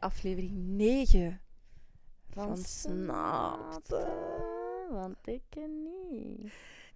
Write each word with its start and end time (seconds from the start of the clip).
aflevering 0.00 0.52
9 0.56 1.40
van, 2.30 2.46
Van 2.46 2.56
Snapte. 2.56 4.06
Want 4.90 5.26
ik 5.26 5.42
niet. 6.10 6.52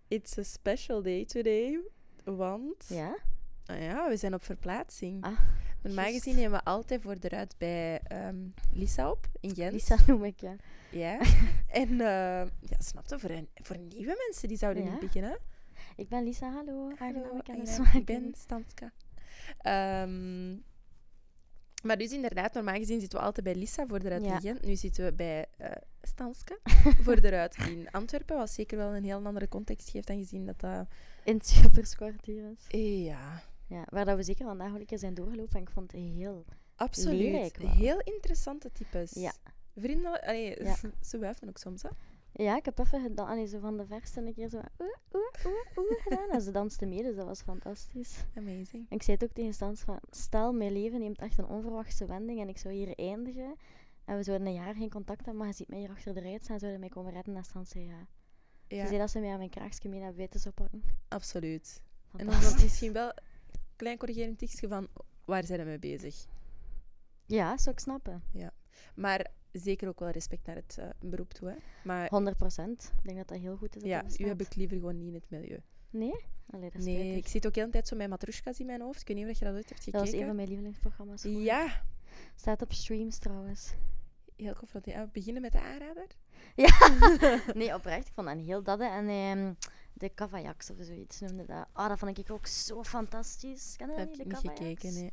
It's 0.09 0.39
a 0.39 0.43
special 0.43 1.03
day 1.03 1.25
today, 1.25 1.81
want 2.25 2.85
Ja? 2.89 3.17
ah 3.67 3.81
ja, 3.81 4.09
we 4.09 4.17
zijn 4.17 4.35
op 4.35 4.43
verplaatsing. 4.45 5.25
Ah, 5.25 5.39
Normaal 5.83 6.11
gezien 6.11 6.35
nemen 6.35 6.59
we 6.59 6.65
altijd 6.65 7.03
voor 7.03 7.21
de 7.21 7.29
ruit 7.29 7.55
bij 7.59 8.01
ehm, 8.01 8.37
Lisa 8.73 9.11
op 9.11 9.27
in 9.41 9.55
Gent. 9.55 9.73
Lisa 9.73 9.97
noem 10.07 10.25
ik, 10.25 10.41
ja. 10.41 10.57
Ja. 10.91 11.19
en 11.83 11.89
uh, 11.91 11.99
ja, 12.61 12.79
snapte, 12.79 13.19
voor, 13.19 13.31
een, 13.31 13.49
voor 13.55 13.79
nieuwe 13.79 14.25
mensen 14.27 14.49
die 14.49 14.57
zouden 14.57 14.85
Ja. 14.85 14.91
niet 14.91 15.01
beginnen. 15.01 15.39
Ik 15.97 16.09
ben 16.09 16.25
Lisa, 16.25 16.51
hallo. 16.53 16.93
Hallo, 16.99 17.37
ik 17.37 17.79
maken. 17.79 18.05
ben 18.05 18.33
Stanska. 18.37 18.93
Ehm, 19.59 20.57
maar 21.85 21.99
dus 21.99 22.11
inderdaad, 22.13 22.55
normaal 22.55 22.75
gezien 22.77 23.01
zitten 23.01 23.19
we 23.19 23.25
altijd 23.25 23.47
bij 23.47 23.55
Lisa 23.55 23.87
voor 23.87 23.99
de 23.99 24.19
Ja. 24.21 24.41
Gent. 24.41 24.65
Nu 24.67 24.77
zitten 24.77 25.05
we 25.05 25.13
bij 25.13 25.47
eh 25.59 25.71
Stanska 26.03 26.57
voor 27.05 27.21
de 27.21 27.29
ruit 27.29 27.57
in 27.69 27.91
Antwerpen. 27.91 28.37
Wat 28.37 28.51
zeker 28.51 28.77
wel 28.79 28.95
een 28.95 29.05
heel 29.05 29.25
andere 29.25 29.49
context 29.49 29.91
geeft, 29.91 30.11
aangezien 30.11 30.47
dat 30.47 30.61
dat... 30.61 30.87
In 31.25 31.37
het 31.37 31.47
Schipperskwartier 31.47 32.51
is. 32.51 32.81
Ja, 33.05 33.43
Ja, 33.67 33.85
waar 33.89 34.05
dat 34.05 34.17
we 34.17 34.23
zeker 34.23 34.45
vandaag 34.47 34.71
wel 34.71 34.81
een 34.81 34.87
keer 34.87 34.99
zijn 34.99 35.15
doorgelopen. 35.15 35.55
En 35.57 35.61
ik 35.63 35.71
vond 35.71 35.93
het 35.93 36.01
heel... 36.01 36.45
absoluut. 36.77 37.57
Heel 37.67 38.01
interessante 38.01 38.73
types. 38.73 39.13
Ja. 39.13 39.33
Vriendelijk. 39.77 40.25
Allee, 40.25 40.63
Ja. 40.65 40.77
ze 41.01 41.19
wuiven 41.19 41.49
ook 41.49 41.59
soms, 41.59 41.83
hè. 41.83 41.89
Ja, 42.37 42.57
ik 42.57 42.65
heb 42.65 42.79
even 42.79 43.01
gedaan, 43.03 43.27
allee, 43.29 43.47
zo 43.47 43.59
van 43.59 43.77
de 43.77 43.87
verste 43.87 44.21
een 44.21 44.35
keer 44.35 44.49
zo 44.49 44.57
oeh, 44.57 44.97
oeh, 45.13 45.25
oeh, 45.47 45.77
oeh 45.77 46.03
gedaan. 46.03 46.31
En 46.31 46.41
ze 46.41 46.51
danste 46.51 46.87
mee, 46.87 47.03
dus 47.03 47.17
dat 47.17 47.27
was 47.27 47.43
fantastisch. 47.43 48.25
Amazing. 48.37 48.87
En 48.89 48.97
ik 48.97 49.03
zei 49.03 49.17
het 49.21 49.29
ook 49.29 49.35
tegen 49.35 49.55
Stans 49.55 49.81
van, 49.81 49.99
stel, 50.11 50.53
mijn 50.53 50.73
leven 50.73 50.99
neemt 51.01 51.19
echt 51.19 51.39
een 51.39 51.47
onverwachte 51.47 52.07
wending 52.07 52.41
en 52.41 52.49
ik 52.49 52.59
zou 52.59 52.75
hier 52.75 52.99
eindigen. 52.99 53.57
En 54.05 54.17
we 54.17 54.23
zouden 54.23 54.47
een 54.47 54.53
jaar 54.55 54.75
geen 54.75 54.91
contact 54.91 55.19
hebben, 55.25 55.37
maar 55.37 55.47
je 55.47 55.55
ziet 55.55 55.69
mij 55.69 55.79
hier 55.79 55.91
achter 55.91 56.15
de 56.15 56.21
ruit 56.21 56.43
staan, 56.45 56.59
zouden 56.59 56.81
mij 56.81 56.89
komen 56.89 57.13
redden. 57.13 57.37
En 57.37 57.45
Stans 57.45 57.71
zei 57.71 57.85
ja. 57.85 58.07
Ze 58.69 58.75
Ja, 58.75 58.87
zei 58.87 58.99
dat 58.99 59.11
ze 59.11 59.19
mij 59.21 59.31
aan 59.31 59.39
mijn 59.39 59.51
kraagje 59.51 59.89
mee 59.89 60.01
hebben 60.01 60.19
weten 60.19 60.41
te 60.41 60.53
pakken. 60.53 60.83
absoluut. 61.09 61.83
En 62.17 62.27
dan 62.27 62.41
was 62.41 62.63
misschien 62.63 62.93
wel 62.93 63.07
een 63.09 63.23
klein 63.77 63.99
corrigerend 63.99 64.39
tekstje 64.39 64.69
van 64.69 64.89
waar 65.25 65.45
zijn 65.45 65.59
we 65.59 65.65
mee 65.65 65.79
bezig. 65.79 66.27
Ja, 67.27 67.57
zou 67.59 67.75
ik 67.75 67.81
snappen. 67.81 68.23
Maar 68.95 69.27
zeker 69.63 69.89
ook 69.89 69.99
wel 69.99 70.11
respect 70.11 70.47
naar 70.47 70.57
het 70.57 70.77
eh, 70.79 70.87
beroep 71.01 71.33
toe. 71.33 71.49
Hè. 71.49 71.55
Maar 71.85 72.09
100 72.09 72.37
procent. 72.37 72.93
Ik 72.97 73.05
denk 73.05 73.17
dat 73.19 73.29
dat 73.29 73.39
heel 73.39 73.57
goed 73.57 73.77
is. 73.77 73.83
dat 73.83 73.91
ja, 73.91 74.05
u 74.25 74.29
heb 74.29 74.41
ik 74.41 74.55
liever 74.55 74.77
gewoon 74.77 74.97
niet 74.97 75.09
in 75.09 75.15
het 75.15 75.31
milieu. 75.31 75.61
Nee? 75.91 76.25
Allee, 76.51 76.71
dat 76.71 76.79
is 76.81 76.85
Nee, 76.85 76.95
spijtig. 76.97 77.17
ik 77.19 77.27
zit 77.29 77.47
ook 77.47 77.55
de 77.55 77.69
tijd 77.69 77.89
zo 77.89 77.97
met 77.97 78.09
matroeskas 78.09 78.59
in 78.61 78.67
mijn 78.67 78.81
hoofd. 78.81 79.01
Ik 79.01 79.07
weet 79.09 79.17
niet 79.17 79.29
of 79.29 79.39
je 79.39 79.45
dat 79.45 79.55
ooit 79.55 79.69
hebt 79.69 79.85
Dat 79.85 79.93
was 79.93 80.03
een 80.03 80.07
gekeken. 80.07 80.27
van 80.27 80.37
mijn 80.37 80.49
lievelingsprogramma's. 80.49 81.23
ja, 81.23 81.83
Staat 82.35 82.63
op 82.63 82.73
streams 82.73 83.19
trouwens. 83.19 83.73
heel 84.37 84.55
confronterend. 84.55 85.05
We 85.07 85.11
beginnen 85.13 85.43
met 85.43 85.53
de 85.53 85.61
aanrader. 85.61 86.07
Ja. 86.55 86.69
nee, 87.55 87.75
oprecht. 87.75 88.07
Ik 88.07 88.13
vond 88.15 88.27
dat 88.27 88.37
heel 88.39 88.63
dat. 88.63 88.81
En 88.81 89.09
ehm, 89.09 89.53
de 89.93 90.15
Cavajaks 90.15 90.71
of 90.71 90.77
zoiets 90.81 91.21
noemde 91.21 91.45
dat. 91.45 91.67
Ah, 91.73 91.89
dat 91.89 91.99
vond 91.99 92.19
ik 92.19 92.31
ook 92.31 92.47
zo 92.47 92.83
fantastisch. 92.83 93.75
Ken 93.77 93.87
je 93.91 93.93
dat 93.97 94.01
heb 94.01 94.11
niet, 94.11 94.21
ik 94.21 94.27
niet 94.27 94.37
gekeken, 94.37 94.93
nee. 94.95 95.13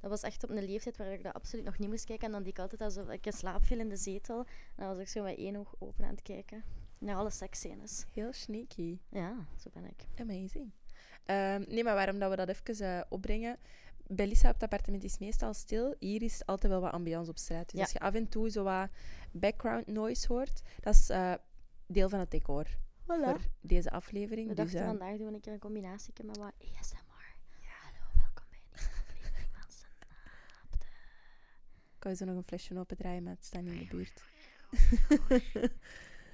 Dat 0.00 0.10
was 0.10 0.22
echt 0.22 0.42
op 0.44 0.50
een 0.50 0.64
leeftijd 0.64 0.96
waar 0.96 1.12
ik 1.12 1.22
dat 1.22 1.34
absoluut 1.34 1.64
nog 1.64 1.78
niet 1.78 1.88
moest 1.88 2.04
kijken. 2.04 2.26
En 2.26 2.32
dan 2.32 2.42
deed 2.42 2.52
ik 2.52 2.58
altijd 2.58 2.80
alsof 2.80 3.08
ik 3.08 3.26
in 3.26 3.32
slaap 3.32 3.64
viel 3.64 3.78
in 3.78 3.88
de 3.88 3.96
zetel. 3.96 4.38
En 4.38 4.46
dan 4.86 4.88
was 4.88 4.98
ik 4.98 5.08
zo 5.08 5.22
met 5.22 5.36
één 5.38 5.56
oog 5.56 5.74
open 5.78 6.04
aan 6.04 6.10
het 6.10 6.22
kijken. 6.22 6.64
Naar 6.98 7.16
alle 7.16 7.30
seksscènes. 7.30 8.04
Heel 8.12 8.32
sneaky. 8.32 8.98
Ja, 9.08 9.46
zo 9.56 9.70
ben 9.72 9.84
ik. 9.84 10.06
Amazing. 10.20 10.70
Ehm, 11.24 11.64
nee, 11.68 11.84
maar 11.84 11.94
waarom 11.94 12.18
dat 12.18 12.30
we 12.30 12.36
dat 12.36 12.48
even 12.48 12.86
eh, 12.96 13.00
opbrengen... 13.08 13.58
Bij 14.10 14.26
Lisa 14.26 14.48
op 14.48 14.54
het 14.54 14.62
appartement 14.62 15.04
is 15.04 15.18
meestal 15.18 15.54
stil. 15.54 15.94
Hier 15.98 16.22
is 16.22 16.46
altijd 16.46 16.72
wel 16.72 16.80
wat 16.80 16.92
ambiance 16.92 17.30
op 17.30 17.38
straat. 17.38 17.64
Dus 17.70 17.74
Ja. 17.74 17.80
als 17.82 17.92
je 17.92 17.98
af 18.00 18.14
en 18.14 18.28
toe 18.28 18.50
zo 18.50 18.62
wat 18.62 18.88
background 19.32 19.86
noise 19.86 20.26
hoort, 20.32 20.62
dat 20.80 20.94
is 20.94 21.08
eh, 21.10 21.34
deel 21.86 22.08
van 22.08 22.18
het 22.18 22.30
decor 22.30 22.66
voor 23.06 23.40
deze 23.60 23.90
aflevering. 23.90 24.48
We 24.48 24.54
Dus, 24.54 24.64
dachten 24.64 24.80
eh, 24.80 24.86
vandaag 24.86 25.16
doen 25.16 25.26
we 25.28 25.34
een 25.34 25.40
keer 25.40 25.52
een 25.52 25.58
combinatie 25.58 26.12
met 26.24 26.36
wat 26.36 26.52
ASMR. 26.78 27.36
Hallo, 27.82 28.04
welkom 28.14 28.44
bij 28.50 28.58
een 28.58 28.78
nieuwe 28.78 28.90
aflevering 29.00 29.48
van 29.52 29.70
Snapte. 29.70 30.86
Kan 31.98 32.10
je 32.10 32.16
zo 32.16 32.24
nog 32.24 32.36
een 32.36 32.42
flesje 32.46 32.78
opendraaien, 32.78 33.36
staat 33.40 33.62
niet 33.62 33.72
in 33.72 33.78
de 33.78 33.86
buurt. 33.96 34.22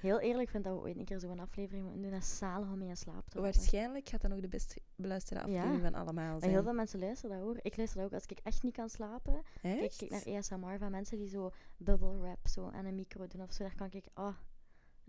Heel 0.01 0.19
eerlijk 0.19 0.49
vind 0.49 0.63
dat 0.63 0.73
we 0.73 0.79
ooit 0.79 0.97
een 0.97 1.05
keer 1.05 1.19
zo'n 1.19 1.39
aflevering 1.39 1.83
moeten 1.83 2.01
doen. 2.01 2.11
Dat 2.11 2.21
is 2.21 2.37
zalig 2.37 2.67
om 2.69 2.77
mee 2.77 2.87
in 2.89 2.97
slaap 2.97 3.23
te 3.29 3.37
vallen. 3.37 3.53
Waarschijnlijk 3.53 4.09
gaat 4.09 4.21
dat 4.21 4.31
nog 4.31 4.39
de 4.39 4.47
best 4.47 4.75
beluisterde 4.95 5.43
aflevering 5.43 5.75
Ja. 5.75 5.81
van 5.91 5.93
allemaal 5.95 6.33
En 6.33 6.39
zijn. 6.39 6.51
heel 6.51 6.63
veel 6.63 6.73
mensen 6.73 6.99
luisteren 6.99 7.35
dat 7.37 7.45
hoor. 7.45 7.59
Ik 7.61 7.77
luister 7.77 7.97
dat 7.99 8.07
ook 8.07 8.13
als 8.13 8.25
ik 8.25 8.39
echt 8.43 8.63
niet 8.63 8.73
kan 8.73 8.89
slapen. 8.89 9.41
Kijk 9.61 9.81
Echt? 9.81 10.01
ik 10.01 10.09
naar 10.09 10.37
ASMR 10.37 10.77
van 10.77 10.91
mensen 10.91 11.17
die 11.17 11.27
zo 11.27 11.51
bubble 11.77 12.17
wrap 12.17 12.47
zo 12.47 12.69
aan 12.69 12.85
een 12.85 12.95
micro 12.95 13.27
doen 13.27 13.41
of 13.41 13.53
zo. 13.53 13.63
Daar 13.63 13.75
kan 13.75 13.87
ik, 13.91 14.05
ah, 14.13 14.35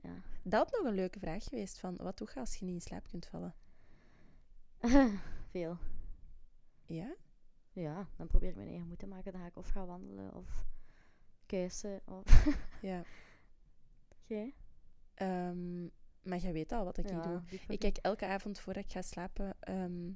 ja. 0.02 0.22
Dat 0.42 0.70
nog 0.72 0.84
een 0.84 0.94
leuke 0.94 1.18
vraag 1.18 1.44
geweest 1.44 1.78
van, 1.78 1.96
wat 1.96 2.18
doe 2.18 2.28
je 2.34 2.40
als 2.40 2.54
je 2.56 2.64
niet 2.64 2.74
in 2.74 2.80
slaap 2.80 3.08
kunt 3.08 3.26
vallen? 3.26 3.54
Veel. 5.52 5.78
Ja? 6.86 7.14
Ja, 7.80 8.08
dan 8.16 8.26
probeer 8.26 8.48
ik 8.48 8.56
mijn 8.56 8.68
eigen 8.68 8.86
moed 8.86 8.98
te 8.98 9.06
maken. 9.06 9.32
Dan 9.32 9.40
ga 9.40 9.46
ik 9.46 9.56
of 9.56 9.68
gaan 9.68 9.86
wandelen 9.86 10.34
of 10.34 10.66
kuisen 11.46 12.00
of... 12.04 12.46
Ja. 12.80 13.02
Jij? 14.26 14.54
Ehm, 15.14 15.82
maar 16.22 16.38
jij 16.38 16.52
weet 16.52 16.72
al 16.72 16.84
wat 16.84 16.98
ik 16.98 17.08
ja, 17.08 17.20
doe. 17.20 17.42
Ik 17.68 17.78
kijk 17.78 17.96
elke 17.96 18.26
avond 18.26 18.58
voordat 18.58 18.84
ik 18.84 18.92
ga 18.92 19.02
slapen 19.02 19.56
ehm, 19.60 20.10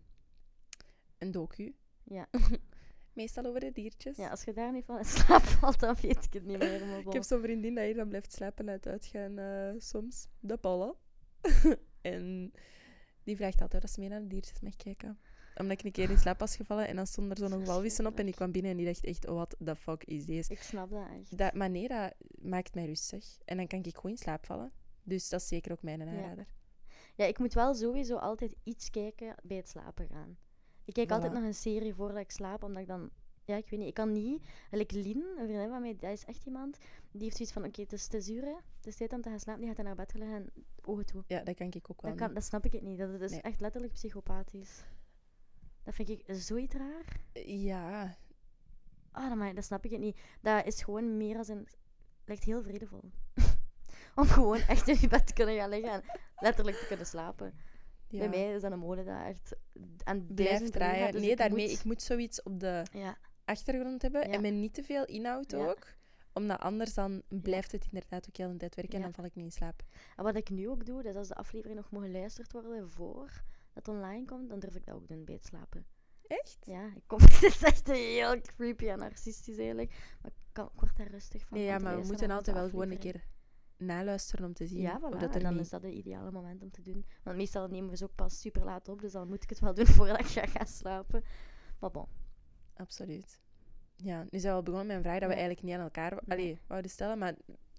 een 1.19 1.31
docu. 1.31 1.75
Ja. 2.03 2.29
Meestal 3.13 3.45
over 3.45 3.61
de 3.61 3.73
diertjes. 3.73 4.17
ja, 4.17 4.29
als 4.31 4.45
je 4.45 4.53
daar 4.53 4.73
niet 4.73 4.85
van 4.85 4.99
in 4.99 5.05
slaap 5.05 5.43
valt, 5.59 5.81
dan 5.81 5.97
weet 6.01 6.25
ik 6.25 6.33
het 6.33 6.45
niet 6.45 6.59
meer. 6.59 6.87
Maar 6.87 6.99
Ik 6.99 7.13
heb 7.13 7.23
zo'n 7.23 7.41
vriendin 7.41 7.75
dat 7.75 7.85
hier 7.85 7.95
dan 7.95 8.09
blijft 8.09 8.33
slapen 8.33 8.67
en 8.67 8.71
uit 8.71 8.87
uitgaan 8.87 9.39
eh, 9.39 9.75
soms. 9.79 10.29
De 10.39 10.57
Paula. 10.57 10.95
en 12.01 12.53
die 13.23 13.37
vraagt 13.37 13.61
altijd 13.61 13.85
of 13.85 13.91
ze 13.91 14.01
mee 14.01 14.09
naar 14.09 14.21
de 14.21 14.27
diertjes 14.27 14.61
mag 14.61 14.77
kijken. 14.77 15.19
Omdat 15.61 15.79
ik 15.79 15.85
een 15.85 15.93
keer 15.93 16.11
in 16.11 16.19
slaap 16.19 16.39
was 16.39 16.57
gevallen 16.57 16.89
en 16.89 16.97
dan 16.97 17.07
stonden 17.07 17.37
er 17.37 17.49
zo 17.49 17.57
nog 17.57 17.67
walvissen 17.67 18.07
op 18.07 18.19
en 18.19 18.25
die 18.25 18.35
kwam 18.35 18.53
binnen 18.53 18.71
en 18.71 18.77
die 18.77 18.87
dacht 18.87 19.05
echt, 19.05 19.25
what 19.25 19.57
the 19.65 19.77
fuck 19.77 20.05
is 20.05 20.25
deze? 20.25 20.53
Ik 20.53 20.63
snap 20.63 20.91
dat 20.91 21.07
echt. 21.19 21.39
Dat, 21.39 21.55
maar 21.55 21.71
nee, 21.71 21.89
dat 21.89 22.15
maakt 22.39 22.75
mij 22.75 22.87
rustig. 22.87 23.39
En 23.45 23.57
dan 23.57 23.67
kan 23.67 23.83
ik 23.83 23.95
gewoon 23.97 24.11
in 24.11 24.19
slaap 24.19 24.47
vallen. 24.47 24.73
Dus 25.03 25.29
dat 25.29 25.41
is 25.41 25.49
zeker 25.49 25.73
ook 25.73 25.83
mijn 25.83 26.03
aanrader. 26.03 26.47
Ja, 27.15 27.25
ik 27.25 27.39
moet 27.39 27.55
wel 27.55 27.75
sowieso 27.75 28.17
altijd 28.17 28.55
iets 28.63 28.91
kijken 28.91 29.35
bij 29.43 29.57
het 29.57 29.69
slapen 29.69 30.07
gaan. 30.09 30.37
Ik 30.85 30.93
kijk 30.95 31.11
altijd 31.11 31.33
nog 31.33 31.43
een 31.43 31.55
serie 31.55 31.95
voordat 31.95 32.19
ik 32.19 32.31
slaap, 32.31 32.63
omdat 32.63 32.83
ik 32.83 32.89
dan... 32.89 33.11
Ja, 33.45 33.57
ik 33.57 33.69
weet 33.69 33.79
niet. 33.79 33.89
Ik 33.89 33.95
kan 33.95 34.13
niet... 34.13 34.43
Like 34.71 34.97
Lien, 34.99 35.25
een 35.39 35.47
vriendin 35.47 35.69
van 35.69 35.81
mij, 35.81 35.97
dat 35.97 36.11
is 36.11 36.25
echt 36.25 36.47
iemand... 36.47 36.79
Die 37.11 37.23
heeft 37.23 37.37
zoiets 37.37 37.55
van, 37.55 37.65
oké, 37.65 37.81
het 37.81 37.93
is 37.93 38.07
te 38.07 38.21
zuur. 38.21 38.45
Het 38.77 38.87
is 38.87 38.97
tijd 38.97 39.13
om 39.13 39.21
te 39.21 39.29
gaan 39.29 39.41
slapen. 39.41 39.61
Die 39.61 39.69
gaat 39.69 39.77
dan 39.77 39.87
naar 39.87 39.95
bed 39.95 40.15
liggen 40.15 40.37
en 40.37 40.53
ogen 40.83 41.07
toe. 41.07 41.25
Ja, 41.27 41.43
dat 41.43 41.55
kan 41.57 41.67
ik 41.67 41.91
ook 41.91 42.03
wel 42.03 42.11
Dat, 42.11 42.21
kan, 42.21 42.35
dat 42.35 42.45
snap 42.45 42.65
ik 42.65 42.73
het 42.73 42.83
niet. 42.83 42.99
Dat, 42.99 43.13
dat 43.13 43.21
is 43.21 43.31
Nee. 43.31 43.41
echt 43.41 43.61
letterlijk 43.61 43.93
psychopathisch. 43.93 44.85
Dat 45.85 45.95
vind 45.95 46.09
ik 46.09 46.23
zoiets 46.27 46.75
raar. 46.75 47.05
Ja, 47.47 48.17
Ah, 49.13 49.29
dat, 49.29 49.39
maar, 49.39 49.55
dat 49.55 49.65
snap 49.65 49.85
ik 49.85 49.91
het 49.91 50.01
niet. 50.01 50.19
Dat 50.41 50.67
is 50.67 50.83
gewoon 50.83 51.17
meer 51.17 51.37
als 51.37 51.49
een... 51.49 51.69
Lijkt 52.25 52.45
heel 52.45 52.63
vredevol. 52.63 53.11
om 54.17 54.25
gewoon 54.27 54.59
echt 54.61 54.89
in 54.89 54.97
je 55.01 55.09
bed 55.09 55.27
te 55.27 55.33
kunnen 55.33 55.57
gaan 55.57 55.69
liggen 55.69 55.93
en 55.93 56.03
letterlijk 56.39 56.77
te 56.77 56.87
kunnen 56.87 57.07
slapen. 57.07 57.55
ja. 58.09 58.19
Bij 58.19 58.29
mij 58.29 58.55
is 58.55 58.63
dat 58.63 58.73
een 58.73 58.79
mode 58.79 59.05
dat 59.05 59.25
echt 59.25 59.55
aan 60.05 60.27
Blijf 60.27 60.49
duizend 60.49 60.75
uur 60.75 60.81
gaat, 60.81 60.91
draaien. 60.93 61.13
dus 61.13 61.21
nee, 61.21 61.31
ik 61.31 61.37
daarmee, 61.37 61.69
moet- 61.69 61.79
ik 61.79 61.85
moet 61.85 62.03
zoiets 62.03 62.43
op 62.43 62.61
de 62.61 62.83
Ja, 62.93 63.17
achtergrond 63.45 64.03
hebben 64.03 64.27
Ja. 64.29 64.35
en 64.35 64.41
met 64.43 64.53
niet 64.53 64.75
te 64.75 64.83
veel 64.83 65.05
inhoud 65.05 65.55
ook. 65.55 65.87
Omdat 66.33 66.59
anders 66.59 66.95
dan 66.95 67.23
blijft 67.29 67.73
het 67.73 67.85
inderdaad 67.85 68.27
ook 68.29 68.37
heel 68.37 68.49
een 68.49 68.59
tijd 68.59 68.75
werken 68.75 68.95
en 68.97 69.03
dan 69.03 69.15
val 69.15 69.25
ik 69.25 69.35
niet 69.35 69.45
in 69.45 69.51
slaap. 69.53 69.83
en 70.17 70.25
wat 70.25 70.37
ik 70.37 70.51
nu 70.51 70.69
ook 70.69 70.87
doe, 70.87 71.03
dus 71.03 71.15
als 71.17 71.29
de 71.29 71.35
aflevering 71.35 71.79
nog 71.79 71.91
moet 71.91 72.03
geluisterd 72.05 72.53
worden 72.53 72.91
voor 72.91 73.43
dat 73.73 73.89
online 73.89 74.25
komt, 74.25 74.49
dan 74.49 74.59
durf 74.59 74.75
ik 74.75 74.87
dat 74.87 74.95
ook 74.95 75.09
doen 75.09 75.25
bij 75.25 75.35
het 75.35 75.45
slapen. 75.45 75.87
Echt? 76.27 76.59
Ja, 76.61 76.87
ik 76.95 77.03
kom, 77.07 77.21
het 77.31 77.43
is 77.43 77.63
echt 77.63 77.87
heel 77.87 78.41
creepy 78.41 78.89
en 78.89 78.99
narcistisch 78.99 79.57
eigenlijk, 79.57 80.17
maar 80.23 80.31
ik, 80.31 80.39
kan, 80.53 80.71
ik 80.75 80.81
word 80.81 80.97
daar 80.97 81.11
rustig 81.11 81.47
van. 81.47 81.59
Nee, 81.59 81.67
ja, 81.67 81.79
maar 81.79 82.01
we 82.01 82.07
moeten 82.07 82.31
altijd 82.31 82.57
wel 82.57 82.69
gewoon 82.69 82.91
een 82.91 82.99
keer 82.99 83.25
naluisteren 83.77 84.47
om 84.47 84.53
te 84.53 84.67
zien 84.67 84.81
Ja, 84.81 84.99
voilà, 84.99 85.19
dat 85.19 85.23
er 85.23 85.35
en 85.35 85.43
dan 85.43 85.53
niet... 85.53 85.63
is 85.63 85.69
dat 85.69 85.83
het 85.83 85.93
ideale 85.93 86.31
moment 86.31 86.63
om 86.63 86.71
te 86.71 86.83
doen. 86.83 87.07
Want 87.23 87.37
meestal 87.37 87.69
nemen 87.69 87.91
we 87.91 87.97
ze 87.97 88.05
ook 88.05 88.15
pas 88.15 88.41
super 88.41 88.65
laat 88.65 88.89
op, 88.89 89.01
dus 89.01 89.13
dan 89.13 89.29
moet 89.29 89.43
ik 89.43 89.49
het 89.49 89.59
wel 89.59 89.75
doen 89.85 89.87
voordat 89.87 90.21
ik 90.21 90.27
ga 90.27 90.47
gaan 90.47 90.67
slapen. 90.67 91.25
Maar 91.79 91.91
bon, 91.91 92.07
Absoluut. 92.81 93.41
Ja, 93.97 94.27
nu 94.31 94.39
zijn 94.39 94.53
we 94.53 94.59
al 94.59 94.63
begonnen 94.63 94.87
met 94.87 94.97
een 94.97 95.03
vraag 95.03 95.19
dat 95.19 95.29
we 95.29 95.35
eigenlijk 95.35 95.63
niet 95.63 95.75
aan 95.75 95.81
elkaar 95.81 96.11
Nee. 96.11 96.39
allee, 96.39 96.61
wouden 96.67 96.91
stellen, 96.91 97.19
maar 97.19 97.35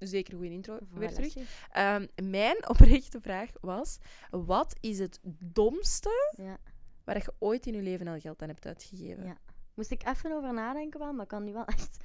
zeker 0.07 0.33
goede 0.33 0.51
intro 0.51 0.79
weer 0.93 1.13
terug. 1.13 1.35
Ehm, 1.71 2.07
mijn 2.23 2.67
oprechte 2.69 3.21
vraag 3.21 3.49
was, 3.61 3.97
wat 4.29 4.75
is 4.79 4.99
het 4.99 5.19
domste 5.39 6.33
Ja. 6.37 6.57
waar 7.03 7.17
je 7.17 7.33
ooit 7.39 7.65
in 7.65 7.73
je 7.73 7.81
leven 7.81 8.07
al 8.07 8.19
geld 8.19 8.41
aan 8.41 8.47
hebt 8.47 8.65
uitgegeven? 8.65 9.23
Ja. 9.25 9.37
Moest 9.73 9.91
ik 9.91 10.05
even 10.05 10.31
over 10.31 10.53
nadenken 10.53 10.99
wel, 10.99 11.13
maar 11.13 11.23
ik 11.23 11.27
kan 11.27 11.43
nu 11.43 11.53
wel 11.53 11.65
echt 11.75 11.97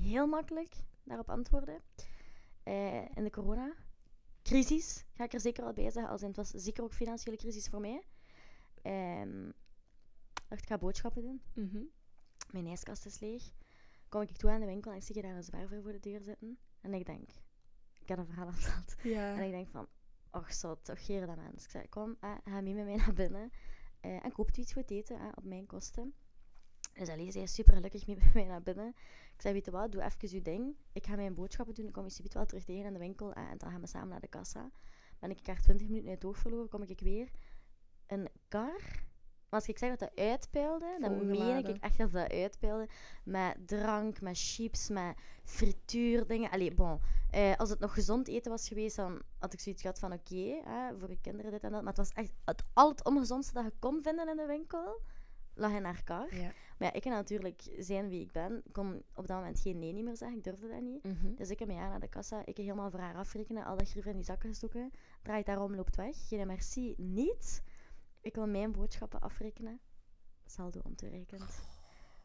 heel 0.00 0.26
makkelijk 0.26 0.74
daarop 1.04 1.30
antwoorden. 1.30 1.82
Eh, 2.62 3.16
in 3.16 3.24
de 3.24 3.30
corona-crisis 3.30 5.04
ga 5.14 5.24
ik 5.24 5.32
er 5.32 5.40
zeker 5.40 5.64
wel 5.64 5.72
bij 5.72 5.90
zeggen, 5.90 6.12
als 6.12 6.20
in 6.22 6.28
het 6.28 6.36
was 6.36 6.50
zeker 6.50 6.82
ook 6.84 6.92
financiële 6.94 7.36
crisis 7.36 7.68
voor 7.68 7.80
mij. 7.80 8.02
Ehm, 8.82 9.50
dacht 10.48 10.62
ik 10.62 10.68
ga 10.68 10.78
boodschappen 10.78 11.22
doen. 11.22 11.42
Mhm. 11.54 11.82
Mijn 12.50 12.66
ijskast 12.66 13.06
is 13.06 13.18
leeg. 13.18 13.42
kom 14.08 14.20
ik 14.20 14.36
toe 14.36 14.50
aan 14.50 14.60
de 14.60 14.66
winkel 14.66 14.90
en 14.90 14.96
ik 14.96 15.02
zie 15.02 15.14
je 15.14 15.22
daar 15.22 15.36
een 15.36 15.42
zwerver 15.42 15.82
voor 15.82 15.92
de 15.92 16.00
deur 16.00 16.22
zitten. 16.22 16.58
En 16.88 16.94
ik 16.94 17.06
denk, 17.06 17.28
ik 17.98 18.08
heb 18.08 18.18
een 18.18 18.26
verhaal 18.26 18.52
verteld. 18.52 18.94
Ja. 19.02 19.36
En 19.36 19.42
ik 19.42 19.50
denk 19.50 19.68
van, 19.68 19.86
och 20.30 20.52
zo, 20.52 20.78
toch 20.82 21.04
geer 21.04 21.26
dat 21.26 21.36
mens. 21.36 21.64
Ik 21.64 21.70
zei, 21.70 21.88
kom, 21.88 22.16
eh, 22.20 22.34
ga 22.44 22.60
mee 22.60 22.74
met 22.74 22.84
mij 22.84 22.96
naar 22.96 23.12
binnen. 23.12 23.50
eh, 24.00 24.24
en 24.24 24.32
koopt 24.32 24.56
u 24.56 24.60
iets 24.60 24.72
goed 24.72 24.90
eten, 24.90 25.18
eh, 25.18 25.26
op 25.34 25.44
mijn 25.44 25.66
kosten. 25.66 26.14
Dus 26.92 27.08
Allee, 27.08 27.30
zij 27.30 27.42
is 27.42 27.54
super 27.54 27.74
gelukkig 27.74 28.06
mee 28.06 28.16
met 28.16 28.34
mij 28.34 28.44
naar 28.46 28.62
binnen. 28.62 28.88
Ik 29.34 29.40
zei, 29.42 29.54
weet 29.54 29.64
je 29.64 29.70
wat, 29.70 29.92
doe 29.92 30.02
even 30.02 30.28
uw 30.36 30.42
ding. 30.42 30.76
Ik 30.92 31.06
ga 31.06 31.16
mijn 31.16 31.34
boodschappen 31.34 31.74
doen, 31.74 31.84
dan 31.84 31.92
kom 31.92 32.04
je 32.04 32.10
subiet 32.10 32.34
wel 32.34 32.46
terug 32.46 32.64
tegen 32.64 32.84
in 32.84 32.92
de 32.92 32.98
winkel. 32.98 33.32
en 33.32 33.58
dan 33.58 33.70
gaan 33.70 33.80
we 33.80 33.86
samen 33.86 34.08
naar 34.08 34.20
de 34.20 34.28
kassa. 34.28 34.70
Ben 35.18 35.30
ik 35.30 35.46
haar 35.46 35.60
20 35.60 35.86
minuten 35.86 36.08
uit 36.10 36.22
het 36.22 36.30
oog 36.30 36.38
verloren, 36.38 36.68
kom 36.68 36.82
ik 36.82 37.00
weer 37.00 37.30
een 38.06 38.28
kar. 38.48 39.06
Maar 39.48 39.60
als 39.60 39.68
ik 39.68 39.78
zeg 39.78 39.90
dat 39.90 39.98
dat 39.98 40.16
uitpeilde, 40.18 40.96
dan 41.00 41.26
meen 41.26 41.66
ik 41.66 41.76
echt 41.82 41.98
dat 41.98 42.12
dat 42.12 42.30
uitpeilde. 42.30 42.88
Met 43.24 43.56
drank, 43.66 44.20
met 44.20 44.38
chips, 44.38 44.88
met 44.88 45.16
frituurdingen. 45.88 46.50
Allee, 46.50 46.74
bon. 46.74 47.00
Eh, 47.30 47.56
als 47.56 47.70
het 47.70 47.78
nog 47.78 47.94
gezond 47.94 48.28
eten 48.28 48.50
was 48.50 48.68
geweest, 48.68 48.96
dan 48.96 49.22
had 49.38 49.52
ik 49.52 49.60
zoiets 49.60 49.82
gehad 49.82 49.98
van 49.98 50.12
oké, 50.12 50.62
voor 50.98 51.10
je 51.10 51.18
kinderen 51.20 51.50
dit 51.50 51.64
en 51.64 51.70
dat. 51.70 51.80
Maar 51.80 51.88
het 51.88 51.96
was 51.96 52.12
echt 52.12 52.32
het, 52.44 52.62
al 52.72 52.88
het 52.88 53.04
ongezondste 53.04 53.54
dat 53.54 53.64
je 53.64 53.72
kon 53.78 54.02
vinden 54.02 54.28
in 54.28 54.36
de 54.36 54.46
winkel, 54.46 55.00
lag 55.54 55.72
in 55.72 55.84
haar 55.84 56.02
kar. 56.04 56.34
Ja. 56.34 56.52
Maar 56.78 56.88
ja, 56.88 56.92
ik 56.92 57.02
kan 57.02 57.12
natuurlijk 57.12 57.62
zijn 57.78 58.08
wie 58.08 58.20
ik 58.20 58.32
ben. 58.32 58.62
Ik 58.64 58.72
kon 58.72 59.02
op 59.14 59.26
dat 59.26 59.36
moment 59.36 59.60
geen 59.60 59.78
nee 59.78 59.92
niet 59.92 60.04
meer 60.04 60.16
zeggen, 60.16 60.38
ik 60.38 60.44
durfde 60.44 60.68
dat 60.68 60.80
niet. 60.80 61.04
Mhm. 61.04 61.34
Dus 61.34 61.50
ik 61.50 61.58
heb 61.58 61.68
met 61.68 61.76
haar 61.76 61.88
naar 61.88 62.00
de 62.00 62.08
kassa, 62.08 62.40
ik 62.40 62.56
heb 62.56 62.56
helemaal 62.56 62.90
voor 62.90 63.00
haar 63.00 63.14
afrekenen, 63.14 63.64
al 63.64 63.76
dat 63.76 63.88
grief 63.88 64.06
in 64.06 64.16
die 64.16 64.24
zakken 64.24 64.48
gestoken. 64.48 64.90
Draait 65.22 65.46
daarom, 65.46 65.74
loopt 65.74 65.96
weg. 65.96 66.28
Geen 66.28 66.46
merci, 66.46 66.94
niet. 66.96 67.62
Ik 68.20 68.34
wil 68.34 68.46
mijn 68.46 68.72
boodschappen 68.72 69.20
afrekenen. 69.20 69.80
Saldo 70.46 70.80
ontoereikend. 70.84 71.62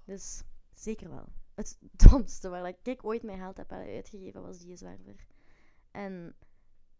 Dus 0.05 0.43
zeker 0.73 1.09
wel. 1.09 1.27
Het 1.55 1.77
domste 1.91 2.49
waar 2.49 2.73
ik 2.83 3.05
ooit 3.05 3.23
mijn 3.23 3.37
geld 3.39 3.57
heb 3.57 3.71
uitgegeven 3.71 4.41
was 4.41 4.59
die 4.59 4.75
zwerver. 4.75 5.25
En 5.91 6.35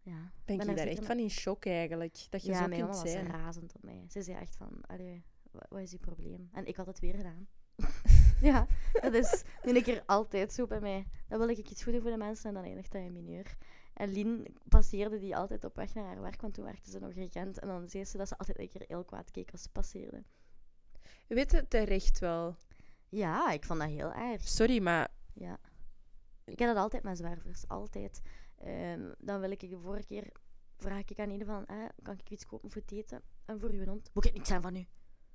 ja. 0.02 0.32
Ben 0.44 0.60
er 0.60 0.68
je 0.68 0.74
daar 0.74 0.86
echt 0.86 1.04
van 1.06 1.18
in 1.18 1.30
shock 1.30 1.66
eigenlijk? 1.66 2.26
Dat 2.30 2.42
je 2.44 2.50
ja, 2.50 2.62
zo 2.62 2.68
mijn 2.68 2.80
kunt 2.80 2.92
mama 2.92 3.02
was 3.02 3.10
zijn. 3.12 3.26
razend 3.30 3.74
op 3.74 3.82
mij. 3.82 4.04
Ze 4.08 4.22
zei 4.22 4.38
echt 4.38 4.56
van, 4.56 4.80
allee, 4.86 5.24
wa- 5.50 5.66
wat 5.68 5.80
is 5.80 5.92
uw 5.92 5.98
probleem? 5.98 6.48
En 6.52 6.66
ik 6.66 6.76
had 6.76 6.86
het 6.86 6.98
weer 7.00 7.14
gedaan. 7.14 7.48
ja, 8.40 8.66
dat 8.92 9.14
is 9.14 9.42
nu 9.64 9.76
een 9.76 9.82
keer 9.82 10.02
altijd 10.06 10.52
zo 10.52 10.66
bij 10.66 10.80
mij. 10.80 11.06
Dan 11.28 11.38
wil 11.38 11.48
ik 11.48 11.70
iets 11.70 11.82
goed 11.82 11.92
doen 11.92 12.02
voor 12.02 12.10
de 12.10 12.16
mensen 12.16 12.48
en 12.48 12.54
dan 12.54 12.64
eindigt 12.64 12.92
dat 12.92 13.02
in 13.02 13.12
mineur. 13.12 13.56
En 13.94 14.12
Lien 14.12 14.46
passeerde 14.68 15.18
die 15.18 15.36
altijd 15.36 15.64
op 15.64 15.76
weg 15.76 15.94
naar 15.94 16.04
haar 16.04 16.20
werk, 16.20 16.40
want 16.40 16.54
toen 16.54 16.64
werkte 16.64 16.90
ze 16.90 16.98
nog 16.98 17.12
regent. 17.12 17.58
En 17.58 17.68
dan 17.68 17.88
zei 17.88 18.04
ze 18.04 18.16
dat 18.16 18.28
ze 18.28 18.38
altijd 18.38 18.58
een 18.58 18.68
keer 18.68 18.84
heel 18.86 19.04
kwaad 19.04 19.30
keek 19.30 19.50
als 19.52 19.62
ze 19.62 19.68
passeerde. 19.68 20.22
Weet 21.28 21.52
het 21.52 21.70
terecht 21.70 22.18
wel. 22.18 22.56
Ja, 23.16 23.50
ik 23.50 23.64
vond 23.64 23.80
dat 23.80 23.88
heel 23.88 24.12
erg. 24.12 24.48
Sorry, 24.48 24.82
maar 24.82 25.08
Ja. 25.32 25.58
Ik 26.44 26.58
heb 26.58 26.68
dat 26.68 26.76
altijd 26.76 27.02
met 27.02 27.18
zwervers. 27.18 27.68
Altijd. 27.68 28.20
Ehm, 28.58 29.12
dan 29.18 29.40
wil 29.40 29.50
ik 29.50 29.60
de 29.70 29.78
vorige 29.78 30.06
keer... 30.06 30.32
Vraag 30.76 31.04
ik 31.04 31.18
aan 31.18 31.30
ieder 31.30 31.46
van... 31.46 31.66
Eh, 31.66 31.76
kan 32.02 32.14
ik 32.18 32.30
iets 32.30 32.46
kopen 32.46 32.70
voor 32.70 32.80
het 32.82 32.92
eten? 32.92 33.22
En 33.44 33.60
voor 33.60 33.70
uw 33.70 33.84
hond? 33.84 34.10
Moet 34.14 34.24
ik 34.26 34.32
niks 34.32 34.50
aan 34.50 34.62
van 34.62 34.76
u? 34.76 34.86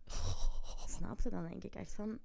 Snapte? 0.98 1.30
Dan 1.30 1.44
denk 1.48 1.64
ik 1.64 1.76
echt 1.76 1.94
van... 1.94 2.20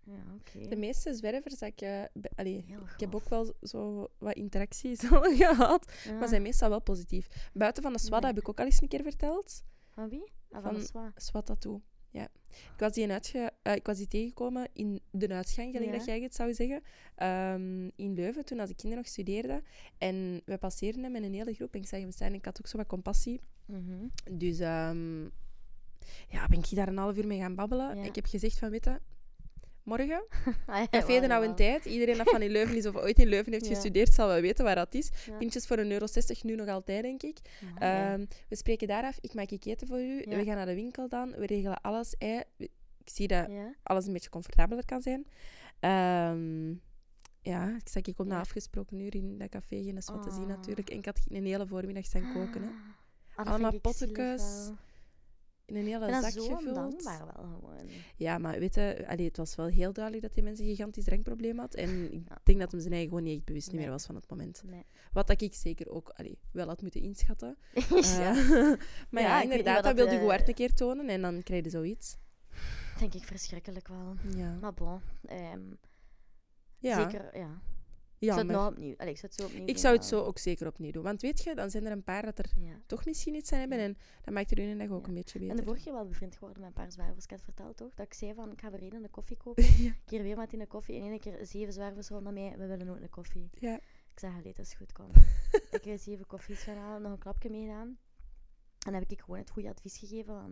Ja, 0.00 0.22
oké. 0.38 0.68
de 0.68 0.76
meeste 0.76 1.14
zwervers 1.14 1.58
dat 1.58 1.68
ik... 1.68 1.80
eh, 1.80 2.02
allee, 2.34 2.64
ik 2.94 3.00
heb 3.00 3.14
ook 3.14 3.28
wel 3.28 3.54
zo 3.62 4.08
wat 4.18 4.34
interacties 4.34 5.10
al 5.12 5.22
gehad, 5.22 5.92
Ja. 6.04 6.12
maar 6.18 6.28
zijn 6.28 6.42
meestal 6.42 6.68
wel 6.68 6.80
positief. 6.82 7.50
Buiten 7.52 7.82
van 7.82 7.92
de 7.92 7.98
SWAT 7.98 8.20
Nee. 8.22 8.30
heb 8.30 8.40
ik 8.40 8.48
ook 8.48 8.58
al 8.58 8.64
eens 8.64 8.80
een 8.82 8.88
keer 8.88 9.02
verteld. 9.02 9.62
Van 9.88 10.08
wie? 10.08 10.32
Ah, 10.50 10.62
van, 10.62 10.62
Van- 10.62 10.74
de 10.74 10.80
SWA. 10.86 11.12
SWAT 11.16 11.46
tattoo. 11.46 11.82
Ja. 12.16 12.28
Ik 12.48 12.78
was 12.78 12.92
die, 12.92 13.10
uitge 13.10 13.52
eh, 13.62 13.74
ik 13.74 13.86
was 13.86 13.96
die 13.96 14.08
tegengekomen 14.08 14.68
in 14.72 15.00
de 15.10 15.28
uitgang, 15.28 15.72
gelijk 15.72 15.90
Ja. 15.90 15.96
dat 15.96 16.06
jij 16.06 16.20
het 16.20 16.34
zou 16.34 16.54
zeggen. 16.54 16.82
Ehm, 17.14 17.84
in 17.96 18.14
Leuven, 18.14 18.44
toen 18.44 18.60
als 18.60 18.70
ik 18.70 18.76
kinderen 18.76 19.04
nog 19.04 19.12
studeerde. 19.12 19.62
En 19.98 20.42
we 20.44 20.58
passeerden 20.58 21.02
hem 21.02 21.12
met 21.12 21.22
een 21.22 21.34
hele 21.34 21.54
groep. 21.54 21.74
En 21.74 21.80
ik 21.80 21.86
zag 21.86 22.00
hem 22.00 22.10
en 22.18 22.34
ik 22.34 22.44
had 22.44 22.58
ook 22.58 22.66
zo 22.66 22.76
wat 22.76 22.86
compassie. 22.86 23.40
Mhm. 23.66 24.06
Dus 24.30 24.58
ehm, 24.58 25.22
ja, 26.28 26.46
ben 26.48 26.58
ik 26.58 26.74
daar 26.74 26.88
een 26.88 26.96
half 26.96 27.16
uur 27.16 27.26
mee 27.26 27.38
gaan 27.38 27.54
babbelen. 27.54 27.96
Ja. 27.96 28.04
Ik 28.04 28.14
heb 28.14 28.26
gezegd 28.26 28.58
van, 28.58 28.70
weet 28.70 28.84
je, 28.84 29.00
morgen, 29.86 30.22
Ah, 30.66 30.82
café 30.90 31.20
de 31.20 31.26
nou 31.26 31.46
een 31.46 31.54
tijd. 31.54 31.84
Iedereen 31.84 32.16
dat 32.16 32.30
van 32.30 32.42
in 32.42 32.50
Leuven 32.50 32.76
is 32.76 32.86
of 32.86 32.96
ooit 32.96 33.18
in 33.18 33.26
Leuven 33.28 33.52
heeft 33.52 33.66
Ja. 33.66 33.74
gestudeerd, 33.74 34.12
zal 34.12 34.26
wel 34.28 34.40
weten 34.40 34.64
waar 34.64 34.74
dat 34.74 34.94
is. 34.94 35.10
Ja. 35.26 35.36
Pintjes 35.36 35.66
voor 35.66 35.78
een 35.78 35.90
euro 35.90 36.06
60 36.06 36.42
nu 36.44 36.54
nog 36.54 36.68
altijd, 36.68 37.02
denk 37.02 37.22
ik. 37.22 37.38
Ehm, 37.78 38.24
we 38.48 38.56
spreken 38.56 38.88
daar 38.88 39.04
af. 39.04 39.18
Ik 39.20 39.34
maak 39.34 39.50
ik 39.50 39.64
eten 39.64 39.86
voor 39.86 40.00
u. 40.00 40.22
We 40.28 40.44
gaan 40.44 40.56
naar 40.56 40.66
de 40.66 40.74
winkel 40.74 41.08
dan. 41.08 41.30
We 41.30 41.46
regelen 41.46 41.80
alles. 41.80 42.14
Ik 42.18 43.12
zie 43.12 43.28
dat 43.28 43.48
alles 43.82 44.06
een 44.06 44.12
beetje 44.12 44.30
comfortabeler 44.30 44.84
kan 44.84 45.02
zijn. 45.02 45.26
Ehm, 45.80 46.68
ja, 47.42 47.76
ik 47.76 47.88
zag 47.88 48.02
ik 48.02 48.18
op 48.18 48.26
na 48.26 48.40
afgesproken 48.40 49.00
uur 49.00 49.14
in 49.14 49.38
dat 49.38 49.48
café 49.48 49.82
geen 49.82 49.94
wat 49.94 50.22
te 50.22 50.30
zien 50.30 50.42
Oh. 50.42 50.48
natuurlijk. 50.48 50.90
En 50.90 50.98
ik 50.98 51.04
had 51.04 51.20
een 51.28 51.46
hele 51.46 51.66
voormiddag 51.66 52.04
staan 52.04 52.32
koken. 52.32 52.62
Hè. 52.62 52.68
Ah, 53.36 53.46
Allemaal 53.46 53.80
pottekes. 53.80 54.70
In 55.66 55.76
een 55.76 55.86
hele 55.86 56.08
zak 56.08 56.22
dat 56.22 56.32
zo 56.32 56.42
gevuld. 56.42 56.66
ondankbaar 56.68 57.18
wel 57.18 57.44
gewoon. 57.44 57.88
Ja, 58.16 58.38
maar 58.38 58.58
weet 58.58 58.74
je, 58.74 59.04
allee, 59.08 59.26
het 59.26 59.36
was 59.36 59.54
wel 59.54 59.66
heel 59.66 59.92
duidelijk 59.92 60.24
dat 60.24 60.34
die 60.34 60.42
mensen 60.42 60.64
een 60.64 60.70
gigantisch 60.70 61.04
drankprobleem 61.04 61.58
had. 61.58 61.74
En 61.74 62.12
ik 62.12 62.22
Ja. 62.28 62.38
denk 62.42 62.58
dat 62.58 62.70
hem 62.70 62.80
zijn 62.80 62.92
eigen 62.92 63.08
gewoon 63.10 63.24
niet 63.24 63.36
echt 63.36 63.44
bewust 63.44 63.66
niet 63.66 63.74
Nee. 63.74 63.84
meer 63.84 63.92
was 63.94 64.06
van 64.06 64.14
het 64.14 64.30
moment. 64.30 64.62
Nee. 64.66 64.84
Wat 65.12 65.26
dat 65.26 65.40
ik 65.40 65.54
zeker 65.54 65.88
ook 65.88 66.08
allee, 66.08 66.38
wel 66.52 66.66
had 66.66 66.82
moeten 66.82 67.00
inschatten. 67.00 67.56
ja. 68.00 68.30
Eh, 68.36 68.46
maar 69.10 69.22
Ja, 69.22 69.28
ja, 69.28 69.34
weet 69.38 69.42
niet 69.48 69.58
inderdaad, 69.58 69.82
dat 69.84 69.94
wilde 69.94 70.10
je 70.12 70.18
eh, 70.18 70.24
gewoon 70.24 70.48
een 70.48 70.54
keer 70.54 70.74
tonen 70.74 71.08
en 71.08 71.20
dan 71.22 71.42
krijg 71.42 71.64
je 71.64 71.70
zoiets. 71.70 72.16
Denk 72.98 73.14
ik 73.14 73.24
verschrikkelijk 73.24 73.88
wel. 73.88 74.14
Ja, 74.36 74.56
Maar 74.60 74.74
bon, 74.74 75.00
ehm, 75.24 75.60
ja. 76.78 77.02
zeker, 77.10 77.38
ja. 77.38 77.60
Ik 78.18 78.28
zou 78.28 78.38
het 78.38 78.48
nog 78.48 78.66
opnieuw, 78.68 78.94
allee, 78.96 79.12
ik 79.12 79.18
zou 79.18 79.32
het 79.32 79.40
zo 79.40 79.46
opnieuw 79.46 79.60
ik 79.60 79.66
doen, 79.66 79.78
zou 79.78 79.94
het 79.94 80.04
zo 80.04 80.22
ook 80.22 80.38
zeker 80.38 80.66
opnieuw 80.66 80.90
doen. 80.90 81.02
Want 81.02 81.22
weet 81.22 81.42
je, 81.42 81.54
dan 81.54 81.70
zijn 81.70 81.86
er 81.86 81.92
een 81.92 82.02
paar 82.02 82.22
dat 82.22 82.38
er 82.38 82.50
Ja. 82.58 82.80
toch 82.86 83.04
misschien 83.04 83.34
iets 83.34 83.52
aan 83.52 83.58
hebben 83.58 83.78
en 83.78 83.96
dan 84.24 84.34
maakt 84.34 84.50
er 84.50 84.58
hun 84.58 84.78
dag 84.78 84.88
ook 84.90 85.02
Ja. 85.02 85.08
een 85.08 85.14
beetje 85.14 85.38
En 85.38 85.44
de 85.44 85.50
beter. 85.50 85.64
vorige 85.64 85.84
keer 85.84 85.92
wel 85.92 86.06
bevriend 86.06 86.34
geworden 86.34 86.60
met 86.60 86.68
een 86.68 86.74
paar 86.82 86.92
zwervers. 86.92 87.24
Ik 87.24 87.30
had 87.30 87.42
verteld 87.42 87.76
toch? 87.76 87.94
Dat 87.94 88.06
ik 88.06 88.14
zei 88.14 88.34
van, 88.34 88.52
ik 88.52 88.60
ga 88.60 88.72
één 88.72 88.94
een 88.94 89.10
koffie 89.10 89.36
kopen. 89.36 89.64
ja. 89.82 89.88
Een 89.88 89.96
keer 90.04 90.22
weer 90.22 90.36
met 90.36 90.50
die 90.50 90.60
een 90.60 90.66
koffie. 90.66 90.96
En 91.00 91.02
één 91.02 91.20
keer 91.20 91.46
zeven 91.46 91.72
zwervers 91.72 92.08
rondom 92.08 92.34
mij. 92.34 92.54
We 92.58 92.66
willen 92.66 92.88
ook 92.88 93.00
een 93.00 93.10
koffie. 93.10 93.48
ja. 93.52 93.74
Ik 94.12 94.22
zeg, 94.22 94.30
allee, 94.30 94.54
dat 94.54 94.66
is 94.66 94.74
goed, 94.74 94.92
kom. 94.92 95.10
ik 95.70 95.84
heb 95.84 95.98
zeven 95.98 96.26
koffies 96.26 96.62
gaan 96.62 96.76
halen, 96.76 97.02
nog 97.02 97.12
een 97.12 97.18
klapje 97.18 97.50
meegedaan. 97.50 97.86
En 98.86 98.92
dan 98.92 98.94
heb 98.94 99.10
ik 99.10 99.20
gewoon 99.20 99.38
het 99.38 99.50
goede 99.50 99.68
advies 99.68 99.98
gegeven 99.98 100.34
van... 100.34 100.50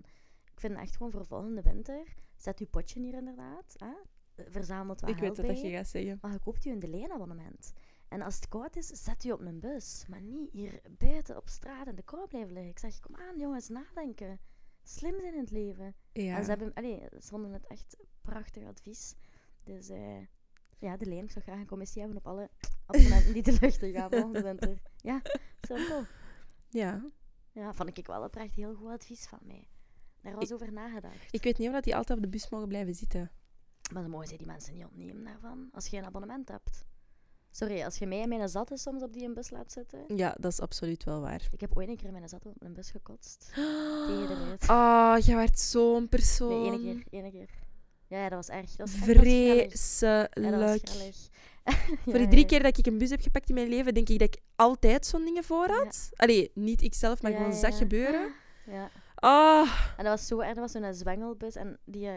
Ik 0.53 0.61
vind 0.61 0.77
echt 0.79 0.97
gewoon 0.97 1.13
voor 1.13 1.27
volgende 1.27 1.63
winter... 1.63 2.15
Zet 2.37 2.59
uw 2.59 2.67
potje 2.67 3.01
hier 3.01 3.15
inderdaad. 3.15 3.75
Hè? 3.79 3.93
Verzamelt 4.37 5.01
wat 5.01 5.11
Ik 5.11 5.19
weet 5.19 5.37
dat 5.37 5.61
je 5.61 5.71
gaat 5.71 5.89
zeggen. 5.89 6.19
Maar 6.21 6.33
je 6.33 6.39
koopt 6.39 6.65
u 6.65 6.71
een 6.71 6.79
Delane-abonnement. 6.79 7.73
En 8.09 8.23
als 8.23 8.35
het 8.35 8.49
koud 8.49 8.77
is, 8.77 8.87
zet 8.87 9.25
u 9.25 9.31
op 9.31 9.41
een 9.41 9.61
bus. 9.61 10.05
Maar 10.09 10.21
niet 10.21 10.51
hier 10.53 10.81
buiten 10.99 11.37
op 11.37 11.49
straat 11.49 11.87
in 11.87 11.95
de 11.95 12.03
kou 12.03 12.29
blijven 12.29 12.53
liggen. 12.53 12.71
Ik 12.71 12.79
zeg, 12.79 13.01
kom 13.01 13.17
aan 13.17 13.39
jongens, 13.39 13.69
nadenken. 13.69 14.41
Slim 14.83 15.21
zijn 15.21 15.35
in 15.35 15.41
het 15.41 15.51
leven. 15.51 15.95
Ja. 16.13 16.37
En 16.37 16.45
ze, 16.45 16.51
hebben, 16.51 16.75
allee, 16.75 17.01
ze 17.21 17.29
vonden 17.29 17.53
het 17.53 17.67
echt 17.67 17.97
prachtig 18.23 18.67
advies. 18.67 19.15
Dus 19.65 19.89
eh, 19.89 20.27
ja, 20.79 20.97
de 20.97 21.07
Leen, 21.07 21.25
ik 21.25 21.31
zou 21.31 21.45
graag 21.45 21.59
een 21.59 21.67
commissie 21.67 22.01
hebben 22.01 22.19
op 22.19 22.27
alle 22.27 22.51
abonnementen 22.87 23.33
die 23.33 23.43
de 23.43 23.57
lucht 23.61 23.83
in 23.83 23.93
gaan 23.93 24.11
volgende 24.11 24.43
winter. 24.53 24.79
Ja, 24.97 25.23
simpel. 25.61 26.05
ja. 26.69 27.11
Ja, 27.53 27.73
vond 27.73 27.99
ik 27.99 28.07
wel 28.07 28.23
oprecht 28.23 28.55
heel 28.55 28.75
goed 28.75 28.91
advies 28.91 29.27
van 29.27 29.39
mij. 29.43 29.69
Daar 30.23 30.35
was 30.35 30.53
over 30.53 30.73
nagedacht. 30.73 31.35
Ik 31.35 31.43
weet 31.43 31.59
niet 31.59 31.69
of 31.69 31.75
dat 31.75 31.85
die 31.85 31.97
altijd 31.97 32.19
op 32.19 32.25
de 32.25 32.31
bus 32.31 32.49
mogen 32.49 32.69
blijven 32.69 32.95
zitten. 32.95 33.31
Maar 33.93 34.03
dan 34.03 34.11
mogen 34.11 34.29
zij 34.29 34.37
die 34.37 34.47
mensen 34.47 34.75
niet 34.75 34.85
ontnemen 34.85 35.25
daarvan, 35.25 35.69
als 35.73 35.87
je 35.87 35.97
een 35.97 36.05
abonnement 36.05 36.49
hebt. 36.49 36.85
Sorry, 37.51 37.83
als 37.83 37.99
je 37.99 38.07
mij 38.07 38.23
en 38.23 38.29
mijn 38.29 38.49
zatte 38.49 38.77
soms 38.77 39.03
op 39.03 39.13
die 39.13 39.25
een 39.25 39.35
bus 39.35 39.51
laat 39.51 39.73
zitten. 39.73 40.05
Ja, 40.17 40.35
dat 40.41 40.53
is 40.53 40.61
absoluut 40.61 41.05
wel 41.05 41.21
waar. 41.21 41.49
Ik 41.51 41.61
heb 41.61 41.77
ooit 41.77 41.89
een 41.89 41.97
keer 41.97 42.13
mijn 42.13 42.29
zatte 42.29 42.49
op 42.49 42.55
een 42.59 42.73
bus 42.73 42.91
gekotst. 42.91 43.51
Tegen 44.07 44.29
de 44.29 44.47
rit. 44.51 44.69
Ah, 44.69 45.19
jij 45.19 45.37
werd 45.37 45.59
zo'n 45.59 46.09
persoon. 46.09 46.81
Nee, 46.81 46.87
één 46.87 47.05
keer, 47.11 47.23
één 47.23 47.31
keer. 47.31 47.49
Ja, 48.07 48.19
ja, 48.23 48.29
dat 48.29 48.47
was 48.47 48.57
erg. 48.57 48.77
Dat 48.77 48.91
was. 48.91 49.01
Vreselijk. 49.01 51.17
Ja. 51.65 51.73
Voor 52.05 52.13
Ja, 52.13 52.19
die 52.19 52.29
drie 52.29 52.41
ja. 52.41 52.47
keer 52.47 52.63
dat 52.63 52.79
ik 52.79 52.87
een 52.87 52.99
bus 52.99 53.11
heb 53.11 53.21
gepakt 53.21 53.49
in 53.49 53.55
mijn 53.55 53.69
leven, 53.69 53.95
denk 53.95 54.09
ik 54.09 54.19
dat 54.19 54.35
ik 54.35 54.41
altijd 54.57 55.07
zo'n 55.07 55.25
dingen 55.25 55.45
voor 55.45 55.69
had. 55.69 56.11
Allee, 56.15 56.51
niet 56.55 56.83
ikzelf, 56.83 57.23
maar 57.23 57.31
Ja, 57.31 57.37
gewoon 57.37 57.53
ja, 57.53 57.59
zag 57.59 57.71
ja. 57.71 57.77
gebeuren. 57.77 58.33
Ja. 58.67 58.91
Ah. 59.15 59.81
En 59.97 60.05
dat 60.05 60.19
was 60.19 60.27
zo 60.27 60.39
erg. 60.41 60.55
Dat 60.55 60.73
was 60.73 60.83
zo'n 60.83 60.95
zwengelbus. 60.95 61.55
En 61.55 61.79
die... 61.85 62.09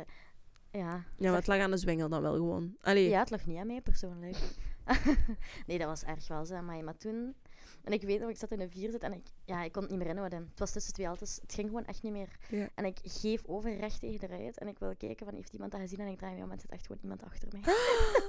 ja. 0.71 1.03
Ja, 1.17 1.29
maar 1.29 1.35
het 1.35 1.47
lag 1.47 1.59
aan 1.59 1.71
de 1.71 1.77
zwengel 1.77 2.09
dan 2.09 2.21
wel 2.21 2.33
gewoon. 2.33 2.75
Allee. 2.81 3.09
Ja, 3.09 3.19
het 3.19 3.29
lag 3.29 3.45
niet 3.45 3.57
aan 3.57 3.67
mij 3.67 3.81
persoonlijk. 3.81 4.37
nee, 5.67 5.77
dat 5.77 5.87
was 5.87 6.03
erg 6.03 6.27
wel 6.27 6.45
zo. 6.45 6.61
Maar, 6.61 6.83
maar 6.83 6.97
toen... 6.97 7.35
En 7.83 7.93
ik 7.93 8.01
weet 8.01 8.19
nog, 8.19 8.29
ik 8.29 8.37
zat 8.37 8.51
in 8.51 8.59
een 8.59 8.69
vierzit 8.69 9.03
en 9.03 9.13
ik, 9.13 9.27
ja, 9.45 9.63
ik 9.63 9.71
kon 9.71 9.81
het 9.81 9.91
niet 9.91 9.99
meer 9.99 10.09
inhouden. 10.09 10.47
Het 10.49 10.59
was 10.59 10.71
tussen 10.71 10.93
twee 10.93 11.05
auto's. 11.05 11.39
Het 11.41 11.53
ging 11.53 11.67
gewoon 11.67 11.85
echt 11.85 12.03
niet 12.03 12.11
meer. 12.11 12.37
Ja. 12.49 12.69
En 12.75 12.85
ik 12.85 12.99
geef 13.03 13.45
over 13.45 13.77
recht 13.77 13.99
tegen 13.99 14.19
de 14.19 14.25
rijt. 14.25 14.57
En 14.57 14.67
ik 14.67 14.79
wil 14.79 14.95
kijken 14.97 15.25
van, 15.25 15.35
heeft 15.35 15.53
iemand 15.53 15.71
dat 15.71 15.81
gezien? 15.81 15.99
En 15.99 16.07
ik 16.07 16.17
draai 16.17 16.35
me 16.35 16.43
om 16.43 16.51
en 16.51 16.59
zit 16.59 16.71
echt 16.71 16.85
gewoon 16.85 17.01
iemand 17.01 17.23
achter 17.23 17.47
mij. 17.51 17.61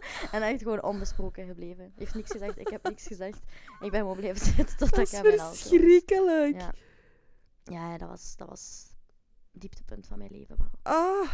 en 0.33 0.43
echt 0.43 0.63
gewoon 0.63 0.83
onbesproken 0.83 1.47
gebleven. 1.47 1.93
Heeft 1.97 2.15
niks 2.15 2.31
gezegd, 2.31 2.59
ik 2.59 2.69
heb 2.69 2.89
niks 2.89 3.07
gezegd. 3.07 3.45
Ik 3.81 3.91
ben 3.91 4.01
gewoon 4.01 4.17
blijven 4.17 4.47
zitten 4.55 4.77
tot 4.77 4.95
dat 4.95 5.09
ik 5.09 5.15
aan 5.15 5.23
mijn 5.23 5.39
auto 5.39 5.55
verschrikkelijk. 5.55 6.61
Ja. 6.61 6.75
Ja, 7.65 7.99
dat 7.99 8.09
was, 8.09 8.37
dat 8.37 8.49
was 8.49 8.87
het 9.53 9.61
dieptepunt 9.61 10.07
van 10.07 10.19
mijn 10.19 10.31
leven 10.31 10.57
wel. 10.59 10.71
Ah. 10.83 11.31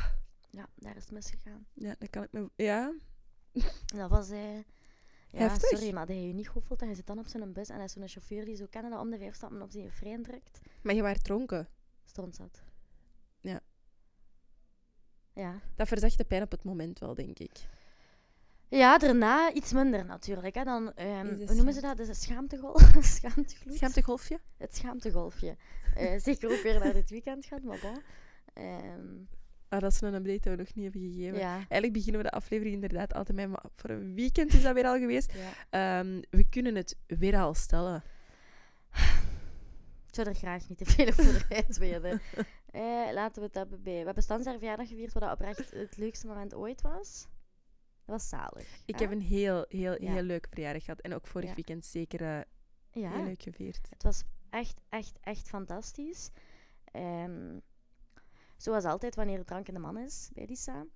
Ja, 0.54 0.68
daar 0.74 0.96
is 0.96 1.02
het 1.02 1.12
misgegaan. 1.12 1.66
Ja, 1.72 1.94
dat 1.98 2.10
kan 2.10 2.22
ik 2.22 2.32
me... 2.32 2.50
Ja. 2.56 2.94
Dat 3.86 4.10
was... 4.10 4.30
eh 4.30 4.56
ja, 5.28 5.40
Heftig. 5.40 5.68
sorry, 5.68 5.92
maar 5.92 6.06
dat 6.06 6.16
je 6.16 6.26
je 6.26 6.32
niet 6.34 6.48
goed 6.48 6.64
voelt 6.64 6.82
en 6.82 6.88
je 6.88 6.94
zit 6.94 7.06
dan 7.06 7.18
op 7.18 7.26
zo'n 7.26 7.52
bus 7.52 7.68
en 7.68 7.78
dat 7.78 7.86
is 7.86 7.92
zo'n 7.92 8.08
chauffeur 8.08 8.44
die 8.44 8.56
zo 8.56 8.66
Canada 8.70 9.00
om 9.00 9.10
de 9.10 9.18
vijf 9.18 9.34
stappen 9.34 9.62
op 9.62 9.70
zijn 9.70 9.90
frein 9.92 10.22
drukt. 10.22 10.60
Maar 10.82 10.94
je 10.94 11.02
was 11.02 11.22
dronken. 11.22 11.68
Stond 12.04 12.34
zat. 12.34 12.62
Ja. 13.40 13.60
Ja. 15.32 15.60
Dat 15.74 15.88
verzacht 15.88 16.18
de 16.18 16.24
pijn 16.24 16.42
op 16.42 16.50
het 16.50 16.64
moment 16.64 16.98
wel, 16.98 17.14
denk 17.14 17.38
ik. 17.38 17.68
Ja, 18.68 18.98
daarna 18.98 19.52
iets 19.52 19.72
minder 19.72 20.04
natuurlijk. 20.04 20.54
Hè. 20.54 20.64
Dan, 20.64 20.92
ehm, 20.94 21.36
hoe 21.46 21.54
noemen 21.54 21.74
ze 21.74 21.80
dat? 21.80 21.96
Dus 21.96 22.08
een. 22.08 22.48
Schaamtegloed. 23.02 23.74
Schaamtegolfje? 23.76 24.40
Het 24.56 24.76
schaamtegolfje. 24.76 25.56
Eh, 25.94 26.18
zeker 26.20 26.50
ook 26.50 26.62
weer 26.62 26.78
naar 26.78 26.92
dit 26.92 27.10
weekend 27.10 27.46
gaat, 27.46 27.62
maar 27.62 27.78
bon. 27.82 28.02
Ehm, 28.52 29.22
Ah, 29.68 29.80
dat 29.80 29.92
is 29.92 30.00
een 30.00 30.14
update 30.14 30.40
dat 30.48 30.56
we 30.56 30.56
nog 30.56 30.74
niet 30.74 30.84
hebben 30.92 31.02
gegeven. 31.12 31.38
ja. 31.38 31.54
Eigenlijk 31.54 31.92
beginnen 31.92 32.22
we 32.22 32.28
de 32.28 32.34
aflevering 32.36 32.74
inderdaad 32.74 33.14
altijd 33.14 33.36
met... 33.36 33.48
Maar 33.48 33.64
voor 33.76 33.90
een 33.90 34.14
weekend 34.14 34.52
is 34.54 34.62
dat 34.62 34.74
weer 34.74 34.84
al 34.86 34.98
geweest. 34.98 35.32
ja. 35.32 35.98
Ehm, 36.00 36.22
we 36.30 36.48
kunnen 36.48 36.74
het 36.74 36.96
weer 37.06 37.36
al 37.36 37.54
stellen. 37.54 38.02
Ik 40.08 40.14
zou 40.20 40.28
er 40.28 40.34
graag 40.34 40.68
niet 40.68 40.78
te 40.78 40.84
veel 40.84 41.06
over 41.08 41.46
uitweiden. 41.48 42.20
Eh, 42.74 43.12
laten 43.12 43.40
we 43.42 43.46
het 43.46 43.54
hebben 43.54 43.82
bij... 43.82 43.98
We 43.98 44.04
hebben 44.04 44.22
Stans 44.22 44.44
haar 44.44 44.58
verjaardag 44.58 44.88
gevierd, 44.88 45.12
wat 45.12 45.22
dat 45.22 45.32
oprecht 45.32 45.70
het 45.70 45.96
leukste 45.96 46.26
moment 46.26 46.54
ooit 46.54 46.80
was. 46.82 47.26
Dat 48.04 48.16
was 48.16 48.28
zalig. 48.28 48.66
Ik 48.86 48.94
hè? 48.98 49.02
heb 49.04 49.12
een 49.12 49.20
heel, 49.20 49.64
heel, 49.68 50.02
Ja. 50.02 50.12
heel 50.12 50.22
leuke 50.22 50.48
verjaardag 50.50 50.84
gehad. 50.84 51.00
En 51.00 51.14
ook 51.14 51.26
vorig 51.26 51.54
weekend 51.54 51.84
zeker 51.84 52.20
Ja, 52.90 53.10
heel 53.10 53.24
leuk 53.24 53.42
gevierd. 53.42 53.86
het 53.90 54.02
was 54.02 54.22
echt, 54.50 54.80
echt, 54.88 55.18
echt 55.20 55.48
fantastisch. 55.48 56.30
Ehm, 56.84 57.58
zoals 58.56 58.84
altijd, 58.84 59.14
wanneer 59.14 59.38
het 59.38 59.46
drank 59.46 59.68
in 59.68 59.74
de 59.74 59.80
man 59.80 59.98
is 59.98 60.30
bij 60.32 60.46
Lisa, 60.46 60.86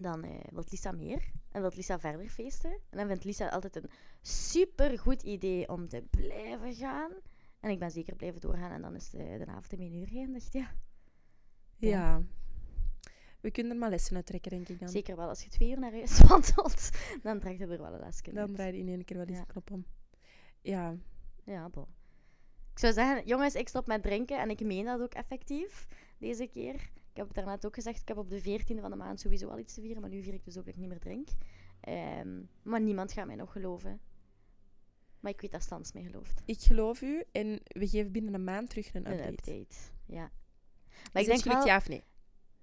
dan 0.00 0.24
eh 0.24 0.44
wil 0.52 0.64
Lisa 0.70 0.92
meer. 0.92 1.30
En 1.52 1.60
wil 1.60 1.70
Lisa 1.74 1.98
verder 1.98 2.28
feesten. 2.28 2.70
En 2.90 2.98
dan 2.98 3.06
vindt 3.06 3.24
Lisa 3.24 3.48
altijd 3.48 3.76
een 3.76 3.90
super 4.22 4.98
goed 4.98 5.22
idee 5.22 5.68
om 5.68 5.88
te 5.88 6.02
blijven 6.10 6.74
gaan. 6.74 7.12
En 7.60 7.70
ik 7.70 7.78
ben 7.78 7.90
zeker 7.90 8.16
blijven 8.16 8.40
doorgaan. 8.40 8.70
En 8.70 8.82
dan 8.82 8.94
is 8.94 9.10
de, 9.10 9.18
de 9.38 9.46
avond 9.46 9.72
in 9.72 9.78
mijn 9.78 9.94
uur 9.94 10.06
geëindigd. 10.08 10.52
Ja, 10.52 10.74
Ja. 11.76 11.88
Ja. 11.88 12.22
We 13.40 13.50
kunnen 13.50 13.72
er 13.72 13.78
maar 13.78 13.90
lessen 13.90 14.16
uit 14.16 14.26
trekken, 14.26 14.50
denk 14.50 14.68
ik 14.68 14.78
dan. 14.78 14.88
zeker 14.88 15.16
wel. 15.16 15.28
Als 15.28 15.42
je 15.42 15.48
twee 15.50 15.70
uur 15.70 15.78
naar 15.78 15.92
huis 15.92 16.20
wandelt, 16.28 16.90
dan 17.22 17.40
trekt 17.40 17.58
je 17.58 17.66
er 17.66 17.78
wel 17.82 17.92
een 17.94 18.00
lesje 18.00 18.22
Dan 18.32 18.36
uit. 18.38 18.54
draai 18.54 18.72
je 18.72 18.78
in 18.78 18.88
één 18.88 19.04
keer 19.04 19.16
wel 19.16 19.26
eens 19.26 19.38
Ja. 19.38 19.44
knop 19.44 19.70
om. 19.70 19.84
Ja, 20.60 20.96
Ja, 21.44 21.68
bon. 21.68 21.86
Ik 22.72 22.78
zou 22.78 22.92
zeggen, 22.92 23.26
jongens, 23.26 23.54
ik 23.54 23.68
stop 23.68 23.86
met 23.86 24.02
drinken. 24.02 24.38
En 24.38 24.50
ik 24.50 24.60
meen 24.60 24.84
dat 24.84 25.00
ook 25.00 25.14
effectief 25.14 25.86
deze 26.24 26.46
keer. 26.46 26.74
Ik 27.10 27.20
heb 27.20 27.26
het 27.26 27.34
daarnet 27.34 27.66
ook 27.66 27.74
gezegd, 27.74 28.00
ik 28.00 28.08
heb 28.08 28.16
op 28.16 28.30
de 28.30 28.40
14e 28.42 28.80
van 28.80 28.90
de 28.90 28.96
maand 28.96 29.20
sowieso 29.20 29.48
al 29.48 29.58
iets 29.58 29.74
te 29.74 29.80
vieren. 29.80 30.00
Maar 30.00 30.10
nu 30.10 30.22
vier 30.22 30.34
ik 30.34 30.44
dus 30.44 30.56
ook 30.58 30.64
dat 30.64 30.74
ik 30.74 30.80
niet 30.80 30.88
meer 30.88 30.98
drink. 31.00 31.28
Ehm, 31.80 32.42
maar 32.62 32.80
niemand 32.80 33.12
gaat 33.12 33.26
mij 33.26 33.34
nog 33.36 33.52
geloven. 33.52 34.00
Maar 35.20 35.32
ik 35.32 35.40
weet 35.40 35.52
dat 35.52 35.62
Stans 35.62 35.92
mij 35.92 36.02
gelooft. 36.02 36.42
ik 36.44 36.60
geloof 36.60 37.00
u. 37.02 37.24
En 37.32 37.60
we 37.64 37.88
geven 37.88 38.12
binnen 38.12 38.34
een 38.34 38.44
maand 38.44 38.70
terug 38.70 38.94
een 38.94 39.06
Een 39.06 39.12
update. 39.12 39.30
update. 39.30 39.76
Ja. 40.06 40.20
Maar 40.20 40.30
is 40.92 41.02
ik 41.12 41.14
het 41.14 41.26
denk 41.26 41.40
gelukt 41.42 41.58
wel, 41.58 41.66
ja 41.66 41.76
of 41.76 41.88
nee? 41.88 42.04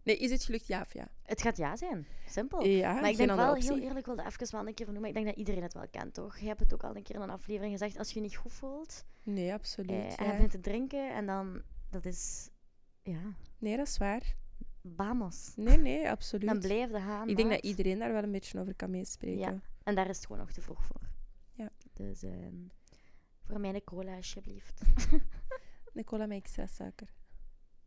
Nee, 0.03 0.17
is 0.17 0.31
het 0.31 0.43
gelukt 0.43 0.67
ja 0.67 0.81
of 0.81 0.93
ja? 0.93 1.07
het 1.23 1.41
gaat 1.41 1.57
ja 1.57 1.75
zijn. 1.75 2.07
Simpel. 2.27 2.65
Ja, 2.65 2.93
maar 2.93 3.09
ik 3.09 3.17
denk 3.17 3.31
wel, 3.31 3.51
optie. 3.51 3.73
heel 3.73 3.81
eerlijk, 3.81 4.05
wilde 4.05 4.23
even 4.25 4.51
wel 4.51 4.67
een 4.67 4.73
keer 4.73 4.85
vernoemen. 4.85 5.09
Ik 5.09 5.15
denk 5.15 5.27
dat 5.27 5.35
iedereen 5.37 5.63
het 5.63 5.73
wel 5.73 5.87
kent, 5.91 6.13
toch? 6.13 6.37
Je 6.37 6.47
hebt 6.47 6.59
het 6.59 6.73
ook 6.73 6.83
al 6.83 6.95
een 6.95 7.03
keer 7.03 7.15
in 7.15 7.21
een 7.21 7.29
aflevering 7.29 7.71
gezegd. 7.71 7.97
Als 7.97 8.09
je 8.09 8.15
je 8.15 8.21
niet 8.21 8.35
goed 8.35 8.51
voelt, 8.53 9.05
Nee, 9.23 9.53
absoluut. 9.53 9.89
eh, 9.89 10.05
en 10.05 10.09
ja. 10.17 10.25
je 10.25 10.31
begint 10.31 10.51
te 10.51 10.59
drinken, 10.59 11.13
en 11.13 11.25
dan, 11.25 11.61
dat 11.89 12.05
is, 12.05 12.49
ja, 13.03 13.36
Nee, 13.62 13.77
dat 13.77 13.88
is 13.88 13.98
waar. 13.98 14.36
Vamos. 14.96 15.51
Nee, 15.55 15.77
nee, 15.77 16.10
absoluut. 16.10 16.48
Dan 16.48 16.60
blijf 16.60 16.91
je 16.91 17.00
gaan. 17.00 17.29
ik 17.29 17.36
denk 17.36 17.50
dat 17.50 17.63
iedereen 17.63 18.00
daar 18.00 18.12
wel 18.13 18.24
een 18.24 18.31
beetje 18.31 18.60
over 18.60 18.75
kan 18.75 18.89
meespreken. 18.89 19.39
Ja. 19.39 19.62
En 19.84 19.96
daar 19.96 20.10
is 20.10 20.15
het 20.15 20.25
gewoon 20.25 20.41
nog 20.41 20.51
te 20.51 20.62
vroeg 20.62 20.84
voor. 20.84 21.01
Ja. 21.51 21.70
Dus 21.93 22.24
ehm, 22.24 22.55
voor 23.43 23.60
mij 23.60 23.74
een 23.74 23.84
cola, 23.84 24.15
alsjeblieft. 24.15 24.81
Nicola 25.93 26.25
met 26.25 26.38
extra 26.38 26.65
suiker. 26.65 27.08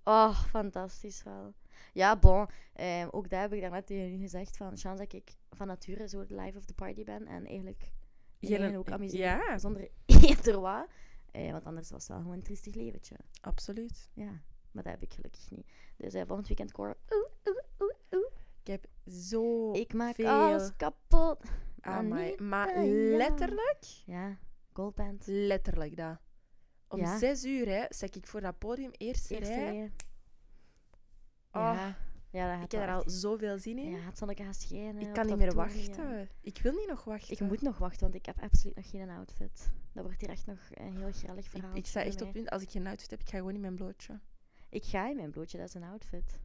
Oh, 0.04 0.44
fantastisch 0.44 1.22
wel. 1.22 1.54
Ja, 1.92 2.16
bon. 2.16 2.46
ehm, 2.72 3.08
ook 3.10 3.28
daar 3.28 3.40
heb 3.40 3.52
ik 3.52 3.60
daarnet 3.60 3.86
tegen 3.86 4.14
u 4.14 4.18
gezegd 4.18 4.56
van 4.56 4.76
chance 4.76 5.02
dat 5.02 5.12
ik 5.12 5.36
van 5.50 5.66
nature 5.66 6.08
zo 6.08 6.26
de 6.26 6.34
life 6.34 6.58
of 6.58 6.64
the 6.64 6.74
party 6.74 7.04
ben. 7.04 7.26
En 7.26 7.46
eigenlijk 7.46 7.92
iedereen 8.38 8.76
ook 8.76 8.90
amuseer 8.90 9.20
ja. 9.20 9.58
zonder 9.58 9.88
eender 10.22 10.60
wat. 10.60 10.86
Eh, 11.30 11.50
want 11.50 11.64
anders 11.64 11.90
was 11.90 12.02
het 12.02 12.08
wel 12.08 12.20
gewoon 12.20 12.36
een 12.36 12.42
triestig 12.42 12.74
leventje. 12.74 13.16
Absoluut. 13.40 14.10
Ja, 14.12 14.42
maar 14.74 14.82
dat 14.82 14.92
heb 14.92 15.02
ik 15.02 15.12
gelukkig 15.12 15.50
niet. 15.50 15.66
Dus 15.96 16.14
eh, 16.14 16.22
volgend 16.26 16.46
weekend 16.48 16.72
koor. 16.72 16.96
Oeh, 17.10 17.28
oeh, 17.48 17.62
oeh, 17.80 17.92
oeh. 18.12 18.30
Ik 18.62 18.66
heb 18.66 18.86
zo 19.12 19.72
Ik 19.72 19.92
maak 19.94 20.14
veel 20.14 20.28
alles 20.28 20.70
kapot. 20.76 21.42
Maar 21.80 21.94
Amai. 21.98 22.34
Maar 22.42 22.84
jou. 22.84 23.16
letterlijk, 23.16 23.84
Ja, 24.06 24.38
goldband. 24.72 25.24
letterlijk 25.26 25.96
dat. 25.96 26.18
Om 26.88 26.98
Ja. 26.98 27.18
zes 27.18 27.44
uur 27.44 27.68
hè, 27.68 27.84
zat 27.88 28.14
ik 28.14 28.26
voor 28.26 28.40
dat 28.40 28.58
podium 28.58 28.90
eerste, 28.96 29.34
Eerste 29.38 29.54
rij. 29.54 29.72
rij. 29.72 29.92
Oh, 31.52 31.60
Ja, 31.74 31.96
ja, 32.30 32.54
dat 32.54 32.64
ik 32.64 32.72
heb 32.72 32.80
er 32.82 32.94
al 32.94 33.02
zoveel 33.10 33.58
zin 33.58 33.78
in. 33.78 33.90
Ja, 33.90 33.98
het 33.98 34.18
gaat 34.36 34.56
schijnen. 34.56 35.02
ik 35.02 35.12
kan 35.12 35.26
niet 35.26 35.36
meer 35.36 35.54
wachten. 35.54 36.28
Ik 36.40 36.58
wil 36.62 36.72
niet 36.72 36.88
nog 36.88 37.04
wachten. 37.04 37.32
Ik 37.32 37.40
moet 37.40 37.62
nog 37.62 37.78
wachten, 37.78 38.00
want 38.00 38.14
ik 38.14 38.26
heb 38.26 38.40
absoluut 38.40 38.76
nog 38.76 38.90
geen 38.90 39.08
outfit. 39.10 39.70
Dat 39.92 40.04
wordt 40.04 40.20
hier 40.20 40.30
echt 40.30 40.46
nog 40.46 40.58
een 40.70 40.96
heel 40.96 41.12
grellig 41.12 41.44
Ik, 41.44 41.50
verhaal. 41.50 41.76
ik 41.76 41.86
sta 41.86 42.02
echt 42.02 42.22
op 42.22 42.32
punt, 42.32 42.50
als 42.50 42.62
ik 42.62 42.70
geen 42.70 42.86
outfit 42.86 43.10
heb, 43.10 43.20
ik 43.20 43.28
ga 43.28 43.36
gewoon 43.38 43.54
in 43.54 43.60
mijn 43.60 43.74
blootje. 43.74 44.20
Ik 44.74 44.84
ga 44.84 45.08
in 45.08 45.16
mijn 45.16 45.30
blootje, 45.30 45.58
dat 45.58 45.68
is 45.68 45.74
een 45.74 45.82
outfit. 45.82 46.40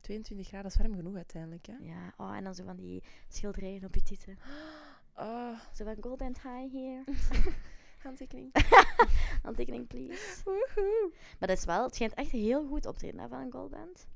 22 0.00 0.46
graden, 0.46 0.70
dat 0.70 0.72
is 0.80 0.86
warm 0.86 0.96
genoeg 0.96 1.16
uiteindelijk. 1.16 1.66
Hè? 1.66 1.74
Ja, 1.80 2.14
oh, 2.16 2.36
en 2.36 2.44
dan 2.44 2.54
zo 2.54 2.64
van 2.64 2.76
die 2.76 3.02
schilderijen 3.28 3.84
op 3.84 3.94
je 3.94 4.02
tieten. 4.02 4.38
Oh, 5.16 5.58
Zo 5.74 5.84
van 5.84 5.96
gold 6.00 6.20
and 6.20 6.42
high 6.42 6.72
here. 6.72 7.04
handtekening. 8.04 8.52
Handtekening, 9.42 9.86
please. 9.86 10.40
Woehoe. 10.44 11.12
Maar 11.38 11.48
dat 11.48 11.58
is 11.58 11.64
wel, 11.64 11.84
het 11.84 11.94
schijnt 11.94 12.14
echt 12.14 12.30
heel 12.30 12.66
goed 12.66 12.86
optreden 12.86 13.20
hè, 13.20 13.28
van 13.28 13.40
een 13.40 13.52
goldband. 13.52 14.06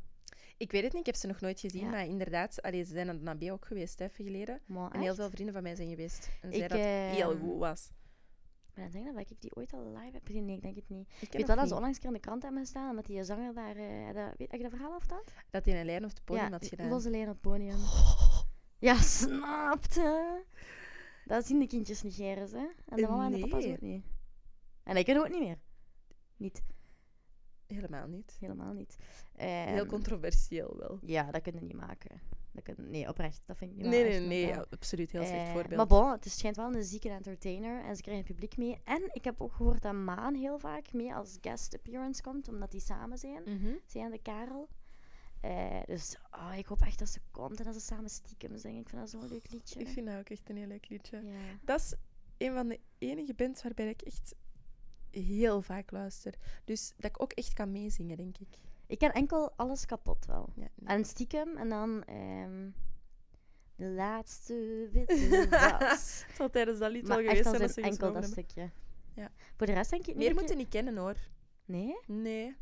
Ik 0.56 0.70
weet 0.72 0.82
het 0.82 0.92
niet, 0.92 1.00
ik 1.00 1.06
heb 1.06 1.14
ze 1.14 1.26
nog 1.26 1.40
nooit 1.40 1.60
gezien, 1.60 1.84
Ja. 1.84 1.90
maar 1.90 2.04
inderdaad, 2.06 2.62
allee, 2.62 2.84
ze 2.84 2.92
zijn 2.92 3.08
aan 3.08 3.16
de 3.16 3.22
nabij 3.22 3.52
ook 3.52 3.64
geweest, 3.64 3.98
hè, 3.98 4.04
even 4.04 4.24
geleden. 4.24 4.60
Maar 4.66 4.90
En 4.90 5.00
heel 5.00 5.14
veel 5.14 5.30
vrienden 5.30 5.54
van 5.54 5.62
mij 5.62 5.74
zijn 5.74 5.88
geweest. 5.88 6.28
En 6.40 6.52
zeiden 6.52 6.78
dat 6.78 6.86
het 6.86 7.16
heel 7.16 7.30
ehm, 7.32 7.40
goed 7.40 7.58
was. 7.58 7.90
Dan 8.78 8.90
denk 8.90 9.06
ik 9.08 9.14
dat 9.14 9.30
ik 9.30 9.40
die 9.40 9.56
ooit 9.56 9.73
al 9.73 9.92
live 9.92 10.12
heb 10.12 10.26
gezien. 10.26 10.44
Nee, 10.44 10.56
ik 10.56 10.62
denk 10.62 10.76
het 10.76 10.88
niet. 10.88 11.08
Ik 11.08 11.23
Ik 11.23 11.32
weet 11.32 11.47
wel 11.47 11.56
dat 11.56 11.68
ze 11.68 11.75
onlangs 11.75 11.97
een 11.97 12.02
keer 12.02 12.11
in 12.11 12.16
de 12.16 12.23
krant 12.23 12.42
hebben 12.42 12.61
gestaan, 12.61 12.90
omdat 12.90 13.06
die 13.06 13.25
zanger 13.25 13.54
daar... 13.54 13.76
had 14.06 14.14
dat- 14.14 14.35
weet, 14.37 14.50
heb 14.50 14.61
je 14.61 14.68
dat 14.68 14.70
verhaal 14.70 14.92
afgedaan? 14.94 15.23
dat 15.50 15.64
hij 15.64 15.80
een 15.80 15.87
lijn 15.87 16.04
op 16.04 16.11
het 16.11 16.25
podium 16.25 16.50
had 16.52 16.61
die 16.61 16.68
gedaan. 16.68 16.88
losse 16.88 17.11
lijn 17.11 17.23
op 17.28 17.28
het 17.32 17.40
podium. 17.40 17.78
Ja, 18.78 18.94
snapte. 18.94 20.44
Dat 21.25 21.47
zien 21.47 21.58
de 21.58 21.66
kindjes 21.66 22.02
niet, 22.02 22.14
Geris, 22.14 22.50
hè? 22.50 22.66
En 22.87 22.97
de 22.97 23.02
mama 23.08 23.25
en 23.26 23.32
de 23.32 23.38
papa 23.38 23.56
ook 23.56 23.80
niet. 23.80 24.04
En 24.82 24.97
ik 24.97 25.06
ook 25.18 25.28
niet 25.28 25.40
meer. 25.40 25.58
Niet, 26.37 26.62
Helemaal 27.66 28.06
niet. 28.06 28.37
helemaal 28.40 28.73
niet. 28.73 28.97
Heel 29.37 29.76
Ehm, 29.76 29.87
controversieel 29.87 30.76
wel. 30.78 30.99
Ja, 31.02 31.30
dat 31.30 31.42
kun 31.42 31.54
je 31.54 31.61
niet 31.61 31.76
maken. 31.76 32.20
Dat 32.52 32.76
nee, 32.76 33.08
oprecht, 33.08 33.42
dat 33.46 33.56
vind 33.56 33.70
ik 33.70 33.76
niet 33.76 33.86
Nee, 33.86 34.04
nee, 34.04 34.20
nee, 34.20 34.54
absoluut. 34.56 35.12
Heel 35.12 35.24
slecht 35.24 35.46
Eh, 35.46 35.52
voorbeeld. 35.52 35.76
Maar 35.76 35.86
bon, 35.86 36.10
het 36.10 36.24
is- 36.24 36.38
schijnt 36.38 36.56
wel 36.56 36.74
een 36.74 36.84
zieke 36.84 37.08
entertainer 37.10 37.84
en 37.84 37.96
ze 37.96 38.02
krijgen 38.02 38.24
het 38.24 38.32
publiek 38.32 38.56
mee. 38.56 38.80
En 38.84 39.02
ik 39.12 39.24
heb 39.24 39.40
ook 39.40 39.52
gehoord 39.52 39.82
dat 39.82 39.92
Maan 39.94 40.34
heel 40.34 40.58
vaak 40.58 40.92
mee 40.92 41.14
als 41.14 41.38
guest 41.40 41.74
appearance 41.74 42.22
komt, 42.22 42.48
omdat 42.48 42.70
die 42.70 42.80
samen 42.80 43.18
zijn. 43.18 43.42
Mhm. 43.44 43.72
Zij 43.86 44.02
en 44.02 44.10
de 44.10 44.18
Karel. 44.22 44.68
Eh, 45.40 45.80
dus 45.86 46.16
oh, 46.30 46.52
ik 46.56 46.66
hoop 46.66 46.80
echt 46.80 46.98
dat 46.98 47.08
ze 47.08 47.20
komt 47.30 47.58
en 47.58 47.64
dat 47.64 47.74
ze 47.74 47.80
samen 47.80 48.10
stiekem 48.10 48.56
zingen. 48.58 48.80
Ik 48.80 48.88
vind 48.88 49.00
dat 49.00 49.10
zo'n 49.10 49.28
leuk 49.28 49.50
liedje. 49.50 49.80
Ik 49.80 49.88
vind 49.88 50.06
dat 50.06 50.16
ook 50.18 50.28
echt 50.28 50.50
een 50.50 50.56
heel 50.56 50.66
leuk 50.66 50.88
liedje. 50.88 51.16
Ja. 51.24 51.32
Dat 51.64 51.80
is 51.80 51.94
een 52.38 52.52
van 52.54 52.68
de 52.68 52.80
enige 52.98 53.34
bands 53.34 53.62
waarbij 53.62 53.88
ik 53.88 54.02
echt 54.02 54.34
heel 55.10 55.62
vaak 55.62 55.90
luister. 55.90 56.34
Dus 56.64 56.92
dat 56.96 57.10
ik 57.10 57.22
ook 57.22 57.32
echt 57.32 57.52
kan 57.52 57.72
meezingen, 57.72 58.16
denk 58.16 58.38
ik. 58.38 58.48
Ik 58.88 58.99
ken 58.99 59.12
enkel 59.12 59.52
alles 59.57 59.87
kapot 59.87 60.26
wel. 60.26 60.49
Ja, 60.57 60.68
nee. 60.75 60.97
En 60.97 61.04
stiekem 61.04 61.57
en 61.57 61.68
dan 61.68 62.04
ehm, 62.04 62.71
de 63.76 63.87
laatste 63.90 64.88
witte 64.92 65.47
was. 65.80 66.25
Het 66.26 66.37
zal 66.37 66.50
tijdens 66.50 66.78
dat 66.78 66.90
lied 66.90 67.07
maar 67.07 67.16
wel 67.16 67.26
geweest 67.26 67.42
zijn 67.49 67.59
dat 67.59 67.62
een 67.68 67.75
ze 67.75 67.80
enkel 67.90 68.12
dat 68.12 68.25
stukje. 68.25 68.71
Ja. 69.14 69.30
Voor 69.57 69.66
de 69.66 69.73
rest 69.73 69.90
denk 69.90 70.02
ik 70.02 70.07
niet. 70.09 70.16
Meer 70.16 70.35
moeten 70.35 70.50
je- 70.57 70.62
niet 70.62 70.68
kennen 70.68 70.97
hoor. 70.97 71.16
Nee? 71.64 71.99
Nee. 72.07 72.57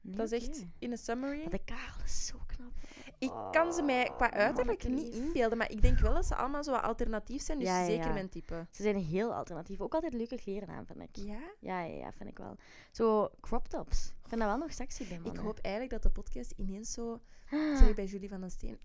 Nee, 0.00 0.16
Dat 0.16 0.32
is 0.32 0.46
echt 0.48 0.64
in 0.78 0.90
een 0.90 0.98
summary. 0.98 1.40
Maar 1.40 1.50
de 1.50 1.64
Karel 1.64 2.04
is 2.04 2.26
zo 2.26 2.38
knap. 2.46 2.72
Ik 3.18 3.32
kan 3.50 3.72
ze 3.72 3.82
mij 3.82 4.04
qua 4.16 4.26
Oh, 4.26 4.32
uiterlijk 4.32 4.88
niet 4.88 5.14
inbeelden, 5.14 5.58
maar 5.58 5.70
ik 5.70 5.82
denk 5.82 5.98
wel 5.98 6.14
dat 6.14 6.26
ze 6.26 6.34
allemaal 6.34 6.64
zo 6.64 6.70
wat 6.72 6.82
alternatief 6.82 7.42
zijn. 7.42 7.58
Dus 7.58 7.68
Ja, 7.68 7.78
ja, 7.80 7.86
zeker 7.86 8.06
ja. 8.06 8.12
mijn 8.12 8.28
type. 8.28 8.66
Ze 8.70 8.82
zijn 8.82 8.96
heel 8.96 9.34
alternatief. 9.34 9.80
Ook 9.80 9.94
altijd 9.94 10.12
leuke 10.12 10.36
kleren 10.36 10.68
aan, 10.68 10.86
vind 10.86 11.00
ik. 11.02 11.16
Ja? 11.16 11.38
Ja, 11.60 11.82
ja, 11.82 11.94
ja, 11.96 12.12
vind 12.12 12.30
ik 12.30 12.38
wel. 12.38 12.56
Zo 12.92 13.28
crop 13.40 13.68
tops. 13.68 14.06
Ik 14.08 14.28
vind 14.28 14.40
dat 14.40 14.50
wel 14.50 14.58
nog 14.58 14.72
sexy 14.72 15.08
bij 15.08 15.16
Ik 15.16 15.22
mannen. 15.24 15.42
hoop 15.42 15.58
eigenlijk 15.58 15.94
dat 15.94 16.02
de 16.02 16.20
podcast 16.20 16.50
ineens 16.56 16.92
zo, 16.92 17.20
Ah, 17.50 17.76
sorry 17.76 17.94
bij 17.94 18.04
Julie 18.04 18.28
van 18.28 18.40
den 18.40 18.50
Steen, 18.50 18.78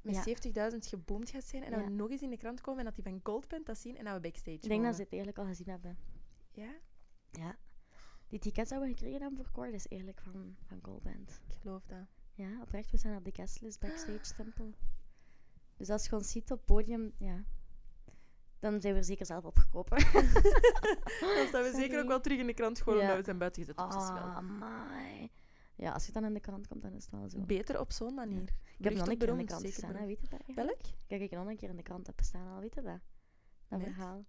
met 0.00 0.14
Ja. 0.14 0.22
70.000 0.22 0.86
geboomd 0.86 1.30
gaat 1.30 1.44
zijn. 1.44 1.62
En 1.64 1.70
dat 1.70 1.80
Ja. 1.80 1.86
we 1.86 1.92
nog 1.92 2.10
eens 2.10 2.22
in 2.22 2.30
de 2.30 2.36
krant 2.36 2.60
komen 2.60 2.78
en 2.80 2.84
dat 2.84 2.94
die 2.94 3.04
van 3.04 3.20
Goldband 3.22 3.66
dat 3.66 3.78
zien 3.78 3.96
en 3.96 4.04
dat 4.04 4.14
we 4.14 4.20
backstage 4.20 4.56
Ik 4.56 4.68
denk 4.68 4.84
dat 4.84 4.94
ze 4.94 5.02
het 5.02 5.12
eigenlijk 5.12 5.40
al 5.42 5.46
gezien 5.46 5.68
hebben. 5.68 5.98
Ja? 6.52 6.70
Ja. 7.30 7.56
Die 8.28 8.38
tickets 8.38 8.70
dat 8.70 8.80
we 8.80 8.86
gekregen 8.88 9.20
hebben 9.20 9.36
voor 9.44 9.50
Cord 9.52 9.72
is 9.72 9.86
eigenlijk 9.86 10.20
van, 10.20 10.56
van 10.66 10.78
Goldband. 10.82 11.40
Ik 11.48 11.54
geloof 11.60 11.82
dat. 11.86 12.06
Ja, 12.34 12.60
oprecht. 12.60 12.90
We 12.90 12.96
zijn 12.96 13.16
op 13.16 13.24
de 13.24 13.32
guestlist 13.32 13.80
backstage 13.80 14.24
stempel. 14.34 14.74
Dus 15.76 15.90
als 15.90 16.06
je 16.06 16.16
ons 16.16 16.30
ziet 16.30 16.50
op 16.50 16.56
het 16.56 16.66
podium, 16.66 17.12
ja, 17.18 17.44
dan 18.58 18.80
zijn 18.80 18.92
we 18.92 18.98
er 18.98 19.04
zeker 19.04 19.26
zelf 19.26 19.44
opgekomen. 19.44 19.90
Dan 21.36 21.46
staan 21.46 21.62
we 21.62 21.72
zeker 21.74 22.00
ook 22.02 22.08
wel 22.08 22.20
terug 22.20 22.38
in 22.38 22.46
de 22.46 22.54
krant 22.54 22.80
gewoon 22.80 22.98
Ja. 22.98 23.02
omdat 23.04 23.18
we 23.18 23.24
zijn 23.24 23.38
buiten 23.38 23.62
gezet. 23.62 23.76
Wel 23.76 23.86
Ah, 23.86 24.40
my. 24.40 25.30
Ja, 25.74 25.92
als 25.92 26.06
je 26.06 26.12
dan 26.12 26.24
in 26.24 26.34
de 26.34 26.40
krant 26.40 26.66
komt, 26.68 26.82
dan 26.82 26.92
is 26.92 27.02
het 27.04 27.12
wel 27.12 27.28
zo. 27.28 27.40
beter 27.40 27.80
op 27.80 27.92
zo'n 27.92 28.14
manier. 28.14 28.42
Ik 28.78 28.84
heb 28.84 28.94
nog 28.94 29.08
een 29.08 29.18
keer 29.18 29.28
in 29.28 29.36
de 29.36 29.44
krant 29.44 29.62
gestaan, 29.66 29.94
hè, 29.94 30.06
weet 30.06 30.20
je 30.20 30.28
dat? 30.28 30.42
Welk? 30.54 30.80
Kijk, 31.06 31.20
ik 31.22 31.30
nog 31.30 31.46
een 31.46 31.56
keer 31.56 31.68
in 31.68 31.76
de 31.76 31.82
krant 31.82 32.06
heb 32.06 32.18
gestaan 32.18 32.54
al, 32.54 32.60
weet 32.60 32.74
je 32.74 32.82
dat? 32.82 33.00
Dat 33.68 33.78
Nee. 33.78 33.88
verhaal. 33.92 34.24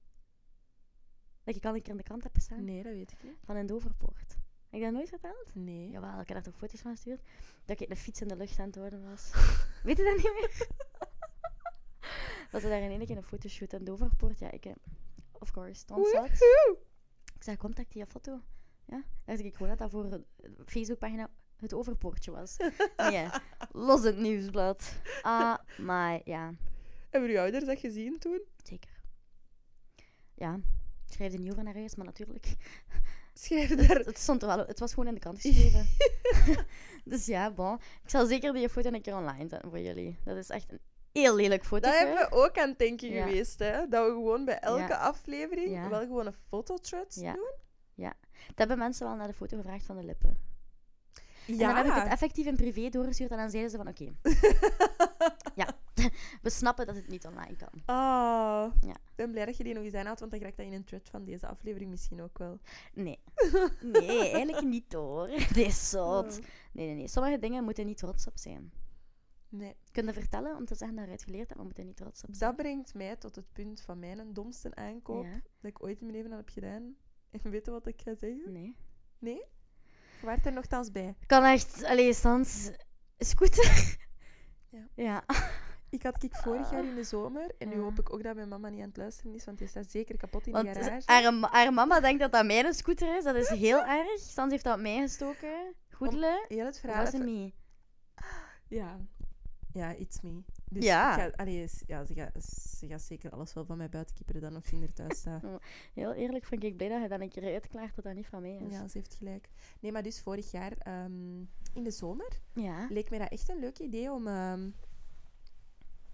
Dat 1.43 1.55
ik 1.55 1.65
al 1.65 1.75
een 1.75 1.81
keer 1.81 1.91
in 1.91 1.97
de 1.97 2.03
krant 2.03 2.23
heb 2.23 2.33
gestaan? 2.35 2.63
Nee, 2.63 2.83
dat 2.83 2.93
weet 2.93 3.11
ik 3.11 3.23
niet. 3.23 3.37
Van 3.43 3.55
in 3.57 3.65
Doverpoort. 3.65 4.37
Heb 4.73 4.81
ik 4.81 4.87
dat 4.87 4.91
nooit 4.97 5.09
verteld? 5.09 5.49
Nee. 5.55 5.89
Jawel, 5.89 6.11
ik 6.19 6.27
heb 6.27 6.27
daar 6.27 6.41
toch 6.43 6.55
foto's 6.55 6.81
van 6.81 6.91
gestuurd. 6.91 7.21
Dat 7.65 7.79
ik 7.81 7.89
een 7.89 7.95
fiets 7.97 8.21
in 8.21 8.27
de 8.27 8.35
lucht 8.35 8.59
aan 8.59 8.65
het 8.65 8.75
houden 8.75 9.09
was. 9.09 9.31
weet 9.83 9.97
je 9.97 10.03
dat 10.03 10.15
niet 10.15 10.33
meer? 10.33 10.67
dat 12.51 12.61
ze 12.61 12.67
daar 12.67 12.81
in 12.81 12.89
één 12.89 13.05
keer 13.05 13.17
een 13.17 13.23
fotoshoot 13.23 13.73
in 13.73 13.83
Doverpoort. 13.83 14.39
Ja, 14.39 14.51
ik... 14.51 14.65
eh, 14.65 14.73
Of 15.31 15.51
course, 15.51 15.73
stond 15.79 16.07
zat. 16.07 16.25
Ik 17.35 17.43
zei, 17.43 17.57
dat 17.75 17.85
die 17.91 18.05
foto? 18.05 18.41
Ja, 18.85 19.03
dacht 19.25 19.39
ik 19.39 19.53
gewoon 19.55 19.69
dat 19.69 19.77
dat 19.77 19.91
voor 19.91 20.09
de 20.09 20.23
Facebookpagina 20.65 21.29
het 21.55 21.73
overpoortje 21.73 22.31
was. 22.31 22.57
nee, 22.97 23.27
los 23.71 24.03
het 24.03 24.17
nieuwsblad. 24.17 24.93
Ah, 25.21 25.57
maar 25.77 26.21
ja, 26.25 26.53
Hebben 27.09 27.29
uw 27.29 27.39
ouders 27.39 27.65
dat 27.65 27.79
gezien 27.79 28.19
toen? 28.19 28.41
zeker. 28.63 29.01
Ja, 30.33 30.59
ik 31.07 31.13
er 31.33 31.39
niet 31.39 31.51
over 31.51 31.63
naar 31.63 31.73
huis, 31.73 31.95
maar 31.95 32.05
natuurlijk. 32.05 32.55
Schrijf 33.33 33.69
Het, 33.69 33.87
daar... 33.87 33.97
het 33.97 34.17
stond 34.17 34.41
er 34.41 34.47
wel, 34.47 34.57
het 34.57 34.79
was 34.79 34.89
gewoon 34.93 35.07
in 35.07 35.13
de 35.13 35.19
krant 35.19 35.41
geschreven. 35.41 35.87
dus 37.11 37.25
ja, 37.25 37.51
bon. 37.51 37.73
Ik 38.03 38.09
zal 38.09 38.25
zeker 38.25 38.53
die 38.53 38.69
foto 38.69 38.91
een 38.91 39.01
keer 39.01 39.15
online 39.15 39.49
zetten 39.49 39.69
voor 39.69 39.79
jullie. 39.79 40.17
Dat 40.23 40.37
is 40.37 40.49
echt 40.49 40.71
een 40.71 40.79
heel 41.11 41.35
lelijk 41.35 41.65
foto. 41.65 41.89
Dat 41.89 41.97
hebben 41.97 42.15
we 42.29 42.31
ook 42.35 42.57
aan 42.57 42.69
het 42.69 42.77
denken 42.79 43.09
Ja. 43.09 43.25
geweest, 43.25 43.59
hè. 43.59 43.87
Dat 43.87 44.05
we 44.07 44.11
gewoon 44.11 44.45
bij 44.45 44.59
elke 44.59 44.81
Ja. 44.81 44.97
aflevering 44.97 45.69
Ja. 45.71 45.89
wel 45.89 45.99
gewoon 45.99 46.25
een 46.25 46.35
fotothread 46.49 47.15
Ja. 47.15 47.33
doen. 47.33 47.51
Dat 48.47 48.57
hebben 48.57 48.77
mensen 48.77 49.07
wel 49.07 49.15
naar 49.15 49.27
de 49.27 49.33
foto 49.33 49.57
gevraagd 49.57 49.85
van 49.85 49.95
de 49.97 50.03
lippen. 50.03 50.37
En 51.47 51.57
dan 51.57 51.75
heb 51.75 51.85
ik 51.85 51.93
het 51.93 52.07
effectief 52.11 52.45
in 52.45 52.55
privé 52.55 52.89
doorgestuurd 52.89 53.31
en 53.31 53.37
dan 53.37 53.49
zeiden 53.49 53.71
ze 53.71 53.77
van 53.77 53.87
oké, 53.87 54.13
ja, 55.61 55.67
we 56.41 56.49
snappen 56.49 56.85
dat 56.85 56.95
het 56.95 57.07
niet 57.07 57.25
online 57.25 57.55
kan. 57.55 57.81
Ah, 57.85 58.71
Ja. 58.81 58.93
ik 58.93 59.15
ben 59.15 59.31
blij 59.31 59.45
dat 59.45 59.57
je 59.57 59.63
die 59.63 59.73
nog 59.73 59.83
eens 59.83 59.93
aanhaalt, 59.93 60.19
want 60.19 60.31
dan 60.31 60.39
krijg 60.39 60.55
ik 60.57 60.63
dat 60.63 60.71
in 60.71 60.79
een 60.79 60.83
thread 60.85 61.09
van 61.09 61.23
deze 61.25 61.47
aflevering 61.47 61.89
misschien 61.89 62.21
ook 62.21 62.37
wel. 62.37 62.59
Nee. 62.93 63.19
Nee, 63.81 64.29
eigenlijk 64.31 64.67
niet 64.67 64.93
hoor. 64.93 65.27
Dit 65.53 65.57
is 65.57 65.89
zot. 65.89 66.37
Oh. 66.39 66.45
Nee, 66.71 66.85
nee, 66.85 66.95
nee. 66.95 67.07
Sommige 67.07 67.39
dingen 67.39 67.63
moeten 67.63 67.85
niet 67.85 67.97
trots 67.97 68.27
op 68.27 68.37
zijn. 68.37 68.71
Nee. 69.49 69.75
Kunnen 69.91 70.13
vertellen 70.13 70.55
om 70.57 70.65
te 70.65 70.75
zeggen 70.75 70.97
dat 70.97 71.05
je 71.05 71.11
het 71.11 71.23
geleerd 71.23 71.43
hebt, 71.43 71.55
maar 71.55 71.65
moeten 71.65 71.85
niet 71.85 71.95
trots 71.95 72.23
op 72.23 72.33
zijn. 72.35 72.49
Dat 72.49 72.55
brengt 72.63 72.93
mij 72.93 73.15
tot 73.15 73.35
het 73.35 73.53
punt 73.53 73.81
van 73.81 73.99
mijn 73.99 74.33
domste 74.33 74.75
aankoop 74.75 75.23
Ja. 75.23 75.31
dat 75.61 75.71
ik 75.71 75.83
ooit 75.83 75.99
in 75.99 76.05
mijn 76.05 76.17
leven 76.17 76.31
al 76.31 76.37
heb 76.37 76.49
gedaan. 76.49 76.95
En 77.31 77.51
weet 77.51 77.65
je 77.65 77.71
wat 77.71 77.87
ik 77.87 78.01
ga 78.01 78.15
zeggen? 78.15 78.51
Nee. 78.51 78.75
Nee? 79.19 79.45
Je 80.19 80.25
waart 80.25 80.45
er 80.45 80.53
nogthans 80.53 80.91
bij. 80.91 81.15
Kan 81.25 81.43
echt, 81.43 81.83
allee, 81.83 82.13
Stans, 82.13 82.71
scooter. 83.17 83.97
Ja. 84.69 84.87
Ja. 84.95 85.23
Ik 85.93 86.03
had 86.03 86.23
ik 86.23 86.35
vorig 86.35 86.71
jaar 86.71 86.85
in 86.85 86.95
de 86.95 87.03
zomer, 87.03 87.51
en 87.57 87.67
nu 87.69 87.75
Ja. 87.75 87.81
hoop 87.81 87.99
ik 87.99 88.13
ook 88.13 88.23
dat 88.23 88.35
mijn 88.35 88.47
mama 88.47 88.69
niet 88.69 88.81
aan 88.81 88.87
het 88.87 88.97
luisteren 88.97 89.33
is, 89.33 89.45
want 89.45 89.57
die 89.57 89.67
staat 89.67 89.91
zeker 89.91 90.17
kapot 90.17 90.47
in 90.47 90.53
de 90.53 90.63
Want 90.63 90.77
garage. 90.77 91.11
haar, 91.11 91.49
haar 91.51 91.73
mama 91.73 91.99
denkt 91.99 92.19
dat 92.19 92.31
dat 92.31 92.45
mijn 92.45 92.73
scooter 92.73 93.17
is. 93.17 93.23
Dat 93.23 93.35
is 93.35 93.49
heel 93.49 93.83
erg. 93.85 94.19
Stans 94.19 94.51
heeft 94.51 94.63
dat 94.63 94.75
op 94.75 94.81
mij 94.81 95.01
gestoken. 95.01 95.73
Goedele. 95.91 96.45
Heel 96.47 96.65
het 96.65 96.79
verhaal... 96.79 97.05
Even- 97.05 97.23
me? 97.25 97.51
Ja. 98.67 98.97
Ja, 99.73 99.91
it's 99.91 100.21
me. 100.21 100.41
Dus 100.69 100.83
Ja. 100.83 101.15
ik 101.15 101.19
ga, 101.33 101.43
allee, 101.43 101.67
s- 101.67 101.83
ja, 101.87 102.05
ze, 102.05 102.13
gaat, 102.13 102.43
ze 102.79 102.87
gaat 102.87 103.01
zeker 103.01 103.31
alles 103.31 103.53
wel 103.53 103.65
van 103.65 103.77
mij 103.77 103.89
buiten 103.89 104.15
kipperen 104.15 104.41
dat 104.41 104.51
nog 104.51 104.65
vinder 104.65 104.93
thuis 104.93 105.17
staat. 105.17 105.43
Heel 105.93 106.13
eerlijk 106.13 106.45
vind 106.45 106.63
ik 106.63 106.77
blij 106.77 106.89
dat 106.89 107.01
je 107.01 107.07
dat 107.07 107.19
een 107.19 107.29
keer 107.29 107.53
uitklaart 107.53 107.95
dat 107.95 108.03
dat 108.03 108.13
niet 108.15 108.27
van 108.27 108.41
mij 108.41 108.55
is. 108.55 108.71
Ja, 108.73 108.87
ze 108.87 108.97
heeft 108.97 109.13
gelijk. 109.15 109.49
Nee, 109.79 109.91
maar 109.91 110.03
dus 110.03 110.21
vorig 110.21 110.51
jaar 110.51 110.71
ehm, 110.77 111.39
in 111.73 111.83
de 111.83 111.91
zomer 111.91 112.39
Ja. 112.53 112.87
leek 112.89 113.09
mij 113.09 113.19
dat 113.19 113.29
echt 113.31 113.49
een 113.49 113.59
leuk 113.59 113.79
idee 113.79 114.11
om 114.11 114.27
ehm, 114.27 114.69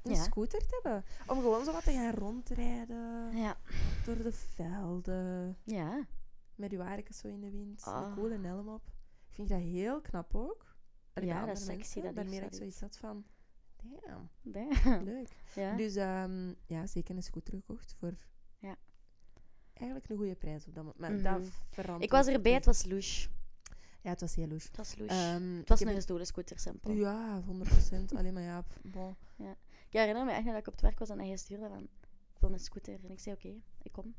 een 0.03 0.11
Ja. 0.13 0.23
scooter 0.23 0.59
te 0.59 0.79
hebben. 0.83 1.03
Om 1.27 1.37
gewoon 1.41 1.65
zo 1.65 1.71
wat 1.71 1.83
te 1.83 1.91
gaan 1.91 2.13
rondrijden 2.13 3.37
Ja. 3.37 3.57
door 4.05 4.17
de 4.17 4.31
velden. 4.31 5.57
Ja. 5.63 6.05
Met 6.55 6.71
uw 6.71 6.79
haartjes 6.79 7.17
zo 7.17 7.27
in 7.27 7.41
de 7.41 7.49
wind. 7.51 7.83
Ah. 7.83 8.07
Een 8.07 8.13
coole 8.15 8.39
helm 8.47 8.67
op. 8.67 8.85
Ik 9.29 9.35
vind 9.35 9.49
dat 9.49 9.59
heel 9.59 10.01
knap 10.01 10.35
ook. 10.35 10.75
Allee, 11.13 11.29
Ja, 11.29 11.45
dat 11.45 11.57
is 11.57 11.65
sexy, 11.65 12.01
dat 12.01 12.15
Daarmee 12.15 12.41
ik 12.41 12.53
zoiets 12.53 12.79
had 12.81 12.97
van... 12.97 13.25
Damn, 13.83 14.29
Damn. 14.41 15.03
leuk. 15.03 15.29
Ja. 15.55 15.75
Dus 15.75 15.95
ehm, 15.95 16.53
ja, 16.65 16.87
zeker 16.87 17.15
een 17.15 17.23
scooter 17.23 17.53
gekocht 17.53 17.95
voor... 17.99 18.13
Ja. 18.57 18.75
Eigenlijk 19.73 20.09
een 20.09 20.17
goede 20.17 20.35
prijs 20.35 20.67
op 20.67 20.73
dat 20.75 20.83
moment. 20.83 20.99
Maar 20.99 21.11
Mhm. 21.11 21.23
dat 21.41 21.51
verandert. 21.69 22.03
Ik 22.03 22.11
was 22.11 22.27
erbij, 22.27 22.53
het 22.53 22.65
was 22.65 22.85
louche. 22.85 23.29
Ja, 24.01 24.09
het 24.09 24.21
was 24.21 24.35
heel 24.35 24.47
loes. 24.47 24.63
Het 24.65 24.77
was 24.77 24.97
louche. 24.97 25.15
Ehm, 25.15 25.57
het 25.57 25.69
was 25.69 25.79
een 25.79 25.93
gestolen 25.93 26.25
scooter, 26.25 26.59
simpel. 26.59 26.91
Ja, 26.91 27.41
100%. 27.41 28.15
Alleen 28.15 28.33
maar 28.33 28.43
ja, 28.43 28.63
bon. 28.81 29.15
Ik 29.89 29.95
herinner 29.99 30.25
me 30.25 30.31
echt 30.31 30.45
dat 30.45 30.55
ik 30.55 30.67
op 30.67 30.73
het 30.73 30.81
werk 30.81 30.99
was 30.99 31.09
en 31.09 31.19
hij 31.19 31.37
stuurde 31.37 31.67
van... 31.67 31.83
Ik 32.33 32.39
wil 32.39 32.51
een 32.51 32.59
scooter. 32.59 32.99
En 33.03 33.09
ik 33.11 33.19
zei, 33.19 33.35
oké, 33.35 33.61
ik 33.81 33.91
kom. 33.91 34.15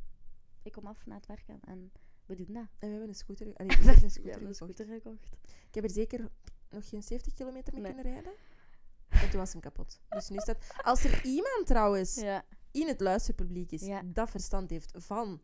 Ik 0.63 0.73
kom 0.73 0.87
af 0.87 1.07
na 1.07 1.15
het 1.15 1.27
werken. 1.27 1.61
En 1.65 1.93
we 2.27 2.35
doen 2.35 2.47
dat. 2.53 2.63
En 2.63 2.69
we 2.79 2.87
hebben 2.89 3.09
een 3.09 3.15
scooter, 3.15 3.47
allee, 3.57 3.77
heb 3.77 3.87
een 3.97 4.01
We 4.01 4.09
scooter 4.09 4.33
een 4.35 4.39
gekocht. 4.41 4.57
scooter 4.57 4.87
gekocht. 4.87 5.33
Ik 5.69 5.75
heb 5.75 5.85
er 5.85 5.91
zeker 5.91 6.29
nog 6.71 6.89
geen 6.89 7.03
70 7.03 7.35
kilometer 7.35 7.73
mee 7.73 7.83
Nee. 7.83 7.95
kunnen 7.95 8.13
rijden. 8.13 8.33
En 9.09 9.31
toen 9.31 9.39
was 9.41 9.53
hem 9.53 9.61
kapot. 9.61 10.01
Dus 10.09 10.29
nu 10.29 10.39
staat... 10.39 10.59
Als 10.83 11.05
er 11.05 11.25
iemand 11.25 11.67
trouwens 11.67 12.15
Ja. 12.15 12.45
in 12.71 12.87
het 12.89 13.01
luisterpubliek 13.01 13.73
is 13.73 13.81
Ja. 13.87 14.03
dat 14.05 14.31
verstand 14.31 14.71
heeft 14.71 14.91
van 14.97 15.41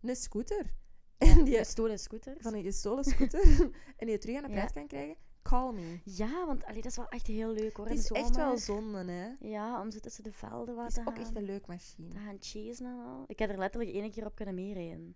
een 0.00 0.16
scooter 0.16 0.74
en 1.18 1.44
die 1.44 1.56
gestolen 1.56 1.98
scooter. 1.98 2.36
van 2.38 2.54
een 2.54 2.62
gestolen 2.62 3.04
scooter 3.04 3.42
en 3.96 4.06
die 4.06 4.10
het 4.10 4.20
terug 4.20 4.36
aan 4.36 4.42
de 4.42 4.48
prijs 4.50 4.72
kan 4.72 4.86
krijgen, 4.86 5.16
call 5.42 5.72
me. 5.72 6.00
Ja, 6.04 6.46
want 6.46 6.64
allee, 6.64 6.82
dat 6.82 6.90
is 6.90 6.96
wel 6.96 7.08
echt 7.08 7.26
heel 7.26 7.52
leuk 7.52 7.76
hoor. 7.76 7.86
Het 7.88 7.98
is 7.98 8.10
echt 8.10 8.36
wel 8.36 8.58
zonde, 8.58 9.04
hè. 9.12 9.48
Ja, 9.48 9.80
om 9.80 9.90
zo 9.90 9.98
tussen 9.98 10.24
de 10.24 10.32
velden 10.32 10.74
wat 10.74 10.84
Het 10.84 10.96
is 10.96 11.02
te 11.04 11.08
ook 11.10 11.16
gaan. 11.16 11.24
echt 11.24 11.36
een 11.36 11.42
leuk 11.44 11.66
machine. 11.66 12.08
te 12.08 12.16
gaan 12.18 12.36
chasen 12.40 12.86
en 12.86 13.00
al. 13.04 13.24
Ik 13.26 13.38
heb 13.38 13.50
er 13.50 13.58
letterlijk 13.58 13.94
één 13.94 14.10
keer 14.10 14.26
op 14.26 14.34
kunnen 14.34 14.54
meerijden. 14.54 15.14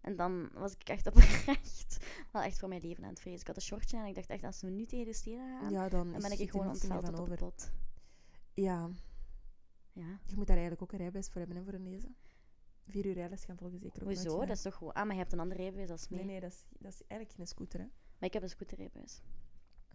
En 0.00 0.16
dan 0.16 0.50
was 0.54 0.72
ik 0.72 0.88
echt 0.88 1.06
oprecht 1.10 1.96
wel 2.32 2.42
echt 2.42 2.58
voor 2.58 2.68
mijn 2.68 2.80
leven 2.80 3.02
aan 3.04 3.10
het 3.10 3.20
vrezen. 3.20 3.40
Ik 3.40 3.46
had 3.46 3.56
een 3.56 3.62
shortje 3.62 3.96
en 3.96 4.04
ik 4.06 4.14
dacht 4.14 4.28
echt, 4.30 4.44
als 4.44 4.60
we 4.60 4.70
nu 4.70 4.84
tegen 4.84 5.04
de 5.06 5.12
stenen 5.12 5.58
gaan, 5.60 5.70
Ja, 5.72 5.88
dan, 5.88 6.12
ben 6.12 6.30
ik 6.40 6.50
gewoon 6.50 6.66
meer 6.66 6.74
ontveld 6.74 7.04
van 7.04 7.14
tot 7.14 7.20
over. 7.20 7.36
pot. 7.36 7.70
Ja, 8.54 8.90
Ja. 9.92 10.20
je 10.26 10.36
moet 10.36 10.46
daar 10.46 10.56
eigenlijk 10.56 10.82
ook 10.82 10.92
een 10.92 10.98
rijbewijs 10.98 11.28
voor 11.28 11.38
hebben, 11.40 11.56
hè, 11.58 11.64
voor 11.64 11.72
een 11.74 11.84
deze. 11.84 12.08
Vier 12.88 13.06
uur 13.06 13.12
rijles 13.14 13.44
gaan 13.44 13.56
volgen 13.56 13.78
zeker 13.78 14.02
ook 14.02 14.08
Hoezo? 14.08 14.38
Dat 14.38 14.56
is 14.56 14.62
toch 14.62 14.74
gewoon... 14.74 14.92
Ah, 14.92 15.04
maar 15.04 15.12
je 15.14 15.20
hebt 15.20 15.32
een 15.32 15.40
andere 15.40 15.60
rijbewijs 15.60 15.90
als 15.90 16.08
mij. 16.08 16.18
Nee, 16.18 16.28
nee, 16.28 16.40
dat 16.40 16.50
is, 16.50 16.64
dat 16.78 16.92
is 16.92 17.00
eigenlijk 17.06 17.32
geen 17.32 17.46
scooter, 17.46 17.80
hè. 17.80 17.86
Maar 17.86 18.28
ik 18.28 18.32
heb 18.32 18.42
een 18.42 18.48
scooterrijbewijs. 18.48 19.20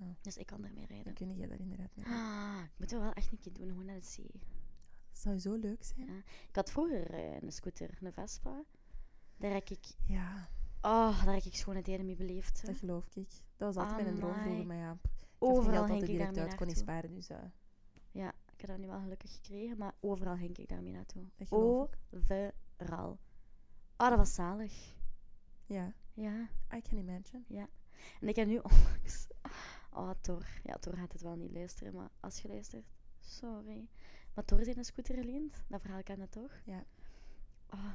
Oh. 0.02 0.08
Dus 0.22 0.38
ik 0.38 0.46
kan 0.46 0.66
ermee 0.66 0.86
rijden. 0.86 1.04
Dan 1.06 1.14
kun 1.14 1.36
je 1.38 1.48
daar 1.48 1.60
inderdaad 1.60 1.96
mee. 1.96 2.06
Ah, 2.06 2.62
ik 2.64 2.80
moet 2.80 2.92
wel 2.92 3.14
echt 3.14 3.32
een 3.32 3.40
keer 3.40 3.54
doen, 3.54 3.68
gewoon 3.68 3.86
naar 3.86 4.00
de 4.00 4.06
zee. 4.06 4.32
Dat 5.10 5.20
zou 5.20 5.40
zo 5.40 5.56
leuk 5.56 5.84
zijn. 5.84 6.06
Ja. 6.08 6.18
Ik 6.48 6.56
had 6.56 6.72
vroeger 6.72 7.12
eh, 7.14 7.42
een 7.42 7.52
scooter, 7.52 7.98
een 8.02 8.14
Vespa. 8.14 8.64
Daar 9.38 9.54
heb 9.54 9.70
ik... 9.70 9.86
Ja, 10.06 10.50
Oh, 10.82 11.26
daar 11.26 11.34
heb 11.34 11.44
ik 11.44 11.56
schone 11.56 11.82
tijden 11.82 12.06
mee 12.06 12.16
beleefd. 12.16 12.62
hè. 12.62 12.68
dat 12.68 12.78
geloof 12.78 13.16
ik. 13.16 13.30
Dat 13.58 13.76
was 13.76 13.84
altijd 13.84 14.04
mijn 14.04 14.16
droom 14.16 14.34
vroeger, 14.34 14.66
maar 14.66 14.78
ja, 14.78 14.92
ik 14.92 15.10
Overal 15.40 15.64
geld 15.64 15.76
ging 15.76 15.82
altijd 15.82 16.02
ik 16.02 16.08
direct 16.08 16.26
daarmee 16.34 16.50
uit, 16.52 16.56
kon 16.60 16.68
niet 16.68 16.78
sparen, 16.78 17.14
dus 17.14 17.30
uh, 17.30 17.38
Ja, 18.12 18.28
ik 18.30 18.62
heb 18.62 18.70
dat 18.70 18.78
nu 18.80 18.88
wel 18.88 19.00
gelukkig 19.00 19.34
gekregen, 19.34 19.78
maar 19.78 19.94
overal 20.00 20.36
ging 20.36 20.58
ik 20.58 20.68
daarmee 20.70 20.92
naartoe. 20.92 21.24
dat 21.36 21.48
geloof 21.48 21.90
ik. 21.92 21.98
Overal. 22.78 23.20
Ah, 23.96 24.10
dat 24.10 24.18
was 24.18 24.34
zalig. 24.34 24.96
Ja, 25.66 25.94
Ja. 26.14 26.50
I 26.76 26.82
can 26.82 26.98
imagine. 26.98 27.68
En 28.22 28.28
ik 28.28 28.36
heb 28.36 28.48
nu 28.48 28.58
onlangs... 28.58 29.28
Oh, 29.94 30.10
Thor. 30.22 30.46
Ja, 30.64 30.78
Thor 30.78 30.96
gaat 30.96 31.12
het 31.12 31.22
wel 31.22 31.36
niet 31.36 31.52
luisteren, 31.52 31.94
maar 31.94 32.10
als 32.20 32.42
je 32.42 32.48
luistert, 32.48 32.86
sorry. 33.20 33.88
Maar 34.34 34.46
Thor 34.46 34.58
heeft 34.58 34.78
een 34.78 34.86
scooter 34.86 35.16
geleend. 35.16 35.64
Dat 35.68 35.82
verhaal 35.82 36.04
ken 36.04 36.20
je 36.20 36.30
toch? 36.30 36.52
Ja. 36.66 36.84
Oh, 37.70 37.94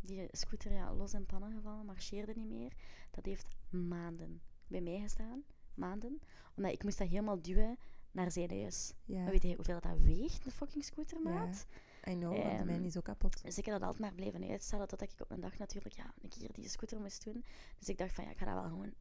die 0.00 0.28
scooter, 0.30 0.72
ja, 0.72 0.94
los 0.94 1.14
in 1.14 1.26
pannen 1.26 1.52
gevallen, 1.52 1.86
marcheerde 1.86 2.32
niet 2.36 2.48
meer. 2.48 2.72
Dat 3.10 3.24
heeft 3.24 3.48
maanden 3.70 4.40
bij 4.66 4.80
mij 4.80 5.00
gestaan. 5.00 5.42
Maanden. 5.74 6.20
Omdat 6.56 6.72
ik 6.72 6.82
moest 6.84 6.98
dat 6.98 7.08
helemaal 7.08 7.42
duwen 7.42 7.78
naar 8.10 8.30
zijn 8.30 8.50
huis. 8.60 8.92
Ja, 9.04 9.22
Maar 9.22 9.30
weet 9.30 9.42
je 9.42 9.54
hoeveel 9.54 9.80
dat 9.80 9.98
weegt, 9.98 10.46
een 10.46 10.52
fucking 10.52 10.84
scooter, 10.84 11.20
maat? 11.20 11.66
I 12.08 12.12
know, 12.12 12.30
want 12.32 12.42
de 12.42 12.48
Ehm, 12.48 12.66
mijne 12.66 12.86
is 12.86 12.96
ook 12.96 13.04
kapot. 13.04 13.42
Dus 13.42 13.58
ik 13.58 13.64
heb 13.64 13.74
dat 13.74 13.82
altijd 13.82 14.00
maar 14.00 14.14
blijven 14.14 14.50
uitstellen 14.50 14.88
totdat 14.88 15.12
ik 15.12 15.20
op 15.20 15.30
een 15.30 15.40
dag 15.40 15.58
natuurlijk 15.58 15.94
ja, 15.94 16.14
een 16.22 16.28
keer 16.28 16.52
die 16.52 16.68
scooter 16.68 17.00
moest 17.00 17.24
doen. 17.24 17.44
Dus 17.78 17.88
ik 17.88 17.98
dacht 17.98 18.12
van 18.14 18.24
ja, 18.24 18.30
ik 18.30 18.38
ga 18.38 18.44
dat 18.44 18.54
wel 18.54 18.70
gewoon 18.70 18.92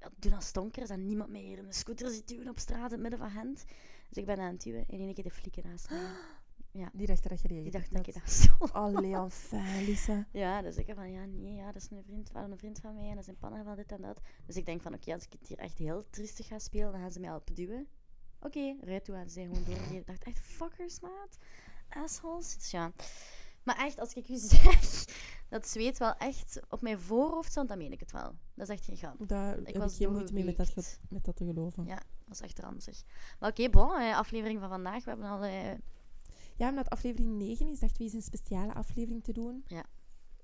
ja, 0.00 0.10
doen 0.16 0.32
als 0.32 0.46
stonker. 0.46 0.82
is 0.82 0.88
dat 0.88 0.98
niemand 0.98 1.30
meer 1.30 1.42
hier 1.42 1.58
in 1.58 1.66
de 1.66 1.72
scooter 1.72 2.10
zit 2.10 2.28
duwen 2.28 2.48
op 2.48 2.58
straat 2.58 2.92
in 2.92 2.92
het 2.92 3.00
midden 3.00 3.18
van 3.18 3.30
Gent. 3.30 3.64
Dus 4.08 4.18
ik 4.18 4.26
ben 4.26 4.38
aan 4.38 4.52
het 4.52 4.62
duwen 4.62 4.84
en 4.88 4.98
in 4.98 5.04
één 5.04 5.14
keer 5.14 5.24
de 5.24 5.30
flikken 5.30 5.62
naast 5.66 5.90
mij. 5.90 6.10
Die 6.92 7.06
dacht 7.06 7.28
dat 7.28 7.40
je 7.40 7.48
die 7.48 7.62
Die 7.62 7.70
dacht 7.70 7.92
dat 7.92 8.06
ik 8.06 8.14
dat 8.14 8.30
zo. 8.30 8.66
Allee, 8.72 9.14
enfin, 9.14 9.84
Lisa. 9.84 10.26
Ja, 10.32 10.62
dus 10.62 10.76
ik 10.76 10.86
heb 10.86 10.96
van 10.96 11.10
ja, 11.12 11.24
nee, 11.24 11.54
ja, 11.54 11.72
dat 11.72 11.82
is 11.82 11.90
een 11.90 12.02
vriend, 12.04 12.30
een 12.34 12.58
vriend 12.58 12.80
van 12.80 12.94
mij 12.94 13.08
en 13.08 13.14
dat 13.14 13.22
is 13.22 13.28
een 13.28 13.38
pannen 13.38 13.64
van 13.64 13.76
dit 13.76 13.92
en 13.92 14.00
dat. 14.00 14.20
Dus 14.46 14.56
ik 14.56 14.66
denk 14.66 14.82
van 14.82 14.94
oké, 14.94 15.12
als 15.12 15.24
ik 15.24 15.32
het 15.32 15.48
hier 15.48 15.58
echt 15.58 15.78
heel 15.78 16.06
triestig 16.10 16.46
ga 16.46 16.58
spelen, 16.58 16.92
dan 16.92 17.00
gaan 17.00 17.10
ze 17.10 17.20
mij 17.20 17.28
helpen 17.28 17.54
duwen. 17.54 17.86
Oké, 18.40 18.76
rijd 18.80 19.04
toe 19.04 19.14
en 19.14 19.30
zij 19.30 19.44
gewoon 19.44 19.64
doorgeven. 19.64 19.96
Ik 19.96 20.06
dacht 20.06 20.22
echt, 20.22 20.40
fuckers, 20.40 21.00
maat. 21.00 21.38
Assholes. 21.88 22.54
Dus 22.54 22.70
ja. 22.70 22.92
Maar 23.62 23.76
echt, 23.76 23.98
als 24.00 24.12
ik 24.12 24.28
u 24.28 24.36
zeg 24.48 25.04
dat 25.48 25.68
zweet 25.68 25.98
wel 25.98 26.14
echt 26.16 26.60
op 26.68 26.80
mijn 26.80 26.98
voorhoofd 27.00 27.50
stond, 27.50 27.68
dan 27.68 27.78
meen 27.78 27.92
ik 27.92 28.00
het 28.00 28.12
wel. 28.12 28.34
Dat 28.54 28.68
is 28.68 28.74
echt 28.74 28.84
geen 28.84 28.96
grap. 28.96 29.28
Daar 29.28 29.54
heb 29.54 29.68
ik 29.68 29.76
was 29.76 29.96
geen 29.96 30.12
moeite 30.12 30.32
mee 30.32 30.44
met 30.44 30.56
dat, 30.56 30.68
ge- 30.68 30.96
met 31.08 31.24
dat 31.24 31.36
te 31.36 31.44
geloven. 31.44 31.84
Ja, 31.86 32.02
dat 32.24 32.34
is 32.34 32.40
echt 32.40 32.58
ranzig. 32.58 33.02
Maar 33.38 33.50
oké, 33.50 33.70
bon, 33.70 34.00
eh, 34.00 34.16
aflevering 34.16 34.60
van 34.60 34.68
vandaag. 34.68 35.04
We 35.04 35.10
hebben 35.10 35.28
al... 35.28 35.42
eh, 35.42 35.74
Ja, 36.56 36.68
omdat 36.68 36.90
aflevering 36.90 37.36
9 37.38 37.68
is, 37.68 37.78
dachten 37.78 37.98
we 37.98 38.04
eens 38.04 38.12
een 38.12 38.22
speciale 38.22 38.74
aflevering 38.74 39.24
te 39.24 39.32
doen. 39.32 39.64
Ja. 39.66 39.84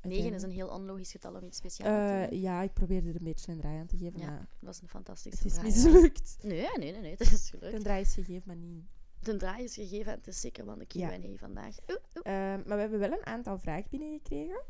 Het 0.00 0.12
9 0.12 0.22
zijn- 0.22 0.34
is 0.34 0.42
een 0.42 0.50
heel 0.50 0.68
onlogisch 0.68 1.10
getal 1.10 1.34
om 1.34 1.44
iets 1.44 1.56
speciaals 1.58 1.92
te 2.08 2.22
Eh, 2.24 2.28
doen. 2.30 2.40
ja, 2.40 2.62
ik 2.62 2.72
probeerde 2.72 3.08
er 3.08 3.14
een 3.16 3.24
beetje 3.24 3.52
een 3.52 3.58
draai 3.58 3.78
aan 3.78 3.86
te 3.86 3.96
geven, 3.96 4.20
Ja, 4.20 4.26
maar 4.30 4.48
Dat 4.60 4.74
is 4.74 4.80
een 4.82 4.88
fantastische 4.88 5.38
het 5.38 5.46
is 5.46 5.52
draai, 5.52 5.68
mislukt. 5.72 6.36
Nee, 6.42 6.68
nee, 6.76 6.92
nee, 6.92 7.00
nee, 7.00 7.10
het 7.18 7.32
is 7.32 7.50
gelukt. 7.50 7.74
Een 7.74 7.82
draai 7.82 8.00
is 8.00 8.14
gegeven, 8.14 8.42
maar 8.46 8.56
niet. 8.56 8.84
De 9.24 9.36
draai 9.36 9.64
is 9.64 9.74
gegeven 9.74 10.12
en 10.12 10.18
het 10.18 10.26
is 10.26 10.40
zeker 10.40 10.66
wel 10.66 10.80
een 10.80 10.86
Q&A 10.86 10.98
Ja. 10.98 11.36
vandaag. 11.36 11.74
Oeh, 11.90 11.98
oeh. 12.14 12.26
Eh, 12.54 12.64
maar 12.66 12.76
we 12.76 12.80
hebben 12.80 12.98
wel 12.98 13.12
een 13.12 13.26
aantal 13.26 13.58
vragen 13.58 13.86
binnengekregen. 13.90 14.62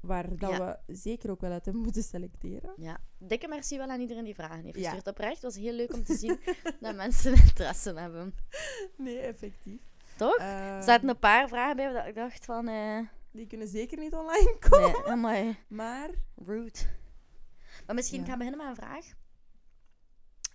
Waar 0.00 0.36
dat 0.36 0.50
Ja. 0.50 0.82
we 0.86 0.94
zeker 0.94 1.30
ook 1.30 1.40
wel 1.40 1.50
uit 1.52 1.64
hebben 1.64 1.82
moeten 1.82 2.02
selecteren. 2.02 2.72
Ja, 2.76 3.00
dikke 3.18 3.48
merci 3.48 3.76
wel 3.76 3.88
aan 3.88 4.00
iedereen 4.00 4.24
die 4.24 4.34
vragen 4.34 4.64
heeft 4.64 4.78
Ja. 4.78 4.82
gestuurd. 4.84 5.06
Oprecht, 5.06 5.32
het 5.34 5.42
was 5.42 5.56
heel 5.56 5.72
leuk 5.72 5.92
om 5.94 6.04
te 6.04 6.14
zien 6.16 6.40
dat 6.80 6.94
mensen 6.94 7.32
interesse 7.34 7.94
hebben. 7.94 8.34
Nee, 8.96 9.18
effectief. 9.18 9.80
Toch? 10.16 10.36
Eh, 10.36 10.76
Er 10.76 10.82
zaten 10.82 11.08
een 11.08 11.18
paar 11.18 11.48
vragen 11.48 11.76
bij 11.76 11.92
dat 11.92 12.06
ik 12.06 12.14
dacht 12.14 12.44
van... 12.44 12.68
eh 12.68 12.98
Die 13.32 13.46
kunnen 13.46 13.68
zeker 13.68 13.98
niet 13.98 14.14
online 14.14 14.56
komen. 14.68 14.92
nee, 14.92 15.04
amai, 15.04 15.56
Maar 15.68 16.10
rude. 16.46 16.78
Maar 17.86 17.94
misschien 17.94 18.20
Ja. 18.20 18.26
gaan 18.26 18.38
we 18.38 18.44
beginnen 18.44 18.66
met 18.66 18.78
een 18.78 18.84
vraag. 18.84 19.06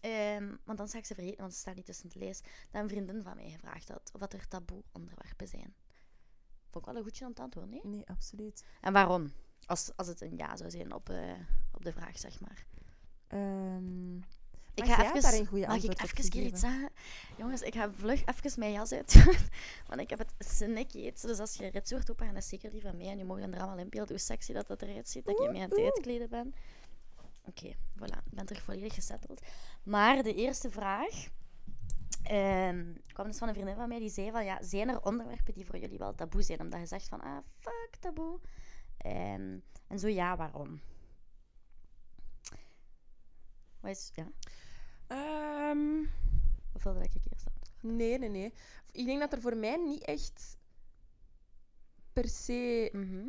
Ehm, 0.05 0.55
want 0.63 0.77
dan 0.77 0.87
zou 0.87 0.97
ik 0.97 1.05
ze 1.05 1.13
vergeten, 1.15 1.39
want 1.39 1.53
ze 1.53 1.59
staan 1.59 1.75
niet 1.75 1.85
tussen 1.85 2.07
het 2.07 2.15
lees. 2.15 2.41
Dat 2.71 2.81
een 2.81 2.89
vriendin 2.89 3.23
van 3.23 3.35
mij 3.35 3.49
gevraagd 3.49 3.89
had 3.89 4.11
of 4.13 4.19
dat 4.19 4.33
er 4.33 4.47
taboe 4.47 4.83
onderwerpen 4.91 5.47
zijn. 5.47 5.73
Vond 6.69 6.85
ik 6.85 6.91
wel 6.91 6.95
een 6.95 7.03
goedje 7.03 7.25
om 7.25 7.33
te 7.33 7.41
antwoorden, 7.41 7.71
nee? 7.71 7.81
nee, 7.83 8.07
absoluut. 8.09 8.63
En 8.81 8.93
waarom? 8.93 9.31
Als, 9.65 9.91
als 9.95 10.07
het 10.07 10.21
een 10.21 10.37
ja 10.37 10.57
zou 10.57 10.69
zijn 10.69 10.93
op, 10.93 11.09
eh, 11.09 11.31
op 11.71 11.83
de 11.85 11.91
vraag, 11.91 12.17
zeg 12.17 12.39
maar. 12.39 12.65
Ehm, 13.27 14.15
Ik 14.73 14.85
Mag 14.85 14.95
ga 14.95 15.03
even, 15.05 15.21
daar 15.21 15.33
een 15.33 15.45
goede 15.45 15.67
mag 15.67 15.75
ik 15.75 15.89
antwoord 15.89 16.13
even 16.13 16.29
keer 16.29 16.43
iets 16.43 16.61
zeggen? 16.61 16.89
Jongens, 17.37 17.61
ik 17.61 17.73
ga 17.73 17.91
vlug 17.91 18.23
even 18.25 18.59
mijn 18.59 18.71
jas 18.71 18.91
uit. 18.91 19.13
Want 19.87 20.01
ik 20.01 20.09
heb 20.09 20.19
het 20.19 20.33
snikkeet. 20.37 21.21
Dus 21.21 21.39
als 21.39 21.55
je 21.55 21.67
ritsoort 21.67 22.09
op 22.09 22.17
dan 22.17 22.35
is 22.35 22.47
zeker 22.47 22.71
die 22.71 22.81
van 22.81 22.97
mij. 22.97 23.07
En 23.07 23.17
je 23.17 23.25
mag 23.25 23.37
er 23.39 23.43
allemaal 23.43 23.77
inbeelden 23.77 24.09
hoe 24.15 24.25
sexy 24.25 24.53
dat, 24.53 24.67
dat 24.67 24.81
eruit 24.81 25.09
ziet. 25.09 25.25
Dat 25.25 25.39
ik 25.39 25.51
mij 25.51 25.61
aan 25.61 25.69
het 25.69 25.77
Oeh. 25.77 25.85
uitkleden 25.85 26.29
ben. 26.29 26.53
Oké, 27.47 27.73
voilà. 27.73 28.23
Ik 28.25 28.31
ben 28.33 28.45
terug 28.45 28.63
volledig 28.63 28.93
gesetteld. 28.93 29.41
Maar 29.83 30.23
de 30.23 30.33
eerste 30.33 30.71
vraag 30.71 31.27
ehm, 32.23 32.93
kwam 33.07 33.25
dus 33.27 33.37
van 33.37 33.47
een 33.47 33.53
vriendin 33.53 33.75
van 33.75 33.87
mij. 33.87 33.99
Die 33.99 34.09
zei 34.09 34.31
van, 34.31 34.45
ja, 34.45 34.63
zijn 34.63 34.89
er 34.89 35.01
onderwerpen 35.03 35.53
die 35.53 35.65
voor 35.65 35.77
jullie 35.77 35.97
wel 35.97 36.15
taboe 36.15 36.41
zijn? 36.41 36.59
Omdat 36.59 36.79
je 36.79 36.85
zegt 36.85 37.07
van, 37.07 37.21
ah, 37.21 37.37
fuck, 37.57 37.95
taboe. 37.99 38.39
Ehm, 38.97 39.57
en 39.87 39.99
zo 39.99 40.07
ja, 40.07 40.37
waarom? 40.37 40.81
Wat 43.79 43.91
is, 43.91 44.11
ja, 44.13 44.27
ehm, 45.07 46.01
of 46.73 46.83
wilde 46.83 46.99
dat 46.99 47.07
ik 47.15 47.21
eerst 47.31 47.47
antwoord? 47.47 47.95
nee, 47.97 48.17
nee, 48.19 48.29
nee. 48.29 48.53
Ik 48.91 49.05
denk 49.05 49.19
dat 49.19 49.33
er 49.33 49.41
voor 49.41 49.57
mij 49.57 49.77
niet 49.77 50.03
echt 50.03 50.57
per 52.13 52.27
se 52.29 52.89
Mhm. 52.93 53.27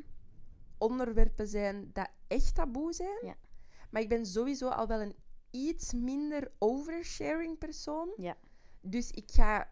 onderwerpen 0.79 1.46
zijn 1.48 1.90
dat 1.92 2.09
echt 2.26 2.55
taboe 2.55 2.92
zijn. 2.92 3.18
Ja. 3.26 3.35
Maar 3.96 4.04
ik 4.04 4.11
ben 4.11 4.26
sowieso 4.26 4.68
al 4.68 4.87
wel 4.87 5.00
een 5.00 5.16
iets 5.50 5.92
minder 5.92 6.52
oversharing 6.59 7.59
persoon. 7.59 8.12
Ja. 8.16 8.37
Dus 8.80 9.11
ik 9.11 9.30
ga 9.32 9.68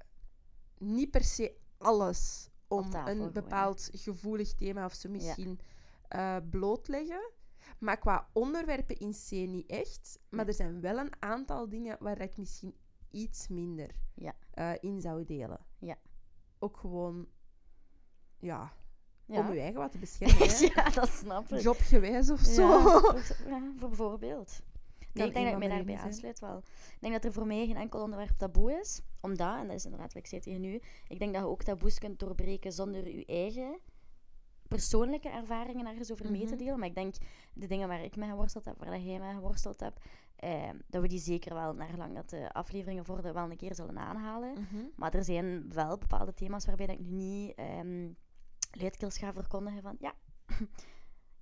niet 0.78 1.10
per 1.10 1.24
se 1.24 1.56
alles 1.78 2.50
om 2.68 2.90
tafel 2.90 3.12
een 3.24 3.32
bepaald 3.32 3.88
gevoelig 3.92 4.54
thema 4.54 4.84
of 4.84 4.92
zo 4.94 5.10
misschien 5.10 5.60
eh, 6.08 6.36
blootleggen. 6.50 7.30
Maar 7.78 7.98
qua 7.98 8.28
onderwerpen 8.32 8.96
in 8.96 9.12
C 9.12 9.30
niet 9.30 9.70
echt. 9.70 10.18
Maar 10.28 10.40
Ja. 10.40 10.46
er 10.46 10.54
zijn 10.54 10.80
wel 10.80 10.98
een 10.98 11.12
aantal 11.22 11.68
dingen 11.68 11.96
waar 12.00 12.20
ik 12.20 12.36
misschien 12.36 12.74
iets 13.10 13.48
minder 13.48 13.90
Ja. 14.14 14.34
eh, 14.50 14.72
in 14.80 15.00
zou 15.00 15.24
delen. 15.24 15.66
Ja. 15.78 15.96
Ook 16.58 16.76
gewoon, 16.76 17.28
ja, 18.38 18.72
Ja. 19.26 19.40
om 19.48 19.54
je 19.54 19.60
eigen 19.60 19.80
wat 19.80 19.92
te 19.92 19.98
beschermen. 20.06 20.48
hè. 20.48 20.82
ja, 20.82 20.90
dat 20.90 21.08
snap 21.08 21.52
ik. 21.52 21.60
Jobgewijs 21.60 22.30
of 22.30 22.40
zo. 22.40 22.62
Ja, 22.68 22.80
voor- 22.90 23.22
voor 23.78 23.88
bijvoorbeeld. 23.88 24.60
Nee, 25.12 25.26
ik 25.26 25.32
denk 25.34 25.44
dat 25.44 25.54
ik 25.54 25.58
mij 25.68 25.68
daarbij 25.76 25.96
aansluit 25.96 26.38
wel. 26.40 26.58
Ik 26.58 26.96
denk 27.00 27.12
dat 27.12 27.24
er 27.24 27.32
voor 27.32 27.46
mij 27.46 27.66
geen 27.66 27.76
enkel 27.76 28.00
onderwerp 28.02 28.36
taboe 28.36 28.72
is. 28.80 29.00
Omdat, 29.20 29.56
en 29.58 29.66
dat 29.66 29.76
is 29.76 29.84
inderdaad 29.84 30.12
wat 30.12 30.22
ik 30.22 30.28
zei 30.28 30.40
tegen 30.40 30.64
u, 30.64 30.80
ik 31.08 31.18
denk 31.18 31.32
dat 31.32 31.42
je 31.42 31.48
ook 31.48 31.62
taboes 31.62 31.98
kunt 31.98 32.18
doorbreken 32.18 32.72
zonder 32.72 33.08
je 33.16 33.24
eigen 33.26 33.78
persoonlijke 34.68 35.28
ervaringen 35.28 35.86
ergens 35.86 36.12
over 36.12 36.30
mee 36.30 36.40
te 36.46 36.54
Mhm. 36.54 36.56
delen. 36.56 36.78
Maar 36.78 36.88
ik 36.88 36.94
denk, 36.94 37.14
de 37.54 37.66
dingen 37.66 37.88
waar 37.88 38.04
ik 38.04 38.16
mee 38.16 38.28
geworsteld 38.28 38.64
heb, 38.64 38.78
waar 38.78 38.98
jij 39.00 39.18
mee 39.18 39.34
geworsteld 39.34 39.80
hebt, 39.80 40.00
eh, 40.36 40.68
dat 40.88 41.02
we 41.02 41.08
die 41.08 41.18
zeker 41.18 41.54
wel, 41.54 41.74
naar 41.74 41.88
gelang 41.88 42.14
dat 42.14 42.30
de 42.30 42.52
afleveringen 42.52 43.04
worden, 43.06 43.34
wel 43.34 43.50
een 43.50 43.56
keer 43.56 43.74
zullen 43.74 43.98
aanhalen. 43.98 44.52
Mhm. 44.52 44.84
Maar 44.96 45.14
er 45.14 45.24
zijn 45.24 45.72
wel 45.72 45.98
bepaalde 45.98 46.34
thema's 46.34 46.66
waarbij 46.66 46.86
dat 46.86 46.98
ik 46.98 47.04
nu 47.04 47.14
niet 47.16 47.54
ehm 47.54 48.08
luidkeels 48.76 49.18
ga 49.18 49.32
verkondigen 49.32 49.82
van 49.82 49.96
ja, 50.00 50.14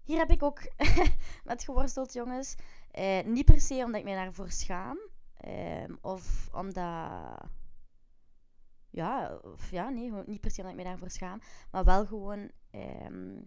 hier 0.08 0.18
heb 0.18 0.30
ik 0.30 0.42
ook 0.42 0.60
met 1.44 1.64
geworsteld, 1.64 2.12
jongens. 2.12 2.54
Eh, 2.90 3.24
niet 3.24 3.44
per 3.44 3.60
se 3.60 3.82
omdat 3.84 4.00
ik 4.00 4.06
mij 4.06 4.14
daarvoor 4.14 4.50
schaam. 4.50 4.98
ehm, 5.36 5.94
of 6.00 6.48
omdat... 6.54 7.50
Ja, 8.90 9.40
of 9.42 9.70
ja, 9.70 9.88
nee, 9.88 10.12
niet 10.26 10.40
per 10.40 10.50
se 10.50 10.60
omdat 10.60 10.76
ik 10.76 10.82
mij 10.82 10.90
daarvoor 10.90 11.10
schaam. 11.10 11.40
Maar 11.70 11.84
wel 11.84 12.06
gewoon 12.06 12.50
ehm, 12.70 13.40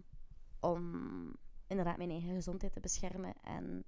om 0.60 1.32
inderdaad 1.66 1.96
mijn 1.96 2.10
eigen 2.10 2.34
gezondheid 2.34 2.72
te 2.72 2.80
beschermen. 2.80 3.34
En 3.42 3.84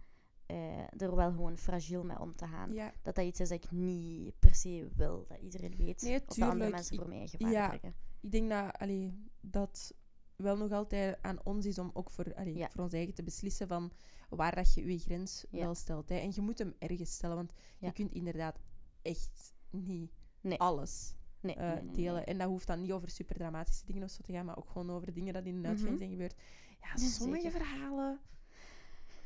eh, 0.47 1.03
er 1.03 1.17
wel 1.17 1.31
gewoon 1.31 1.57
fragiel 1.57 2.05
mee 2.05 2.19
om 2.19 2.35
te 2.37 2.47
gaan 2.47 2.73
Ja, 2.73 2.93
dat 3.03 3.15
dat 3.15 3.25
iets 3.25 3.41
is 3.41 3.49
dat 3.49 3.65
ik 3.65 3.71
niet 3.71 4.39
per 4.39 4.55
se 4.55 4.89
wil 4.95 5.25
dat 5.29 5.39
iedereen 5.39 5.77
weet. 5.77 6.03
Nee, 6.03 6.15
of 6.27 6.37
dat 6.37 6.49
andere 6.49 6.71
mensen 6.71 6.97
voor 6.97 7.09
mij 7.09 7.27
gevaar 7.27 7.51
ja. 7.51 7.69
brengen. 7.69 7.95
Ik 8.21 8.31
denk 8.31 8.51
dat 8.51 8.79
allee, 8.79 9.27
dat 9.41 9.95
wel 10.37 10.57
nog 10.57 10.73
altijd 10.73 11.19
aan 11.23 11.39
ons 11.45 11.67
is 11.67 11.79
om 11.79 11.91
ook 11.95 12.11
voor, 12.11 12.35
allee, 12.35 12.57
Ja. 12.57 12.69
voor 12.71 12.83
ons 12.83 12.93
eigen 12.93 13.15
te 13.15 13.23
beslissen 13.23 13.69
van 13.69 13.93
waar 14.29 14.55
dat 14.55 14.75
je 14.75 14.87
je 14.93 14.99
grens 14.99 15.45
Ja. 15.51 15.65
wel 15.65 15.75
stelt. 15.75 16.09
Hè. 16.09 16.15
En 16.17 16.31
je 16.35 16.41
moet 16.41 16.59
hem 16.59 16.75
ergens 16.79 17.13
stellen, 17.15 17.37
want 17.37 17.53
Ja. 17.79 17.87
je 17.87 17.93
kunt 17.93 18.13
inderdaad 18.13 18.59
echt 19.03 19.53
niet 19.71 20.11
Nee. 20.41 20.59
alles 20.59 21.17
Nee, 21.41 21.55
eh, 21.55 21.83
nee, 21.83 21.91
delen. 21.95 22.27
En 22.27 22.39
dat 22.39 22.49
hoeft 22.49 22.67
dan 22.67 22.81
niet 22.81 22.93
over 22.93 23.09
super 23.11 23.37
dramatische 23.37 23.87
dingen 23.87 24.03
of 24.03 24.11
zo 24.11 24.23
te 24.23 24.33
gaan, 24.33 24.45
maar 24.45 24.59
ook 24.59 24.71
gewoon 24.71 24.91
over 24.91 25.13
dingen 25.13 25.33
dat 25.35 25.45
in 25.45 25.57
een 25.57 25.67
uitgang 25.67 25.89
Mhm. 25.89 25.99
zijn 25.99 26.11
gebeurd. 26.11 26.35
Ja, 26.81 26.97
sommige 26.97 27.43
zeker. 27.43 27.59
verhalen 27.59 28.21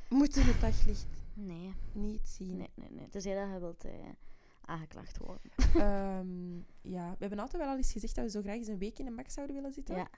moeten 0.09 0.44
het 0.46 0.61
daglicht 0.61 1.07
Nee, 1.35 1.72
niet 1.92 2.28
zien. 2.28 2.57
nee, 2.57 2.70
nee, 2.74 2.90
nee. 2.90 3.09
Tenzij 3.09 3.35
dat 3.35 3.52
je 3.52 3.59
wilt 3.59 3.85
eh, 3.85 3.92
aangeklaagd 4.64 5.18
worden. 5.18 5.51
Ehm, 5.75 6.57
ja, 6.92 7.11
we 7.11 7.16
hebben 7.18 7.38
altijd 7.38 7.62
wel 7.62 7.70
al 7.70 7.77
eens 7.77 7.92
gezegd 7.92 8.14
dat 8.14 8.25
we 8.25 8.31
zo 8.31 8.40
graag 8.40 8.55
eens 8.57 8.68
een 8.68 8.79
week 8.79 8.98
in 8.98 9.07
een 9.07 9.16
bak 9.16 9.31
zouden 9.31 9.57
willen 9.57 9.72
zitten. 9.72 9.96
Ja. 9.96 10.09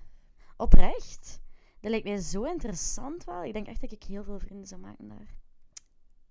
Oprecht. 0.57 1.40
Dat 1.80 1.90
lijkt 1.90 2.07
mij 2.07 2.18
zo 2.18 2.42
interessant 2.42 3.24
wel. 3.24 3.44
Ik 3.44 3.52
denk 3.52 3.66
echt 3.66 3.80
dat 3.80 3.92
ik 3.92 4.02
heel 4.02 4.24
veel 4.24 4.38
vrienden 4.38 4.66
zou 4.66 4.80
maken 4.80 5.09
daar. 5.09 5.35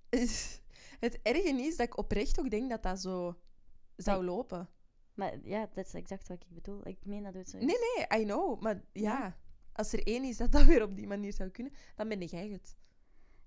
Het 1.00 1.20
erge 1.22 1.62
is 1.62 1.76
dat 1.76 1.88
ik 1.88 1.98
oprecht 1.98 2.40
ook 2.40 2.50
denk 2.50 2.70
dat 2.70 2.84
dat 2.84 3.00
zo 3.02 3.40
zou 3.96 4.18
Nee. 4.24 4.30
lopen. 4.36 4.70
Maar 5.14 5.40
ja, 5.44 5.70
dat 5.74 5.86
is 5.86 5.94
exact 5.94 6.28
wat 6.28 6.42
ik 6.42 6.50
bedoel. 6.50 6.88
Ik 6.88 7.06
meen 7.06 7.24
dat 7.24 7.34
het 7.34 7.54
Nee, 7.54 7.66
nee, 7.66 8.22
I 8.22 8.24
know. 8.24 8.62
Maar 8.62 8.76
ja, 8.76 9.02
Ja. 9.20 9.38
als 9.74 9.94
er 9.94 10.08
één 10.08 10.24
is 10.24 10.38
dat 10.38 10.52
dat 10.52 10.64
weer 10.66 10.84
op 10.84 10.96
die 10.96 11.08
manier 11.08 11.34
zou 11.34 11.50
kunnen, 11.50 11.74
dan 11.96 12.08
ben 12.10 12.24
jij 12.24 12.50
het. 12.50 12.76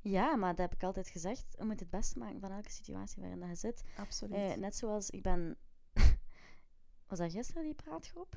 Ja, 0.08 0.36
maar 0.36 0.54
dat 0.54 0.58
heb 0.58 0.74
ik 0.74 0.82
altijd 0.82 1.08
gezegd. 1.08 1.54
Je 1.58 1.64
moet 1.64 1.80
het 1.80 1.90
beste 1.90 2.18
maken 2.18 2.40
van 2.40 2.50
elke 2.50 2.70
situatie 2.70 3.22
waarin 3.22 3.48
je 3.48 3.54
zit. 3.54 3.84
Absoluut. 3.96 4.34
Eh, 4.34 4.54
net 4.54 4.76
zoals 4.76 5.10
ik 5.10 5.22
ben... 5.22 5.56
Was 7.08 7.18
dat 7.18 7.32
gisteren 7.32 7.62
die 7.62 7.74
praatgroep? 7.74 8.36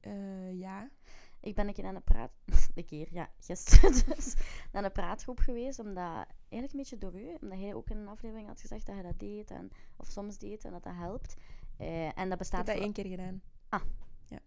Eh, 0.00 0.58
ja. 0.58 0.90
Ik 1.40 1.54
ben 1.54 1.68
een 1.68 1.74
keer 1.74 1.84
aan 1.84 1.94
de 1.94 2.00
praat... 2.00 2.32
Een 2.74 2.84
keer, 2.84 3.08
ja, 3.12 3.30
gisteren 3.40 3.92
dus. 4.16 4.34
Naar 4.72 4.84
een 4.84 4.92
praatgroep 4.92 5.38
geweest, 5.38 5.78
omdat... 5.78 6.26
Eigenlijk 6.48 6.72
een 6.72 6.78
beetje 6.78 6.98
door 6.98 7.20
u, 7.20 7.36
omdat 7.40 7.60
jij 7.60 7.74
ook 7.74 7.90
in 7.90 7.96
een 7.96 8.08
aflevering 8.08 8.48
had 8.48 8.60
gezegd 8.60 8.86
dat 8.86 8.96
je 8.96 9.02
dat 9.02 9.18
deed, 9.18 9.50
en, 9.50 9.70
of 9.96 10.06
soms 10.06 10.38
deed, 10.38 10.64
en 10.64 10.72
dat 10.72 10.82
dat 10.82 10.94
helpt. 10.94 11.34
Eh, 11.76 12.06
en 12.06 12.14
dat 12.14 12.32
Ik 12.32 12.38
bestaat 12.38 12.66
heb 12.66 12.76
dat 12.76 12.84
één 12.84 12.92
keer 12.92 13.06
gedaan. 13.06 13.42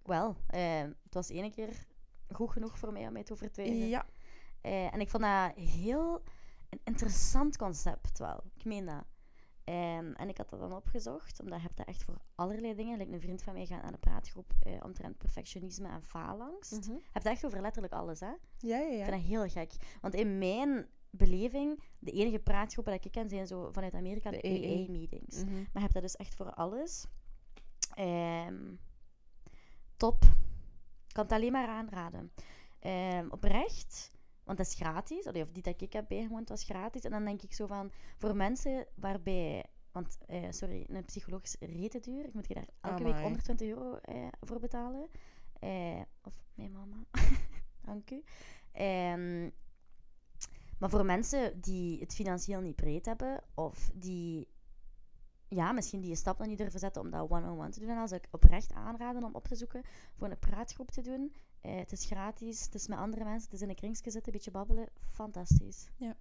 Wel, 0.04 0.36
eh, 0.48 0.82
het 0.82 1.14
was 1.14 1.30
één 1.30 1.52
keer 1.52 1.86
goed 2.30 2.52
genoeg 2.52 2.80
voor 2.80 2.94
mij 2.94 3.08
om 3.08 3.14
mij 3.14 3.24
te 3.24 3.34
overtuigen. 3.34 3.88
Ja. 3.88 4.06
Eh, 4.62 4.94
en 4.94 5.00
ik 5.00 5.10
vond 5.10 5.24
dat 5.24 5.56
heel 5.56 6.22
een 6.70 6.80
interessant 6.84 7.58
concept 7.58 8.20
wel. 8.20 8.44
Ik 8.56 8.66
meen 8.66 8.86
dat. 8.86 9.04
Ehm, 9.64 10.12
en 10.14 10.30
ik 10.30 10.38
had 10.38 10.50
dat 10.50 10.60
dan 10.60 10.74
opgezocht, 10.74 11.40
omdat 11.40 11.58
je 11.58 11.64
hebt 11.64 11.78
dat 11.78 11.88
echt 11.88 12.04
voor 12.04 12.18
allerlei 12.36 12.76
dingen. 12.76 12.98
Like 12.98 13.12
een 13.12 13.22
vriend 13.22 13.44
van 13.44 13.54
mij 13.54 13.66
gaat 13.66 13.84
aan 13.84 13.94
een 13.94 14.00
praatgroep 14.00 14.54
eh, 14.60 14.74
omtrent 14.84 15.18
perfectionisme 15.18 15.88
en 15.88 16.04
faalangst. 16.04 16.86
Je 16.86 16.92
hebt 16.92 17.14
het 17.14 17.26
echt 17.26 17.46
over 17.46 17.62
letterlijk 17.62 17.94
alles, 17.94 18.20
hè? 18.20 18.26
Ja, 18.28 18.38
ja, 18.78 18.78
Ik 18.86 18.98
ja. 18.98 19.04
vind 19.06 19.16
dat 19.18 19.26
heel 19.26 19.48
gek. 19.50 19.74
Want 20.02 20.14
in 20.14 20.38
mijn 20.38 20.88
beleving, 21.10 21.84
de 22.00 22.12
enige 22.12 22.40
praatgroepen 22.40 22.94
dat 22.94 23.06
ik 23.06 23.12
ken 23.12 23.30
zijn 23.30 23.48
zo 23.48 23.72
vanuit 23.72 23.94
Amerika 23.94 24.32
de, 24.32 24.38
De 24.38 24.48
AA. 24.48 24.84
AA-meetings. 24.84 25.36
Mhm. 25.44 25.54
Maar 25.54 25.70
je 25.74 25.80
hebt 25.80 25.94
dat 25.94 26.02
dus 26.02 26.16
echt 26.16 26.36
voor 26.36 26.54
alles. 26.54 27.06
Ehm, 27.94 28.76
top. 29.98 30.24
Ik 31.08 31.14
kan 31.14 31.24
het 31.24 31.34
alleen 31.34 31.52
maar 31.52 31.68
aanraden. 31.68 32.32
Ehm, 32.80 33.28
oprecht, 33.30 34.12
want 34.50 34.62
dat 34.62 34.68
is 34.68 34.76
gratis. 34.76 35.26
Allee, 35.26 35.44
of 35.44 35.52
die 35.52 35.64
dat 35.64 35.82
ik 35.82 35.94
heb 35.94 36.08
bijgewoond 36.08 36.50
was 36.50 36.64
gratis. 36.64 37.02
En 37.02 37.12
dan 37.12 37.26
denk 37.26 37.42
ik 37.42 37.54
zo 37.54 37.68
van, 37.68 37.92
voor 38.18 38.36
mensen 38.36 38.88
waarbij... 38.96 39.66
Want, 39.92 40.18
eh, 40.28 40.46
sorry, 40.50 40.86
een 40.88 41.06
psycholoog 41.06 41.44
is 41.44 41.56
rete 41.60 42.00
duur. 42.00 42.26
Ik 42.26 42.34
moet 42.34 42.48
je 42.48 42.54
daar 42.54 42.68
elke 42.82 43.04
week 43.04 43.12
Amai. 43.12 43.24
120 43.24 43.68
euro 43.68 43.96
eh, 43.96 44.28
voor 44.42 44.60
betalen. 44.60 45.08
Eh, 45.60 46.02
of 46.24 46.44
mijn 46.54 46.72
mama. 46.72 46.96
Dank 47.86 48.12
u. 48.12 48.24
Ehm, 48.72 49.50
maar 50.80 50.90
voor 50.90 51.06
mensen 51.06 51.62
die 51.62 52.00
het 52.00 52.14
financieel 52.14 52.62
niet 52.62 52.76
breed 52.76 53.06
hebben, 53.06 53.44
of 53.54 53.92
die 53.94 54.48
ja, 55.48 55.72
misschien 55.72 56.02
die 56.02 56.10
een 56.10 56.18
stap 56.18 56.38
nog 56.38 56.48
niet 56.48 56.58
durven 56.58 56.80
zetten 56.80 57.02
om 57.02 57.10
dat 57.10 57.30
one-on-one 57.30 57.70
te 57.70 57.80
doen, 57.80 57.96
dan 57.96 58.08
zou 58.08 58.22
ik 58.24 58.28
oprecht 58.32 58.74
aanraden 58.74 59.24
om 59.24 59.36
op 59.36 59.48
te 59.48 59.56
zoeken 59.56 59.84
voor 60.18 60.30
een 60.30 60.40
praatgroep 60.40 60.92
te 60.92 61.02
doen. 61.02 61.34
Eh, 61.62 61.76
het 61.76 61.92
is 61.92 62.06
gratis, 62.06 62.64
het 62.66 62.76
is 62.76 62.88
met 62.88 62.98
andere 62.98 63.24
mensen, 63.24 63.44
het 63.44 63.54
is 63.54 63.62
in 63.62 63.70
een 63.70 63.76
kringetje 63.76 64.12
zitten, 64.12 64.32
een 64.32 64.38
beetje 64.38 64.52
babbelen. 64.52 64.88
Fantastisch. 65.12 65.90
Ja. 65.98 66.16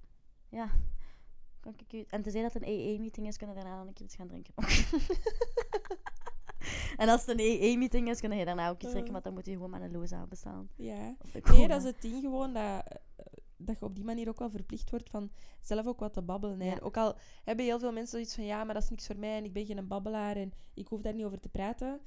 Ja. 0.49 0.71
Kan 1.61 1.75
ik 1.77 1.93
u... 1.93 2.05
En 2.09 2.23
tenzij 2.23 2.43
dat 2.43 2.53
het 2.53 2.63
een 2.63 2.69
AA-meeting 2.69 3.27
is, 3.27 3.37
kunnen 3.37 3.57
we 3.57 3.63
daarna 3.63 3.79
dan 3.79 3.87
een 3.87 3.93
keer 3.95 4.05
iets 4.07 4.15
gaan 4.15 4.29
drinken. 4.29 4.55
en 6.97 7.09
als 7.09 7.27
het 7.27 7.41
een 7.41 7.61
AA-meeting 7.61 8.09
is, 8.09 8.21
kunnen 8.21 8.39
je 8.39 8.45
daarna 8.45 8.69
ook 8.69 8.83
iets 8.83 8.91
drinken, 8.91 9.07
Eh. 9.07 9.13
want 9.13 9.25
dan 9.25 9.33
moet 9.35 9.47
je 9.47 9.53
gewoon 9.53 9.71
met 9.71 9.83
een 9.83 9.93
loza 9.93 10.27
bestaan. 10.27 10.69
Ja. 10.77 11.17
Nee, 11.51 11.69
dat 11.69 11.79
is 11.79 11.85
het 11.85 12.01
ding 12.03 12.21
gewoon 12.21 12.53
dat, 12.53 12.63
eh, 13.17 13.25
dat 13.57 13.79
je 13.79 13.85
op 13.85 13.95
die 13.95 14.05
manier 14.05 14.29
ook 14.29 14.39
wel 14.39 14.51
verplicht 14.51 14.91
wordt 14.91 15.11
van 15.11 15.31
zelf 15.61 15.87
ook 15.87 16.01
wat 16.01 16.13
te 16.13 16.23
babbelen. 16.23 16.65
Ja. 16.67 16.79
Ook 16.83 16.97
al 16.97 17.17
hebben 17.45 17.65
heel 17.65 17.79
veel 17.79 17.93
mensen 17.93 18.11
zoiets 18.13 18.35
van 18.35 18.45
ja, 18.45 18.65
maar 18.65 18.75
dat 18.75 18.83
is 18.83 18.91
niks 18.91 19.07
voor 19.07 19.19
mij 19.19 19.37
en 19.37 19.45
ik 19.45 19.53
ben 19.53 19.67
geen 19.67 19.89
babbelaar 19.89 20.37
en 20.37 20.53
ik 20.75 20.87
hoef 20.89 21.01
daar 21.01 21.15
niet 21.15 21.25
over 21.25 21.41
te 21.41 21.49
praten. 21.49 22.01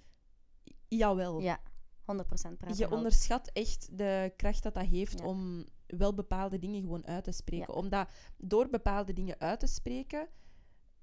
Jawel. 0.87 1.39
Ja, 1.39 1.59
100% 2.01 2.57
praten 2.57 2.77
Je 2.77 2.91
onderschat 2.91 3.49
echt 3.53 3.97
de 3.97 4.33
kracht 4.35 4.63
dat 4.63 4.73
dat 4.73 4.85
heeft 4.85 5.19
Ja. 5.19 5.25
om 5.25 5.65
wel 5.87 6.13
bepaalde 6.13 6.59
dingen 6.59 6.81
gewoon 6.81 7.05
uit 7.07 7.23
te 7.23 7.31
spreken. 7.31 7.73
Ja. 7.73 7.79
Omdat 7.79 8.09
door 8.37 8.69
bepaalde 8.69 9.13
dingen 9.13 9.39
uit 9.39 9.59
te 9.59 9.67
spreken, 9.67 10.27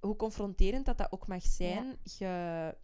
hoe 0.00 0.16
confronterend 0.16 0.87
dat 0.87 0.98
dat 0.98 1.12
ook 1.12 1.26
mag 1.26 1.42
zijn, 1.42 1.96
je 2.02 2.74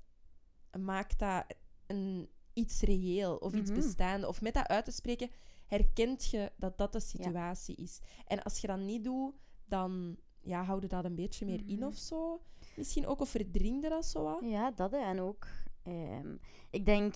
maakt 0.78 1.18
dat 1.18 1.44
een, 1.86 2.28
iets 2.52 2.80
reëel 2.80 3.36
of 3.36 3.54
iets 3.54 3.70
Mhm. 3.70 3.80
bestaande. 3.80 4.28
Of 4.28 4.40
met 4.40 4.54
dat 4.54 4.66
uit 4.68 4.84
te 4.84 4.90
spreken, 4.92 5.30
herkent 5.66 6.24
je 6.26 6.52
dat 6.56 6.78
dat 6.78 6.92
de 6.92 7.00
situatie 7.00 7.76
is. 7.76 8.00
En 8.26 8.42
als 8.42 8.58
je 8.58 8.66
dat 8.66 8.78
niet 8.78 9.04
doet, 9.04 9.34
dan 9.64 10.16
ja, 10.40 10.64
hou 10.64 10.80
je 10.80 10.88
dat 10.88 11.04
een 11.04 11.14
beetje 11.14 11.44
meer 11.46 11.62
in 11.66 11.76
Mhm. 11.78 11.86
of 11.86 11.96
zo. 11.96 12.42
Misschien 12.76 13.06
ook, 13.06 13.20
of 13.20 13.28
verdring 13.28 13.82
je 13.82 13.88
dat 13.88 14.06
zo 14.06 14.22
wat. 14.22 14.38
Ja, 14.42 14.70
dat 14.70 14.92
en 14.92 15.20
ook. 15.20 15.46
ehm, 15.82 16.36
ik 16.70 16.84
denk, 16.86 17.14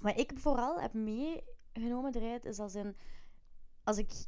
wat 0.00 0.18
ik 0.18 0.32
vooral 0.34 0.80
heb 0.80 0.92
meegenomen 0.92 2.14
eruit 2.14 2.44
is 2.44 2.58
als 2.58 2.74
in, 2.74 2.96
als 3.84 3.98
ik, 3.98 4.26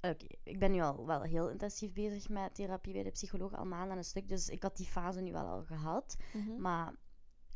oké, 0.00 0.26
ik 0.44 0.58
ben 0.58 0.70
nu 0.70 0.80
al 0.80 1.06
wel 1.06 1.22
heel 1.22 1.50
intensief 1.50 1.92
bezig 1.92 2.28
met 2.28 2.54
therapie 2.54 2.92
bij 2.92 3.02
de 3.02 3.10
psycholoog, 3.10 3.54
al 3.54 3.64
maanden 3.64 3.90
aan 3.90 3.98
een 3.98 4.04
stuk, 4.04 4.28
dus 4.28 4.48
ik 4.48 4.62
had 4.62 4.76
die 4.76 4.86
fase 4.86 5.20
nu 5.20 5.32
wel 5.32 5.46
al 5.46 5.64
gehad. 5.64 6.16
Mhm. 6.32 6.60
Maar 6.60 6.94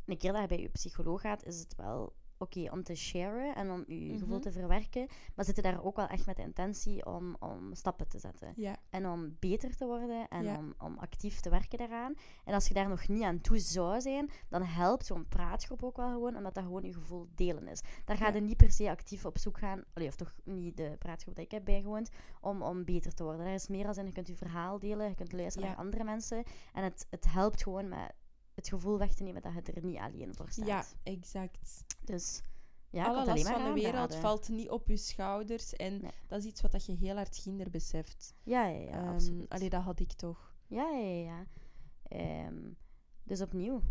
een 0.05 0.17
keer 0.17 0.31
dat 0.31 0.41
je 0.41 0.47
bij 0.47 0.61
je 0.61 0.69
psycholoog 0.69 1.21
gaat, 1.21 1.43
is 1.43 1.59
het 1.59 1.75
wel 1.75 2.15
oké 2.37 2.69
om 2.71 2.83
te 2.83 2.95
sharen 2.95 3.55
en 3.55 3.71
om 3.71 3.83
je 3.87 4.11
gevoel 4.17 4.27
Mhm. 4.27 4.39
te 4.39 4.51
verwerken, 4.51 5.07
maar 5.35 5.45
zitten 5.45 5.63
daar 5.63 5.83
ook 5.83 5.95
wel 5.95 6.07
echt 6.07 6.25
met 6.25 6.35
de 6.35 6.41
intentie 6.41 7.05
om, 7.05 7.35
om 7.39 7.73
stappen 7.73 8.07
te 8.07 8.19
zetten 8.19 8.53
Ja, 8.55 8.75
en 8.89 9.07
om 9.07 9.35
beter 9.39 9.75
te 9.75 9.85
worden 9.85 10.27
en 10.27 10.43
Ja. 10.43 10.57
om, 10.57 10.73
om 10.77 10.97
actief 10.97 11.39
te 11.39 11.49
werken 11.49 11.77
daaraan. 11.77 12.13
En 12.45 12.53
als 12.53 12.67
je 12.67 12.73
daar 12.73 12.89
nog 12.89 13.07
niet 13.07 13.23
aan 13.23 13.41
toe 13.41 13.59
zou 13.59 14.01
zijn, 14.01 14.29
dan 14.49 14.61
helpt 14.63 15.05
zo'n 15.05 15.27
praatgroep 15.27 15.83
ook 15.83 15.97
wel 15.97 16.11
gewoon, 16.11 16.35
omdat 16.37 16.53
dat 16.53 16.63
gewoon 16.63 16.83
je 16.83 16.93
gevoel 16.93 17.27
delen 17.35 17.67
is. 17.67 17.81
Daar 18.05 18.17
ga 18.17 18.27
Ja. 18.27 18.33
je 18.33 18.41
niet 18.41 18.57
per 18.57 18.71
se 18.71 18.89
actief 18.89 19.25
op 19.25 19.37
zoek 19.37 19.57
gaan, 19.57 19.83
allee, 19.93 20.07
of 20.07 20.15
toch 20.15 20.33
niet 20.43 20.77
de 20.77 20.95
praatgroep 20.99 21.35
die 21.35 21.45
ik 21.45 21.51
heb 21.51 21.65
bijgewoond, 21.65 22.09
om, 22.41 22.61
om 22.61 22.83
beter 22.85 23.13
te 23.13 23.23
worden. 23.23 23.45
Daar 23.45 23.53
is 23.53 23.67
meer 23.67 23.87
als 23.87 23.97
in, 23.97 24.05
je 24.05 24.11
kunt 24.11 24.27
je 24.27 24.35
verhaal 24.35 24.79
delen, 24.79 25.09
je 25.09 25.15
kunt 25.15 25.31
luisteren 25.33 25.67
naar 25.69 25.77
andere 25.77 26.03
mensen. 26.03 26.43
En 26.73 26.83
het, 26.83 27.07
het 27.09 27.25
helpt 27.31 27.63
gewoon 27.63 27.87
met 27.89 28.13
het 28.55 28.67
gevoel 28.69 28.97
weg 28.97 29.13
te 29.13 29.23
nemen 29.23 29.41
dat 29.41 29.53
je 29.53 29.61
er 29.71 29.83
niet 29.83 29.97
alleen 29.97 30.35
voor 30.35 30.49
staat. 30.49 30.65
ja 30.67 30.85
exact. 31.03 31.83
Dus 32.01 32.41
ja, 32.89 33.05
Alle 33.05 33.17
het 33.17 33.27
last 33.27 33.47
van 33.47 33.63
de 33.63 33.73
wereld 33.81 34.15
valt 34.15 34.49
niet 34.49 34.69
op 34.69 34.87
je 34.87 34.97
schouders. 34.97 35.73
En 35.73 36.01
Nee. 36.01 36.11
dat 36.27 36.39
is 36.39 36.45
iets 36.45 36.61
wat 36.61 36.71
dat 36.71 36.85
je 36.85 36.93
heel 36.93 37.15
hard 37.15 37.37
ginder 37.37 37.69
beseft. 37.69 38.33
Ja, 38.43 38.65
ja, 38.67 38.79
ja, 38.79 38.91
Ehm, 38.91 39.07
absoluut. 39.13 39.49
allee, 39.49 39.69
dat 39.69 39.81
had 39.83 39.99
ik 39.99 40.11
toch. 40.13 40.55
Ja, 40.67 40.89
ja, 40.89 41.07
ja. 41.23 41.45
Ehm, 42.07 42.71
dus 43.23 43.41
opnieuw, 43.41 43.81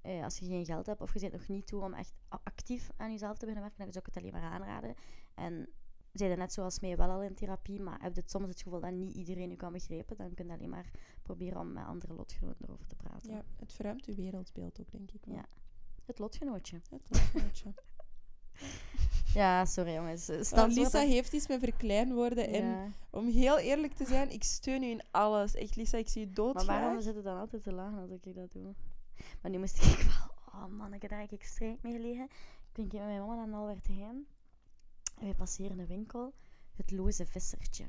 eh, 0.00 0.22
als 0.24 0.38
je 0.38 0.46
geen 0.46 0.64
geld 0.64 0.86
hebt 0.86 1.00
of 1.00 1.12
je 1.12 1.18
zit 1.18 1.32
nog 1.32 1.48
niet 1.48 1.66
toe 1.66 1.82
om 1.82 1.94
echt 1.94 2.14
actief 2.28 2.90
aan 2.96 3.10
jezelf 3.10 3.32
te 3.38 3.46
beginnen 3.46 3.62
werken, 3.62 3.84
dan 3.84 3.92
zou 3.92 4.04
ik 4.08 4.14
het 4.14 4.22
alleen 4.24 4.32
maar 4.42 4.52
aanraden. 4.52 4.94
En 5.34 5.68
zij 6.12 6.34
net 6.36 6.52
zoals 6.52 6.80
mij 6.80 6.96
wel 6.96 7.10
al 7.10 7.22
in 7.22 7.34
therapie, 7.34 7.80
maar 7.80 8.00
heb 8.02 8.14
je 8.14 8.20
het 8.20 8.30
soms 8.30 8.46
het 8.48 8.62
gevoel 8.62 8.80
dat 8.80 8.92
niet 8.92 9.14
iedereen 9.14 9.50
je 9.50 9.56
kan 9.56 9.72
begrijpen, 9.72 10.16
dan 10.16 10.34
kun 10.34 10.46
je 10.46 10.52
alleen 10.52 10.68
maar 10.68 10.90
proberen 11.22 11.60
om 11.60 11.72
met 11.72 11.84
andere 11.84 12.14
lotgenoten 12.14 12.64
erover 12.64 12.86
te 12.86 12.96
praten. 12.96 13.30
Ja, 13.30 13.42
het 13.58 13.72
verruimt 13.72 14.04
je 14.04 14.14
wereldbeeld 14.14 14.80
ook, 14.80 14.90
denk 14.90 15.10
ik. 15.10 15.24
wel. 15.24 15.34
Ja. 15.34 15.44
Het 16.06 16.18
lotgenootje. 16.18 16.76
Het 16.90 17.04
lotgenootje. 17.10 17.72
Ja, 19.34 19.64
sorry 19.64 19.92
jongens. 19.94 20.22
Standwoord 20.24 20.74
Lisa 20.74 20.90
dat- 21.00 21.08
heeft 21.08 21.32
iets 21.32 21.46
met 21.48 21.58
verkleinwoorden. 21.60 22.48
En 22.48 22.64
Ja. 22.66 22.88
om 23.10 23.26
heel 23.26 23.58
eerlijk 23.58 23.92
te 23.92 24.04
zijn, 24.06 24.30
ik 24.30 24.42
steun 24.44 24.82
u 24.82 24.86
in 24.86 25.02
alles. 25.10 25.54
Echt, 25.54 25.76
Lisa, 25.76 25.98
ik 25.98 26.08
zie 26.08 26.28
je 26.34 26.52
Maar 26.52 26.64
waarom 26.64 27.00
zit 27.00 27.14
het 27.14 27.24
dan 27.24 27.38
altijd 27.38 27.62
te 27.62 27.72
lachen 27.72 27.98
als 27.98 28.10
ik 28.10 28.34
dat 28.34 28.52
doe? 28.52 28.74
Maar 29.42 29.50
nu 29.50 29.58
moest 29.58 29.82
ik 29.82 29.98
wel... 30.12 30.30
Oh 30.62 30.66
man, 30.66 30.94
ik 30.94 31.00
heb 31.00 31.10
daar 31.10 31.18
eigenlijk 31.18 31.48
strijd 31.48 31.82
mee 31.82 31.92
gelegen. 31.92 32.24
Ik 32.24 32.74
denk 32.74 32.92
met 32.92 33.02
mijn 33.02 33.20
mama 33.20 33.34
naar 33.34 33.48
Nalwert 33.48 33.86
heen. 33.86 34.26
En 35.20 35.26
wij 35.26 35.34
passeren 35.34 35.78
een 35.78 35.86
winkel. 35.86 36.34
Het 36.76 36.90
loze 36.90 37.26
vissertje. 37.26 37.84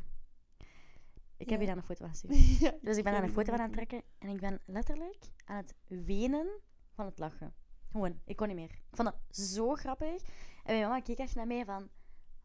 Ik 1.38 1.50
heb 1.50 1.60
je 1.60 1.66
daar 1.66 1.78
een 1.78 1.84
foto 1.84 2.06
van 2.06 2.10
gestuurd. 2.10 2.60
Ja, 2.60 2.74
Dus 2.82 2.98
ik 2.98 3.04
ben 3.04 3.14
daar 3.14 3.24
een 3.24 3.32
foto 3.32 3.52
van 3.52 3.60
aan 3.60 3.66
het 3.66 3.74
trekken. 3.74 4.02
En 4.18 4.30
ik 4.30 4.40
ben 4.40 4.60
letterlijk 4.66 5.32
aan 5.46 5.58
het 5.58 5.76
wenen 5.88 6.48
van 6.94 7.06
het 7.06 7.20
lachen. 7.20 7.54
Gewoon, 7.92 8.20
ik 8.26 8.36
kon 8.36 8.48
niet 8.48 8.56
meer. 8.56 8.70
Ik 8.70 8.96
vond 8.96 9.08
dat 9.08 9.38
zo 9.38 9.76
grappig. 9.76 10.22
En 10.64 10.76
mijn 10.76 10.82
mama 10.82 11.00
keek 11.00 11.18
echt 11.18 11.36
naar 11.36 11.48
mij 11.48 11.66
van... 11.66 11.90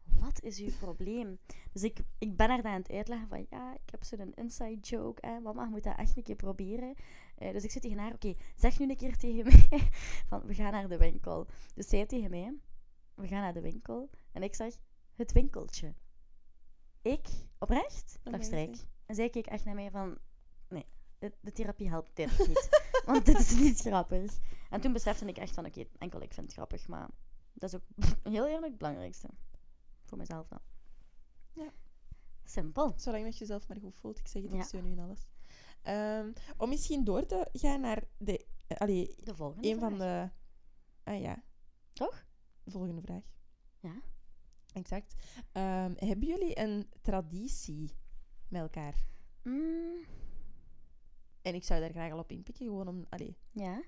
Wat 0.03 0.43
is 0.43 0.59
uw 0.59 0.71
probleem? 0.79 1.39
Dus 1.71 1.83
ik, 1.83 1.99
ik 2.17 2.37
ben 2.37 2.49
haar 2.49 2.61
dan 2.61 2.71
aan 2.71 2.81
het 2.81 2.91
uitleggen 2.91 3.27
van... 3.27 3.45
Ja, 3.49 3.73
ik 3.73 3.89
heb 3.91 4.03
zo'n 4.03 4.33
inside 4.33 4.79
joke. 4.79 5.27
Hè. 5.27 5.39
Mama, 5.39 5.65
moet 5.65 5.83
dat 5.83 5.97
echt 5.97 6.17
een 6.17 6.23
keer 6.23 6.35
proberen. 6.35 6.93
Eh, 7.35 7.51
dus 7.51 7.63
ik 7.63 7.71
zit 7.71 7.81
tegen 7.81 7.97
haar... 7.97 8.13
Oké, 8.13 8.33
zeg 8.55 8.79
nu 8.79 8.89
een 8.89 8.97
keer 8.97 9.17
tegen 9.17 9.43
mij... 9.51 9.89
Van, 10.27 10.41
we 10.45 10.53
gaan 10.53 10.71
naar 10.71 10.89
de 10.89 10.97
winkel. 10.97 11.47
Dus 11.73 11.87
zij 11.87 12.05
tegen 12.05 12.29
mij... 12.29 12.53
We 13.17 13.27
gaan 13.27 13.41
naar 13.41 13.53
de 13.53 13.61
winkel. 13.61 14.09
En 14.31 14.43
ik 14.43 14.55
zeg... 14.55 14.77
Het 15.15 15.31
winkeltje. 15.31 15.93
Ik, 17.01 17.27
oprecht, 17.57 18.19
Amazing. 18.23 18.45
strijk. 18.45 18.87
En 19.05 19.15
zij 19.15 19.29
keek 19.29 19.45
echt 19.47 19.65
naar 19.65 19.75
mij 19.75 19.91
van... 19.91 20.17
Nee, 20.69 20.85
de, 21.19 21.33
de 21.41 21.51
therapie 21.51 21.89
helpt 21.89 22.15
dit 22.15 22.47
niet. 22.47 22.69
want 23.05 23.25
dit 23.25 23.39
is 23.39 23.55
niet 23.55 23.79
grappig. 23.79 24.37
En 24.69 24.81
toen 24.81 24.93
besefte 24.93 25.25
ik 25.25 25.37
echt 25.37 25.53
van... 25.53 25.65
Oké, 25.65 25.85
enkel 25.97 26.21
ik 26.21 26.33
vind 26.33 26.45
het 26.45 26.55
grappig, 26.55 26.87
maar... 26.87 27.09
Dat 27.53 27.73
is 27.73 27.75
ook 27.75 27.83
heel 28.33 28.45
eerlijk 28.47 28.65
het 28.69 28.77
belangrijkste. 28.77 29.27
Voor 30.05 30.17
mezelf 30.17 30.47
dan. 30.47 30.59
Ja. 31.53 31.71
Simpel. 32.43 32.93
Zolang 32.95 33.23
dat 33.23 33.33
je 33.33 33.39
jezelf 33.39 33.67
maar 33.67 33.77
goed 33.79 33.95
voelt. 33.95 34.19
Ik 34.19 34.27
zeg 34.27 34.41
het, 34.41 34.51
Ja. 34.51 34.57
ik 34.57 34.63
steun 34.63 34.85
u 34.85 34.91
in 34.91 34.99
alles. 34.99 35.27
Ehm, 35.81 36.31
om 36.57 36.69
misschien 36.69 37.03
door 37.03 37.25
te 37.25 37.49
gaan 37.53 37.81
naar 37.81 38.03
de... 38.17 38.45
eh, 38.67 38.77
allee, 38.77 39.15
De 39.23 39.35
volgende 39.35 39.67
een 39.67 39.79
van 39.79 39.97
de... 39.97 40.29
Ah 41.03 41.19
ja, 41.21 41.43
Toch? 41.93 42.25
Volgende 42.71 43.01
vraag. 43.01 43.23
Ja. 43.79 44.01
Exact. 44.73 45.15
Ehm, 45.51 45.93
hebben 45.95 46.27
jullie 46.27 46.59
een 46.59 46.89
traditie 47.01 47.91
met 48.47 48.61
elkaar? 48.61 48.95
Mm, 49.43 50.05
En 51.41 51.55
ik 51.55 51.63
zou 51.63 51.79
daar 51.79 51.89
graag 51.89 52.11
al 52.11 52.19
op 52.19 52.31
inpikken, 52.31 52.65
gewoon 52.65 52.87
om... 52.87 53.05
Allee, 53.09 53.37
ja. 53.51 53.83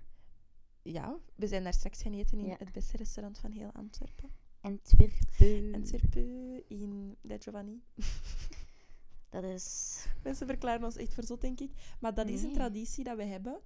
ja, 0.81 1.19
we 1.35 1.47
zijn 1.47 1.63
daar 1.63 1.73
straks 1.73 2.01
gaan 2.01 2.13
eten 2.13 2.37
in 2.39 2.45
Ja. 2.45 2.55
het 2.57 2.71
beste 2.71 2.97
restaurant 2.97 3.37
van 3.39 3.51
heel 3.51 3.71
Antwerpen. 3.71 4.29
Antwerpen. 4.61 5.73
Antwerpen, 5.73 6.63
in 6.69 7.17
De 7.21 7.35
Giovanni. 7.39 7.83
Dat 9.29 9.43
is... 9.43 9.97
Mensen 10.23 10.47
verklaren 10.47 10.83
ons 10.83 10.95
echt 10.95 11.13
verzot, 11.13 11.41
denk 11.41 11.59
ik. 11.59 11.71
Maar 11.99 12.13
dat 12.13 12.27
is 12.27 12.43
een 12.43 12.53
traditie 12.53 13.03
dat 13.03 13.17
we 13.17 13.23
hebben. 13.23 13.59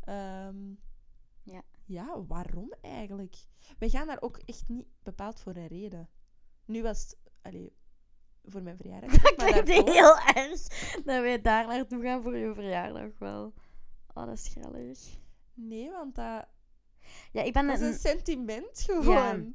Ehm, 0.00 0.74
Ja. 1.84 2.24
Waarom 2.26 2.72
eigenlijk? 2.80 3.36
We 3.78 3.90
gaan 3.90 4.06
daar 4.06 4.20
ook 4.22 4.36
echt 4.36 4.68
niet 4.68 4.86
bepaald 5.02 5.40
voor 5.40 5.56
een 5.56 5.66
reden. 5.66 6.08
Nu 6.64 6.82
was 6.82 7.00
het... 7.02 7.16
Allee, 7.42 7.72
voor 8.44 8.62
mijn 8.62 8.76
verjaardag. 8.76 9.10
Dat 9.16 9.34
klinkt 9.34 9.66
daarvoor- 9.66 9.90
heel 9.92 10.18
erg. 10.18 10.60
Dat 11.04 11.20
wij 11.20 11.40
daar 11.40 11.66
naartoe 11.66 12.02
gaan 12.02 12.22
voor 12.22 12.36
je 12.36 12.54
verjaardag 12.54 13.18
wel. 13.18 13.52
Oh, 14.14 14.26
dat 14.26 14.34
is 14.38 14.48
grellig. 14.48 14.98
Nee, 15.54 15.90
want 15.90 16.14
dat, 16.14 16.46
Ja, 17.32 17.42
ik 17.42 17.52
ben 17.52 17.66
dat 17.66 17.80
is 17.80 17.86
een... 17.86 17.94
sentiment 17.98 18.80
gewoon. 18.90 19.54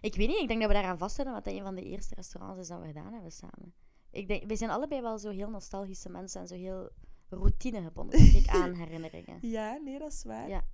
Ik 0.00 0.14
weet 0.14 0.28
niet, 0.28 0.40
ik 0.40 0.48
denk 0.48 0.60
dat 0.60 0.68
we 0.68 0.74
daaraan 0.74 0.98
vasthouden, 0.98 1.34
want 1.34 1.44
dat 1.46 1.54
een 1.54 1.62
van 1.62 1.74
de 1.74 1.82
eerste 1.90 2.14
restaurants 2.14 2.60
is 2.60 2.68
dat 2.68 2.80
we 2.80 2.86
gedaan 2.86 3.12
hebben 3.12 3.32
samen. 3.32 3.74
Ik 4.10 4.28
denk, 4.28 4.44
we 4.46 4.56
zijn 4.56 4.70
allebei 4.70 5.00
wel 5.00 5.18
zo 5.18 5.30
heel 5.30 5.50
nostalgische 5.50 6.08
mensen 6.08 6.40
en 6.40 6.46
zo 6.46 6.54
heel 6.54 6.90
routine 7.28 7.82
gebonden, 7.82 8.18
denk 8.18 8.32
ik, 8.34 8.48
aan 8.56 8.74
herinneringen. 8.74 9.38
Ja, 9.40 9.76
nee, 9.84 9.98
dat 9.98 10.12
is 10.12 10.24
waar. 10.24 10.48
Ja. 10.48 10.64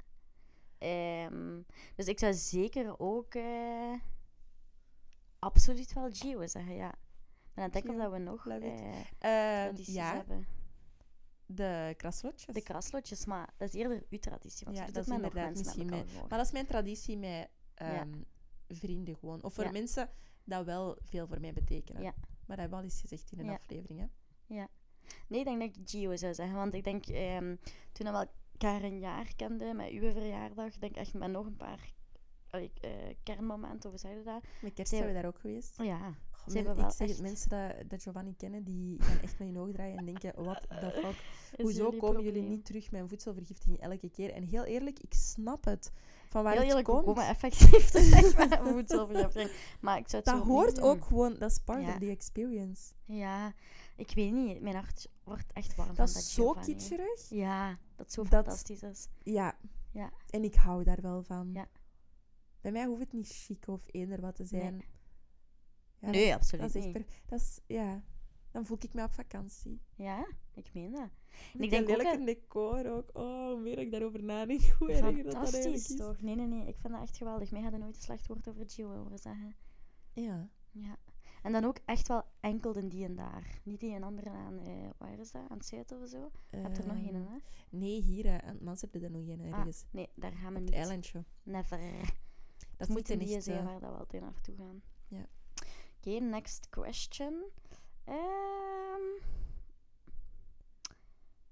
Ehm, 0.80 1.60
dus 1.96 2.06
ik 2.06 2.18
zou 2.18 2.32
zeker 2.34 2.98
ook 2.98 3.34
eh, 3.34 3.94
absoluut 5.38 5.92
wel 5.92 6.08
Gio 6.12 6.46
zeggen, 6.46 6.74
ja. 6.74 6.88
Ik 7.54 7.62
het 7.62 7.72
denken 7.72 7.90
of 7.90 7.96
Gio, 7.96 8.02
dat 8.10 8.12
we 8.12 8.18
nog 8.18 8.46
Eh, 9.18 9.62
tradities 9.62 9.94
ja, 9.94 10.14
hebben. 10.16 10.46
de 11.46 11.94
kraslotjes. 11.96 12.54
De 12.54 12.62
kraslotjes, 12.62 13.24
maar 13.24 13.48
dat 13.56 13.68
is 13.68 13.74
eerder 13.74 14.04
uw 14.10 14.18
traditie. 14.18 14.64
Want 14.64 14.76
Ja, 14.78 14.86
dat 14.86 15.06
is 15.06 15.12
inderdaad 15.12 15.54
misschien. 15.54 15.88
Maar 15.88 16.38
dat 16.38 16.46
is 16.46 16.52
mijn 16.52 16.66
traditie 16.66 17.16
met 17.18 17.48
Ja. 17.74 18.00
ehm, 18.00 18.12
vrienden 18.68 19.16
gewoon. 19.16 19.42
Of 19.42 19.54
voor 19.54 19.64
Ja. 19.64 19.70
mensen 19.70 20.10
dat 20.44 20.64
wel 20.64 20.98
veel 21.02 21.26
voor 21.26 21.40
mij 21.40 21.52
betekenen. 21.52 22.02
Ja. 22.02 22.14
Maar 22.18 22.56
dat 22.56 22.58
hebben 22.58 22.70
we 22.70 22.76
al 22.76 22.82
eens 22.82 23.00
gezegd 23.00 23.32
in 23.32 23.38
een 23.38 23.44
Ja. 23.44 23.52
aflevering. 23.54 24.00
Hè? 24.00 24.06
Nee, 25.28 25.38
ik 25.40 25.44
denk 25.44 25.60
dat 25.60 25.68
ik 25.76 25.88
Gio 25.88 26.16
zou 26.16 26.34
zeggen. 26.34 26.56
Want 26.56 26.74
ik 26.74 26.84
denk, 26.84 27.06
ehm, 27.06 27.56
toen 27.92 28.06
we 28.06 28.28
elkaar 28.62 28.82
een 28.82 28.98
jaar 28.98 29.32
kenden, 29.36 29.76
met 29.76 29.90
uw 29.90 30.12
verjaardag, 30.12 30.78
denk 30.78 30.96
echt 30.96 31.14
met 31.14 31.30
nog 31.30 31.46
een 31.46 31.56
paar 31.56 31.92
allee, 32.50 32.72
eh, 32.80 32.90
kernmomenten, 33.22 33.90
hoe 33.90 33.98
zei 33.98 34.16
je 34.16 34.22
dat? 34.22 34.42
Met 34.62 34.72
kerst 34.72 34.90
Zij- 34.90 34.98
zijn 35.00 35.14
we 35.14 35.20
daar 35.20 35.26
ook 35.30 35.38
geweest. 35.38 35.74
Ja, 35.82 36.14
Goh, 36.30 36.54
men- 36.54 36.78
ik 36.78 36.90
zeg 36.90 37.08
het, 37.08 37.20
mensen 37.20 37.48
dat, 37.48 37.90
dat 37.90 38.02
Giovanni 38.02 38.34
kennen, 38.36 38.64
die 38.64 39.02
gaan 39.02 39.18
echt 39.20 39.38
met 39.38 39.48
hun 39.48 39.58
ogen 39.58 39.72
draaien 39.72 39.96
en 39.98 40.04
denken, 40.04 40.32
what 40.44 40.62
the 40.68 40.90
fuck. 41.04 41.24
Hoezo 41.60 41.84
jullie 41.84 42.00
komen 42.00 42.22
jullie 42.22 42.42
niet 42.42 42.64
terug 42.64 42.90
met 42.90 43.00
een 43.00 43.08
voedselvergiftiging 43.08 43.80
elke 43.80 44.10
keer? 44.10 44.30
En 44.32 44.42
heel 44.42 44.64
eerlijk, 44.64 44.98
ik 44.98 45.14
snap 45.14 45.64
het. 45.64 45.92
Van 46.28 46.42
waar 46.42 46.52
Heel 46.52 46.60
het 46.60 46.70
eerlijk, 46.70 46.88
komt. 46.88 47.04
komen 47.04 47.26
effectief 47.26 47.92
een 47.94 48.66
voedselvergiftiging. 48.72 49.50
Maar 49.80 49.98
ik 49.98 50.08
zou 50.08 50.22
het 50.24 50.34
dat 50.34 50.44
hoort 50.44 50.74
doen. 50.74 50.84
ook 50.84 51.04
gewoon, 51.04 51.36
dat 51.38 51.50
is 51.50 51.58
part 51.58 51.82
Ja. 51.82 51.88
of 51.92 51.98
the 51.98 52.08
experience. 52.10 52.92
Ja, 53.04 53.52
ik 53.96 54.10
weet 54.14 54.32
niet. 54.32 54.60
Mijn 54.60 54.74
hart 54.74 55.08
wordt 55.24 55.52
echt 55.52 55.74
warm 55.74 55.88
Dat 55.88 55.96
van 55.96 56.06
is 56.06 56.12
dat 56.12 56.22
zo 56.22 56.52
kitscherig. 56.52 57.28
Ja, 57.28 57.78
dat 58.00 58.12
zo 58.12 58.22
Dat- 58.22 58.30
fantastisch 58.32 58.82
is. 58.82 59.08
Ja. 59.22 59.58
Ja. 59.92 60.12
En 60.30 60.44
ik 60.44 60.54
hou 60.54 60.84
daar 60.84 61.00
wel 61.00 61.22
van. 61.22 61.50
Ja. 61.52 61.68
Bij 62.60 62.72
mij 62.72 62.84
hoeft 62.86 63.00
het 63.00 63.12
niet 63.12 63.28
chic 63.28 63.66
of 63.68 63.82
eender 63.86 64.20
wat 64.20 64.34
te 64.34 64.44
zijn. 64.44 64.76
Nee. 64.76 64.88
Ja, 65.98 66.10
nee, 66.10 66.26
dat, 66.28 66.34
absoluut 66.38 66.64
dat 66.72 66.74
is 66.74 66.84
niet. 66.84 66.92
per- 66.92 67.06
dat 67.26 67.40
is, 67.40 67.60
ja. 67.66 68.02
Dan 68.50 68.66
voel 68.66 68.76
ik 68.80 68.94
me 68.94 69.02
op 69.04 69.10
vakantie. 69.12 69.80
Ja, 69.94 70.26
ik 70.54 70.74
meen 70.74 70.90
dat. 70.92 71.08
Met 71.54 71.62
ik 71.62 71.70
denk 71.70 71.88
ook 71.88 72.02
dat- 72.02 72.26
decor 72.26 72.90
ook. 72.90 73.10
Oh, 73.12 73.50
hoe 73.50 73.60
meer 73.60 73.78
ik 73.78 73.90
daarover 73.90 74.22
nadenk, 74.22 74.60
hoe 74.78 74.88
erger 74.92 75.02
dat 75.02 75.24
dat 75.24 75.34
eigenlijk 75.34 75.34
Fantastisch, 75.62 75.90
is. 75.90 75.96
toch? 75.96 76.20
Nee, 76.20 76.34
nee, 76.34 76.46
nee. 76.46 76.66
Ik 76.66 76.76
vind 76.78 76.92
dat 76.92 77.02
echt 77.02 77.16
geweldig. 77.16 77.50
Mij 77.50 77.62
gaat 77.62 77.72
er 77.72 77.78
nooit 77.78 77.96
een 77.96 78.02
slecht 78.02 78.26
woord 78.26 78.48
over 78.48 78.70
Gio 78.70 78.94
horen 78.96 79.18
zeggen. 79.18 79.56
Ja. 80.12 80.48
Ja. 80.70 80.96
En 81.42 81.52
dan 81.52 81.64
ook 81.64 81.78
echt 81.84 82.08
wel 82.08 82.22
enkel 82.40 82.72
de 82.72 82.88
die 82.88 83.04
en 83.04 83.14
daar. 83.14 83.60
Niet 83.62 83.80
die 83.80 83.94
en 83.94 84.02
andere 84.02 84.30
aan, 84.30 84.58
eh, 84.58 84.88
waar 84.98 85.18
is 85.18 85.30
dat? 85.30 85.42
Aan 85.48 85.56
het 85.56 85.66
zuiden 85.66 86.02
of 86.02 86.08
zo? 86.08 86.30
Heb 86.50 86.76
je 86.76 86.82
er 86.82 86.86
nog 86.88 86.96
een, 86.96 87.14
Ehm, 87.14 87.24
hè? 87.32 87.36
Nee, 87.70 88.00
hier 88.02 88.24
hè, 88.26 88.42
aan 88.42 88.54
het 88.54 88.60
Mans 88.64 88.80
heb 88.80 88.94
je 88.94 89.00
er 89.00 89.10
nog 89.10 89.26
een 89.28 89.40
Ah, 89.52 89.58
ergens. 89.58 89.84
nee, 89.90 90.08
daar 90.14 90.32
gaan 90.32 90.52
we 90.52 90.58
Op 90.58 90.64
niet. 90.64 90.68
het 90.68 90.78
eilandje. 90.78 91.24
Never. 91.42 91.78
Dat 92.76 92.88
moet 92.88 92.96
niet 92.96 93.10
in 93.10 93.18
die 93.18 93.36
eh, 93.36 93.64
waar 93.64 93.80
dat 93.80 93.90
we 93.92 93.96
altijd 93.98 94.22
naartoe 94.22 94.54
gaan. 94.56 94.82
Ja. 95.08 95.26
Oké, 95.96 96.10
next 96.10 96.68
question. 96.68 97.44
Ehm, 98.04 99.02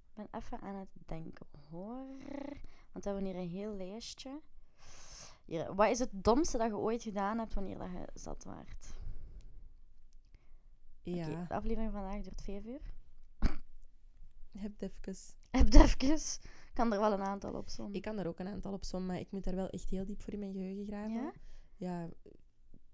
ik 0.09 0.15
ben 0.15 0.29
even 0.31 0.61
aan 0.61 0.75
het 0.75 0.89
denken 1.07 1.47
hoor. 1.71 2.07
Want 2.93 3.05
we 3.05 3.11
hebben 3.11 3.25
hier 3.25 3.37
een 3.37 3.49
heel 3.49 3.73
lijstje. 3.73 4.41
Hier, 5.45 5.75
wat 5.75 5.89
is 5.89 5.99
het 5.99 6.11
domste 6.13 6.59
dat 6.59 6.67
je 6.69 6.77
ooit 6.77 7.03
gedaan 7.03 7.39
hebt 7.39 7.55
wanneer 7.55 7.79
dat 7.79 7.91
je 7.91 8.09
zat 8.15 8.45
waart? 8.45 8.97
Ja, 11.17 11.45
de 11.49 11.55
aflevering 11.55 11.93
van 11.93 12.03
vandaag 12.03 12.23
duurt 12.23 12.43
5 12.43 12.65
uur. 12.65 12.81
heb 14.59 14.83
even. 14.83 15.15
Heb 15.51 15.75
even? 15.75 16.41
Ik 16.69 16.75
kan 16.85 16.93
er 16.93 17.01
wel 17.01 17.13
een 17.13 17.23
aantal 17.23 17.53
op 17.55 17.69
sommen. 17.69 17.95
Ik 17.95 18.03
kan 18.03 18.19
er 18.19 18.27
ook 18.27 18.39
een 18.39 18.49
aantal 18.49 18.73
op 18.73 18.85
som, 18.85 19.07
maar 19.07 19.19
ik 19.19 19.31
moet 19.31 19.45
daar 19.45 19.55
wel 19.55 19.69
echt 19.69 19.91
heel 19.91 20.05
diep 20.05 20.21
voor 20.23 20.33
in 20.33 20.39
mijn 20.39 20.53
geheugen 20.53 20.87
graven. 20.87 21.13
Ja? 21.13 21.33
Ja, 21.77 22.09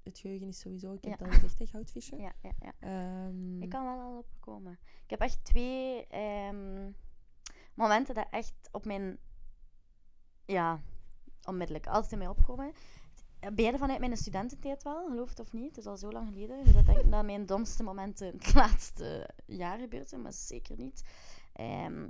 het 0.03 0.19
geheugen 0.19 0.49
is 0.49 0.59
sowieso, 0.59 0.93
ik 0.93 1.05
heb 1.05 1.19
Ja. 1.21 1.27
al 1.27 1.33
gezegd, 1.33 1.59
hè, 1.59 1.67
goudvisje. 1.67 2.17
Ja, 2.17 2.33
ja, 2.43 2.53
ja. 2.59 2.73
Ehm, 2.79 3.63
Ik 3.63 3.69
kan 3.69 3.85
wel 3.85 4.01
al 4.01 4.19
opkomen. 4.19 4.79
Ik 5.05 5.11
heb 5.11 5.21
echt 5.21 5.45
twee 5.45 6.07
ehm, 6.07 6.91
momenten 7.75 8.15
dat 8.15 8.27
echt 8.31 8.69
op 8.73 8.85
mijn... 8.85 9.19
Ja, 10.47 10.81
onmiddellijk. 11.45 11.87
Altijd 11.87 12.13
in 12.13 12.19
mij 12.19 12.29
opkomen. 12.29 12.73
Beide 13.53 13.79
vanuit 13.79 13.99
mijn 14.01 14.17
studententijd 14.17 14.83
wel, 14.83 15.07
geloof 15.09 15.29
het 15.29 15.41
of 15.41 15.53
niet. 15.53 15.69
Het 15.69 15.77
is 15.79 15.87
al 15.87 15.97
zo 15.97 16.11
lang 16.13 16.29
geleden. 16.33 16.65
Dus 16.65 16.75
ik 16.75 16.87
denk 16.87 17.11
dat 17.11 17.25
mijn 17.25 17.47
domste 17.47 17.83
momenten 17.83 18.27
het 18.27 18.55
laatste 18.65 19.31
jaar 19.47 19.79
gebeurd 19.79 20.09
zijn, 20.09 20.23
maar 20.23 20.33
zeker 20.33 20.77
niet. 20.77 21.03
Ehm, 21.53 22.09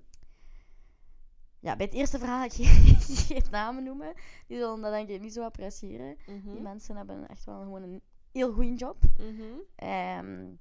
ja, 1.61 1.77
bij 1.77 1.87
het 1.87 1.95
eerste 1.95 2.19
verhaal 2.19 2.45
ik 2.45 2.53
geen, 2.53 2.97
geen 3.27 3.45
namen 3.51 3.85
noemen. 3.85 4.15
Die 4.47 4.59
zullen 4.59 4.81
dat 4.81 4.93
denk 4.93 5.09
ik 5.09 5.21
niet 5.21 5.33
zo 5.33 5.45
appreciëren. 5.45 6.17
mhm, 6.27 6.53
Die 6.53 6.61
mensen 6.61 6.97
hebben 6.97 7.29
echt 7.29 7.45
wel 7.45 7.61
gewoon 7.63 7.83
een 7.83 8.03
heel 8.33 8.53
goede 8.53 8.75
job. 8.75 8.97
mhm. 9.19 9.43
Ehm, 9.75 10.53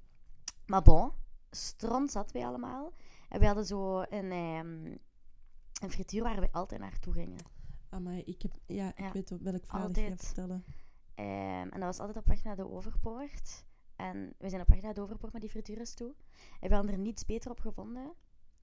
maar 0.66 0.82
bon, 0.82 1.12
stront 1.50 2.10
zat 2.10 2.32
wij 2.32 2.46
allemaal. 2.46 2.92
En 3.28 3.40
we 3.40 3.46
hadden 3.46 3.66
zo 3.66 4.00
een, 4.00 4.32
ehm, 4.32 4.84
een 5.82 5.90
frituur 5.90 6.22
waar 6.22 6.40
we 6.40 6.48
altijd 6.52 6.80
naartoe 6.80 7.12
gingen. 7.12 7.52
Amai, 7.94 8.22
ik 8.22 8.42
heb... 8.42 8.52
Ja, 8.66 8.88
ik 8.88 8.98
Ja, 8.98 9.12
weet 9.12 9.32
op 9.32 9.40
welk 9.40 9.64
verhaal 9.66 9.86
dat 9.86 9.96
je 9.96 10.02
altijd. 10.02 10.20
gaat 10.20 10.26
vertellen. 10.26 10.64
Ehm, 11.14 11.68
en 11.68 11.70
dat 11.70 11.82
was 11.82 11.98
altijd 11.98 12.18
op 12.18 12.26
weg 12.26 12.42
naar 12.44 12.56
de 12.56 12.70
Overpoort. 12.70 13.64
En 13.96 14.34
we 14.38 14.48
zijn 14.48 14.60
op 14.60 14.68
weg 14.68 14.80
naar 14.80 14.94
de 14.94 15.00
Overpoort 15.00 15.32
met 15.32 15.40
die 15.42 15.50
frituurs 15.50 15.94
toe. 15.94 16.14
En 16.60 16.68
we 16.68 16.74
hadden 16.74 16.92
er 16.92 16.98
niets 16.98 17.24
beter 17.24 17.50
op 17.50 17.60
gevonden 17.60 18.12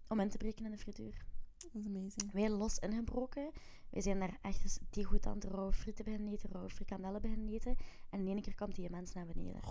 om 0.07 0.19
in 0.19 0.29
te 0.29 0.37
breken 0.37 0.65
in 0.65 0.71
de 0.71 0.77
frituur. 0.77 1.25
Dat 1.57 1.73
is 1.73 1.85
amazing. 1.85 2.31
Wij 2.31 2.49
los 2.49 2.77
ingebroken. 2.77 3.51
Wij 3.89 4.01
zijn 4.01 4.19
daar 4.19 4.37
echt 4.41 4.63
eens 4.63 4.79
die 4.89 5.03
goed 5.03 5.25
aan 5.25 5.33
het 5.33 5.43
rauwe 5.43 5.73
frieten 5.73 6.05
beginnen 6.05 6.33
eten, 6.33 6.49
rauwe 6.49 6.69
frikandellen 6.69 7.21
beginnen 7.21 7.47
eten. 7.47 7.75
En 8.09 8.19
in 8.19 8.27
één 8.27 8.41
keer 8.41 8.55
kwam 8.55 8.73
die 8.73 8.89
mens 8.89 9.13
naar 9.13 9.25
beneden. 9.25 9.61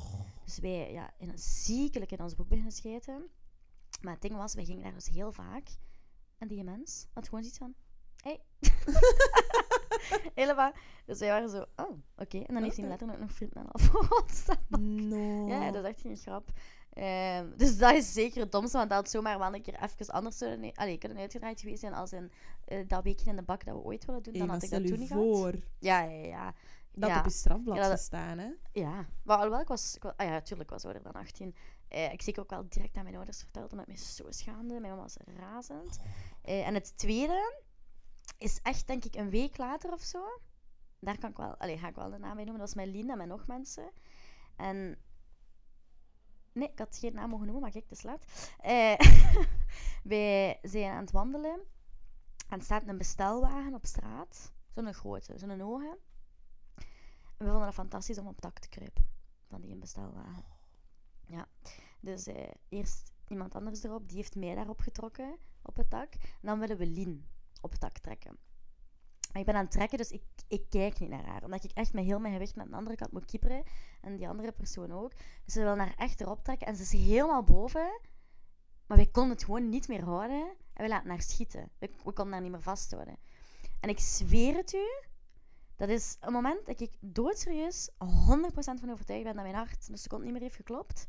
Dus 0.44 0.58
wij 0.58 0.92
ja, 0.92 1.14
in 1.18 1.28
een 1.28 1.38
ziekelijk 1.38 2.12
in 2.12 2.20
ons 2.22 2.34
boek 2.34 2.48
beginnen 2.48 2.72
schijten. 2.72 3.30
Maar 4.02 4.12
het 4.12 4.22
ding 4.22 4.34
was, 4.36 4.54
wij 4.54 4.64
gingen 4.64 4.82
daar 4.82 4.94
dus 4.94 5.08
heel 5.08 5.32
vaak. 5.32 5.78
En 6.38 6.48
die 6.48 6.64
mens 6.64 7.06
had 7.12 7.24
gewoon 7.24 7.40
zoiets 7.40 7.58
van... 7.58 7.74
Hey. 8.22 8.40
Helemaal. 10.34 10.72
Dus 11.06 11.18
wij 11.18 11.28
waren 11.28 11.48
zo... 11.50 11.64
Oh, 11.76 11.98
oké. 12.16 12.38
En 12.38 12.54
dan 12.54 12.62
heeft 12.62 12.76
hij 12.76 12.88
letterlijk 12.88 13.20
nog 13.20 13.32
frieten 13.32 13.60
en 13.60 13.66
al 13.70 13.78
voor 13.84 14.22
ons 14.22 14.36
staan. 14.38 15.08
No. 15.08 15.48
Ja, 15.48 15.70
dat 15.70 15.84
is 15.84 15.90
echt 15.90 16.00
geen 16.00 16.16
grap. 16.16 16.48
Ehm, 16.92 17.46
dus 17.56 17.78
dat 17.78 17.94
is 17.94 18.12
zeker 18.12 18.40
het 18.40 18.52
domste, 18.52 18.76
want 18.76 18.88
dat 18.90 18.98
had 18.98 19.10
zomaar 19.10 19.38
wel 19.38 19.54
een 19.54 19.62
keer 19.62 19.82
even 19.82 20.06
anders 20.14 20.38
zullen, 20.38 20.72
allee, 20.74 20.98
kunnen 20.98 21.18
uitgedraaid 21.18 21.60
geweest 21.60 21.80
zijn 21.80 21.94
als 21.94 22.12
in 22.12 22.32
eh, 22.64 22.88
dat 22.88 23.02
weekje 23.04 23.30
in 23.30 23.36
de 23.36 23.42
bak 23.42 23.64
dat 23.64 23.74
we 23.74 23.80
ooit 23.82 24.04
willen 24.04 24.22
doen. 24.22 24.32
Dan 24.32 24.48
had 24.48 24.62
ik 24.62 24.70
dat 24.70 24.86
toen 24.86 24.98
niet 24.98 25.08
gehad. 25.08 25.22
voor 25.24 25.54
Ja, 25.78 26.00
ja, 26.02 26.26
ja. 26.26 26.54
dat 26.92 27.10
ja. 27.10 27.18
op 27.18 27.24
je 27.24 27.30
strafblad 27.30 27.76
Ja, 27.76 27.82
dat- 27.82 27.90
gestaan, 27.98 28.38
hè? 28.38 28.48
Ja, 28.72 29.06
maar 29.22 29.36
alhoewel, 29.36 29.60
ik 29.60 29.68
was, 29.68 29.94
ik 29.96 30.02
was... 30.02 30.12
Ah 30.16 30.26
ja, 30.26 30.32
natuurlijk 30.32 30.70
was 30.70 30.84
ouder 30.84 31.02
dan 31.02 31.12
18. 31.12 31.54
Eh, 31.88 32.12
ik 32.12 32.22
zeker 32.22 32.42
ook 32.42 32.50
wel 32.50 32.68
direct 32.68 32.96
aan 32.96 33.02
mijn 33.02 33.16
ouders 33.16 33.38
verteld, 33.38 33.72
omdat 33.72 33.88
ik 33.88 33.94
me 33.94 34.00
zo 34.00 34.24
schaamde. 34.28 34.80
Mijn 34.80 34.92
mama 34.92 35.02
was 35.02 35.16
razend. 35.38 35.98
Eh, 36.42 36.66
en 36.66 36.74
het 36.74 36.96
tweede 36.98 37.52
is 38.40 38.60
echt, 38.62 38.86
denk 38.86 39.04
ik, 39.04 39.14
een 39.14 39.30
week 39.30 39.56
later 39.56 39.92
of 39.92 40.02
zo. 40.02 40.40
Daar 40.98 41.18
kan 41.18 41.30
ik 41.30 41.36
wel... 41.36 41.56
Allee, 41.56 41.78
ga 41.78 41.88
ik 41.88 41.94
wel 41.94 42.10
de 42.10 42.18
naam 42.18 42.34
bij 42.34 42.44
noemen. 42.44 42.60
Dat 42.60 42.74
was 42.74 42.84
met 42.84 42.94
Lien 42.94 43.10
en 43.10 43.18
met 43.18 43.26
nog 43.26 43.46
mensen. 43.46 43.90
En... 44.56 44.98
Nee, 46.52 46.68
ik 46.68 46.78
had 46.78 46.96
geen 46.96 47.14
naam 47.14 47.30
mogen 47.30 47.44
noemen, 47.44 47.62
maar 47.62 47.72
kijk, 47.72 47.84
het 47.88 47.98
is 47.98 48.02
laat. 48.02 48.52
Eh, 48.58 48.98
wij 50.12 50.58
zijn 50.62 50.92
aan 50.92 51.00
het 51.00 51.10
wandelen. 51.10 51.60
En 52.48 52.62
staat 52.62 52.88
een 52.88 52.98
bestelwagen 52.98 53.74
op 53.74 53.86
straat. 53.86 54.52
Zo'n 54.74 54.94
grote, 54.94 55.38
zo'n 55.38 55.62
ogen. 55.62 55.98
En 57.36 57.46
we 57.46 57.46
vonden 57.46 57.66
het 57.66 57.74
fantastisch 57.74 58.18
om 58.18 58.26
op 58.26 58.34
het 58.34 58.42
dak 58.42 58.58
te 58.58 58.68
kruipen. 58.68 59.06
Van 59.48 59.60
die 59.60 59.76
bestelwagen. 59.76 60.44
Ja. 61.26 61.48
Dus 62.00 62.26
eh, 62.26 62.50
eerst 62.68 63.12
iemand 63.28 63.54
anders 63.54 63.82
erop. 63.82 64.08
Die 64.08 64.16
heeft 64.16 64.34
mij 64.34 64.54
daarop 64.54 64.80
getrokken. 64.80 65.38
Op 65.62 65.76
het 65.76 65.90
dak. 65.90 66.14
En 66.14 66.20
dan 66.40 66.58
willen 66.58 66.76
we 66.76 66.86
Lien 66.86 67.26
op 67.60 67.70
het 67.70 67.80
dak 67.80 67.98
trekken. 67.98 68.38
Maar 69.32 69.40
ik 69.40 69.46
ben 69.46 69.54
aan 69.54 69.64
het 69.64 69.72
trekken, 69.72 69.98
dus 69.98 70.10
ik, 70.10 70.22
ik 70.48 70.62
kijk 70.68 70.98
niet 70.98 71.08
naar 71.10 71.26
haar. 71.26 71.44
Omdat 71.44 71.64
ik 71.64 71.70
echt 71.70 71.92
met 71.92 72.04
heel 72.04 72.18
mijn 72.18 72.32
gewicht 72.32 72.56
naar 72.56 72.68
de 72.68 72.76
andere 72.76 72.96
kant 72.96 73.12
moet 73.12 73.24
kieperen. 73.24 73.62
En 74.00 74.16
die 74.16 74.28
andere 74.28 74.52
persoon 74.52 74.92
ook. 74.92 75.12
Dus 75.44 75.54
ze 75.54 75.62
wil 75.62 75.76
haar 75.76 75.94
echt 75.96 76.20
erop 76.20 76.44
trekken. 76.44 76.66
En 76.66 76.76
ze 76.76 76.82
is 76.82 76.92
helemaal 76.92 77.44
boven. 77.44 78.00
Maar 78.86 78.96
wij 78.96 79.06
konden 79.06 79.32
het 79.32 79.44
gewoon 79.44 79.68
niet 79.68 79.88
meer 79.88 80.04
houden. 80.04 80.56
En 80.74 80.82
we 80.82 80.88
laten 80.88 81.10
haar 81.10 81.22
schieten. 81.22 81.70
We, 81.78 81.90
we 82.04 82.12
konden 82.12 82.32
haar 82.32 82.42
niet 82.42 82.50
meer 82.50 82.62
vasthouden. 82.62 83.16
En 83.80 83.88
ik 83.88 83.98
zweer 83.98 84.56
het 84.56 84.72
u. 84.72 85.08
Dat 85.76 85.88
is 85.88 86.16
een 86.20 86.32
moment 86.32 86.66
dat 86.66 86.80
ik 86.80 86.96
doodserieus 87.00 87.90
100% 87.90 87.96
van 88.54 88.90
overtuigd 88.90 89.24
ben 89.24 89.34
dat 89.34 89.42
mijn 89.42 89.54
hart 89.54 89.88
een 89.88 89.98
seconde 89.98 90.24
niet 90.24 90.32
meer 90.32 90.42
heeft 90.42 90.56
geklopt. 90.56 91.06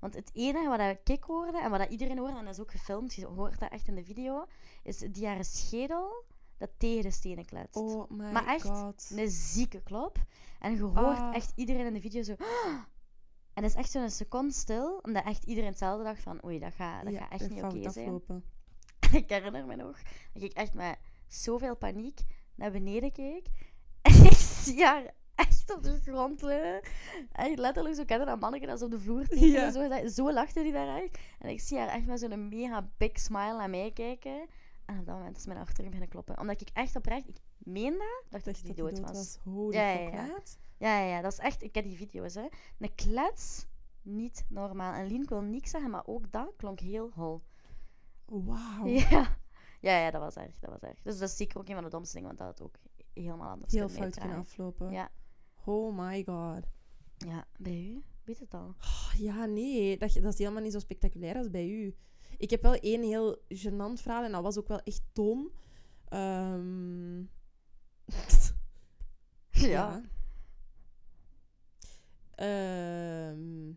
Want 0.00 0.14
het 0.14 0.30
enige 0.32 0.68
wat 0.68 1.08
ik 1.08 1.22
hoorde 1.22 1.58
en 1.60 1.70
wat 1.70 1.90
iedereen 1.90 2.18
hoorde, 2.18 2.36
en 2.38 2.44
dat 2.44 2.54
is 2.54 2.60
ook 2.60 2.70
gefilmd, 2.70 3.14
je 3.14 3.26
hoort 3.26 3.58
dat 3.58 3.70
echt 3.70 3.88
in 3.88 3.94
de 3.94 4.04
video, 4.04 4.46
is 4.82 4.98
die 4.98 5.26
haar 5.26 5.44
schedel 5.44 6.24
dat 6.56 6.70
tegen 6.76 7.02
de 7.02 7.10
stenen 7.10 7.44
kletst. 7.44 7.76
Oh 7.76 8.10
my 8.10 8.30
Maar 8.32 8.46
echt, 8.46 8.62
god. 8.66 9.10
Een 9.14 9.30
zieke 9.30 9.82
klop. 9.82 10.18
En 10.60 10.74
je 10.74 10.82
hoort 10.82 10.96
Ah. 11.18 11.34
echt 11.34 11.52
iedereen 11.54 11.86
in 11.86 11.92
de 11.94 12.00
video 12.00 12.22
zo... 12.22 12.34
En 13.54 13.64
het 13.64 13.72
is 13.72 13.78
echt 13.78 13.90
zo'n 13.90 14.10
seconde 14.10 14.52
stil, 14.52 14.98
omdat 15.02 15.24
echt 15.24 15.44
iedereen 15.44 15.68
hetzelfde 15.70 16.04
dacht 16.04 16.22
van, 16.22 16.44
oei, 16.44 16.58
dat 16.58 16.72
gaat, 16.74 17.04
dat 17.04 17.12
Ja, 17.12 17.18
gaat 17.20 17.30
echt 17.30 17.40
dat 17.40 17.50
niet 17.50 17.64
oké 17.64 17.90
zijn. 17.92 18.04
aflopen. 18.06 18.44
ik 19.22 19.28
herinner 19.28 19.66
me 19.66 19.76
nog 19.76 19.98
dat 20.32 20.42
ik 20.42 20.52
echt 20.52 20.74
met 20.74 20.98
zoveel 21.26 21.76
paniek 21.76 22.20
naar 22.54 22.70
beneden 22.70 23.12
keek. 23.12 23.46
En 24.02 24.24
ik 24.24 24.32
zie 24.32 24.84
haar 24.84 25.10
echt 25.46 25.74
op 25.74 25.82
de 25.82 26.00
grond 26.00 26.42
liggen. 26.42 26.80
Echt 27.32 27.58
letterlijk 27.58 27.94
zo 27.94 28.04
kennen 28.04 28.26
dat 28.26 28.40
manneke 28.40 28.66
dat 28.66 28.78
ze 28.78 28.84
op 28.84 28.90
de 28.90 29.00
vloer 29.00 29.26
tekenen. 29.26 29.50
Ja. 29.50 29.70
Zo, 29.70 30.08
zo 30.08 30.32
lachte 30.32 30.62
die 30.62 30.72
daar 30.72 31.02
echt. 31.02 31.18
En 31.38 31.48
ik 31.48 31.60
zie 31.60 31.78
haar 31.78 31.88
echt 31.88 32.06
met 32.06 32.20
zo'n 32.20 32.48
mega 32.48 32.90
big 32.96 33.18
smile 33.18 33.56
naar 33.56 33.70
mij 33.70 33.90
kijken. 33.92 34.46
En 34.86 34.98
op 34.98 35.06
dat 35.06 35.14
moment 35.14 35.36
is 35.36 35.46
mijn 35.46 35.64
terug 35.64 35.76
beginnen 35.76 36.08
kloppen. 36.08 36.38
Omdat 36.38 36.60
ik 36.60 36.68
echt 36.72 36.96
oprecht, 36.96 37.28
ik 37.28 37.36
meen 37.58 37.92
dat, 37.92 38.24
dacht 38.28 38.44
dat 38.44 38.54
Dacht 38.54 38.66
die 38.66 38.74
dat 38.74 38.96
dood 38.96 39.00
was. 39.00 39.38
Holy 39.44 39.74
Ja, 39.74 39.90
ja, 39.90 40.10
ja. 40.10 40.38
Ja, 40.78 41.00
ja, 41.00 41.20
dat 41.20 41.32
is 41.32 41.38
echt, 41.38 41.62
ik 41.62 41.74
heb 41.74 41.84
die 41.84 41.96
video's, 41.96 42.34
hè. 42.34 42.46
Een 42.78 42.94
klets, 42.94 43.66
niet 44.02 44.44
normaal. 44.48 44.92
En 44.92 45.06
Lien, 45.06 45.22
ik 45.22 45.28
wil 45.28 45.40
niks 45.40 45.70
zeggen, 45.70 45.90
maar 45.90 46.06
ook 46.06 46.32
dat 46.32 46.52
klonk 46.56 46.80
heel 46.80 47.10
hol. 47.14 47.42
Wauw. 48.24 48.86
Ja. 49.10 49.36
ja, 49.80 49.98
ja, 49.98 50.10
dat 50.10 50.20
was 50.20 50.34
erg, 50.34 50.58
dat 50.58 50.70
was 50.70 50.80
erg. 50.80 51.02
Dus 51.02 51.18
dat 51.18 51.28
is 51.28 51.36
zeker 51.36 51.58
ook 51.58 51.68
een 51.68 51.74
van 51.74 51.84
de 51.84 51.90
domste 51.90 52.14
dingen, 52.14 52.36
want 52.36 52.38
dat 52.38 52.48
had 52.48 52.62
ook 52.62 52.76
helemaal 53.12 53.50
anders 53.50 53.72
Heel 53.72 53.88
fout 53.88 54.18
kunnen 54.18 54.38
aflopen. 54.38 54.90
Ja. 54.90 55.10
Oh 55.68 55.92
my 55.98 56.24
god. 56.24 56.64
Ja, 57.16 57.46
bij 57.58 57.86
u? 57.86 58.02
Weet 58.24 58.38
het 58.38 58.54
al? 58.54 58.74
Oh, 58.80 59.12
ja, 59.16 59.46
nee. 59.46 59.98
Dat, 59.98 60.12
dat 60.12 60.32
is 60.32 60.38
helemaal 60.38 60.62
niet 60.62 60.72
zo 60.72 60.78
spectaculair 60.78 61.36
als 61.36 61.50
bij 61.50 61.68
u. 61.68 61.96
Ik 62.36 62.50
heb 62.50 62.62
wel 62.62 62.74
één 62.74 63.02
heel 63.02 63.38
gênant 63.54 64.00
verhaal 64.02 64.24
en 64.24 64.32
dat 64.32 64.42
was 64.42 64.58
ook 64.58 64.68
wel 64.68 64.80
echt 64.80 65.02
dom. 65.12 65.50
Ehm, 66.08 67.18
ja. 69.70 70.02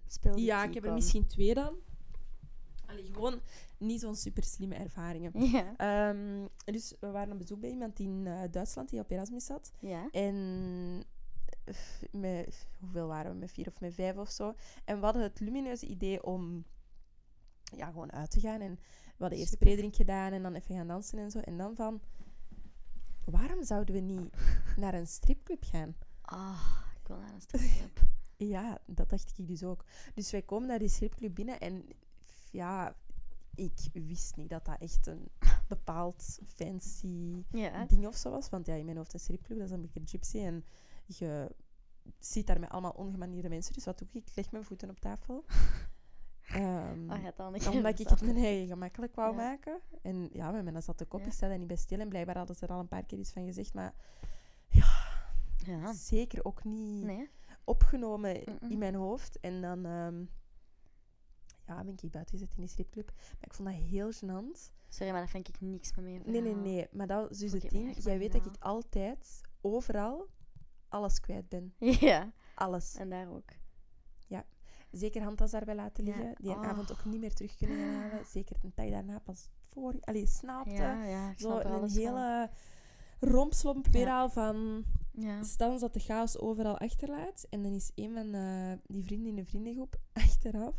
Speel 0.07 0.35
die 0.35 0.45
ja, 0.45 0.63
ik 0.63 0.73
heb 0.73 0.85
er 0.85 0.93
misschien 0.93 1.27
twee 1.27 1.53
dan. 1.53 1.75
Allee, 2.85 3.09
gewoon 3.13 3.41
niet 3.77 3.99
zo'n 3.99 4.15
super 4.15 4.43
slimme 4.43 4.75
ervaringen. 4.75 5.31
Ja. 5.51 5.75
Ehm, 5.77 6.47
dus 6.65 6.93
we 6.99 7.07
waren 7.07 7.31
op 7.33 7.39
bezoek 7.39 7.59
bij 7.59 7.69
iemand 7.69 7.99
in 7.99 8.27
eh, 8.27 8.41
Duitsland 8.51 8.89
die 8.89 8.99
op 8.99 9.11
Erasmus 9.11 9.45
zat. 9.45 9.73
Ja. 9.79 10.09
En 10.11 11.05
met, 12.11 12.67
hoeveel 12.79 13.07
waren 13.07 13.31
we? 13.31 13.37
Met 13.37 13.51
vier 13.51 13.67
of 13.67 13.79
met 13.79 13.93
vijf 13.93 14.17
of 14.17 14.29
zo. 14.29 14.55
En 14.85 14.99
we 14.99 15.03
hadden 15.03 15.21
het 15.23 15.39
lumineuze 15.39 15.85
idee 15.85 16.23
om 16.23 16.65
ja, 17.75 17.85
gewoon 17.85 18.11
uit 18.11 18.31
te 18.31 18.39
gaan. 18.39 18.61
En 18.61 18.79
we 19.05 19.17
hadden 19.17 19.39
eerst 19.39 19.57
predrink 19.57 19.95
gedaan 19.95 20.31
en 20.31 20.43
dan 20.43 20.53
even 20.53 20.75
gaan 20.75 20.87
dansen 20.87 21.19
en 21.19 21.31
zo. 21.31 21.39
En 21.39 21.57
dan 21.57 21.75
van, 21.75 22.01
waarom 23.25 23.63
zouden 23.63 23.95
we 23.95 24.01
niet 24.01 24.33
naar 24.81 24.93
een 24.93 25.07
stripclub 25.07 25.63
gaan? 25.63 25.95
Ah, 26.21 26.81
ik 27.01 27.07
wil 27.07 27.17
naar 27.17 27.33
een 27.33 27.41
stripclub. 27.41 27.99
Ja, 28.37 28.77
dat 28.85 29.09
dacht 29.09 29.33
ik 29.37 29.47
dus 29.47 29.63
ook. 29.63 29.85
Dus 30.13 30.31
wij 30.31 30.41
komen 30.41 30.67
naar 30.67 30.79
die 30.79 30.89
stripclub 30.89 31.35
binnen 31.35 31.59
en 31.59 31.85
ja, 32.51 32.95
ik 33.55 33.89
wist 33.93 34.35
niet 34.35 34.49
dat 34.49 34.65
dat 34.65 34.79
echt 34.79 35.07
een 35.07 35.29
bepaald 35.67 36.39
fancy 36.45 37.43
ja. 37.51 37.85
ding 37.85 38.07
of 38.07 38.15
zo 38.15 38.29
was. 38.29 38.49
Want 38.49 38.65
ja, 38.65 38.73
in 38.73 38.85
mijn 38.85 38.97
hoofd 38.97 39.13
een 39.13 39.19
stripclub, 39.19 39.57
dat 39.57 39.67
is 39.67 39.73
een 39.73 39.81
beetje 39.81 40.07
gypsy. 40.07 40.37
En 40.37 40.65
je 41.17 41.55
ziet 42.19 42.47
daar 42.47 42.59
met 42.59 42.69
allemaal 42.69 42.91
ongemanierde 42.91 43.49
mensen. 43.49 43.73
Dus 43.73 43.85
wat 43.85 43.97
doe 43.99 44.07
ik? 44.11 44.27
Ik 44.27 44.35
leg 44.35 44.51
mijn 44.51 44.63
voeten 44.63 44.89
op 44.89 44.99
tafel. 44.99 45.43
Ehm, 46.41 47.11
Oh, 47.11 47.73
omdat 47.73 47.99
ik 47.99 48.07
het 48.09 48.21
mijn 48.21 48.35
eigen 48.37 48.67
gemakkelijk 48.67 49.15
wou 49.15 49.29
Ja. 49.35 49.43
maken. 49.43 49.79
En 50.01 50.29
ja, 50.33 50.51
met 50.51 50.63
mijn 50.63 50.83
zat 50.83 50.97
de 50.97 51.05
kop, 51.05 51.19
Ja. 51.19 51.25
ik 51.25 51.33
sta 51.33 51.47
daar 51.47 51.57
niet 51.57 51.67
bij 51.67 51.75
stil. 51.75 51.99
En 51.99 52.09
blijkbaar 52.09 52.37
hadden 52.37 52.55
ze 52.55 52.65
er 52.65 52.71
al 52.73 52.79
een 52.79 52.87
paar 52.87 53.05
keer 53.05 53.17
iets 53.19 53.31
van 53.31 53.45
gezegd. 53.45 53.73
Maar 53.73 53.93
Ja. 54.67 55.93
zeker 55.93 56.45
ook 56.45 56.63
niet 56.63 57.03
Nee. 57.03 57.29
opgenomen 57.63 58.43
in 58.69 58.77
mijn 58.77 58.95
hoofd. 58.95 59.39
En 59.39 59.61
dan 59.61 59.85
ehm, 59.85 60.25
ja, 61.67 61.83
ben 61.83 61.93
ik 62.01 62.11
buiten 62.11 62.37
gezet 62.37 62.53
in 62.55 62.61
die 62.61 62.69
stripclub. 62.69 63.11
Maar 63.15 63.45
ik 63.47 63.53
vond 63.53 63.67
dat 63.69 63.77
heel 63.77 64.11
gênant. 64.13 64.71
Sorry, 64.89 65.11
maar 65.11 65.21
daar 65.21 65.29
vind 65.29 65.47
ik 65.47 65.61
niks 65.61 65.95
meer 65.95 66.05
mee. 66.05 66.19
Nee, 66.25 66.41
nee, 66.41 66.55
nee. 66.55 66.87
Maar 66.91 67.07
dat 67.07 67.31
is 67.31 67.37
dus 67.37 67.51
het 67.51 67.69
ding. 67.69 68.03
Jij 68.03 68.17
weet 68.17 68.31
dat 68.31 68.45
ik 68.45 68.55
altijd, 68.59 69.41
overal, 69.61 70.27
alles 70.91 71.19
kwijt 71.19 71.49
ben. 71.49 71.73
Ja, 72.09 72.31
Alles. 72.55 72.95
en 72.95 73.09
daar 73.09 73.29
ook. 73.29 73.49
Zeker 74.91 75.21
handtas 75.23 75.51
daarbij 75.51 75.75
laten 75.75 76.05
Ja. 76.05 76.15
liggen. 76.15 76.35
Die 76.41 76.51
een 76.51 76.57
Oh. 76.57 76.67
avond 76.67 76.91
ook 76.91 77.05
niet 77.05 77.19
meer 77.19 77.33
terug 77.33 77.55
kunnen 77.55 77.77
gaan 77.77 77.93
halen. 78.01 78.25
Zeker 78.35 78.55
een 78.63 78.71
dag 78.75 78.89
daarna 78.89 79.19
pas 79.19 79.49
voor... 79.65 79.95
Allee, 80.01 80.27
snaapte. 80.27 80.71
Ja, 80.71 81.03
ja, 81.03 81.33
Zo 81.37 81.57
een 81.59 81.79
van. 81.79 81.89
hele 81.89 82.49
rompslomp 83.19 83.87
weer 83.87 84.09
al 84.09 84.29
van... 84.29 84.83
Ja. 85.11 85.43
Stans 85.43 85.81
dat 85.81 85.93
de 85.93 85.99
chaos 85.99 86.37
overal 86.39 86.77
achterlaat. 86.77 87.45
En 87.49 87.63
dan 87.63 87.73
is 87.73 87.91
een 87.95 88.13
van 88.13 88.33
eh, 88.33 88.71
die 88.87 89.03
vrienden 89.03 89.29
in 89.29 89.35
de 89.35 89.45
vriendengroep 89.45 89.95
achteraf. 90.13 90.75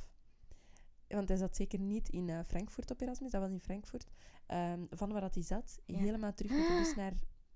Want 1.09 1.29
hij 1.29 1.37
zat 1.37 1.57
zeker 1.57 1.79
niet 1.79 2.09
in 2.09 2.29
eh, 2.29 2.39
Frankfurt 2.47 2.91
op 2.91 3.01
Erasmus, 3.01 3.31
dat 3.31 3.41
was 3.41 3.51
in 3.51 3.61
Frankfurt. 3.61 4.07
Ehm, 4.47 4.81
van 4.91 5.13
waar 5.13 5.21
dat 5.21 5.35
hij 5.35 5.45
zat, 5.45 5.79
Ja. 5.87 5.99
helemaal 5.99 6.35
terug 6.35 6.51
met 6.53 6.67
de 6.69 6.75
bus 6.75 6.95
naar... 7.03 7.13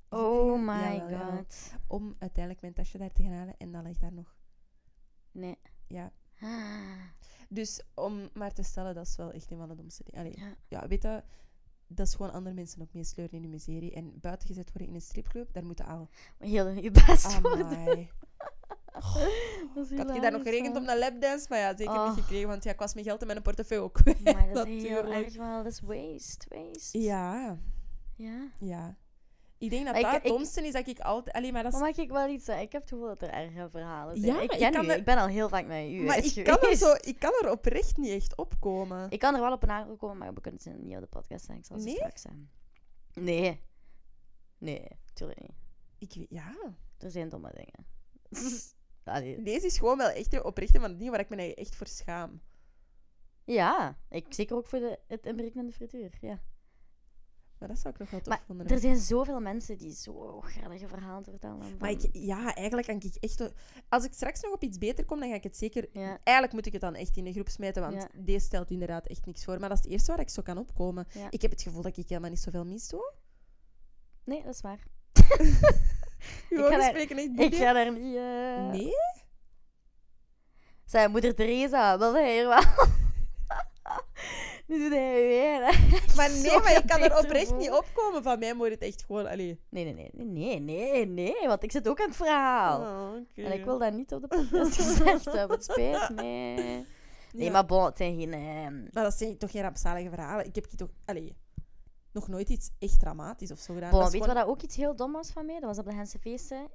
Oh 0.08 0.58
my 0.60 0.72
Jawel, 0.72 1.10
jawel. 1.10 1.36
god. 1.36 1.72
Om 1.86 2.16
uiteindelijk 2.18 2.60
mijn 2.62 2.74
tasje 2.74 2.98
daar 2.98 3.12
te 3.12 3.22
gaan 3.22 3.32
halen. 3.32 3.54
En 3.58 3.72
dat 3.72 3.82
ligt 3.84 4.00
daar 4.00 4.12
nog. 4.12 4.36
Nee. 5.32 5.58
Ja. 5.86 6.12
Ah, 6.40 7.00
Dus 7.48 7.82
om 7.94 8.28
maar 8.34 8.52
te 8.52 8.62
stellen, 8.62 8.94
dat 8.94 9.06
is 9.06 9.16
wel 9.16 9.32
echt 9.32 9.50
een 9.50 9.58
van 9.58 9.68
de 9.68 9.74
domste 9.74 10.02
dingen. 10.04 10.20
Allee, 10.20 10.38
Ja. 10.38 10.56
ja, 10.68 10.88
weet 10.88 11.02
je, 11.02 11.22
dat 11.86 12.06
is 12.06 12.14
gewoon 12.14 12.32
andere 12.32 12.54
mensen 12.54 12.82
ook 12.82 12.92
meesleuren 12.92 13.36
in 13.36 13.42
de 13.42 13.48
miserie. 13.48 13.92
En 13.94 14.20
buiten 14.20 14.48
gezet 14.48 14.70
worden 14.72 14.88
in 14.88 14.94
een 14.94 15.00
stripclub, 15.00 15.52
daar 15.52 15.64
moeten 15.64 15.84
al... 15.86 16.08
Heel 16.38 16.68
je 16.68 16.90
best 16.90 17.40
worden. 17.40 18.08
Is 19.74 19.90
Ik 19.90 19.98
had 19.98 20.14
je 20.14 20.20
daar 20.20 20.32
nog 20.32 20.42
gerekend 20.42 20.76
op 20.76 20.88
een 20.88 20.98
lapdance, 20.98 21.46
maar 21.48 21.58
ja, 21.58 21.76
zeker 21.76 21.94
Oh. 21.94 22.08
niet 22.14 22.24
gekregen, 22.24 22.48
want 22.48 22.64
ja, 22.64 22.70
ik 22.72 22.78
was 22.78 22.94
mijn 22.94 23.06
geld 23.06 23.20
en 23.20 23.26
mijn 23.26 23.42
portefeuille 23.42 23.84
ook. 23.84 24.04
Maar 24.24 24.52
dat 24.52 24.66
is 24.66 24.82
heel 24.88 25.12
erg 25.12 25.36
wel. 25.36 25.62
Dat 25.62 25.72
is 25.72 25.80
waste, 25.80 26.46
waste. 26.48 26.98
Ja, 27.00 27.58
Ja. 28.14 28.50
ja. 28.58 28.96
Ik 29.58 29.70
denk 29.70 29.84
dat 29.84 29.92
Maar 29.94 30.02
dat 30.02 30.12
het 30.12 30.24
domste 30.24 30.66
is 30.66 30.72
dat 30.72 30.86
ik 30.86 31.00
altijd... 31.00 31.36
Allee, 31.36 31.52
maar 31.52 31.62
dat 31.62 31.72
is... 31.72 31.78
Maar 31.78 31.88
mag 31.88 31.98
ik 31.98 32.10
wel 32.10 32.28
iets 32.28 32.44
zeggen? 32.44 32.64
Ik 32.64 32.72
heb 32.72 32.80
het 32.80 32.90
gevoel 32.90 33.06
dat 33.06 33.22
er 33.22 33.28
erge 33.30 33.68
verhalen 33.70 34.16
zijn. 34.16 34.34
Ja, 34.34 34.40
ik 34.40 34.48
maar 34.48 34.58
ken 34.58 34.66
ik 34.66 34.72
kan 34.72 34.84
u. 34.84 34.88
er- 34.88 34.96
Ik 34.96 35.04
ben 35.04 35.18
al 35.18 35.26
heel 35.26 35.48
vaak 35.48 35.66
met 35.66 35.88
u 35.90 36.02
maar 36.02 36.24
ik 36.24 36.44
kan, 36.44 36.58
er 36.60 36.76
zo, 36.76 36.92
ik 37.00 37.18
kan 37.18 37.32
er 37.42 37.50
oprecht 37.50 37.96
niet 37.96 38.10
echt 38.10 38.36
opkomen. 38.36 39.10
Ik 39.10 39.18
kan 39.18 39.34
er 39.34 39.40
wel 39.40 39.52
op 39.52 39.62
een 39.62 39.70
aankomen, 39.70 40.16
maar 40.18 40.34
we 40.34 40.40
kunnen 40.40 40.60
het 40.64 40.82
niet 40.82 40.94
op 40.94 41.00
de 41.00 41.06
podcast 41.06 41.44
zeggen. 41.44 41.58
Ik 41.58 41.64
zal 41.64 41.76
Nee? 41.76 41.94
straks 41.94 42.22
zeggen. 42.22 42.50
Nee. 43.14 43.60
Nee, 44.58 44.88
tuurlijk 45.12 45.40
niet. 45.40 45.54
Ik 45.98 46.12
weet- 46.14 46.30
ja. 46.30 46.54
Er 46.98 47.10
zijn 47.10 47.28
domme 47.28 47.50
dingen. 47.54 47.86
Allee. 49.04 49.42
Deze 49.42 49.66
is 49.66 49.78
gewoon 49.78 49.96
wel 49.98 50.08
echt 50.08 50.42
oprechte 50.42 50.80
van 50.80 50.90
de 50.90 50.96
dingen 50.96 51.12
waar 51.12 51.20
ik 51.20 51.28
me 51.28 51.54
echt 51.54 51.74
voor 51.76 51.86
schaam. 51.86 52.40
Ja, 53.44 53.98
ik, 54.08 54.26
zeker 54.28 54.56
ook 54.56 54.66
voor 54.66 54.78
de, 54.78 54.98
het 55.06 55.26
inbreken 55.26 55.60
in 55.60 55.66
de 55.66 55.72
frituur. 55.72 56.18
Ja. 56.20 56.40
Maar 57.58 57.68
dat 57.68 57.78
zou 57.78 57.94
ik 57.94 58.00
nog 58.00 58.10
wel 58.10 58.20
tof 58.20 58.56
Maar 58.56 58.66
er 58.66 58.78
zijn 58.78 58.96
zoveel 58.98 59.40
mensen 59.40 59.78
die 59.78 59.92
zo 59.94 60.40
graag 60.40 60.78
verhalen 60.86 61.22
te 61.24 61.30
vertellen. 61.30 61.76
Maar 61.78 61.90
ik, 61.90 62.08
ja, 62.12 62.54
eigenlijk 62.54 62.86
kan 62.86 62.96
ik 62.96 63.14
echt... 63.20 63.38
wel- 63.38 63.52
Als 63.88 64.04
ik 64.04 64.12
straks 64.12 64.40
nog 64.40 64.52
op 64.52 64.62
iets 64.62 64.78
beter 64.78 65.04
kom, 65.04 65.20
dan 65.20 65.28
ga 65.28 65.34
ik 65.34 65.42
het 65.42 65.56
zeker... 65.56 65.88
Ja. 65.92 66.18
Eigenlijk 66.22 66.52
moet 66.52 66.66
ik 66.66 66.72
het 66.72 66.80
dan 66.80 66.94
echt 66.94 67.16
in 67.16 67.24
de 67.24 67.32
groep 67.32 67.48
smijten, 67.48 67.82
want 67.82 67.94
Ja. 67.94 68.08
deze 68.14 68.44
stelt 68.46 68.70
inderdaad 68.70 69.06
echt 69.06 69.26
niks 69.26 69.44
voor. 69.44 69.60
Maar 69.60 69.68
dat 69.68 69.78
is 69.78 69.84
het 69.84 69.92
eerste 69.92 70.10
waar 70.10 70.20
ik 70.20 70.28
zo 70.30 70.42
kan 70.42 70.58
opkomen. 70.58 71.06
Ja. 71.12 71.26
Ik 71.30 71.42
heb 71.42 71.50
het 71.50 71.62
gevoel 71.62 71.82
dat 71.82 71.96
ik 71.96 72.08
helemaal 72.08 72.30
niet 72.30 72.40
zoveel 72.40 72.64
mis 72.64 72.88
doe. 72.88 73.12
Nee, 74.24 74.42
dat 74.42 74.54
is 74.54 74.60
waar. 74.60 74.82
Uw 76.50 76.62
ga 76.62 76.68
daar- 76.78 76.94
echt 76.94 77.10
Ik 77.38 77.54
ga 77.54 77.72
daar 77.72 77.92
niet... 77.92 78.02
Nee? 78.72 78.92
Zij, 80.84 81.08
moeder 81.08 81.34
Teresa, 81.34 81.98
hij 82.12 82.32
hier 82.34 82.48
wel? 82.48 82.86
nu 84.66 84.78
doet 84.78 84.92
hij 84.92 85.12
weer. 85.26 85.60
Maar 86.16 86.30
nee, 86.30 86.58
maar 86.58 86.76
ik 86.76 86.86
kan 86.86 87.00
er 87.00 87.18
oprecht 87.18 87.56
niet 87.56 87.70
opkomen. 87.70 88.22
Van 88.22 88.38
mij 88.38 88.54
moet 88.54 88.68
het 88.70 88.82
echt 88.82 89.04
gewoon... 89.06 89.26
Allee. 89.26 89.60
Nee, 89.68 89.84
nee, 89.84 89.94
nee, 89.94 90.10
nee, 90.12 90.60
nee, 90.60 90.60
nee, 90.60 91.06
nee, 91.06 91.46
want 91.48 91.62
ik 91.62 91.72
zit 91.72 91.88
ook 91.88 92.00
aan 92.00 92.06
het 92.06 92.16
verhaal. 92.16 92.80
Oh. 92.80 93.14
En 93.44 93.52
ik 93.52 93.64
wil 93.64 93.78
dat 93.78 93.92
niet 93.92 94.12
op 94.12 94.20
de 94.20 94.28
podcast 94.28 94.76
gezegd 94.82 95.24
hebben. 95.24 95.56
Het 95.56 95.64
spijt 95.64 96.08
me. 96.10 96.22
Nee, 96.22 96.84
Ja. 97.32 97.50
maar 97.50 97.66
bon, 97.66 97.84
het 97.84 97.96
zijn 97.96 98.18
geen... 98.18 98.32
ehm, 98.32 98.82
Maar 98.92 99.02
dat 99.04 99.14
zijn 99.14 99.38
toch 99.38 99.50
geen 99.50 99.62
rampzalige 99.62 100.08
verhalen? 100.08 100.46
Ik 100.46 100.54
heb 100.54 100.64
hier 100.68 100.76
toch... 100.76 100.90
Allee, 101.04 101.36
nog 102.12 102.28
nooit 102.28 102.48
iets 102.48 102.70
echt 102.78 103.00
dramatisch 103.00 103.50
of 103.50 103.58
zo 103.58 103.74
gedaan. 103.74 103.90
Bon, 103.90 104.00
weet 104.02 104.12
je 104.12 104.18
gewoon- 104.18 104.34
wat 104.34 104.44
dat 104.44 104.52
ook 104.54 104.62
iets 104.62 104.76
heel 104.76 104.96
dom 104.96 105.12
was 105.12 105.30
van 105.30 105.46
mij? 105.46 105.54
Dat 105.60 105.68
was 105.68 105.78
op 105.78 105.84
de 105.84 105.94
Hense 105.94 106.18
feesten. 106.18 106.68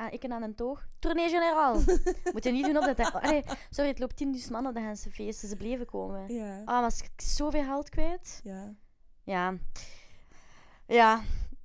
Ah, 0.00 0.12
ik 0.12 0.24
en 0.24 0.32
aan 0.32 0.42
een 0.42 0.54
toog. 0.54 0.86
Tournee 0.98 1.28
generaal. 1.28 1.74
Moet 2.32 2.44
je 2.44 2.50
niet 2.50 2.64
doen 2.64 2.76
op 2.76 2.96
dat... 2.96 3.12
Allee, 3.12 3.42
sorry, 3.70 3.90
het 3.90 3.98
loopt 3.98 4.24
10.000 4.44 4.50
man 4.50 4.66
op 4.66 4.74
de 4.74 4.80
Hense 4.80 5.10
feesten. 5.10 5.48
Ze 5.48 5.56
bleven 5.56 5.86
komen. 5.86 6.34
Ja. 6.34 6.62
Ah, 6.64 6.80
was 6.80 7.00
ik 7.02 7.20
zoveel 7.20 7.64
geld 7.64 7.88
kwijt. 7.88 8.40
Ja. 8.44 8.74
Ja. 9.24 9.56
Ja. 10.86 11.22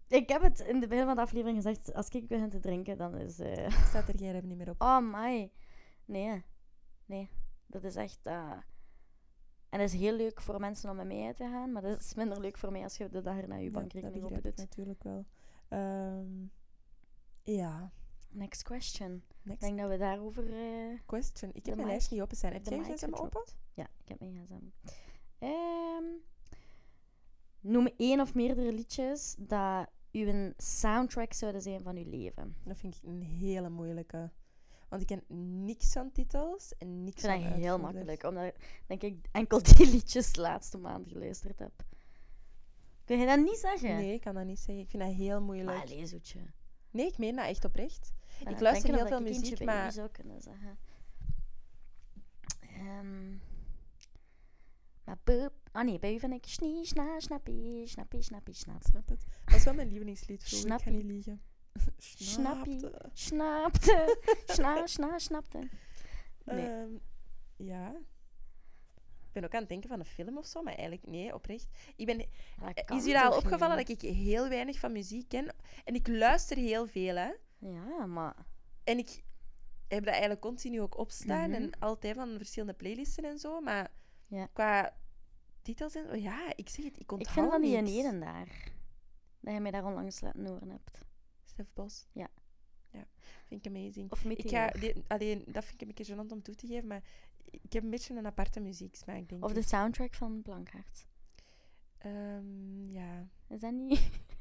Ik 0.07 0.29
heb 0.29 0.41
het 0.41 0.59
in 0.59 0.79
het 0.79 0.89
begin 0.89 1.05
van 1.05 1.15
de 1.15 1.21
aflevering 1.21 1.55
gezegd. 1.63 1.93
Als 1.93 2.09
ik 2.09 2.27
begin 2.27 2.49
te 2.49 2.59
drinken, 2.59 2.97
dan 2.97 3.15
is... 3.17 3.39
eh 3.39 3.69
Staat 3.89 4.07
er 4.07 4.17
geen 4.17 4.31
rem 4.31 4.47
niet 4.47 4.57
meer 4.57 4.69
op. 4.69 4.81
Oh, 4.81 4.99
my. 5.13 5.51
Nee. 6.05 6.43
Nee. 7.05 7.29
Dat 7.67 7.83
is 7.83 7.95
echt... 7.95 8.19
eh, 8.25 8.51
En 9.69 9.79
dat 9.79 9.81
is 9.81 9.93
heel 9.93 10.13
leuk 10.15 10.41
voor 10.41 10.59
mensen 10.59 10.89
om 10.89 10.95
met 10.95 11.07
mij 11.07 11.25
uit 11.25 11.35
te 11.37 11.43
gaan. 11.51 11.71
Maar 11.71 11.81
dat 11.81 11.99
is 11.99 12.13
minder 12.13 12.39
leuk 12.39 12.57
voor 12.57 12.71
mij 12.71 12.83
als 12.83 12.97
je 12.97 13.09
de 13.09 13.21
dag 13.21 13.37
erna 13.37 13.55
je 13.55 13.63
Ja, 13.63 13.69
bankrekening 13.71 14.23
open 14.23 14.35
begrijp 14.35 14.45
ik 14.45 14.55
doet. 14.57 14.65
natuurlijk 14.69 15.03
wel. 15.03 15.25
Ehm, 15.67 16.45
ja. 17.43 17.91
Next 18.33 18.63
question. 18.63 19.15
Ik 19.15 19.21
Next 19.41 19.61
denk 19.61 19.77
dat 19.79 19.89
we 19.89 19.97
daarover 19.97 20.53
eh, 20.53 20.99
question. 21.05 21.49
Ik 21.53 21.65
heb 21.65 21.75
mijn 21.75 21.77
mic- 21.87 21.95
lijst 21.95 22.11
niet 22.11 22.21
open 22.21 22.37
zijn. 22.37 22.53
Heb 22.53 22.63
de 22.63 22.69
jij 22.69 22.79
mic 22.79 22.87
je 22.87 22.93
gsm 22.93 23.05
open? 23.05 23.23
gedropt. 23.23 23.57
Ja, 23.73 23.83
ik 24.03 24.07
heb 24.07 24.19
mijn 24.19 24.33
gsm. 24.45 24.91
Ehm, 25.39 26.03
noem 27.59 27.87
één 27.97 28.19
of 28.19 28.33
meerdere 28.33 28.73
liedjes 28.73 29.35
dat 29.39 29.87
uw 30.11 30.53
soundtrack 30.57 31.33
zouden 31.33 31.61
zijn 31.61 31.81
van 31.81 31.97
uw 31.97 32.09
leven. 32.09 32.55
Dat 32.65 32.77
vind 32.77 32.95
ik 32.95 33.03
een 33.03 33.21
hele 33.21 33.69
moeilijke. 33.69 34.31
Want 34.89 35.01
ik 35.01 35.07
ken 35.07 35.23
niks 35.65 35.91
van 35.91 36.11
titels 36.11 36.73
en 36.77 37.03
niks 37.03 37.23
Ik 37.23 37.29
vind 37.29 37.43
dat 37.43 37.51
heel 37.53 37.53
uitvoerders. 37.71 37.81
makkelijk, 37.93 38.23
omdat 38.23 38.43
ik 38.45 38.83
denk 38.87 39.01
ik 39.01 39.25
enkel 39.31 39.63
die 39.63 39.89
liedjes 39.93 40.31
de 40.33 40.41
laatste 40.41 40.77
maand 40.77 41.07
geluisterd 41.07 41.59
heb. 41.59 41.71
Kun 43.05 43.19
je 43.19 43.25
dat 43.25 43.39
niet 43.39 43.57
zeggen? 43.57 43.95
Nee, 43.95 44.13
ik 44.13 44.21
kan 44.21 44.33
dat 44.35 44.45
niet 44.45 44.59
zeggen. 44.59 44.83
Ik 44.83 44.89
vind 44.89 45.03
dat 45.03 45.11
heel 45.13 45.41
moeilijk. 45.41 45.67
Maar 45.77 45.81
allee, 45.81 46.05
zoetje. 46.05 46.39
Nee, 46.91 47.07
ik 47.07 47.17
meen 47.17 47.35
dat 47.35 47.45
echt 47.45 47.65
oprecht. 47.65 48.13
Ik 48.49 48.59
luister 48.59 48.95
heel 48.95 49.07
veel 49.07 49.21
muziek, 49.21 49.63
maar- 49.63 49.91
zou 49.91 50.09
kunnen 50.09 50.41
zeggen. 50.41 50.77
Ehm 52.59 53.37
maar 55.03 55.17
boep. 55.23 55.53
Ah 55.71 55.85
nee, 55.85 55.99
bij 55.99 56.13
u 56.13 56.19
vind 56.19 56.33
ik 56.33 56.45
snie, 56.45 56.85
sna, 56.85 57.19
snappie, 57.19 57.87
snappie, 57.87 58.21
snappie, 58.21 58.53
snap. 58.53 58.81
Snap 58.83 59.09
het. 59.09 59.25
Dat 59.45 59.55
is 59.55 59.63
wel 59.63 59.73
mijn 59.73 59.87
lievelingslied 59.87 60.43
vroeger. 60.43 60.73
Ik 60.73 60.81
ga 60.81 60.89
niet 60.89 61.03
liegen. 61.03 61.41
Snappie. 61.97 62.89
Snapte. 63.13 64.19
Sna, 64.45 64.87
sna, 64.87 65.19
snapte. 65.19 65.69
Nee. 66.43 66.65
Ehm, 66.65 66.91
ja. 67.55 67.95
Ik 69.27 69.39
ben 69.39 69.43
ook 69.43 69.53
aan 69.53 69.59
het 69.59 69.69
denken 69.69 69.89
van 69.89 69.99
een 69.99 70.05
film 70.05 70.37
of 70.37 70.45
zo, 70.45 70.61
maar 70.61 70.73
eigenlijk 70.73 71.07
nee, 71.07 71.33
oprecht. 71.33 71.67
Ik 71.95 72.05
ben, 72.05 72.25
dat 72.85 72.91
is 72.91 73.05
u 73.05 73.15
al 73.15 73.37
opgevallen 73.37 73.77
niet? 73.77 73.87
dat 73.87 74.03
ik 74.03 74.15
heel 74.15 74.49
weinig 74.49 74.79
van 74.79 74.91
muziek 74.91 75.29
ken? 75.29 75.55
En 75.83 75.95
ik 75.95 76.07
luister 76.07 76.57
heel 76.57 76.87
veel, 76.87 77.15
hè. 77.15 77.31
Ja, 77.71 78.05
maar... 78.05 78.45
En 78.83 78.97
ik 78.97 79.23
heb 79.87 79.99
dat 80.03 80.11
eigenlijk 80.13 80.41
continu 80.41 80.81
ook 80.81 80.97
opstaan 80.97 81.49
Mhm. 81.49 81.61
en 81.61 81.79
altijd 81.79 82.15
van 82.15 82.37
verschillende 82.37 82.73
playlisten 82.73 83.23
en 83.25 83.39
zo. 83.39 83.61
Maar 83.61 83.91
Ja. 84.27 84.45
qua 84.53 84.97
titels 85.61 85.95
en 85.95 86.21
ja, 86.21 86.55
ik 86.55 86.69
zeg 86.69 86.85
het, 86.85 86.99
ik 86.99 87.11
onthoud 87.11 87.21
Ik 87.21 87.29
vind 87.51 87.73
van 87.75 87.85
die 87.85 88.03
ene 88.03 88.19
daar. 88.19 88.71
Dat 89.39 89.53
je 89.53 89.59
mij 89.59 89.71
daar 89.71 89.85
onlangs 89.85 90.21
laten 90.21 90.45
horen 90.45 90.69
hebt. 90.69 90.99
Stef 91.45 91.73
Bos. 91.73 92.07
Ja. 92.11 92.27
Ja, 92.91 93.05
vind 93.47 93.65
ik 93.65 93.75
amazing. 93.75 94.11
Of 94.11 94.23
Ik 94.25 94.49
ga, 94.49 94.67
die, 94.69 95.03
alleen, 95.07 95.43
dat 95.47 95.63
vind 95.65 95.81
ik 95.81 95.87
een 95.87 95.93
beetje 95.95 96.13
gênant 96.15 96.31
om 96.31 96.41
toe 96.41 96.55
te 96.55 96.67
geven, 96.67 96.87
maar 96.87 97.03
ik 97.51 97.73
heb 97.73 97.83
een 97.83 97.89
beetje 97.89 98.15
een 98.15 98.25
aparte 98.25 98.59
muzieksmaak, 98.59 99.29
denk 99.29 99.43
Of 99.43 99.49
ik. 99.49 99.55
de 99.55 99.61
soundtrack 99.61 100.13
van 100.13 100.41
Blankaart. 100.41 101.05
Ehm, 101.97 102.89
ja. 102.91 103.27
Is 103.47 103.59
dat 103.59 103.71
niet... 103.73 103.99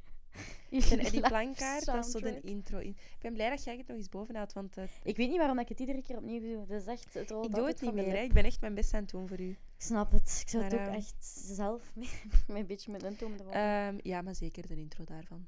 En 0.71 1.11
die 1.11 1.21
plankaart, 1.21 1.85
dat 1.85 2.05
is 2.07 2.11
zo 2.11 2.19
de 2.21 2.41
intro. 2.41 2.79
in. 2.79 2.89
Ik 2.91 3.19
ben 3.21 3.33
blij 3.33 3.51
dat 3.51 3.65
jij 3.65 3.77
het 3.77 3.87
nog 3.87 3.97
eens 3.97 4.09
boven 4.09 4.37
had, 4.37 4.53
want 4.53 4.77
eh, 4.77 4.85
Ik 5.03 5.17
weet 5.17 5.29
niet 5.29 5.39
waarom 5.39 5.59
ik 5.59 5.69
het 5.69 5.81
iedere 5.81 6.03
keer 6.03 6.17
opnieuw 6.17 6.41
doe. 6.41 6.67
Dat 6.67 6.81
is 6.81 6.87
echt... 6.87 7.15
Het 7.15 7.31
rolt 7.31 7.47
ik 7.49 7.55
doe 7.55 7.67
het 7.67 7.81
niet 7.81 7.95
meer. 7.95 8.07
Hè. 8.17 8.23
Ik 8.23 8.33
ben 8.33 8.45
echt 8.45 8.61
mijn 8.61 8.75
best 8.75 8.95
aan 8.95 9.01
het 9.03 9.11
doen 9.11 9.29
voor 9.29 9.41
u. 9.41 9.49
Ik 9.51 9.59
snap 9.77 10.13
het. 10.13 10.39
Ik 10.43 10.49
zou 10.49 10.65
het 10.65 10.73
ook 10.75 10.79
ehm, 10.81 10.93
echt 10.93 11.25
zelf 11.45 11.93
een 12.47 12.67
beetje 12.67 12.93
met 12.93 13.03
intomen 13.03 13.41
erop. 13.41 13.53
Ehm, 13.53 13.99
ja, 14.03 14.23
maar 14.23 14.35
zeker 14.35 14.67
de 14.69 14.77
intro 14.77 15.05
daarvan. 15.05 15.47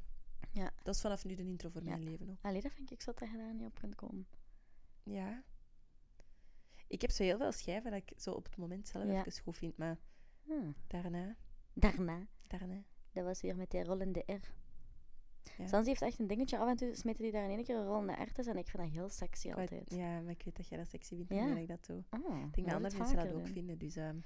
Ja. 0.52 0.70
Dat 0.82 0.94
is 0.94 1.00
vanaf 1.00 1.24
nu 1.24 1.34
de 1.34 1.44
intro 1.44 1.68
voor 1.68 1.82
Ja. 1.82 1.88
mijn 1.88 2.02
leven 2.02 2.30
ook. 2.30 2.38
Allee, 2.42 2.60
dat 2.60 2.72
vind 2.72 2.90
ik 2.90 3.02
zo 3.02 3.12
dat 3.14 3.30
je 3.30 3.36
daar 3.36 3.54
niet 3.54 3.66
op 3.66 3.78
kunt 3.80 3.94
komen. 3.94 4.26
Ja. 5.02 5.42
Ik 6.88 7.00
heb 7.00 7.10
zo 7.10 7.22
heel 7.22 7.38
veel 7.38 7.52
schijven 7.52 7.90
dat 7.90 8.00
ik 8.06 8.20
zo 8.20 8.30
op 8.32 8.44
het 8.44 8.56
moment 8.56 8.88
zelf 8.88 9.04
Ja. 9.04 9.18
even 9.26 9.42
goed 9.42 9.56
vind, 9.56 9.76
maar 9.76 9.98
Hm. 10.46 10.70
daarna, 10.86 11.36
Daarna, 11.72 12.26
daarna. 12.46 12.82
dat 13.12 13.24
was 13.24 13.40
weer 13.40 13.56
met 13.56 13.70
die 13.70 13.84
rollende 13.84 14.22
R. 14.26 14.52
Ja. 15.58 15.82
Heeft 15.82 16.02
echt 16.02 16.18
een 16.18 16.26
dingetje. 16.26 16.58
Af 16.58 16.68
en 16.68 16.76
toe 16.76 16.94
smeten 16.94 17.22
die 17.22 17.32
daar 17.32 17.44
in 17.44 17.50
één 17.50 17.64
keer 17.64 17.76
een 17.76 17.86
rollende 17.86 18.12
R 18.12 18.32
tussen. 18.32 18.54
En 18.54 18.60
ik 18.60 18.68
vind 18.68 18.82
dat 18.82 18.92
heel 18.92 19.08
sexy 19.08 19.52
altijd. 19.52 19.90
Ja, 19.94 20.20
maar 20.20 20.30
ik 20.32 20.42
weet 20.44 20.56
dat 20.56 20.68
jij 20.68 20.78
dat 20.78 20.88
sexy 20.88 21.14
vindt, 21.16 21.32
Ja. 21.32 21.46
ja. 21.46 21.56
ik 21.56 21.68
dat 21.68 21.86
doe. 21.86 22.04
Oh, 22.10 22.36
Ik 22.46 22.54
denk 22.54 22.66
dat 22.66 22.76
andere 22.76 22.98
mensen 22.98 23.16
dat 23.16 23.32
ook 23.32 23.46
vinden, 23.48 23.78
dus 23.78 23.96
ehm, 23.96 24.16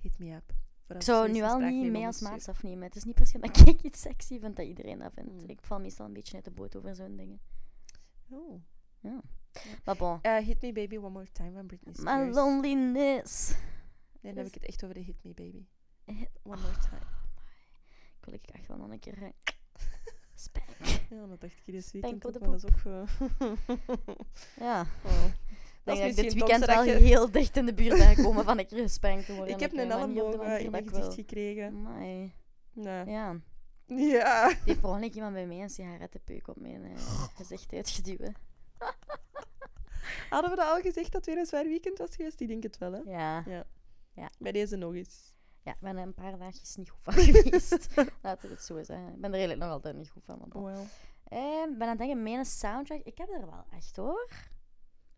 hit 0.00 0.18
me 0.18 0.34
up. 0.34 0.52
Ik 0.88 1.02
zou 1.02 1.30
nu 1.32 1.40
wel 1.40 1.58
niet 1.58 1.90
mee 1.90 2.06
als 2.06 2.20
moet 2.20 2.30
maats 2.30 2.42
sturen. 2.42 2.60
afnemen. 2.60 2.82
Het 2.86 2.96
is 2.96 3.04
niet 3.04 3.14
precies 3.14 3.40
dat 3.40 3.68
ik 3.68 3.82
iets 3.82 4.00
sexy 4.00 4.40
vind 4.40 4.56
dat 4.56 4.66
iedereen 4.66 4.98
dat 4.98 5.12
vindt. 5.14 5.42
Mm. 5.42 5.48
Ik 5.48 5.60
val 5.62 5.80
meestal 5.80 6.06
een 6.06 6.12
beetje 6.12 6.34
uit 6.34 6.44
de 6.44 6.50
boot 6.50 6.76
over 6.76 6.94
zo'n 6.94 7.16
dingen. 7.16 7.40
Oh. 8.30 8.62
Maar 9.84 9.96
bon. 9.96 10.18
Eh, 10.22 10.36
hit 10.36 10.62
me 10.62 10.72
baby 10.72 10.96
one 10.96 11.08
more 11.10 11.32
time 11.32 11.52
van 11.52 11.66
Britney 11.66 11.94
My 11.96 12.00
Spears. 12.00 12.34
loneliness. 12.36 13.54
Nee, 14.20 14.32
dan 14.34 14.36
heb 14.44 14.46
ik 14.46 14.54
het 14.54 14.64
echt 14.64 14.82
over 14.84 14.94
de 14.94 15.00
hit 15.00 15.16
me 15.24 15.34
baby. 15.34 15.66
Hit- 16.04 16.30
One 16.42 16.60
more 16.60 16.78
time. 16.78 17.02
Ik 18.18 18.24
wil 18.24 18.34
ik 18.34 18.46
echt 18.46 18.66
wel 18.66 18.76
nog 18.76 18.90
een 18.90 18.98
keer... 18.98 19.32
Spank. 20.38 20.66
Ja, 21.10 21.26
dat 21.26 21.40
dacht 21.40 21.52
ik 21.64 21.72
dit 21.72 21.90
weekend 21.92 22.26
ook, 22.26 22.40
maar 22.40 22.50
dat 22.50 22.64
is 22.64 22.70
ook... 22.70 22.92
eh, 22.92 23.50
Ja. 24.66 24.86
oh. 25.04 25.24
Ik 25.24 25.94
denk 25.94 25.98
dat 25.98 26.08
ik 26.08 26.16
dit 26.16 26.34
weekend 26.34 26.64
wel 26.64 26.84
je- 26.84 26.92
heel 26.92 27.30
dicht 27.30 27.56
in 27.56 27.66
de 27.66 27.74
buurt 27.74 27.98
ben 27.98 28.14
gekomen 28.14 28.44
van 28.44 28.56
keer 28.66 28.82
gespankt 28.82 29.26
te 29.26 29.34
worden. 29.34 29.54
Ik 29.54 29.60
heb 29.60 29.72
een 29.72 29.90
elleboog 29.90 30.58
in 30.58 30.70
mijn 30.70 30.84
ik 30.84 30.90
gezicht 30.90 31.14
gekregen. 31.14 31.66
Amai. 31.66 32.32
Ja. 32.72 33.02
Ja. 33.02 33.36
Ja. 33.86 34.48
Die 34.48 34.56
heeft 34.64 34.80
per 34.80 34.88
ongeluk 34.90 35.14
iemand 35.14 35.32
bij 35.32 35.46
mij 35.46 35.60
een 35.60 35.70
sigarettenpeuk 35.70 36.48
op 36.48 36.60
mijn 36.60 36.84
eh, 36.84 37.24
gezicht 37.38 37.72
uitgeduwd. 37.72 38.30
Hadden 40.30 40.50
we 40.50 40.56
dat 40.56 40.66
al 40.66 40.80
gezegd 40.80 41.12
dat 41.12 41.12
het 41.12 41.26
weer 41.26 41.38
een 41.38 41.46
zwaar 41.46 41.64
weekend 41.64 41.98
was 41.98 42.16
geweest? 42.16 42.40
Ik 42.40 42.48
denk 42.48 42.62
het 42.62 42.78
wel, 42.78 42.92
hè? 42.92 42.98
Ja. 42.98 43.42
Ja. 43.46 43.64
Ja. 44.14 44.30
Bij 44.38 44.52
deze 44.52 44.76
nog 44.76 44.94
eens. 44.94 45.34
Ja, 45.68 45.74
ik 45.74 45.80
ben 45.80 45.96
een 45.96 46.14
paar 46.14 46.38
dagjes 46.38 46.76
niet 46.76 46.90
goed 46.90 47.02
van 47.02 47.12
geweest. 47.24 47.94
Laten 48.22 48.48
we 48.48 48.54
het 48.54 48.62
zo 48.64 48.82
zeggen. 48.82 49.08
Ik 49.08 49.20
ben 49.20 49.30
er 49.30 49.38
eigenlijk 49.38 49.60
nog 49.60 49.70
altijd 49.70 49.96
niet 49.96 50.10
goed 50.10 50.24
van. 50.24 50.38
maar. 50.62 50.72
Eh, 51.24 51.62
Ik 51.70 51.78
ben 51.78 51.82
aan 51.82 51.88
het 51.88 51.98
denken, 51.98 52.22
mijn 52.22 52.44
soundtrack, 52.44 53.00
ik 53.00 53.18
heb 53.18 53.28
er 53.28 53.46
wel 53.46 53.64
echt 53.70 53.96
hoor. 53.96 54.30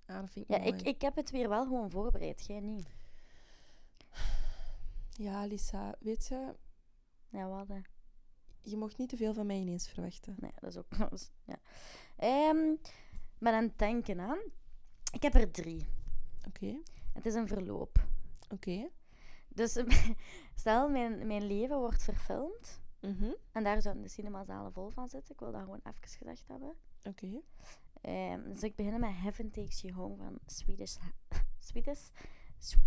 Ah, 0.06 0.20
dat 0.20 0.30
vind 0.30 0.48
ik 0.50 0.56
Ja, 0.56 0.62
mooi. 0.62 0.72
ik, 0.72 0.82
ik 0.86 1.00
heb 1.02 1.16
het 1.16 1.30
weer 1.30 1.48
wel 1.48 1.62
gewoon 1.64 1.90
voorbereid, 1.90 2.44
jij 2.46 2.60
niet. 2.60 2.88
Ja, 5.10 5.44
Lisa, 5.46 5.94
weet 6.00 6.26
je, 6.26 6.54
Ja, 7.28 7.48
wat 7.48 7.68
hè? 7.68 7.80
je 8.62 8.76
mocht 8.76 8.98
niet 8.98 9.08
te 9.08 9.16
veel 9.16 9.34
van 9.34 9.46
mij 9.46 9.56
ineens 9.58 9.88
verwachten. 9.88 10.34
Nee, 10.38 10.52
dat 10.60 10.70
is 10.70 10.76
ook 10.76 10.86
ja. 11.44 11.58
Ik 12.72 13.38
ben 13.38 13.52
aan 13.54 13.62
het 13.64 13.78
denken 13.78 14.20
aan. 14.20 14.38
Ik 15.12 15.22
heb 15.22 15.34
er 15.34 15.50
drie. 15.50 15.86
Oké, 16.46 16.74
Het 17.12 17.26
is 17.26 17.34
een 17.34 17.48
verloop. 17.48 17.98
oké. 18.48 18.88
Dus 19.54 19.82
stel, 20.54 20.88
mijn, 20.88 21.26
mijn 21.26 21.46
leven 21.46 21.78
wordt 21.78 22.02
verfilmd. 22.02 22.80
Mhm. 23.00 23.32
En 23.52 23.64
daar 23.64 23.82
zouden 23.82 24.02
de 24.02 24.08
cinemazalen 24.08 24.72
vol 24.72 24.88
van 24.90 25.08
zitten. 25.08 25.34
Ik 25.34 25.40
wil 25.40 25.52
dat 25.52 25.60
gewoon 25.62 25.80
even 25.84 26.02
gezegd 26.08 26.48
hebben. 26.48 26.74
Oké. 27.04 27.40
Ehm, 28.00 28.52
dus 28.52 28.62
ik 28.62 28.74
begin 28.76 29.00
met 29.00 29.14
Heaven 29.14 29.50
Takes 29.50 29.80
You 29.80 29.94
Home 29.94 30.16
van 30.16 30.38
Swedish... 30.46 30.96
Swedish... 31.68 32.08
Sw- 32.58 32.78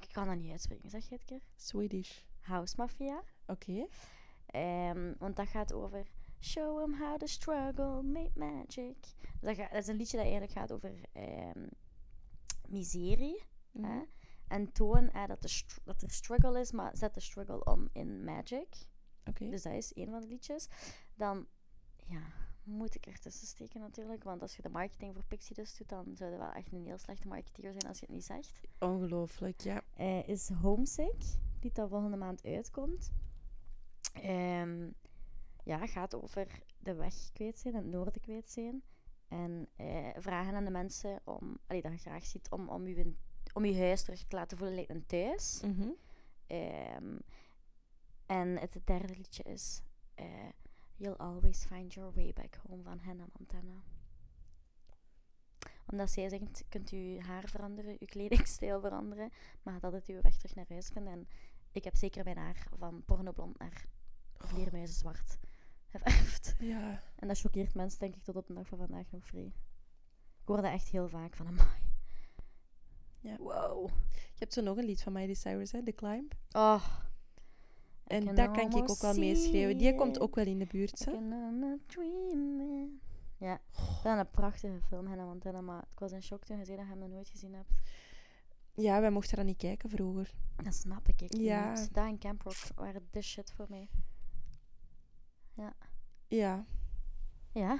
ik 0.00 0.08
kan 0.12 0.26
dat 0.26 0.36
niet 0.36 0.50
uitspreken, 0.50 0.90
zeg 0.90 1.08
je 1.08 1.14
het 1.14 1.24
keer? 1.24 1.40
Swedish. 1.56 2.18
House 2.40 2.74
Mafia. 2.76 3.22
Oké. 3.46 3.86
Ehm, 4.46 5.12
want 5.18 5.36
dat 5.36 5.48
gaat 5.48 5.72
over... 5.72 6.06
Show 6.40 6.80
'em 6.80 6.94
how 6.94 7.16
to 7.18 7.26
struggle, 7.26 8.02
make 8.02 8.30
magic. 8.34 8.96
Dus 9.00 9.40
dat, 9.40 9.56
gaat- 9.56 9.70
dat 9.72 9.82
is 9.82 9.86
een 9.86 9.96
liedje 9.96 10.16
dat 10.16 10.26
eigenlijk 10.26 10.52
gaat 10.58 10.72
over 10.72 11.00
ehm, 11.12 11.66
miserie. 12.68 13.42
Hè? 13.80 14.02
En 14.48 14.72
toon 14.72 15.10
eh, 15.10 15.26
dat, 15.26 15.42
de 15.42 15.62
dat 15.84 16.02
er 16.02 16.10
struggle 16.10 16.60
is, 16.60 16.72
maar 16.72 16.96
zet 16.96 17.14
de 17.14 17.20
struggle 17.20 17.64
om 17.64 17.88
in 17.92 18.24
magic. 18.24 18.88
Oké. 19.24 19.48
Dus 19.48 19.62
dat 19.62 19.72
is 19.72 19.92
een 19.94 20.10
van 20.10 20.20
de 20.20 20.26
liedjes. 20.26 20.68
Dan, 21.14 21.46
ja, 22.06 22.22
moet 22.66 22.94
ik 22.94 23.06
er 23.06 23.18
tussen 23.18 23.46
steken 23.46 23.80
natuurlijk. 23.80 24.24
Want 24.24 24.42
als 24.42 24.56
je 24.56 24.62
de 24.62 24.68
marketing 24.68 25.14
voor 25.14 25.24
Pixie 25.24 25.54
dus 25.54 25.76
doet, 25.76 25.88
dan 25.88 26.16
zou 26.16 26.30
je 26.30 26.38
wel 26.38 26.52
echt 26.52 26.72
een 26.72 26.84
heel 26.84 26.98
slechte 26.98 27.28
marketeer 27.28 27.72
zijn 27.72 27.86
als 27.86 27.98
je 27.98 28.06
het 28.06 28.14
niet 28.14 28.24
zegt. 28.24 28.60
Ongelooflijk, 28.78 29.60
ja. 29.60 29.82
Eh, 29.94 30.28
is 30.28 30.48
Homesick, 30.48 31.22
die 31.60 31.72
dat 31.72 31.88
volgende 31.88 32.16
maand 32.16 32.44
uitkomt. 32.44 33.10
Ehm, 34.12 34.90
ja, 35.64 35.86
gaat 35.86 36.14
over 36.14 36.62
de 36.78 36.94
weg 36.94 37.32
kwijt 37.32 37.58
zijn, 37.58 37.74
het 37.74 37.84
noorden 37.84 38.20
kwijt 38.20 38.50
zijn. 38.50 38.82
En 39.28 39.68
eh, 39.76 40.08
vragen 40.16 40.54
aan 40.54 40.64
de 40.64 40.70
mensen 40.70 41.20
om, 41.24 41.58
allee, 41.66 41.82
dat 41.82 41.92
je 41.92 41.98
graag 41.98 42.24
ziet, 42.24 42.50
om, 42.50 42.68
om, 42.68 42.86
je, 42.86 43.14
om 43.56 43.64
je 43.64 43.78
huis 43.78 44.02
terug 44.02 44.24
te 44.24 44.36
laten 44.36 44.58
voelen 44.58 44.74
lijkt 44.76 44.90
een 44.90 45.06
thuis. 45.06 45.60
Mhm. 45.64 45.88
Ehm, 46.46 47.18
en 48.26 48.58
het 48.58 48.78
derde 48.84 49.14
liedje 49.16 49.42
is 49.42 49.82
eh, 50.14 50.48
You'll 50.96 51.16
Always 51.16 51.64
Find 51.64 51.94
Your 51.94 52.12
Way 52.14 52.32
Back 52.32 52.58
Home 52.68 52.82
van 52.82 52.98
Hannah 52.98 53.26
Montana. 53.38 53.82
Omdat 55.86 56.10
zij 56.10 56.28
zegt, 56.28 56.64
kunt 56.68 56.92
u 56.92 57.20
haar 57.20 57.48
veranderen, 57.48 57.96
uw 58.00 58.06
kledingstijl 58.06 58.80
veranderen, 58.80 59.30
maar 59.62 59.74
gaat 59.74 59.84
altijd 59.84 60.06
uw 60.06 60.20
weg 60.20 60.36
terug 60.36 60.54
naar 60.54 60.66
huis 60.68 60.88
vinden. 60.88 61.12
En 61.12 61.28
ik 61.72 61.84
heb 61.84 61.96
zeker 61.96 62.24
mijn 62.24 62.36
haar 62.36 62.66
van 62.78 63.02
pornoblond 63.04 63.58
naar 63.58 63.86
vleermuizenzwart 64.34 65.38
geverfd. 65.92 66.54
Ja. 66.58 67.02
En 67.16 67.28
dat 67.28 67.38
choqueert 67.38 67.74
mensen 67.74 67.98
denk 67.98 68.14
ik 68.14 68.22
tot 68.22 68.36
op 68.36 68.46
de 68.46 68.54
dag 68.54 68.66
van 68.66 68.78
vandaag 68.78 69.10
nog 69.10 69.26
vrij. 69.26 69.52
Ik 70.40 70.52
hoor 70.52 70.62
dat 70.62 70.72
echt 70.72 70.88
heel 70.88 71.08
vaak 71.08 71.36
van, 71.36 71.46
amai. 71.46 71.68
Ja. 73.26 73.36
Wow. 73.38 73.88
Je 74.08 74.38
hebt 74.38 74.52
zo 74.52 74.62
nog 74.62 74.76
een 74.76 74.84
lied 74.84 75.02
van 75.02 75.12
Miley 75.12 75.34
Cyrus, 75.34 75.72
hè? 75.72 75.82
The 75.82 75.92
Climb. 75.92 76.34
Oh. 76.52 76.84
En 78.06 78.24
dat 78.34 78.50
kan 78.50 78.70
ik 78.70 78.90
ook 78.90 79.00
wel 79.00 79.12
see 79.12 79.18
meeschreeuwen. 79.18 79.78
Die 79.78 79.94
komt 79.94 80.20
ook 80.20 80.34
wel 80.34 80.46
in 80.46 80.58
de 80.58 80.66
buurt, 80.66 81.04
hè? 81.04 81.10
Ja, 83.38 83.60
dat 84.02 84.12
is 84.14 84.18
een 84.18 84.30
prachtige 84.30 84.80
film, 84.88 85.06
Hannah 85.06 85.26
Montana. 85.26 85.60
Maar 85.60 85.84
ik 85.92 85.98
was 85.98 86.12
in 86.12 86.22
shock 86.22 86.44
toen 86.44 86.58
je 86.58 86.64
zei 86.64 86.76
dat 86.76 86.86
je 86.86 86.92
hem 86.92 87.00
nog 87.00 87.10
nooit 87.10 87.28
gezien 87.28 87.54
hebt. 87.54 87.70
Ja, 88.74 89.00
wij 89.00 89.10
mochten 89.10 89.36
dat 89.36 89.44
niet 89.46 89.56
kijken 89.56 89.90
vroeger. 89.90 90.34
Dat 90.56 90.74
snap 90.74 91.08
ik. 91.08 91.22
ik 91.22 91.36
Ja. 91.36 91.72
niet. 91.72 91.94
Dat 91.94 92.04
en 92.04 92.18
Camp 92.18 92.42
Rock 92.42 92.56
waren 92.74 93.08
de 93.10 93.22
shit 93.22 93.52
voor 93.52 93.66
mij. 93.68 93.88
Ja. 95.54 95.76
Ja. 97.52 97.78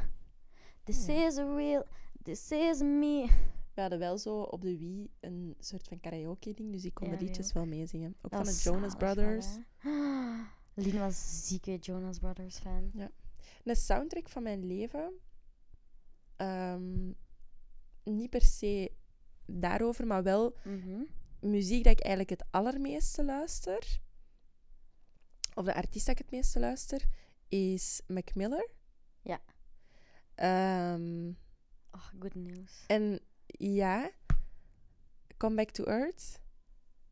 This 0.84 1.06
Ja. 1.06 1.26
is 1.26 1.38
a 1.38 1.54
real... 1.54 1.84
This 2.22 2.50
is 2.50 2.80
me. 2.80 3.28
We 3.76 3.82
hadden 3.82 3.98
wel 4.00 4.18
zo 4.18 4.40
op 4.40 4.60
de 4.62 4.78
Wii 4.78 5.10
een 5.20 5.54
soort 5.58 5.88
van 5.88 6.00
karaoke-ding, 6.00 6.72
dus 6.72 6.84
ik 6.84 6.94
kon 6.94 7.10
Ja, 7.10 7.16
de 7.16 7.24
liedjes 7.24 7.46
ja. 7.48 7.52
wel 7.54 7.66
meezingen. 7.66 8.14
Ook 8.22 8.30
Dat 8.30 8.44
van 8.46 8.54
de 8.54 8.60
Jonas 8.62 8.94
wel, 8.96 8.98
Brothers. 8.98 9.46
Lien 10.74 10.98
was 10.98 11.46
zieke 11.46 11.76
Jonas 11.76 12.18
Brothers 12.18 12.58
fan. 12.58 12.92
Een 13.64 13.76
soundtrack 13.76 14.28
van 14.28 14.42
mijn 14.42 14.66
leven. 14.66 15.12
ehm, 16.36 17.12
niet 18.04 18.30
per 18.30 18.42
se 18.42 18.92
daarover, 19.46 20.06
maar 20.06 20.22
wel 20.22 20.56
Mhm. 20.64 21.00
muziek 21.40 21.84
dat 21.84 21.92
ik 21.92 22.00
eigenlijk 22.00 22.40
het 22.40 22.48
allermeeste 22.50 23.24
luister. 23.24 24.00
Of 25.54 25.64
de 25.64 25.74
artiest 25.74 26.06
dat 26.06 26.18
ik 26.18 26.24
het 26.24 26.30
meeste 26.34 26.58
luister, 26.60 27.04
is 27.48 28.00
Mac 28.06 28.34
Miller. 28.34 28.68
Ja. 29.22 29.40
Ehm, 30.34 31.28
Oh, 31.90 32.06
good 32.20 32.34
news. 32.34 32.84
en 32.86 33.20
ja, 33.58 34.10
Come 35.36 35.54
Back 35.54 35.70
to 35.70 35.84
Earth, 35.84 36.40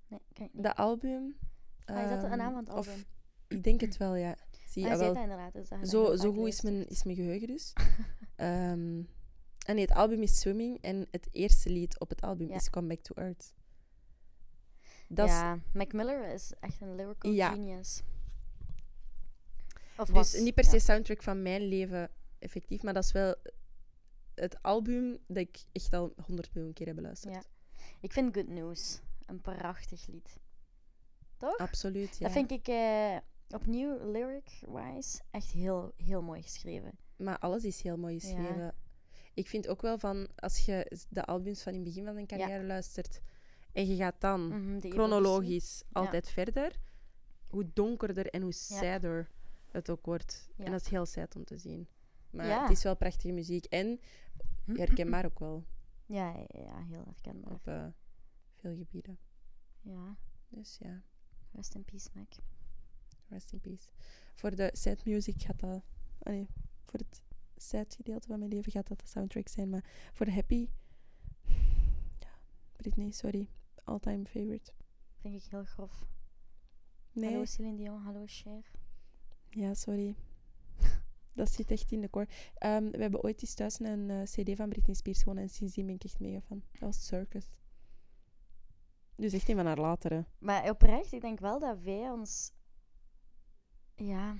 Nee, 0.06 0.20
kijk 0.32 0.50
de 0.52 0.74
album. 0.76 1.36
Ah, 1.84 2.02
is 2.02 2.08
dat 2.08 2.20
de 2.20 2.26
ehm, 2.26 2.36
naam 2.36 2.52
van 2.52 2.64
het 2.64 2.72
Of, 2.72 2.88
album? 2.88 3.04
ik 3.48 3.64
denk 3.64 3.80
het 3.80 3.96
wel, 3.96 4.14
ja. 4.14 4.36
Zie, 4.68 4.84
Ah, 4.84 4.92
ah, 4.92 4.98
wel. 4.98 5.14
inderdaad. 5.16 5.52
Dus 5.52 5.90
Zo, 5.90 6.16
zo 6.16 6.32
goed 6.32 6.46
is 6.48 6.60
mijn, 6.62 6.88
is 6.88 7.04
mijn 7.04 7.16
geheugen 7.16 7.46
dus. 7.46 7.72
Ehm, 8.36 9.02
en 9.66 9.74
nee, 9.74 9.80
het 9.80 9.92
album 9.94 10.22
is 10.22 10.40
Swimming 10.40 10.78
en 10.82 11.06
het 11.10 11.28
eerste 11.30 11.70
lied 11.70 11.98
op 12.00 12.08
het 12.08 12.20
album 12.20 12.48
Ja. 12.48 12.54
is 12.54 12.70
Come 12.70 12.86
Back 12.86 12.98
to 13.00 13.14
Earth. 13.14 13.54
Dat 15.08 15.28
is, 15.28 15.34
ja, 15.34 15.58
Mac 15.72 15.92
Miller 15.92 16.32
is 16.32 16.52
echt 16.60 16.80
een 16.80 16.94
lyrical 16.94 17.30
Ja. 17.32 17.50
genius. 17.50 18.02
Of 19.96 20.06
dus 20.06 20.14
was, 20.14 20.32
niet 20.38 20.54
per 20.54 20.64
ja. 20.64 20.70
se 20.70 20.78
soundtrack 20.78 21.22
van 21.22 21.42
mijn 21.42 21.62
leven 21.62 22.10
effectief, 22.38 22.82
maar 22.82 22.94
dat 22.94 23.04
is 23.04 23.12
wel 23.12 23.34
het 24.34 24.62
album 24.62 25.18
dat 25.26 25.36
ik 25.36 25.64
echt 25.72 25.92
al 25.92 26.12
honderd 26.26 26.54
miljoen 26.54 26.72
keer 26.72 26.86
heb 26.86 26.96
beluisterd. 26.96 27.34
Ja. 27.34 27.42
Ik 28.00 28.12
vind 28.12 28.34
Good 28.36 28.48
News 28.48 29.00
een 29.26 29.40
prachtig 29.40 30.06
lied. 30.06 30.36
Toch? 31.36 31.56
Absoluut, 31.56 32.16
ja. 32.18 32.24
Dat 32.24 32.32
vind 32.32 32.50
ik 32.50 32.68
eh, 32.68 33.16
opnieuw 33.48 34.10
lyric-wise 34.10 35.20
echt 35.30 35.50
heel, 35.50 35.92
heel 35.96 36.22
mooi 36.22 36.42
geschreven. 36.42 36.98
Maar 37.16 37.38
alles 37.38 37.64
is 37.64 37.82
heel 37.82 37.96
mooi 37.96 38.14
Ja. 38.14 38.20
geschreven. 38.20 38.74
Ik 39.34 39.48
vind 39.48 39.68
ook 39.68 39.82
wel 39.82 39.98
van, 39.98 40.28
als 40.36 40.64
je 40.64 41.00
de 41.08 41.24
albums 41.24 41.62
van 41.62 41.72
in 41.72 41.78
het 41.78 41.88
begin 41.88 42.04
van 42.04 42.16
een 42.16 42.26
carrière 42.26 42.64
luistert 42.64 43.20
en 43.72 43.86
je 43.86 43.96
gaat 43.96 44.20
dan 44.20 44.48
Mhm, 44.48 44.80
chronologisch 44.90 45.82
altijd 45.92 46.28
verder, 46.30 46.76
hoe 47.46 47.70
donkerder 47.72 48.26
en 48.26 48.42
hoe 48.42 48.52
sadder 48.52 49.30
het 49.70 49.90
ook 49.90 50.06
wordt. 50.06 50.48
En 50.56 50.70
dat 50.70 50.80
is 50.80 50.88
heel 50.88 51.06
sad 51.06 51.36
om 51.36 51.44
te 51.44 51.58
zien. 51.58 51.88
Maar 52.30 52.60
het 52.62 52.70
is 52.70 52.82
wel 52.82 52.96
prachtige 52.96 53.32
muziek 53.32 53.64
en 53.64 54.00
herkenbaar 54.66 55.24
ook 55.24 55.38
wel 55.38 55.64
Ja, 56.06 56.46
ja, 56.48 56.82
heel 56.84 57.04
herkenbaar. 57.04 57.52
op 57.52 57.66
eh, 57.66 57.86
veel 58.54 58.74
gebieden. 58.76 59.18
Ja, 59.80 60.16
Dus 60.48 60.76
ja, 60.78 61.02
rest 61.52 61.74
in 61.74 61.84
peace, 61.84 62.08
Mac. 62.14 62.32
rest 63.28 63.52
in 63.52 63.60
peace. 63.60 63.88
Voor 64.34 64.54
de 64.56 64.70
sad 64.72 65.04
music 65.04 65.42
gaat 65.42 65.58
dat... 65.60 65.82
allee, 66.22 66.48
voor 66.84 66.98
het 66.98 67.22
sad 67.56 67.94
gedeelte 67.94 68.26
van 68.26 68.38
mijn 68.38 68.50
leven 68.50 68.72
gaat 68.72 68.86
dat 68.88 69.00
de 69.00 69.06
soundtrack 69.06 69.48
zijn. 69.48 69.70
Maar 69.70 69.84
voor 70.12 70.26
de 70.26 70.32
happy... 70.32 70.68
Ja, 72.18 72.38
Britney, 72.76 73.10
sorry. 73.10 73.48
All-time 73.84 74.24
favorite. 74.24 74.72
Vind 75.16 75.34
ik 75.44 75.50
heel 75.50 75.64
grof. 75.64 76.06
Nee, 77.12 77.30
Hallo 77.30 77.44
Celine 77.44 77.76
Dion, 77.76 78.00
hallo 78.02 78.22
Cher. 78.26 78.70
ja, 79.50 79.74
sorry. 79.74 80.16
Dat 81.34 81.52
zit 81.52 81.70
echt 81.70 81.92
in 81.92 82.00
de 82.00 82.10
core. 82.10 82.28
Ehm, 82.54 82.90
we 82.90 82.98
hebben 82.98 83.22
ooit 83.22 83.42
eens 83.42 83.54
thuis 83.54 83.80
een 83.80 84.10
eh, 84.10 84.22
cd 84.22 84.56
van 84.56 84.68
Britney 84.68 84.94
Spears 84.94 85.18
gewonnen 85.18 85.44
en 85.44 85.50
sindsdien 85.50 85.86
ben 85.86 85.94
ik 85.94 86.04
echt 86.04 86.20
mega 86.20 86.40
fan. 86.40 86.62
Dat 86.72 86.80
was 86.80 87.06
Circus. 87.06 87.50
Dus 89.16 89.32
echt 89.32 89.48
een 89.48 89.56
van 89.56 89.66
haar 89.66 89.78
latere. 89.78 90.24
Maar 90.38 90.70
oprecht, 90.70 91.12
ik 91.12 91.20
denk 91.20 91.40
wel 91.40 91.58
dat 91.58 91.78
wij 91.80 92.10
ons... 92.10 92.52
Ja... 93.94 94.36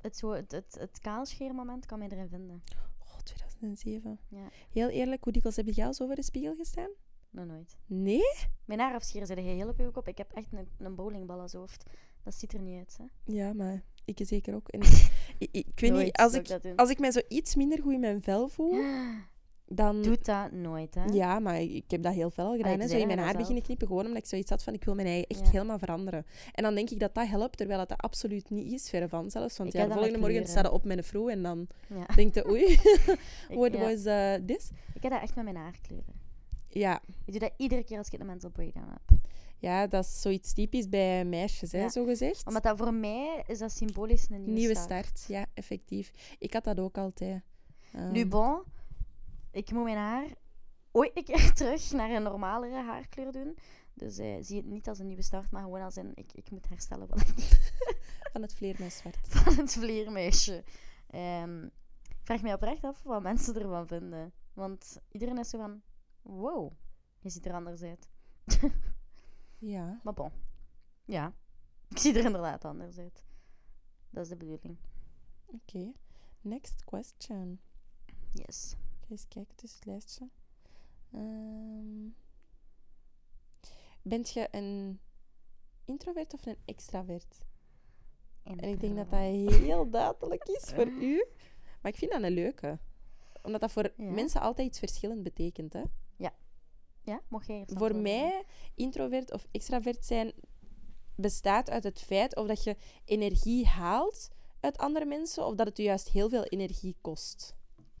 Het, 0.00 0.16
zo, 0.16 0.30
het, 0.30 0.52
het, 0.52 0.76
het 0.78 0.98
kaalscheermoment 0.98 1.86
kan 1.86 1.98
mij 1.98 2.08
erin 2.08 2.28
vinden. 2.28 2.62
Oh, 2.98 3.18
2007. 3.18 4.20
Ja. 4.28 4.48
Heel 4.70 4.88
eerlijk, 4.88 5.24
hoe 5.24 5.32
dikwijls 5.32 5.56
heb 5.56 5.68
jij 5.68 5.86
al 5.86 5.94
zo 5.94 6.06
voor 6.06 6.14
de 6.14 6.22
spiegel 6.22 6.54
gestaan? 6.54 6.90
Nog 7.30 7.46
nooit. 7.46 7.76
Nee? 7.86 8.36
Mijn 8.64 8.80
haar 8.80 8.94
afscheren 8.94 9.26
zit 9.26 9.38
heel 9.38 9.68
op 9.68 9.78
je 9.78 9.90
kop. 9.90 10.08
Ik 10.08 10.18
heb 10.18 10.32
echt 10.32 10.52
een, 10.52 10.68
een 10.78 10.94
bowlingbal 10.94 11.40
als 11.40 11.52
hoofd. 11.52 11.90
Dat 12.22 12.34
ziet 12.34 12.52
er 12.52 12.60
niet 12.60 12.78
uit, 12.78 12.96
hè. 12.96 13.32
Ja, 13.32 13.52
maar 13.52 13.82
ik 14.04 14.20
zeker 14.22 14.54
ook. 14.54 14.68
En 14.68 14.80
ik, 14.80 15.10
ik, 15.38 15.48
ik 15.52 15.80
weet 15.80 15.90
Nooit 15.90 16.04
niet, 16.04 16.16
als 16.16 16.32
ik, 16.34 16.58
als 16.76 16.90
ik 16.90 16.98
mij 16.98 17.10
zo 17.10 17.20
iets 17.28 17.54
minder 17.54 17.80
goed 17.82 17.92
in 17.92 18.00
mijn 18.00 18.22
vel 18.22 18.48
voel, 18.48 18.74
dan... 19.66 20.02
Doet 20.02 20.24
dat 20.24 20.52
nooit, 20.52 20.94
hè. 20.94 21.04
Ja, 21.04 21.38
maar 21.38 21.60
ik 21.60 21.84
heb 21.90 22.02
dat 22.02 22.14
heel 22.14 22.30
veel 22.30 22.44
al 22.44 22.56
gedaan. 22.56 22.80
hè. 22.80 22.88
Zo 22.88 22.96
in 22.96 23.06
mijn 23.06 23.18
haar 23.18 23.26
zelf. 23.26 23.38
beginnen 23.40 23.62
knippen, 23.64 23.86
gewoon 23.86 24.06
omdat 24.06 24.18
ik 24.22 24.26
zoiets 24.28 24.50
had 24.50 24.62
van 24.62 24.74
ik 24.74 24.84
wil 24.84 24.94
mijn 24.94 25.06
eigen 25.06 25.26
echt 25.28 25.40
Ja. 25.40 25.50
helemaal 25.50 25.78
veranderen. 25.78 26.26
En 26.52 26.62
dan 26.62 26.74
denk 26.74 26.90
ik 26.90 27.00
dat 27.00 27.14
dat 27.14 27.26
helpt, 27.28 27.56
terwijl 27.56 27.78
dat, 27.78 27.88
dat 27.88 28.00
absoluut 28.00 28.50
niet 28.50 28.72
is, 28.72 28.88
verre 28.88 29.08
van 29.08 29.30
zelfs. 29.30 29.58
Want 29.58 29.72
ja, 29.72 29.86
de 29.86 29.92
volgende 29.92 30.18
morgen 30.18 30.46
staat 30.46 30.64
dat 30.64 30.72
op 30.72 30.84
mijn 30.84 31.04
vrouw 31.04 31.28
en 31.28 31.42
dan 31.42 31.66
Ja. 31.88 32.06
denkt 32.16 32.34
je, 32.34 32.48
oei, 32.48 32.78
what 33.60 33.72
was 33.76 34.04
eh, 34.04 34.34
this? 34.46 34.70
ik 34.94 35.02
heb 35.02 35.12
dat 35.12 35.22
echt 35.22 35.34
met 35.34 35.44
mijn 35.44 35.56
haarkleuren. 35.56 36.22
Ja. 36.68 37.00
Ik 37.24 37.30
doe 37.32 37.38
dat 37.40 37.52
iedere 37.56 37.84
keer 37.84 37.98
als 37.98 38.08
ik 38.08 38.20
een 38.20 38.26
mental 38.26 38.50
breakdown 38.50 38.88
heb. 38.90 39.18
Ja, 39.64 39.86
dat 39.86 40.04
is 40.04 40.20
zoiets 40.20 40.52
typisch 40.52 40.88
bij 40.88 41.24
meisjes, 41.24 41.72
hè, 41.72 41.78
Ja. 41.80 41.88
zo 41.88 42.04
gezegd. 42.04 42.46
Omdat 42.46 42.62
dat 42.62 42.78
voor 42.78 42.94
mij 42.94 43.44
is 43.46 43.58
dat 43.58 43.72
symbolisch 43.72 44.28
een 44.30 44.36
nieuwe, 44.36 44.52
Nieuwe 44.58 44.74
start. 44.76 45.06
start, 45.06 45.24
ja, 45.28 45.46
effectief. 45.54 46.36
Ik 46.38 46.52
had 46.52 46.64
dat 46.64 46.80
ook 46.80 46.98
altijd. 46.98 47.42
Nu 47.92 48.20
Ehm, 48.20 48.28
bon, 48.28 48.62
ik 49.50 49.70
moet 49.70 49.84
mijn 49.84 49.96
haar 49.96 50.26
ooit 50.92 51.16
een 51.16 51.24
keer 51.24 51.52
terug 51.60 51.92
naar 51.92 52.10
een 52.10 52.22
normalere 52.22 52.82
haarkleur 52.82 53.32
doen. 53.32 53.56
Dus 53.94 54.18
eh, 54.18 54.36
zie 54.40 54.56
het 54.56 54.66
niet 54.66 54.88
als 54.88 54.98
een 54.98 55.06
nieuwe 55.06 55.22
start, 55.22 55.50
maar 55.50 55.62
gewoon 55.62 55.82
als 55.82 55.96
een 55.96 56.12
ik, 56.14 56.32
ik 56.32 56.50
moet 56.50 56.68
herstellen 56.68 57.08
wat 57.08 57.20
ik 57.20 57.58
van 58.32 58.42
het 58.42 58.54
vleermuiszwart. 58.54 59.18
van 59.28 59.54
het 59.54 59.72
vleermeisje. 59.72 60.64
Ehm, 61.10 61.64
ik 62.08 62.20
vraag 62.22 62.42
me 62.42 62.52
oprecht 62.52 62.84
af 62.84 63.02
wat 63.02 63.22
mensen 63.22 63.54
ervan 63.60 63.86
vinden. 63.86 64.32
Want 64.52 64.98
iedereen 65.10 65.38
is 65.38 65.48
zo 65.50 65.58
van, 65.58 65.82
wow, 66.22 66.72
je 67.18 67.30
ziet 67.30 67.46
er 67.46 67.52
anders 67.52 67.82
uit. 67.82 68.08
Ja. 69.66 70.00
Maar 70.02 70.14
bon, 70.14 70.30
ja, 71.04 71.32
ik 71.88 71.98
zie 71.98 72.18
er 72.18 72.24
inderdaad 72.24 72.64
anders 72.64 72.98
uit. 72.98 73.24
Dat 74.10 74.22
is 74.22 74.28
de 74.28 74.36
bedoeling. 74.36 74.76
Oké. 75.46 75.92
Next 76.40 76.84
question. 76.84 77.60
Yes. 78.32 78.76
Ga 79.00 79.06
eens 79.10 79.28
kijken 79.28 79.56
tussen 79.56 79.78
het 79.78 79.86
lijstje. 79.88 80.28
Ehm 81.12 82.08
bent 84.02 84.30
je 84.30 84.48
een 84.50 85.00
introvert 85.84 86.34
of 86.34 86.46
een 86.46 86.56
extravert? 86.64 87.44
En 88.42 88.58
ik 88.58 88.80
denk 88.80 88.96
dat 88.96 89.10
dat 89.10 89.20
heel 89.20 89.90
duidelijk 89.90 90.44
is 90.44 90.64
voor 90.64 90.86
u. 91.12 91.26
Maar 91.82 91.92
ik 91.92 91.98
vind 91.98 92.12
dat 92.12 92.22
een 92.22 92.30
leuke. 92.32 92.78
Omdat 93.42 93.60
dat 93.60 93.72
voor 93.72 93.92
Ja. 93.96 94.10
mensen 94.10 94.40
altijd 94.40 94.68
iets 94.68 94.78
verschillend 94.78 95.22
betekent. 95.22 95.72
Hè? 95.72 95.82
Ja, 97.04 97.20
mocht 97.28 97.46
jij 97.46 97.56
Voor 97.56 97.68
antwoorden? 97.68 98.02
mij, 98.02 98.42
introvert 98.74 99.32
of 99.32 99.46
extravert 99.50 100.04
zijn 100.04 100.32
bestaat 101.16 101.70
uit 101.70 101.84
het 101.84 102.00
feit 102.00 102.36
of 102.36 102.46
dat 102.46 102.64
je 102.64 102.76
energie 103.04 103.66
haalt 103.66 104.28
uit 104.60 104.78
andere 104.78 105.04
mensen 105.04 105.46
of 105.46 105.54
dat 105.54 105.66
het 105.66 105.76
je 105.76 105.82
juist 105.82 106.08
heel 106.08 106.28
veel 106.28 106.44
energie 106.44 106.96
kost. 107.00 107.54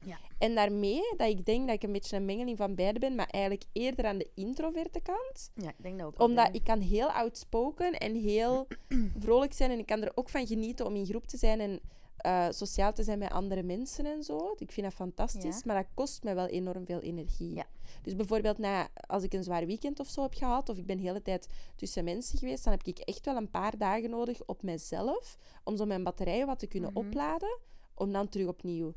Ja. 0.04 0.18
En 0.38 0.54
daarmee 0.54 1.14
dat 1.16 1.28
ik 1.28 1.44
denk 1.44 1.66
dat 1.66 1.76
ik 1.76 1.82
een 1.82 1.92
beetje 1.92 2.16
een 2.16 2.24
mengeling 2.24 2.56
van 2.56 2.74
beide 2.74 2.98
ben, 2.98 3.14
maar 3.14 3.28
eigenlijk 3.30 3.64
eerder 3.72 4.04
aan 4.04 4.18
de 4.18 4.30
introverte 4.34 5.00
kant. 5.00 5.50
Ja, 5.54 5.68
ik 5.68 5.82
denk 5.82 5.98
dat 5.98 6.06
ook. 6.06 6.20
Omdat 6.20 6.48
ik 6.54 6.64
kan 6.64 6.80
heel 6.80 7.10
outspoken 7.10 7.92
en 7.92 8.14
heel 8.14 8.66
vrolijk 9.24 9.52
zijn 9.52 9.70
en 9.70 9.78
ik 9.78 9.86
kan 9.86 10.02
er 10.02 10.12
ook 10.14 10.28
van 10.28 10.46
genieten 10.46 10.86
om 10.86 10.96
in 10.96 11.06
groep 11.06 11.26
te 11.26 11.36
zijn 11.36 11.60
en 11.60 11.80
eh, 12.16 12.46
sociaal 12.50 12.92
te 12.92 13.02
zijn 13.02 13.18
met 13.18 13.30
andere 13.32 13.62
mensen 13.62 14.06
en 14.06 14.22
zo. 14.22 14.54
Ik 14.58 14.72
vind 14.72 14.86
dat 14.86 14.94
fantastisch, 14.94 15.56
Ja. 15.56 15.62
maar 15.64 15.76
dat 15.82 15.90
kost 15.94 16.22
mij 16.22 16.34
wel 16.34 16.46
enorm 16.46 16.86
veel 16.86 17.00
energie. 17.00 17.54
Ja. 17.54 17.66
Dus 18.02 18.16
bijvoorbeeld 18.16 18.58
na, 18.58 18.88
als 18.94 19.22
ik 19.22 19.32
een 19.32 19.44
zwaar 19.44 19.66
weekend 19.66 20.00
of 20.00 20.08
zo 20.08 20.22
heb 20.22 20.34
gehad, 20.34 20.68
of 20.68 20.76
ik 20.78 20.86
ben 20.86 20.96
de 20.96 21.02
hele 21.02 21.22
tijd 21.22 21.48
tussen 21.76 22.04
mensen 22.04 22.38
geweest, 22.38 22.64
dan 22.64 22.72
heb 22.72 22.82
ik 22.82 22.98
echt 22.98 23.24
wel 23.24 23.36
een 23.36 23.50
paar 23.50 23.78
dagen 23.78 24.10
nodig 24.10 24.44
op 24.46 24.62
mezelf 24.62 25.38
om 25.64 25.76
zo 25.76 25.84
mijn 25.84 26.04
batterijen 26.04 26.46
wat 26.46 26.58
te 26.58 26.66
kunnen 26.66 26.90
Mhm. 26.92 26.98
opladen, 27.06 27.58
om 27.94 28.12
dan 28.12 28.28
terug 28.28 28.46
opnieuw 28.48 28.94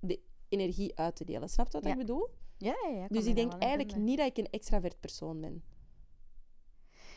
de 0.00 0.20
energie 0.48 0.98
uit 0.98 1.16
te 1.16 1.24
delen. 1.24 1.48
Snap 1.48 1.66
je 1.66 1.72
wat 1.72 1.84
Ja. 1.84 1.90
ik 1.92 1.98
bedoel? 1.98 2.28
Ja, 2.58 2.76
ja, 2.94 3.06
Dus 3.08 3.24
ik 3.26 3.34
denk 3.34 3.52
eigenlijk 3.52 3.90
vinden. 3.90 4.04
niet 4.08 4.18
dat 4.18 4.26
ik 4.26 4.36
een 4.38 4.50
extravert 4.50 5.00
persoon 5.00 5.40
ben. 5.40 5.62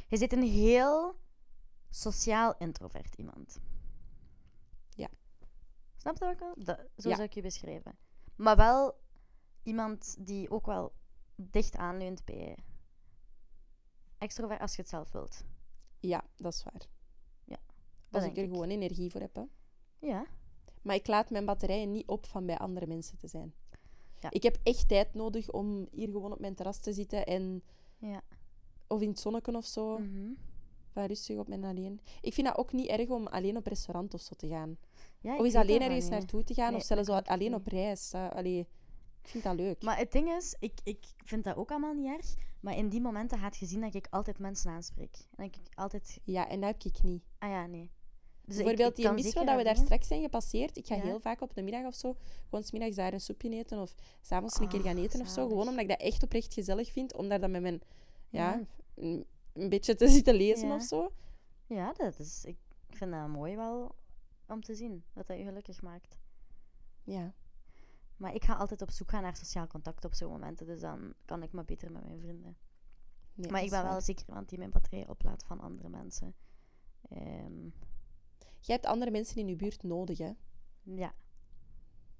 Je 0.07 0.17
zit 0.17 0.33
een 0.33 0.43
heel 0.43 1.15
sociaal 1.89 2.55
introvert 2.57 3.15
iemand. 3.15 3.59
Ja. 6.06 6.14
Snap 6.16 6.18
je 6.18 6.26
wat 6.26 6.34
ik 6.34 6.39
wil? 6.39 6.66
Dat, 6.66 6.78
zo 6.97 7.10
Ja. 7.10 7.16
zou 7.16 7.28
ik 7.28 7.34
je 7.34 7.41
beschrijven. 7.41 7.97
Maar 8.36 8.56
wel 8.56 8.93
iemand 9.64 10.16
die 10.20 10.49
ook 10.49 10.66
wel 10.66 10.93
dicht 11.36 11.76
aanleunt 11.76 12.26
bij 12.26 12.58
extrovert 14.18 14.62
als 14.62 14.76
je 14.76 14.82
het 14.82 14.89
zelf 14.89 15.12
wilt. 15.12 15.43
Ja, 15.99 16.24
dat 16.36 16.53
is 16.53 16.64
waar. 16.64 16.88
dat 18.10 18.24
Als 18.24 18.32
ik 18.32 18.38
er 18.38 18.43
ik. 18.43 18.49
gewoon 18.49 18.70
energie 18.70 19.12
voor 19.12 19.22
heb. 19.22 19.36
Hè. 19.36 19.43
Ja. 19.99 20.26
Maar 20.82 20.95
ik 20.95 21.08
laat 21.08 21.30
mijn 21.30 21.45
batterijen 21.45 21.91
niet 21.91 22.08
op 22.08 22.26
van 22.26 22.45
bij 22.45 22.58
andere 22.58 22.88
mensen 22.88 23.18
te 23.18 23.28
zijn. 23.28 23.53
Ja. 24.20 24.30
Ik 24.32 24.43
heb 24.43 24.58
echt 24.64 24.88
tijd 24.88 25.14
nodig 25.14 25.51
om 25.51 25.88
hier 25.91 26.08
gewoon 26.08 26.32
op 26.32 26.39
mijn 26.39 26.56
terras 26.56 26.80
te 26.80 26.93
zitten 26.93 27.26
en... 27.26 27.64
Ja. 27.97 28.22
Of 28.88 29.01
in 29.01 29.10
het 29.10 29.20
zonneken 29.20 29.56
of 29.56 29.66
zo. 29.66 29.99
Van 30.91 31.06
rustig 31.06 31.38
op 31.38 31.47
mijn 31.47 31.64
alleen. 31.64 31.99
Ik 32.22 32.34
vind 32.34 32.47
dat 32.47 32.58
ook 32.58 32.72
niet 32.72 32.88
erg 32.88 33.10
om 33.10 33.28
alleen 33.28 33.58
op 33.58 33.66
restaurant 33.68 34.14
of 34.14 34.22
zo 34.22 34.34
te 34.36 34.47
gaan. 34.47 34.78
Ja 35.26 35.38
of 35.38 35.43
eens 35.43 35.53
weet 35.53 35.61
alleen 35.63 35.82
ergens 35.82 36.01
niet. 36.03 36.11
naartoe 36.11 36.43
te 36.43 36.53
gaan. 36.53 36.71
Nee, 36.71 36.80
of 36.80 36.86
zelfs 36.86 37.09
alleen 37.09 37.51
niet. 37.51 37.59
op 37.59 37.67
reis. 37.67 38.13
Allee, 38.13 38.59
ik 39.21 39.28
vind 39.30 39.43
dat 39.43 39.55
leuk. 39.55 39.82
Maar 39.84 39.97
het 39.97 40.11
ding 40.11 40.30
is, 40.32 40.55
ik, 40.59 40.73
ik 40.84 41.05
vind 41.26 41.43
dat 41.43 41.55
ook 41.55 41.71
allemaal 41.71 41.93
niet 41.93 42.07
erg. 42.17 42.34
Maar 42.59 42.78
in 42.78 42.89
die 42.89 43.01
momenten 43.01 43.38
gaat 43.39 43.57
je 43.57 43.65
zien 43.65 43.82
dat 43.82 43.93
ik 43.93 44.07
altijd 44.09 44.39
mensen 44.39 44.71
aanspreek. 44.71 45.15
En 45.36 45.45
dat 45.45 45.55
ik 45.55 45.76
altijd... 45.76 46.19
Ja, 46.23 46.49
en 46.49 46.59
dat 46.61 46.69
heb 46.69 46.93
ik 46.93 47.03
niet. 47.03 47.23
Ah 47.39 47.49
ja, 47.49 47.65
nee. 47.65 47.91
Dus 48.45 48.55
Bijvoorbeeld 48.55 48.99
ik 48.99 49.15
die 49.15 49.23
zeker 49.23 49.45
dat 49.45 49.57
we 49.57 49.63
daar 49.63 49.76
straks 49.76 50.07
zijn 50.07 50.21
gepasseerd. 50.21 50.78
Ik 50.78 50.88
ga 50.88 50.95
Ja. 50.95 51.01
heel 51.01 51.19
vaak 51.19 51.41
op 51.41 51.53
de 51.55 51.61
middag 51.61 51.86
of 51.86 51.95
zo, 51.95 52.15
gewoon 52.49 52.63
's 52.65 52.71
middags 52.71 52.95
daar 52.95 53.13
een 53.13 53.19
soepje 53.21 53.49
eten 53.49 53.80
of 53.82 53.95
s'avonds 54.21 54.59
een 54.59 54.67
keer 54.67 54.82
gaan 54.82 54.97
Ah, 54.97 55.03
eten 55.03 55.21
of 55.21 55.28
zo. 55.28 55.47
Gewoon 55.47 55.67
omdat 55.67 55.84
ik 55.84 55.89
dat 55.89 55.99
echt 55.99 56.23
oprecht 56.23 56.53
gezellig 56.53 56.91
vind, 56.91 57.15
om 57.15 57.28
daar 57.30 57.39
dan 57.39 57.51
met 57.51 57.61
mijn, 57.61 57.82
ja, 58.30 58.51
Ja. 58.53 58.65
een, 59.53 59.69
beetje 59.69 59.95
te 59.95 60.07
zitten 60.17 60.34
lezen 60.36 60.71
of 60.71 60.84
zo. 60.84 61.11
Ja, 61.67 61.93
dat 61.93 62.19
is... 62.19 62.43
Ik 62.45 62.57
vind 62.89 63.11
dat 63.11 63.28
mooi 63.28 63.55
wel 63.55 63.95
om 64.47 64.61
te 64.61 64.75
zien. 64.75 65.03
Dat 65.13 65.27
dat 65.27 65.37
je 65.37 65.43
gelukkig 65.43 65.81
maakt. 65.81 66.17
Ja. 67.03 67.33
Maar 68.17 68.33
ik 68.33 68.43
ga 68.43 68.53
altijd 68.53 68.81
op 68.81 68.91
zoek 68.91 69.09
gaan 69.09 69.21
naar 69.21 69.35
sociaal 69.35 69.67
contact 69.67 70.05
op 70.05 70.13
zo'n 70.13 70.31
momenten. 70.31 70.65
Dus 70.65 70.79
dan 70.79 71.13
kan 71.25 71.43
ik 71.43 71.51
maar 71.51 71.65
beter 71.65 71.91
met 71.91 72.03
mijn 72.05 72.19
vrienden. 72.19 72.57
Nee, 73.33 73.51
maar 73.51 73.63
ik 73.63 73.69
ben 73.69 73.83
wel 73.83 74.01
zeker 74.01 74.27
iemand 74.27 74.49
die 74.49 74.57
mijn 74.57 74.69
batterij 74.71 75.07
oplaadt 75.07 75.43
van 75.43 75.59
andere 75.59 75.89
mensen. 75.89 76.35
Ehm, 77.09 77.69
Jij 78.59 78.75
hebt 78.75 78.85
andere 78.85 79.11
mensen 79.11 79.37
in 79.37 79.47
je 79.47 79.55
buurt 79.55 79.83
nodig, 79.83 80.17
hè? 80.17 80.31
ja, 80.83 81.13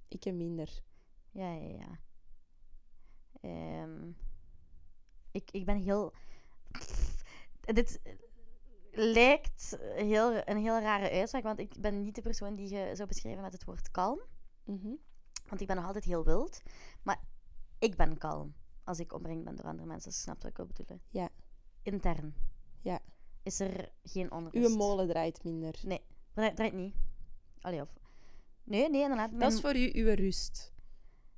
Ik 0.07 0.23
heb 0.23 0.36
minder. 0.36 0.84
ja, 1.32 1.53
ja, 1.53 1.69
ja. 1.78 1.99
Ehm, 3.41 4.11
ik, 5.32 5.51
ik 5.51 5.65
ben 5.65 5.78
heel... 5.78 6.13
Dit 7.73 8.01
lijkt 8.96 9.78
heel, 9.96 10.41
een 10.46 10.58
heel 10.58 10.80
rare 10.80 11.10
uitspraak, 11.10 11.43
want 11.43 11.60
ik 11.60 11.74
ben 11.80 12.02
niet 12.02 12.16
de 12.16 12.22
persoon 12.22 12.56
die 12.56 12.70
je 12.70 12.91
zou 12.93 13.08
beschrijven 13.08 13.41
met 13.41 13.54
het 13.54 13.64
woord 13.64 13.91
kalm. 13.91 14.20
Mhm. 14.64 14.93
Want 15.48 15.62
ik 15.62 15.68
ben 15.68 15.76
nog 15.76 15.86
altijd 15.86 16.04
heel 16.04 16.24
wild. 16.24 16.62
Maar 17.04 17.22
ik 17.80 17.96
ben 17.96 18.18
kalm 18.18 18.56
als 18.84 19.00
ik 19.00 19.14
omringd 19.14 19.43
ben 19.43 19.56
door 19.56 19.66
andere 19.66 19.88
mensen. 19.88 20.12
Snap 20.12 20.41
wat 20.41 20.52
ik 20.52 20.58
wil 20.58 20.66
bedoelen? 20.66 21.02
Ja. 21.10 21.30
Intern. 21.84 22.36
Ja. 22.82 23.00
Is 23.43 23.60
er 23.60 23.91
geen 24.04 24.32
onrust. 24.32 24.56
Uw 24.56 24.76
molen 24.76 25.08
draait 25.08 25.43
minder. 25.43 25.76
Nee, 25.84 26.02
draait, 26.34 26.56
draait 26.56 26.74
niet. 26.74 26.96
Allee, 27.62 27.82
of... 27.82 27.89
Nee, 28.64 28.89
nee, 28.89 29.02
inderdaad. 29.02 29.30
Mijn, 29.30 29.41
Dat 29.41 29.54
is 29.54 29.62
voor 29.62 29.76
u 29.76 29.89
uw 29.93 30.14
rust. 30.14 30.74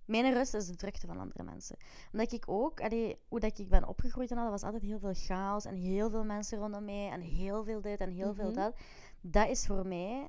Mijn 0.07 0.33
rust 0.33 0.53
is 0.53 0.67
de 0.67 0.75
drukte 0.75 1.07
van 1.07 1.19
andere 1.19 1.43
mensen. 1.43 1.77
Omdat 2.11 2.31
ik 2.31 2.43
ook, 2.47 2.81
allee, 2.81 3.19
hoe 3.27 3.39
dat 3.39 3.59
ik 3.59 3.69
ben 3.69 3.87
opgegroeid 3.87 4.31
en 4.31 4.37
al, 4.37 4.45
er 4.45 4.49
was 4.51 4.63
altijd 4.63 4.83
heel 4.83 4.99
veel 4.99 5.13
chaos 5.13 5.65
en 5.65 5.75
heel 5.75 6.09
veel 6.09 6.23
mensen 6.23 6.57
rondom 6.59 6.85
mij 6.85 7.09
en 7.09 7.21
heel 7.21 7.63
veel 7.63 7.81
dit 7.81 7.99
en 7.99 8.09
heel 8.11 8.33
veel 8.33 8.45
Mhm. 8.49 8.55
dat. 8.55 8.77
Dat 9.21 9.47
is 9.49 9.65
voor 9.65 9.87
mij 9.87 10.27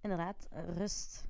inderdaad 0.00 0.46
rust. 0.50 1.24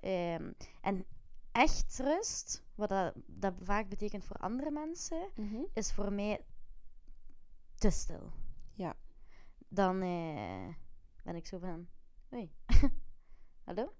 Ehm, 0.00 0.52
en 0.80 1.04
echt 1.52 1.98
rust, 1.98 2.62
wat 2.74 2.88
dat, 2.88 3.14
dat 3.26 3.54
vaak 3.62 3.88
betekent 3.88 4.24
voor 4.24 4.36
andere 4.36 4.70
mensen, 4.70 5.28
Mhm. 5.34 5.62
is 5.72 5.92
voor 5.92 6.12
mij 6.12 6.44
te 7.74 7.90
stil. 7.90 8.30
Ja. 8.72 8.94
Dan 9.68 10.00
eh, 10.02 10.68
ben 11.24 11.36
ik 11.36 11.46
zo 11.46 11.58
van, 11.58 11.88
oei, 12.34 12.52
hallo? 13.64 13.92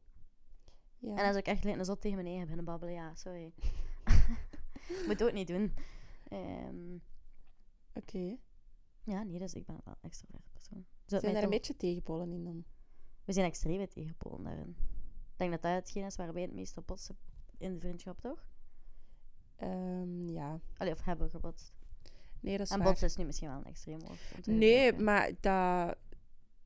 Ja. 1.03 1.09
En 1.09 1.17
dan 1.17 1.25
zou 1.25 1.39
ik 1.39 1.47
echt 1.47 1.65
een 1.65 1.85
zot 1.85 2.01
tegen 2.01 2.17
mijn 2.17 2.27
eigen 2.29 2.47
beginnen 2.47 2.65
babbelen. 2.65 2.95
Ja, 2.95 3.15
sorry. 3.15 3.53
Moet 5.07 5.25
ook 5.25 5.33
niet 5.33 5.47
doen. 5.47 5.75
Ehm, 6.29 6.97
Oké. 7.95 8.37
ja, 9.03 9.23
nee, 9.23 9.39
dus 9.39 9.55
ik 9.55 9.67
ben 9.67 9.81
wel 9.85 9.95
een 9.95 10.09
extrovert 10.09 10.53
persoon. 10.53 10.85
Zou 11.07 11.21
Zijn 11.21 11.35
daar 11.35 11.43
een 11.43 11.51
beetje 11.51 11.77
tegenpolen 11.77 12.33
in 12.33 12.45
dan? 12.45 12.65
We 13.25 13.33
zijn 13.33 13.47
extreme 13.47 13.89
tegenpolen 13.89 14.43
daarin. 14.45 14.77
Ik 15.33 15.39
denk 15.39 15.51
dat 15.51 15.63
dat 15.63 15.73
hetgeen 15.73 16.05
is 16.05 16.17
waar 16.17 16.33
wij 16.33 16.43
het 16.43 16.53
meest 16.53 16.77
op 16.77 16.87
botsen 16.87 17.17
in 17.59 17.73
de 17.73 17.81
vriendschap, 17.81 18.21
toch? 18.21 18.47
Ehm, 19.57 20.29
ja. 20.29 20.61
Allee, 20.77 20.93
of 20.93 21.05
hebben 21.05 21.31
gebotst. 21.31 21.73
Nee, 22.41 22.59
dat 22.59 22.67
is 22.67 22.73
En 22.73 22.83
botsen 22.83 23.07
is 23.07 23.17
nu 23.17 23.25
misschien 23.25 23.49
wel 23.49 23.59
een 23.59 23.65
extreem 23.65 24.01
woord. 24.01 24.47
Nee, 24.47 24.93
maar 24.93 25.33
dat... 25.41 25.97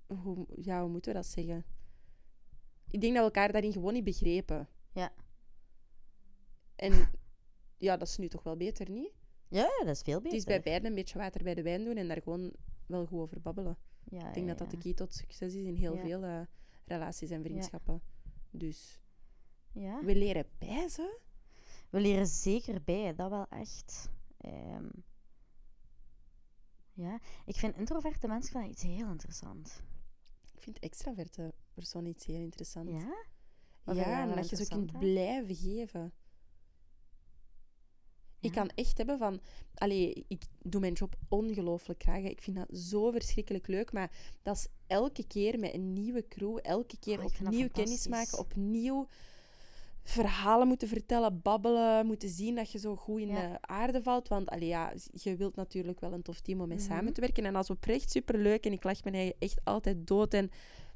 Hoe, 0.07 0.47
ja, 0.57 0.81
hoe 0.81 0.91
moeten 0.91 1.13
we 1.13 1.19
dat 1.19 1.27
zeggen? 1.27 1.65
Ik 2.91 3.01
denk 3.01 3.15
dat 3.15 3.23
we 3.25 3.29
elkaar 3.31 3.53
daarin 3.53 3.73
gewoon 3.73 3.93
niet 3.93 4.05
begrepen. 4.05 4.69
Ja. 4.93 5.13
En 6.77 7.11
ja, 7.79 7.97
dat 7.97 8.09
is 8.09 8.17
nu 8.17 8.29
toch 8.29 8.43
wel 8.43 8.57
beter, 8.57 8.91
niet? 8.91 9.13
Ja, 9.49 9.69
dat 9.79 9.89
is 9.97 10.01
veel 10.03 10.17
beter. 10.21 10.31
Het 10.31 10.39
is 10.41 10.45
bij 10.45 10.63
beiden 10.63 10.89
een 10.89 10.95
beetje 10.95 11.19
water 11.19 11.43
bij 11.43 11.55
de 11.55 11.63
wijn 11.63 11.85
doen 11.85 11.97
en 11.97 12.09
daar 12.09 12.23
gewoon 12.23 12.53
wel 12.87 13.07
goed 13.07 13.19
over 13.21 13.41
babbelen. 13.41 13.77
Ja, 14.05 14.29
Ik 14.29 14.35
denk 14.35 14.47
ja, 14.47 14.55
dat 14.55 14.59
dat 14.59 14.71
de 14.71 14.79
key 14.79 14.95
tot 14.95 15.15
succes 15.15 15.55
is 15.55 15.65
in 15.65 15.75
heel 15.75 15.97
veel 15.97 16.23
eh, 16.25 16.41
relaties 16.85 17.31
en 17.31 17.43
vriendschappen. 17.43 18.03
Dus 18.51 19.01
Ja. 19.73 20.05
we 20.05 20.15
leren 20.17 20.47
bij 20.59 20.89
ze. 20.89 21.19
We 21.91 22.01
leren 22.01 22.27
zeker 22.27 22.83
bij, 22.83 23.15
dat 23.15 23.31
wel 23.31 23.47
echt. 23.49 24.11
Ehm, 24.37 24.89
ja, 26.93 27.21
ik 27.45 27.57
vind 27.57 27.77
introverte 27.77 28.27
mensen 28.27 28.53
van 28.53 28.65
iets 28.65 28.83
heel 28.83 29.11
interessant. 29.11 29.83
Ik 30.67 30.73
vind 30.73 30.93
extraverte 30.93 31.55
persoon 31.75 32.07
iets 32.07 32.25
heel 32.27 32.41
interessant. 32.41 32.91
Ja? 32.91 33.25
Wat 33.85 33.97
Ja, 33.97 34.29
omdat 34.29 34.51
je 34.51 34.57
ze 34.57 34.69
kunt 34.69 34.93
aan? 34.95 34.99
blijven 35.01 35.55
geven. 35.55 36.13
Ik 38.41 38.53
kan 38.53 38.69
echt 38.69 38.99
hebben 38.99 39.19
van... 39.19 39.41
Allee, 39.75 40.25
ik 40.29 40.43
doe 40.63 40.81
mijn 40.81 40.93
job 40.93 41.17
ongelooflijk 41.29 42.03
graag. 42.03 42.23
hè. 42.23 42.29
Ik 42.29 42.43
vind 42.43 42.57
dat 42.57 42.79
zo 42.79 43.11
verschrikkelijk 43.11 43.67
leuk. 43.67 43.93
Maar 43.93 44.13
dat 44.43 44.57
is 44.57 44.67
elke 44.87 45.27
keer 45.27 45.59
met 45.59 45.75
een 45.75 45.93
nieuwe 45.93 46.29
crew. 46.29 46.59
Elke 46.63 46.99
keer 46.99 47.17
Oh, 47.17 47.23
dat 47.23 47.41
opnieuw 47.41 47.69
kennis 47.69 48.07
maken. 48.09 48.39
Opnieuw 48.39 49.07
verhalen 50.11 50.69
moeten 50.69 50.89
vertellen, 50.89 51.41
babbelen. 51.43 52.07
Moeten 52.07 52.29
zien 52.29 52.55
dat 52.55 52.71
je 52.73 52.79
zo 52.79 52.97
goed 52.97 53.21
in 53.21 53.29
Ja. 53.29 53.49
de 53.49 53.59
aarde 53.61 54.03
valt. 54.03 54.29
Want 54.29 54.49
allee, 54.49 54.69
ja, 54.69 54.93
je 55.13 55.37
wilt 55.37 55.57
natuurlijk 55.57 56.01
wel 56.01 56.13
een 56.13 56.23
tof 56.23 56.41
team 56.41 56.61
om 56.61 56.69
mee 56.69 56.77
Mhm. 56.79 56.87
samen 56.87 57.13
te 57.13 57.21
werken. 57.21 57.45
En 57.45 57.53
dat 57.53 57.63
is 57.63 57.71
oprecht 57.71 58.11
superleuk. 58.11 58.67
En 58.67 58.73
ik 58.73 58.85
lach 58.85 59.03
mijn 59.05 59.15
eigen 59.17 59.35
echt 59.39 59.61
altijd 59.65 60.07
dood. 60.07 60.35
En 60.35 60.51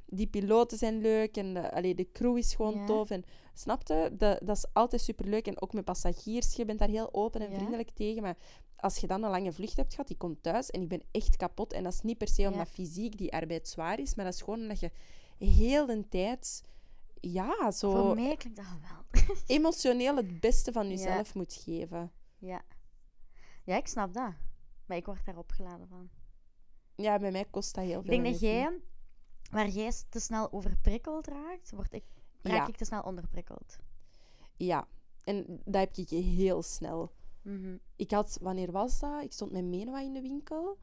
die 0.07 0.27
piloten 0.27 0.79
zijn 0.79 1.01
leuk. 1.01 1.37
En 1.37 1.55
de, 1.55 1.73
allee, 1.73 1.95
de 1.95 2.09
crew 2.13 2.37
is 2.37 2.55
gewoon 2.55 2.75
Ja. 2.75 2.87
tof. 2.87 3.11
En 3.11 3.25
snapte? 3.55 4.11
Dat, 4.19 4.41
dat 4.47 4.57
is 4.57 4.67
altijd 4.73 5.03
superleuk. 5.03 5.47
En 5.47 5.63
ook 5.63 5.73
met 5.73 5.85
passagiers. 5.85 6.55
Je 6.55 6.65
bent 6.65 6.79
daar 6.79 6.89
heel 6.89 7.15
open 7.15 7.41
en 7.41 7.51
Ja. 7.51 7.57
vriendelijk 7.57 7.91
tegen. 7.91 8.23
Maar 8.23 8.37
als 8.77 8.97
je 8.97 9.07
dan 9.07 9.23
een 9.23 9.31
lange 9.31 9.53
vlucht 9.53 9.77
hebt 9.77 9.91
gehad, 9.91 10.09
die 10.09 10.17
komt 10.17 10.43
thuis 10.43 10.71
en 10.71 10.83
ik 10.83 10.89
ben 10.89 11.03
echt 11.11 11.37
kapot. 11.37 11.73
En 11.73 11.83
dat 11.83 11.93
is 11.93 12.01
niet 12.03 12.19
per 12.19 12.29
se 12.29 12.49
omdat 12.53 12.69
fysiek 12.69 13.19
die 13.19 13.33
arbeid 13.33 13.69
zwaar 13.69 14.01
is, 14.01 14.15
maar 14.15 14.25
dat 14.25 14.35
is 14.35 14.43
gewoon 14.43 14.61
omdat 14.61 14.81
je 14.81 14.91
heel 15.39 15.87
de 15.87 16.09
tijd, 16.09 16.63
ja, 17.21 17.71
zo 17.71 17.91
Voor 17.91 18.15
mij 18.15 18.37
klinkt 18.37 18.59
dat 18.59 18.67
geweldig. 18.67 19.47
emotioneel 19.57 20.17
het 20.17 20.41
beste 20.41 20.73
van 20.73 20.89
jezelf 20.89 21.35
moet 21.35 21.53
geven. 21.55 22.13
ja. 22.39 22.63
ja, 23.65 23.77
ik 23.77 23.87
snap 23.87 24.15
dat. 24.15 24.33
Maar 24.87 24.97
ik 24.97 25.07
word 25.07 25.25
daar 25.25 25.37
opgeladen 25.39 25.89
van. 25.89 26.11
Ja, 26.95 27.19
bij 27.19 27.31
mij 27.31 27.45
kost 27.51 27.75
dat 27.75 27.85
heel 27.85 27.99
Ik 28.01 28.05
veel 28.07 28.23
denk 28.23 28.33
dat 28.33 28.41
jij, 28.41 28.81
waar 29.51 29.69
jij 29.69 29.93
te 30.09 30.21
snel 30.21 30.53
overprikkeld 30.53 31.27
raakt, 31.27 31.71
word 31.71 31.93
ik, 31.93 32.05
raak 32.43 32.57
Ja. 32.57 32.67
ik 32.67 32.77
te 32.77 32.85
snel 32.85 33.03
onderprikkeld. 33.03 33.79
Ja, 34.57 34.89
en 35.25 35.61
dat 35.65 35.81
heb 35.81 35.97
ik 35.97 36.09
heel 36.09 36.63
snel. 36.63 37.13
Mhm. 37.43 37.77
Ik 37.97 38.11
had, 38.11 38.39
wanneer 38.41 38.73
was 38.73 38.99
dat? 38.99 39.23
Ik 39.23 39.33
stond 39.33 39.53
met 39.53 39.65
Menua 39.65 40.01
in 40.01 40.13
de 40.13 40.21
winkel. 40.21 40.79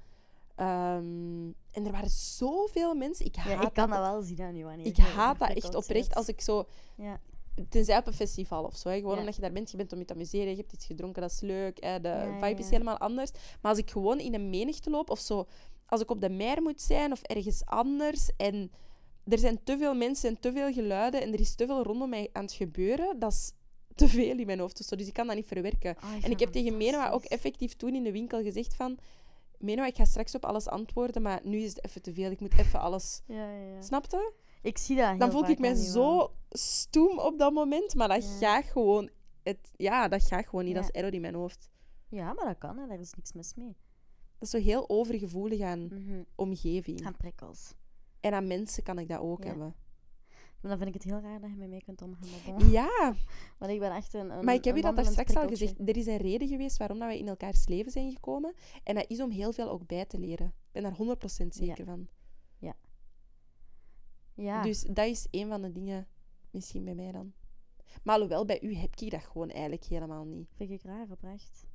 Ehm, 0.57 1.47
en 1.71 1.85
er 1.85 1.91
waren 1.91 2.09
zoveel 2.09 2.95
mensen. 2.95 3.25
Ik 3.25 3.35
haat 3.35 3.47
Ja, 3.47 3.67
ik 3.67 3.73
kan 3.73 3.89
dat 3.89 3.99
dat 3.99 4.11
wel 4.11 4.21
zien 4.21 4.41
aan 4.41 4.79
Ik 4.79 4.97
haat 4.97 5.39
dat 5.39 5.49
echt 5.49 5.75
oprecht 5.75 6.15
als 6.15 6.27
ik 6.27 6.41
zo... 6.41 6.65
Ja. 6.95 7.19
Tenzij 7.69 7.97
op 7.97 8.07
een 8.07 8.13
festival 8.13 8.63
of 8.63 8.75
zo. 8.75 8.89
Hè. 8.89 8.95
Gewoon 8.97 9.13
Ja. 9.13 9.19
omdat 9.19 9.35
je 9.35 9.41
daar 9.41 9.51
bent, 9.51 9.71
je 9.71 9.77
bent 9.77 9.93
om 9.93 9.99
je 9.99 10.05
te 10.05 10.13
amuseren, 10.13 10.49
je 10.49 10.55
hebt 10.55 10.73
iets 10.73 10.85
gedronken, 10.85 11.21
dat 11.21 11.31
is 11.31 11.39
leuk. 11.39 11.83
Hè. 11.83 12.01
De 12.01 12.07
Ja, 12.07 12.39
vibe 12.39 12.61
is 12.61 12.69
helemaal 12.69 12.97
anders. 12.97 13.31
Maar 13.31 13.71
als 13.71 13.79
ik 13.79 13.91
gewoon 13.91 14.19
in 14.19 14.33
een 14.33 14.49
menigte 14.49 14.89
loop 14.89 15.09
of 15.09 15.19
zo... 15.19 15.45
Als 15.85 16.01
ik 16.01 16.09
op 16.11 16.21
de 16.21 16.29
mer 16.29 16.61
moet 16.61 16.81
zijn 16.81 17.11
of 17.11 17.21
ergens 17.21 17.65
anders 17.65 18.29
en 18.37 18.71
er 19.23 19.39
zijn 19.39 19.63
te 19.63 19.77
veel 19.77 19.95
mensen 19.95 20.29
en 20.29 20.39
te 20.39 20.51
veel 20.51 20.73
geluiden 20.73 21.21
en 21.21 21.33
er 21.33 21.39
is 21.39 21.55
te 21.55 21.65
veel 21.65 21.83
rondom 21.83 22.09
mij 22.09 22.29
aan 22.33 22.43
het 22.43 22.53
gebeuren, 22.53 23.19
dat 23.19 23.31
is 23.31 23.51
te 23.95 24.07
veel 24.07 24.37
in 24.37 24.45
mijn 24.45 24.59
hoofd. 24.59 24.89
Dus 24.89 25.07
ik 25.07 25.13
kan 25.13 25.27
dat 25.27 25.35
niet 25.35 25.47
verwerken. 25.47 25.95
Oh, 26.03 26.25
En 26.25 26.31
ik 26.31 26.39
heb 26.39 26.51
tegen 26.51 26.77
Menua 26.77 27.09
ook 27.09 27.23
effectief 27.23 27.75
toen 27.75 27.95
in 27.95 28.03
de 28.03 28.11
winkel 28.11 28.41
gezegd 28.43 28.75
van... 28.75 28.97
Menua, 29.59 29.85
ik 29.85 29.95
ga 29.95 30.05
straks 30.05 30.35
op 30.35 30.45
alles 30.45 30.67
antwoorden, 30.67 31.21
maar 31.21 31.39
nu 31.43 31.57
is 31.57 31.69
het 31.69 31.85
even 31.85 32.01
te 32.01 32.13
veel. 32.13 32.31
Ik 32.31 32.39
moet 32.39 32.57
even 32.57 32.79
alles... 32.79 33.21
Ja, 33.25 33.51
ja, 33.51 33.73
ja. 33.75 33.81
Snapte? 33.81 34.33
Ik 34.61 34.77
zie 34.77 34.95
dat 34.95 35.19
Dan 35.19 35.31
voel 35.31 35.49
ik 35.49 35.59
mij 35.59 35.73
wel. 35.73 35.83
zo 35.83 36.31
stoem 36.49 37.19
op 37.19 37.39
dat 37.39 37.53
moment, 37.53 37.95
maar 37.95 38.07
dat 38.07 38.23
gaat 38.39 38.63
gewoon... 38.65 39.09
Het, 39.43 39.71
ja, 39.77 40.07
dat 40.07 40.23
gaat 40.23 40.47
gewoon 40.47 40.65
niet. 40.65 40.75
Dat 40.75 40.83
is 40.83 40.89
error 40.91 41.13
in 41.13 41.21
mijn 41.21 41.35
hoofd. 41.35 41.69
Ja, 42.09 42.33
maar 42.33 42.45
dat 42.45 42.57
kan, 42.57 42.77
hè. 42.77 42.87
daar 42.87 42.99
is 42.99 43.13
niks 43.13 43.33
mis 43.33 43.53
mee. 43.55 43.75
Dat 44.39 44.47
is 44.47 44.49
zo 44.49 44.57
heel 44.57 44.89
overgevoelig 44.89 45.61
aan 45.61 45.83
Mhm. 45.87 46.21
omgeving. 46.35 47.05
Aan 47.05 47.17
prikkels. 47.17 47.73
En 48.19 48.33
aan 48.33 48.47
mensen 48.47 48.83
kan 48.83 48.99
ik 48.99 49.07
dat 49.07 49.19
ook 49.19 49.43
hebben. 49.43 49.75
Maar 50.61 50.71
dan 50.71 50.77
vind 50.77 50.95
ik 50.95 51.01
het 51.01 51.11
heel 51.11 51.21
raar 51.21 51.39
dat 51.41 51.49
je 51.49 51.55
met 51.55 51.69
mij 51.69 51.81
kunt 51.85 52.01
omgaan. 52.01 52.69
Ja, 52.69 53.13
Want 53.59 53.71
ik 53.71 53.79
ben 53.79 53.91
echt 53.91 54.13
een, 54.13 54.29
een 54.37 54.45
maar 54.45 54.53
ik 54.53 54.63
heb 54.63 54.75
je 54.75 54.81
dat 54.81 54.95
daar 54.95 55.05
straks 55.05 55.35
al 55.35 55.47
gezegd. 55.47 55.79
Er 55.89 55.97
is 55.97 56.05
een 56.05 56.17
reden 56.17 56.47
geweest 56.47 56.77
waarom 56.77 56.99
dat 56.99 57.07
wij 57.07 57.17
in 57.19 57.27
elkaars 57.27 57.67
leven 57.67 57.91
zijn 57.91 58.11
gekomen. 58.11 58.53
En 58.83 58.95
dat 58.95 59.05
is 59.09 59.21
om 59.21 59.29
heel 59.29 59.51
veel 59.53 59.69
ook 59.69 59.85
bij 59.87 60.05
te 60.05 60.19
leren. 60.19 60.47
Ik 60.47 60.71
ben 60.71 60.83
daar 60.83 61.17
100% 61.43 61.47
zeker 61.47 61.85
van. 61.85 62.07
Ja, 64.33 64.61
Dus 64.61 64.81
dat 64.81 65.05
is 65.05 65.27
een 65.31 65.47
van 65.47 65.61
de 65.61 65.71
dingen, 65.71 66.07
misschien 66.51 66.83
bij 66.83 66.95
mij 66.95 67.11
dan. 67.11 67.33
Maar 68.03 68.15
alhoewel, 68.15 68.45
bij 68.45 68.61
u 68.61 68.75
heb 68.75 68.95
ik 68.95 69.11
dat 69.11 69.21
gewoon 69.23 69.49
eigenlijk 69.49 69.83
helemaal 69.83 70.25
niet. 70.25 70.47
vind 70.55 70.71
ik 70.71 70.81
raar, 70.81 71.07
oprecht. 71.11 71.65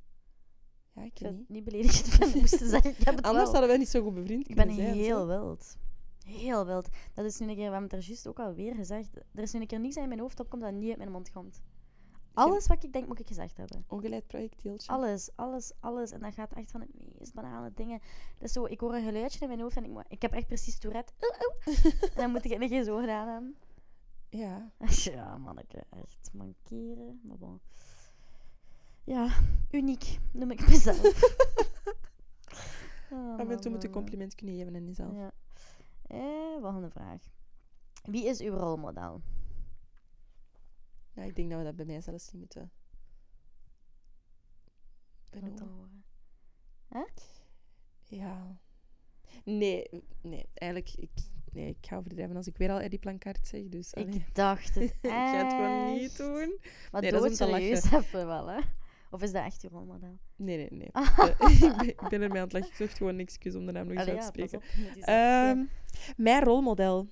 Ja, 0.91 1.01
ik 1.03 1.19
Ik 1.19 1.19
weet 1.27 1.37
niet. 1.37 1.49
niet 1.49 1.63
beledigend 1.63 2.07
van 2.15 2.39
moesten 2.39 2.69
zeggen. 2.69 2.89
Ik 2.91 2.97
heb 3.03 3.15
het 3.15 3.25
Anders 3.25 3.43
wel. 3.43 3.53
hadden 3.53 3.71
we 3.71 3.77
niet 3.77 3.89
zo 3.89 4.03
goed 4.03 4.13
bevriend 4.13 4.49
Ik 4.49 4.55
ben 4.55 4.73
zijn, 4.73 4.93
heel 4.93 5.19
zo. 5.19 5.27
wild. 5.27 5.77
Heel 6.23 6.65
wild. 6.65 6.89
Dat 7.13 7.25
is 7.25 7.39
nu 7.39 7.47
een 7.49 7.55
keer, 7.55 7.65
we 7.65 7.71
hebben 7.71 7.89
het 7.89 7.93
er 7.93 8.07
juist 8.07 8.27
ook 8.27 8.39
alweer 8.39 8.75
gezegd. 8.75 9.15
Er 9.15 9.41
is 9.43 9.51
nu 9.51 9.59
een 9.59 9.67
keer 9.67 9.79
niets 9.79 9.97
in 9.97 10.07
mijn 10.07 10.19
hoofd 10.19 10.39
opkomt 10.39 10.61
dat 10.61 10.73
niet 10.73 10.89
uit 10.89 10.97
mijn 10.97 11.11
mond 11.11 11.31
komt. 11.31 11.61
Alles 12.33 12.67
wat 12.67 12.83
ik 12.83 12.93
denk, 12.93 13.07
moet 13.07 13.19
ik 13.19 13.27
gezegd 13.27 13.57
hebben. 13.57 13.83
Ongeleid 13.87 14.27
projectieltje. 14.27 14.91
Alles, 14.91 15.29
alles, 15.35 15.71
alles. 15.79 16.11
En 16.11 16.19
dat 16.19 16.33
gaat 16.33 16.53
echt 16.53 16.71
van 16.71 16.79
de 16.79 16.87
meest 17.19 17.33
banale 17.33 17.71
dingen. 17.75 17.99
Dat 18.37 18.47
is 18.47 18.53
zo, 18.53 18.65
ik 18.65 18.79
hoor 18.79 18.93
een 18.95 19.03
geluidje 19.03 19.39
in 19.39 19.47
mijn 19.47 19.59
hoofd 19.59 19.75
en 19.77 19.83
ik, 19.83 19.89
moet- 19.89 20.05
ik 20.07 20.21
heb 20.21 20.31
echt 20.33 20.47
precies 20.47 20.77
Tourette. 20.77 21.13
Oeh, 21.21 21.39
oeh. 21.67 21.85
en 22.03 22.09
dan 22.15 22.31
moet 22.31 22.45
ik 22.45 22.51
het 22.51 22.59
nog 22.59 22.69
eens 22.69 22.87
zo 22.87 22.97
gedaan 22.99 23.27
hebben. 23.27 23.55
Ja. 24.29 24.71
Ja, 25.13 25.37
manneke, 25.37 25.83
echt 25.89 26.29
mankeren. 26.33 27.19
Maar 27.23 27.37
bon. 27.37 27.59
Ja, 29.03 29.27
uniek 29.71 30.19
noem 30.31 30.51
ik 30.51 30.67
mezelf. 30.67 31.01
Af 33.37 33.49
en 33.49 33.61
toe 33.61 33.71
moet 33.71 33.81
je 33.81 33.89
man, 33.89 33.91
compliment 33.91 34.35
kunnen 34.35 34.55
geven 34.55 34.75
aan 34.75 34.85
jezelf. 34.85 35.13
Ja. 35.15 35.31
Eh, 36.13 36.61
volgende 36.61 36.89
vraag. 36.89 37.21
Wie 38.03 38.25
is 38.25 38.41
uw 38.41 38.53
rolmodel? 38.55 39.21
Ja, 41.13 41.23
ik 41.23 41.35
denk 41.35 41.49
dat 41.49 41.59
we 41.59 41.65
dat 41.65 41.75
bij 41.75 41.85
mij 41.85 42.01
zelfs 42.01 42.31
niet 42.31 42.41
moeten 42.41 42.71
benoemen. 45.29 45.67
horen. 45.67 46.03
Ja. 48.03 48.57
Nee, 49.43 49.89
nee, 50.21 50.49
eigenlijk, 50.53 50.93
ik, 50.97 51.11
nee, 51.51 51.69
ik 51.69 51.85
ga 51.85 51.97
overdrijven 51.97 52.35
als 52.35 52.47
ik 52.47 52.57
weer 52.57 52.71
al 52.71 52.79
Eddie 52.79 52.99
Plankart 52.99 53.47
zeg. 53.47 53.67
Dus, 53.67 53.95
allee. 53.95 54.13
Ik 54.13 54.35
dacht 54.35 54.75
het 54.75 54.83
ik 55.01 55.09
ga 55.09 55.43
het 55.43 55.53
gewoon 55.53 55.93
niet 55.93 56.17
doen. 56.17 56.59
Maar 56.91 57.01
Nee, 57.01 57.11
dat 57.11 57.23
is 57.23 57.29
om 57.29 57.35
te 57.35 57.45
doodserieus 57.45 57.91
even 57.91 58.27
wel, 58.27 58.47
hè? 58.47 58.59
Of 59.13 59.21
is 59.21 59.31
dat 59.31 59.43
echt 59.43 59.63
uw 59.63 59.69
rolmodel? 59.69 60.17
Nee, 60.35 60.57
nee, 60.57 60.67
nee. 60.71 60.89
Eh, 61.01 61.27
ik, 61.69 61.77
ben, 61.77 61.87
ik 61.89 62.09
ben 62.09 62.21
ermee 62.21 62.37
aan 62.37 62.43
het 62.43 62.53
lachen. 62.53 62.69
Ik 62.69 62.75
zocht 62.75 62.97
gewoon 62.97 63.13
een 63.13 63.19
excuus 63.19 63.55
om 63.55 63.65
de 63.65 63.71
naam 63.71 63.87
nog 63.87 63.97
eens 63.97 64.01
Allee, 64.07 64.21
uit 64.21 64.33
te 64.33 64.41
ja, 64.41 64.47
spreken. 64.47 64.57
op, 64.89 64.95
je. 64.95 65.01
Ehm, 65.05 65.63
mijn 66.17 66.43
rolmodel. 66.43 67.07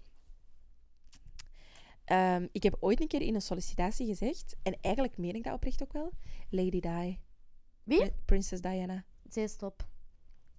Ehm, 2.06 2.48
ik 2.52 2.64
heb 2.64 2.78
ooit 2.80 3.02
een 3.02 3.08
keer 3.08 3.22
in 3.22 3.36
een 3.36 3.42
sollicitatie 3.42 4.06
gezegd, 4.08 4.56
en 4.64 4.78
eigenlijk 4.82 5.18
meen 5.18 5.36
ik 5.36 5.44
dat 5.44 5.54
oprecht 5.54 5.84
ook 5.84 5.94
wel, 5.94 6.12
Lady 6.50 6.80
Di. 6.80 7.20
Wie? 7.84 7.98
Pri- 8.00 8.14
Princess 8.26 8.62
Diana. 8.62 9.04
Zij 9.30 9.44
is 9.44 9.56
top. 9.56 9.88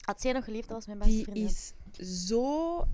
Had 0.00 0.20
zij 0.20 0.32
nog 0.32 0.44
geleefd, 0.44 0.68
dat 0.68 0.76
was 0.76 0.86
mijn 0.86 0.98
beste 0.98 1.14
Die 1.14 1.22
vriendin. 1.24 1.44
is 1.46 1.72
zo 2.28 2.84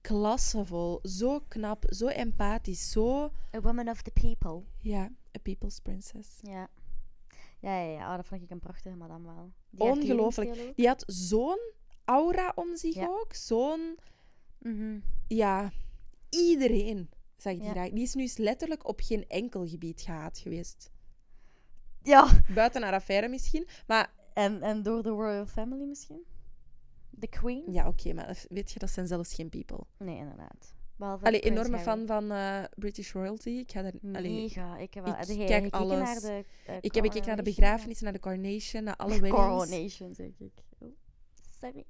klassevol, 0.00 0.98
zo 1.02 1.40
knap, 1.48 1.84
zo 1.88 2.06
empathisch, 2.06 2.90
zo... 2.90 3.30
A 3.56 3.60
woman 3.60 3.88
of 3.88 4.02
the 4.02 4.10
people. 4.10 4.62
Ja, 4.78 5.02
a 5.36 5.38
people's 5.42 5.80
princess. 5.80 6.28
Ja. 6.42 6.68
Ja, 7.60 7.80
ja, 7.80 7.90
ja. 7.90 8.10
Oh, 8.10 8.16
dat 8.16 8.26
vond 8.26 8.42
ik 8.42 8.50
een 8.50 8.58
prachtige 8.60 8.96
madame 8.96 9.34
wel. 9.34 9.52
Die 9.70 9.86
haar 9.86 9.96
Ongelooflijk. 9.96 10.34
kledingstijl 10.34 10.68
ook. 10.68 10.76
Die 10.76 10.86
had 10.88 11.02
zo'n 11.06 11.72
aura 12.04 12.52
om 12.54 12.76
zich 12.76 12.94
Ja. 12.94 13.06
ook. 13.06 13.32
Zo'n... 13.34 13.98
Mhm. 14.58 14.98
Ja, 15.28 15.70
iedereen 16.28 17.10
zag 17.36 17.52
die 17.52 17.62
Ja. 17.62 17.70
graag. 17.70 17.90
Die 17.90 18.02
is 18.02 18.14
nu 18.14 18.22
eens 18.22 18.36
letterlijk 18.36 18.88
op 18.88 19.00
geen 19.00 19.28
enkel 19.28 19.66
gebied 19.66 20.00
gehaat 20.00 20.38
geweest. 20.38 20.90
Ja. 22.02 22.28
Buiten 22.54 22.82
haar 22.82 22.92
affaire 22.92 23.28
misschien. 23.28 23.66
Maar 23.86 24.12
En, 24.34 24.62
en 24.62 24.82
door 24.82 25.02
de 25.02 25.08
royal 25.08 25.46
family 25.46 25.84
misschien? 25.84 26.24
De 27.10 27.28
queen? 27.28 27.64
ja, 27.72 27.88
oké, 27.88 28.12
maar 28.12 28.44
weet 28.48 28.70
je, 28.72 28.78
dat 28.78 28.90
zijn 28.90 29.06
zelfs 29.06 29.34
geen 29.34 29.48
people. 29.48 29.80
Nee, 29.98 30.16
inderdaad. 30.16 30.74
Allee, 31.00 31.40
Prins 31.40 31.44
enorme 31.44 31.78
fan 31.78 32.06
van 32.06 32.30
eh, 32.30 32.64
British 32.76 33.12
royalty. 33.12 33.48
Ik 33.48 33.70
ga 33.70 33.82
daar... 33.82 33.92
Allee, 34.12 34.42
Mega. 34.42 34.76
Ik 34.76 34.94
heb 34.94 35.04
wel... 35.04 35.14
ik 35.18 35.26
jij 35.26 35.46
kijk 35.46 35.74
alles. 35.74 35.98
Naar 35.98 36.20
de, 36.20 36.44
eh, 36.66 36.76
ik 36.80 36.94
heb 36.94 37.04
gekeken 37.04 37.26
naar 37.26 37.36
de 37.36 37.42
begrafenis, 37.42 38.00
naar 38.00 38.12
de 38.12 38.18
coronation, 38.18 38.84
naar 38.84 38.96
alle 38.96 39.12
weddings. 39.20 39.36
Coronation, 39.36 40.14
zeg 40.14 40.30
ik. 40.38 40.52
Oh, 40.78 40.88
sorry. 41.60 41.84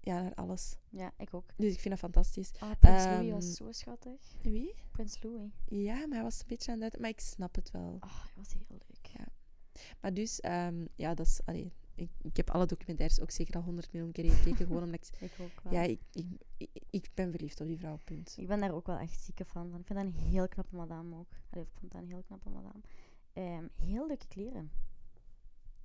Ja, 0.00 0.22
naar 0.22 0.34
alles. 0.34 0.76
Ja, 0.88 1.12
ik 1.16 1.34
ook. 1.34 1.46
Dus 1.56 1.72
ik 1.72 1.80
vind 1.80 1.90
dat 1.90 1.98
fantastisch. 1.98 2.50
Ah, 2.58 2.70
Prins 2.80 3.04
Louis 3.04 3.26
Ehm, 3.26 3.30
was 3.30 3.54
zo 3.54 3.72
schattig. 3.72 4.20
Wie? 4.42 4.74
Prins 4.90 5.22
Louis. 5.22 5.50
Ja, 5.66 5.94
maar 5.94 6.14
hij 6.14 6.22
was 6.22 6.40
een 6.40 6.46
beetje 6.46 6.72
aan 6.72 6.80
het 6.80 6.92
uit... 6.92 7.00
Maar 7.00 7.10
ik 7.10 7.20
snap 7.20 7.54
het 7.54 7.70
wel. 7.70 7.96
Oh, 8.00 8.22
hij 8.22 8.32
was 8.36 8.52
heel 8.52 8.66
leuk. 8.68 8.82
Maar 10.00 10.14
dus, 10.14 10.40
ehm, 10.40 10.86
ja, 10.94 11.14
dat 11.14 11.26
is... 11.26 11.40
Allee, 11.44 11.72
ik, 11.94 12.10
ik 12.22 12.36
heb 12.36 12.50
alle 12.50 12.66
documentaires 12.66 13.20
ook 13.20 13.30
zeker 13.30 13.54
al 13.54 13.62
honderd 13.62 13.92
miljoen 13.92 14.12
keer 14.12 14.30
gekeken. 14.30 14.66
gewoon 14.66 14.82
omdat 14.82 15.12
ik... 15.12 15.20
Ik 15.30 15.32
ook 15.40 15.60
wel. 15.62 15.72
Ja, 15.72 15.82
ik, 15.82 16.00
ik, 16.90 17.10
ben 17.14 17.30
verliefd 17.30 17.60
op 17.60 17.66
die 17.66 17.78
vrouw, 17.78 17.98
punt. 18.04 18.34
Ik 18.36 18.46
ben 18.46 18.60
daar 18.60 18.74
ook 18.74 18.86
wel 18.86 18.98
echt 18.98 19.20
zieke 19.20 19.44
van. 19.44 19.66
Ik 19.66 19.86
vind 19.86 19.98
dat 19.98 20.04
een 20.04 20.30
heel 20.30 20.48
knappe 20.48 20.76
madame 20.76 21.16
ook. 21.16 21.28
Allee, 21.50 21.64
ik 21.64 21.70
vond 21.78 21.92
dat 21.92 22.02
een 22.02 22.08
heel 22.08 22.22
knappe 22.22 22.48
madame. 22.50 22.80
Ehm, 23.32 23.66
heel 23.76 24.06
leuke 24.06 24.26
kleren. 24.28 24.70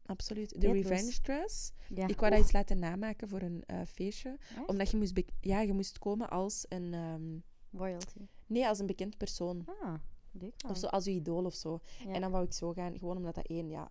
Absoluut. 0.06 0.62
De 0.62 0.72
revenge 0.72 1.22
dress. 1.22 1.72
Ja. 1.88 2.08
Ik 2.08 2.20
wou 2.20 2.32
dat 2.32 2.40
eens 2.40 2.52
laten 2.52 2.80
namaken 2.80 3.28
voor 3.28 3.42
een 3.42 3.64
eh, 3.66 3.82
feestje. 3.86 4.38
Echt? 4.58 4.68
Omdat 4.68 4.92
je 4.92 4.98
moest, 4.98 5.22
ja, 5.40 5.62
je 5.62 5.74
moest 5.74 6.00
komen 6.00 6.30
als 6.30 6.66
een... 6.70 6.94
ehm, 6.94 7.38
Royalty. 7.72 8.28
nee, 8.48 8.68
als 8.68 8.80
een 8.80 8.86
bekend 8.86 9.18
persoon. 9.18 9.66
Ah, 9.82 9.94
leuk. 10.32 10.54
Of 10.70 10.78
zo, 10.78 10.88
als 10.88 11.06
je 11.06 11.12
idool 11.12 11.46
of 11.46 11.54
zo. 11.54 11.80
Ja. 12.06 12.14
En 12.14 12.22
dan 12.22 12.32
wou 12.32 12.46
ik 12.46 12.54
zo 12.54 12.74
gaan, 12.74 12.98
gewoon 12.98 13.18
omdat 13.18 13.36
dat 13.36 13.48
één, 13.48 13.70
ja... 13.70 13.90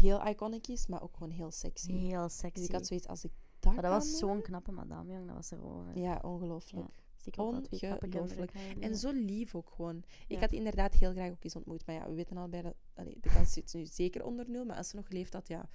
Heel 0.00 0.26
iconic 0.26 0.66
is, 0.68 0.86
maar 0.86 1.02
ook 1.02 1.14
gewoon 1.14 1.30
heel 1.30 1.50
sexy. 1.50 1.92
Heel 1.92 2.28
sexy. 2.28 2.58
Dus 2.58 2.68
ik 2.68 2.72
had 2.72 2.86
zoiets, 2.86 3.06
als 3.06 3.24
ik 3.24 3.30
dat 3.58 3.72
maar 3.72 3.82
dat 3.82 3.92
was 3.92 4.18
zo'n 4.18 4.42
knappe 4.42 4.72
madame, 4.72 5.12
jong. 5.12 5.26
Dat 5.26 5.36
was 5.36 5.50
erover. 5.50 5.98
Ja, 5.98 6.18
ongelooflijk. 6.22 6.86
Zeker 7.16 7.42
ongelooflijk. 7.42 8.52
En 8.80 8.96
zo 8.96 9.10
lief 9.12 9.54
ook 9.54 9.70
gewoon. 9.70 9.96
Ik 9.96 10.04
Ja. 10.26 10.38
had 10.40 10.52
inderdaad 10.52 10.94
heel 10.94 11.12
graag 11.12 11.30
ook 11.30 11.44
eens 11.44 11.56
ontmoet. 11.56 11.86
Maar 11.86 11.94
ja, 11.94 12.08
we 12.08 12.14
weten 12.14 12.36
allebei 12.36 12.62
dat... 12.62 12.74
Allee, 12.94 13.16
de 13.20 13.30
kans 13.30 13.52
zit 13.52 13.74
nu 13.74 13.86
zeker 13.86 14.24
onder 14.24 14.50
nul. 14.50 14.64
Maar 14.64 14.76
als 14.76 14.88
ze 14.88 14.96
nog 14.96 15.06
geleefd 15.06 15.32
had, 15.32 15.48
ja... 15.48 15.68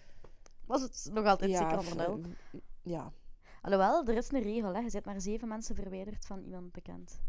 Was 0.66 0.82
het 0.82 1.10
nog 1.14 1.26
altijd 1.26 1.52
ja, 1.52 1.58
zeker 1.70 1.78
onder 1.92 2.08
nul? 2.08 2.32
eh, 2.54 2.60
Ja. 2.82 3.14
Alhoewel, 3.62 4.06
er 4.06 4.18
is 4.18 4.32
een 4.32 4.42
regel. 4.42 4.74
Hè. 4.74 4.80
Je 4.80 4.90
zit 4.90 5.06
maar 5.06 5.22
zeven 5.22 5.48
mensen 5.48 5.76
verwijderd 5.76 6.26
van 6.26 6.42
iemand 6.44 6.72
bekend. 6.72 7.20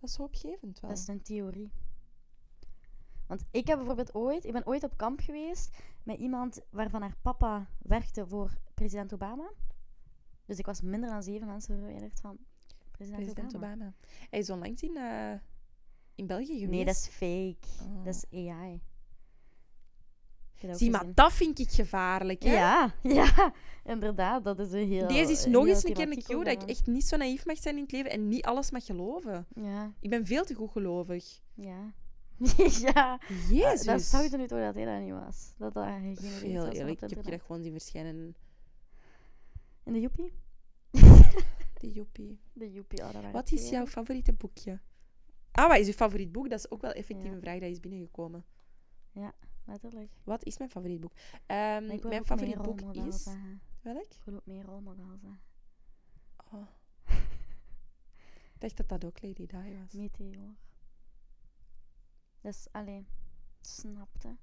Dat 0.00 0.08
is 0.10 0.16
hoopgevend 0.16 0.80
wel. 0.80 0.90
Dat 0.90 0.98
is 0.98 1.08
een 1.08 1.22
theorie. 1.22 1.70
Want 3.28 3.44
ik 3.50 3.66
heb 3.66 3.76
bijvoorbeeld 3.76 4.14
ooit... 4.14 4.44
Ik 4.44 4.52
ben 4.52 4.66
ooit 4.66 4.84
op 4.84 4.96
kamp 4.96 5.20
geweest 5.20 5.76
met 6.02 6.18
iemand 6.18 6.60
waarvan 6.70 7.00
haar 7.00 7.16
papa 7.22 7.68
werkte 7.78 8.26
voor 8.26 8.50
president 8.74 9.12
Obama. 9.14 9.50
Dus 10.44 10.58
ik 10.58 10.66
was 10.66 10.80
minder 10.80 11.10
dan 11.10 11.22
zeven 11.22 11.46
mensen 11.46 11.78
verwijderd 11.78 12.20
van 12.20 12.38
president, 12.90 13.22
President 13.22 13.54
Obama. 13.56 13.74
Obama. 13.74 13.92
Hij 14.30 14.38
is 14.38 14.50
onlangs 14.50 14.82
in, 14.82 14.96
eh, 14.96 15.32
in 16.14 16.26
België 16.26 16.58
geweest. 16.58 16.70
Nee, 16.70 16.84
dat 16.84 16.94
is 16.94 17.06
fake. 17.06 17.68
Oh. 17.82 18.04
Dat 18.04 18.14
is 18.14 18.48
AI. 18.48 18.80
Zie, 20.72 20.90
maar 20.90 21.14
dat 21.14 21.32
vind 21.32 21.58
ik 21.58 21.70
gevaarlijk, 21.70 22.42
hè? 22.42 22.52
Ja, 22.52 22.94
ja, 23.02 23.52
inderdaad. 23.84 24.44
Dat 24.44 24.58
is 24.58 24.72
een 24.72 24.88
heel... 24.88 25.08
Deze 25.08 25.32
is 25.32 25.46
nog 25.46 25.66
eens 25.66 25.84
een 25.84 25.92
keer 25.92 26.10
een 26.10 26.22
cue 26.22 26.44
dat 26.44 26.62
ik 26.62 26.68
echt 26.68 26.86
niet 26.86 27.04
zo 27.04 27.16
naïef 27.16 27.46
mag 27.46 27.58
zijn 27.58 27.76
in 27.76 27.82
het 27.82 27.92
leven 27.92 28.10
en 28.10 28.28
niet 28.28 28.44
alles 28.44 28.70
mag 28.70 28.84
geloven. 28.84 29.46
Ja, 29.54 29.92
Ik 30.00 30.10
ben 30.10 30.26
veel 30.26 30.44
te 30.44 30.54
goed 30.54 30.70
gelovig. 30.70 31.40
ja. 31.54 31.92
ja. 32.94 33.20
Jezus. 33.48 33.84
Dat 33.86 34.02
zou 34.02 34.22
je 34.24 34.30
er 34.30 34.38
nu 34.38 34.46
toch 34.46 34.58
dat 34.58 34.74
hij 34.74 34.84
dat 34.84 35.00
niet 35.00 35.12
was. 35.12 35.54
Dat 35.56 35.74
dat 35.74 35.84
gegenereerd 35.84 36.42
Heel 36.42 36.64
was 36.64 36.74
eerlijk, 36.74 37.02
ik 37.02 37.10
heb 37.10 37.24
je 37.24 37.30
dat 37.30 37.42
gewoon 37.42 37.62
zien 37.62 37.72
verschijnen. 37.72 38.36
In 39.84 39.92
de 39.92 40.00
joepie? 40.00 40.32
Die 41.80 41.92
joepie. 41.92 42.40
De 42.52 42.72
joepie, 42.72 43.02
oh, 43.02 43.12
dat 43.12 43.30
Wat 43.30 43.52
is 43.52 43.68
jouw 43.68 43.86
favoriete 43.86 44.32
boekje? 44.32 44.80
Ah, 45.52 45.68
wat 45.68 45.78
is 45.78 45.86
uw 45.86 45.92
favoriet 45.92 46.32
boek? 46.32 46.50
Dat 46.50 46.58
is 46.58 46.70
ook 46.70 46.80
wel 46.80 46.92
effectief 46.92 47.26
Ja. 47.26 47.32
een 47.32 47.40
vraag 47.40 47.58
die 47.58 47.70
is 47.70 47.80
binnengekomen. 47.80 48.44
Letterlijk. 49.68 50.12
Wat 50.24 50.44
is 50.44 50.58
mijn 50.58 50.70
favoriet 50.70 51.00
boek? 51.00 51.12
Ehm, 51.46 51.86
mijn 52.08 52.24
favoriet 52.24 52.62
boek 52.62 52.80
is... 52.80 53.22
zeggen. 53.22 53.60
Welk? 53.80 54.14
Ik 54.14 54.22
wil 54.24 54.34
ook 54.34 54.46
meer 54.46 54.64
rolmodel. 54.64 55.18
Oh. 56.52 56.66
Ik 58.54 58.60
dacht 58.60 58.76
dat 58.76 58.88
dat 58.88 59.04
ook 59.04 59.22
Lady 59.22 59.46
Di 59.46 59.78
was. 59.80 59.92
Meteor. 59.92 60.54
Dus, 62.40 62.66
alleen, 62.72 63.06
snapte. 63.60 64.36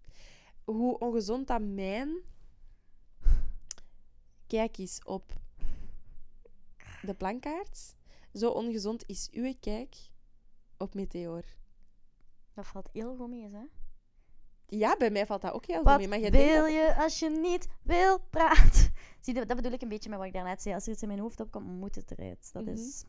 Hoe 0.63 0.97
ongezond 0.99 1.47
dat 1.47 1.61
mijn 1.61 2.09
kijk 4.47 4.77
is 4.77 5.03
op 5.03 5.33
de 7.01 7.13
plankaart. 7.13 7.95
Zo 8.33 8.49
ongezond 8.49 9.03
is 9.07 9.29
uw 9.31 9.53
kijk 9.59 9.95
op 10.77 10.93
Meteor. 10.93 11.43
Dat 12.53 12.67
valt 12.67 12.89
heel 12.93 13.15
goed 13.15 13.29
mee, 13.29 13.49
hè? 13.49 13.63
Ja, 14.67 14.95
bij 14.97 15.09
mij 15.09 15.25
valt 15.25 15.41
dat 15.41 15.51
ook 15.53 15.65
heel 15.65 15.75
goed 15.75 15.85
Wat 15.85 15.97
mee. 15.97 16.07
Maar 16.07 16.19
jij 16.19 16.31
wil 16.31 16.61
dat- 16.61 16.71
je 16.71 16.95
als 16.97 17.19
je 17.19 17.29
niet 17.29 17.67
wil 17.81 18.19
praten? 18.29 18.93
Zie 19.21 19.33
je, 19.35 19.45
dat 19.45 19.55
bedoel 19.55 19.71
ik 19.71 19.81
een 19.81 19.89
beetje 19.89 20.09
met 20.09 20.17
wat 20.17 20.27
ik 20.27 20.33
daarnet 20.33 20.61
zei. 20.61 20.75
Als 20.75 20.85
er 20.85 20.91
iets 20.91 21.01
in 21.01 21.07
mijn 21.07 21.19
hoofd 21.19 21.39
opkomt, 21.39 21.65
moet 21.67 21.95
het 21.95 22.11
eruit. 22.11 22.49
Dat 22.53 22.63
Mhm. 22.65 22.73
is... 22.73 23.03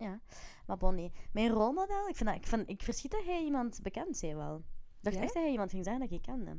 Ja. 0.00 0.20
Maar 0.66 0.76
bon, 0.76 0.94
nee. 0.94 1.12
Mijn 1.32 1.48
rolmodel, 1.50 2.08
ik, 2.08 2.16
vind 2.16 2.28
dat, 2.28 2.38
ik, 2.38 2.46
vind, 2.46 2.68
ik 2.70 2.82
verschiet 2.82 3.10
dat 3.10 3.24
hij 3.24 3.42
iemand 3.44 3.78
bekend 3.82 4.16
zei 4.16 4.34
wel. 4.34 4.56
Ik 4.56 4.62
dacht 5.00 5.16
Ja? 5.16 5.22
echt 5.22 5.34
dat 5.34 5.42
hij 5.42 5.52
iemand 5.52 5.70
ging 5.70 5.84
zeggen 5.84 6.02
dat 6.02 6.10
ik 6.12 6.22
kende. 6.22 6.58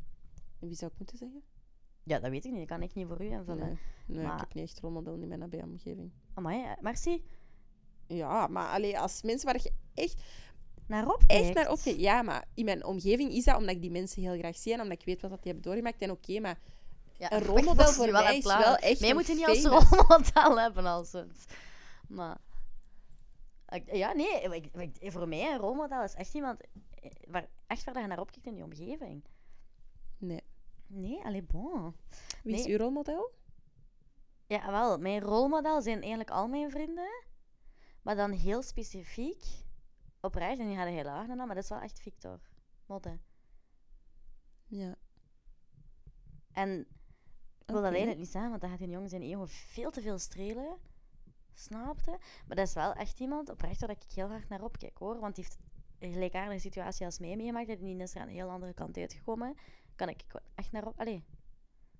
Wie 0.59 0.75
zou 0.75 0.91
ik 0.91 0.97
moeten 0.97 1.17
zeggen? 1.17 1.41
Ja, 2.03 2.19
dat 2.19 2.29
weet 2.29 2.45
ik 2.45 2.51
niet. 2.51 2.59
Dat 2.59 2.77
kan 2.77 2.81
ik 2.87 2.93
niet 2.93 3.07
voor 3.07 3.21
u 3.21 3.25
invullen. 3.25 3.65
Nee, 3.67 3.77
nee 4.05 4.25
Maar- 4.25 4.33
ik 4.33 4.39
heb 4.39 4.53
niet 4.53 4.63
echt 4.63 4.79
rolmodel 4.79 5.13
in 5.13 5.27
mijn 5.27 5.39
nabije 5.39 5.63
omgeving. 5.63 6.11
Amai, 6.33 6.63
eh, 6.63 6.71
merci. 6.81 7.23
Ja, 8.07 8.47
maar 8.47 8.69
allee, 8.69 8.99
als 8.99 9.21
mensen 9.21 9.45
waar 9.45 9.59
je 9.63 9.71
echt, 9.93 10.21
Naar 10.87 11.07
op 11.07 11.23
echt 11.27 11.53
naar 11.53 11.71
opkijkt... 11.71 11.99
Ja, 11.99 12.21
maar 12.21 12.45
in 12.53 12.65
mijn 12.65 12.85
omgeving 12.85 13.31
is 13.31 13.43
dat 13.43 13.57
omdat 13.57 13.75
ik 13.75 13.81
die 13.81 13.91
mensen 13.91 14.21
heel 14.21 14.37
graag 14.37 14.57
zie 14.57 14.73
en 14.73 14.81
omdat 14.81 14.99
ik 14.99 15.05
weet 15.05 15.21
wat 15.21 15.29
dat 15.31 15.43
die 15.43 15.51
hebben 15.51 15.71
doorgemaakt. 15.71 16.01
En 16.01 16.11
oké, 16.11 16.39
maar 16.39 16.59
Ja, 17.17 17.31
een 17.31 17.43
rolmodel 17.43 17.87
voor 17.87 18.11
mij 18.11 18.37
is 18.37 18.43
wel 18.43 18.75
echt 18.75 19.01
een 19.01 19.15
moet 19.15 19.27
je 19.27 19.33
niet 19.33 19.47
als 19.47 19.63
rolmodel 19.65 20.59
hebben, 20.63 20.85
als 20.85 21.11
het. 21.11 21.45
Maar... 22.07 22.37
Ja, 23.85 24.11
nee. 24.13 24.41
ik- 24.41 24.75
ik- 24.99 25.11
voor 25.11 25.27
mij 25.27 25.51
een 25.51 25.57
rolmodel 25.59 26.03
is 26.03 26.13
echt 26.13 26.33
iemand... 26.33 26.61
eh, 26.89 27.11
Waar, 27.27 27.47
echt 27.67 27.83
waar 27.85 28.01
je 28.01 28.07
naar 28.07 28.19
opkijkt 28.19 28.47
in 28.47 28.53
die 28.53 28.63
omgeving. 28.63 29.23
Nee. 30.17 30.41
Nee, 30.87 31.23
allee, 31.23 31.43
bon. 31.43 31.95
Wie 32.43 32.55
is 32.55 32.65
uw 32.65 32.77
rolmodel? 32.77 33.31
Ja, 34.47 34.71
wel. 34.71 34.97
Mijn 34.97 35.21
rolmodel 35.21 35.81
zijn 35.81 35.99
eigenlijk 35.99 36.29
al 36.29 36.47
mijn 36.47 36.69
vrienden. 36.71 37.23
Maar 38.01 38.15
dan 38.15 38.31
heel 38.31 38.61
specifiek. 38.61 39.43
Oprecht, 40.21 40.59
en 40.59 40.67
die 40.67 40.75
hadden 40.75 40.93
heel 40.93 41.03
laag 41.03 41.27
maar 41.27 41.47
dat 41.47 41.57
is 41.63 41.69
wel 41.69 41.79
echt 41.79 41.99
Victor. 41.99 42.39
Motte. 42.85 43.19
Ja. 44.65 44.95
En 46.51 46.79
ik 47.59 47.65
wil 47.65 47.75
dat 47.81 47.83
eigenlijk 47.91 48.17
niet 48.19 48.31
zeggen, 48.31 48.49
want 48.49 48.61
dan 48.61 48.69
gaat 48.69 48.79
die 48.79 48.89
jongen 48.89 49.09
zijn 49.09 49.21
ego 49.21 49.45
veel 49.45 49.91
te 49.91 50.01
veel 50.01 50.17
strelen. 50.19 50.77
Snapte? 51.61 52.17
Maar 52.47 52.55
dat 52.55 52.67
is 52.67 52.73
wel 52.73 52.93
echt 52.93 53.19
iemand, 53.19 53.49
oprecht, 53.49 53.79
waar 53.79 53.89
ik 53.89 54.03
heel 54.13 54.29
hard 54.29 54.49
naar 54.49 54.63
opkijk, 54.63 54.97
hoor. 54.97 55.19
Want 55.19 55.35
die 55.35 55.43
heeft 55.43 55.59
een 55.99 56.11
gelijkaardige 56.13 56.59
situatie 56.59 57.05
als 57.05 57.19
mij 57.19 57.35
meegemaakt. 57.35 57.69
En 57.69 57.83
die 57.83 57.97
is 57.97 58.15
er 58.15 58.21
aan 58.21 58.27
een 58.27 58.33
heel 58.33 58.49
andere 58.49 58.73
kant 58.73 58.97
uitgekomen. 58.97 59.55
Kan 59.95 60.09
ik 60.09 60.23
echt 60.55 60.71
naar 60.71 60.87
op... 60.87 60.99
Allee. 60.99 61.23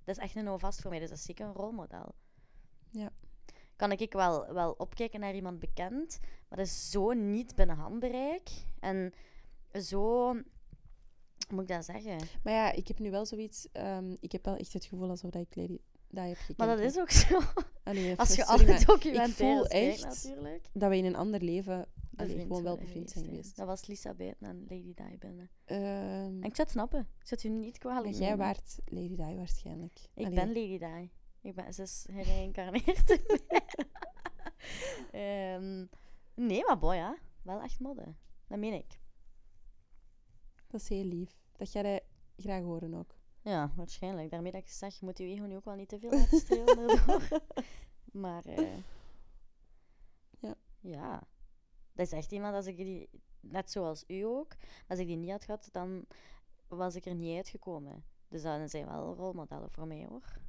Dat 0.04 0.18
is 0.18 0.24
echt 0.24 0.36
een 0.36 0.60
vast 0.60 0.82
voor 0.82 0.90
mij, 0.90 1.00
dus 1.00 1.10
dat 1.10 1.18
is 1.18 1.24
zeker 1.24 1.46
een 1.46 1.54
rolmodel. 1.54 2.16
Ja. 2.90 3.12
Kan 3.76 3.92
ik 3.92 4.14
wel, 4.14 4.54
wel 4.54 4.72
opkijken 4.72 5.20
naar 5.20 5.36
iemand 5.36 5.60
bekend, 5.60 6.20
maar 6.22 6.58
dat 6.58 6.68
is 6.68 6.90
zo 6.92 7.14
niet 7.14 7.56
binnen 7.56 7.76
handbereik. 7.76 8.50
En 8.80 9.14
zo... 9.74 10.34
Moet 11.50 11.62
ik 11.62 11.68
dat 11.68 11.86
zeggen? 11.86 12.18
Maar 12.44 12.54
ja, 12.54 12.72
ik 12.72 12.88
heb 12.88 13.00
nu 13.00 13.12
wel 13.12 13.26
zoiets... 13.26 13.72
ehm, 13.72 14.16
ik 14.20 14.32
heb 14.32 14.46
wel 14.46 14.56
echt 14.56 14.74
het 14.74 14.86
gevoel 14.86 15.10
alsof 15.10 15.30
dat 15.30 15.42
ik 15.42 15.56
Lady 15.56 15.78
heb. 16.14 16.58
Maar 16.58 16.68
dat 16.68 16.80
is 16.80 17.00
ook 17.00 17.10
zo. 17.10 17.40
Allee, 17.84 18.18
Als 18.20 18.36
je 18.36 18.46
alle 18.46 18.66
documentaires 18.86 19.36
voel 19.36 19.68
kijkt, 19.68 20.04
echt 20.04 20.24
natuurlijk. 20.24 20.70
dat 20.74 20.90
we 20.90 20.98
in 20.98 21.06
een 21.06 21.16
ander 21.16 21.44
leven 21.44 21.88
allee, 22.16 22.40
gewoon 22.40 22.64
wel 22.64 22.78
bevriend 22.78 23.10
zijn 23.10 23.26
geweest. 23.26 23.56
Dat 23.56 23.68
was 23.68 23.86
Lisa 23.88 24.14
Buiten 24.14 24.48
en 24.48 24.60
Lady 24.60 24.94
Di 24.94 25.18
binnen. 25.20 25.50
Ehm, 25.66 25.82
En 25.82 26.44
ik 26.44 26.56
zou 26.56 26.58
het 26.62 26.70
snappen. 26.70 27.00
Ik 27.00 27.28
zou 27.28 27.42
het 27.42 27.44
u 27.44 27.50
niet 27.50 27.78
kwalijk 27.78 28.16
jij 28.16 28.38
waart 28.38 28.80
Lady 28.86 29.16
Di 29.16 29.36
waarschijnlijk. 29.36 30.00
Ik 30.14 30.26
Allee, 30.26 30.36
ben 30.36 30.48
Lady 30.48 30.78
Di. 30.78 31.12
Ik 31.42 31.56
ben, 31.56 31.74
ze 31.74 31.82
is 31.82 32.06
gereïncarneerd. 32.12 33.10
Ehm, 35.12 35.86
nee, 36.34 36.64
maar 36.66 36.80
boy, 36.80 36.96
ja. 36.96 37.18
Wel 37.42 37.62
echt 37.62 37.80
modde. 37.80 38.16
Dat 38.48 38.58
meen 38.58 38.74
ik. 38.74 39.00
Dat 40.68 40.82
is 40.82 40.90
heel 40.90 41.04
lief. 41.04 41.38
Dat 41.52 41.72
jij 41.72 41.84
dat 41.84 42.02
graag 42.38 42.62
horen 42.64 42.94
ook. 42.94 43.16
Ja, 43.42 43.72
waarschijnlijk. 43.76 44.32
Daarmee 44.32 44.52
dat 44.52 44.62
ik 44.62 44.68
zeg, 44.68 45.00
je 45.00 45.06
moet 45.06 45.18
je 45.18 45.24
ego 45.24 45.44
nu 45.44 45.56
ook 45.56 45.66
wel 45.66 45.76
niet 45.76 45.90
te 45.90 46.00
veel 46.00 46.12
laten 46.12 46.40
strelen 46.40 46.76
daardoor. 46.88 47.28
Maar, 48.12 48.46
eh, 48.46 48.78
Ja. 50.40 50.56
Ja. 50.80 51.24
Dat 51.94 52.06
is 52.06 52.12
echt 52.12 52.32
iemand, 52.32 52.56
als 52.56 52.66
ik 52.66 52.78
die, 52.78 53.10
net 53.40 53.72
zoals 53.72 54.04
u 54.08 54.22
ook, 54.22 54.56
als 54.88 55.00
ik 55.00 55.08
die 55.08 55.18
niet 55.18 55.32
had 55.32 55.44
gehad, 55.44 55.70
dan 55.72 56.06
was 56.68 56.96
ik 56.96 57.06
er 57.06 57.16
niet 57.16 57.36
uitgekomen. 57.36 58.04
Dus 58.28 58.42
dat 58.42 58.70
zijn 58.70 58.86
wel 58.86 59.14
rolmodellen 59.14 59.72
voor 59.72 59.88
mij, 59.88 60.06
hoor. 60.10 60.40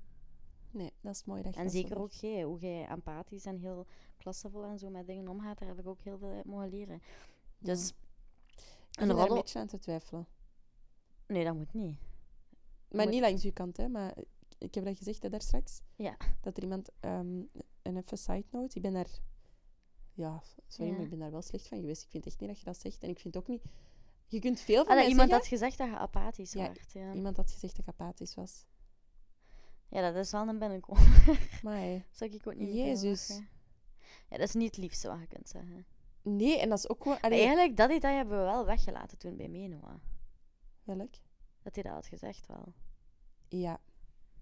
Nee, 0.70 0.93
dat 1.01 1.14
is 1.14 1.24
mooi 1.24 1.43
dat 1.43 1.53
je 1.53 1.59
En 1.59 1.64
dat 1.66 1.74
zeker 1.74 1.99
ook 1.99 2.12
jij, 2.12 2.43
hoe 2.43 2.59
jij 2.59 2.86
empathisch 2.86 3.45
en 3.45 3.59
heel 3.59 3.86
klassevol 4.16 4.64
en 4.64 4.78
zo 4.78 4.90
met 4.90 5.07
dingen 5.07 5.28
omgaat, 5.28 5.59
daar 5.59 5.68
heb 5.68 5.78
ik 5.78 5.86
ook 5.86 6.01
heel 6.01 6.18
veel 6.18 6.30
uit 6.30 6.45
mogen 6.45 6.68
leren. 6.68 7.03
Dus, 7.59 7.88
Ik 7.88 9.01
een 9.01 9.09
daar 9.09 9.28
een 9.28 9.34
beetje 9.34 9.59
aan 9.59 9.66
te 9.66 9.78
twijfelen. 9.78 10.26
Nee, 11.26 11.45
dat 11.45 11.55
moet 11.55 11.72
niet. 11.72 11.99
Maar 12.93 13.05
Moet- 13.05 13.14
niet 13.14 13.22
langs 13.22 13.45
uw 13.45 13.53
kant, 13.53 13.76
hè. 13.76 13.88
Maar 13.88 14.14
ik 14.59 14.74
heb 14.74 14.84
dat 14.84 14.97
gezegd 14.97 15.22
hè, 15.22 15.28
daar 15.28 15.40
straks. 15.43 15.80
Ja. 15.97 16.16
Dat 16.40 16.57
er 16.57 16.62
iemand... 16.62 16.90
ehm 17.01 17.40
een 17.82 17.97
even 17.97 18.18
side 18.18 18.45
note. 18.51 18.76
Ik 18.76 18.82
ben 18.82 18.93
daar... 18.93 19.09
Ja, 20.14 20.43
sorry, 20.66 20.86
Ja. 20.90 20.97
maar 20.97 21.05
ik 21.05 21.11
ben 21.11 21.18
daar 21.18 21.30
wel 21.30 21.43
slecht 21.43 21.68
van 21.68 21.78
geweest. 21.80 22.03
Ik 22.03 22.11
vind 22.11 22.26
echt 22.26 22.40
niet 22.40 22.49
dat 22.49 22.59
je 22.59 22.64
dat 22.64 22.80
zegt. 22.80 23.03
En 23.03 23.09
ik 23.09 23.18
vind 23.18 23.36
ook 23.36 23.47
niet... 23.49 23.62
Je 24.26 24.38
kunt 24.38 24.61
veel 24.61 24.84
van 24.84 24.95
Ah, 24.95 25.01
dat 25.01 25.09
iemand 25.11 25.30
zeggen. 25.30 25.49
had 25.49 25.59
gezegd 25.59 25.78
dat 25.78 25.88
je 25.88 25.97
apathisch 25.99 26.53
Ja, 26.53 26.62
werd. 26.62 26.93
Ja. 26.93 27.12
Iemand 27.14 27.36
had 27.36 27.51
gezegd 27.51 27.76
dat 27.76 27.86
ik 27.86 28.01
apathisch 28.01 28.34
was. 28.34 28.64
ja, 29.88 30.11
dat 30.12 30.24
is 30.24 30.30
wel 30.30 30.49
een 30.49 30.59
binnenkomen. 30.59 31.12
Maar 31.62 32.07
Zou 32.11 32.30
ik 32.30 32.47
ook 32.47 32.55
niet 32.55 32.74
Jezus. 32.74 33.40
Ja, 34.28 34.36
dat 34.38 34.49
is 34.49 34.55
niet 34.55 34.66
het 34.66 34.76
liefste 34.76 35.09
wat 35.09 35.20
je 35.20 35.26
kunt 35.26 35.49
zeggen. 35.49 35.86
nee, 36.22 36.59
en 36.61 36.68
dat 36.68 36.78
is 36.78 36.88
ook 36.88 37.03
gewoon... 37.03 37.20
Allee, 37.20 37.38
Eigenlijk, 37.38 37.76
dat 37.76 37.88
detail 37.88 38.16
hebben 38.16 38.38
we 38.38 38.45
wel 38.45 38.64
weggelaten 38.66 39.18
toen 39.18 39.36
bij 39.36 39.49
Menua. 39.49 40.01
welk? 40.84 41.14
Dat 41.63 41.75
hij 41.75 41.83
dat 41.83 41.93
had 41.93 42.07
gezegd 42.07 42.47
wel. 42.47 42.73
Ja. 43.49 43.81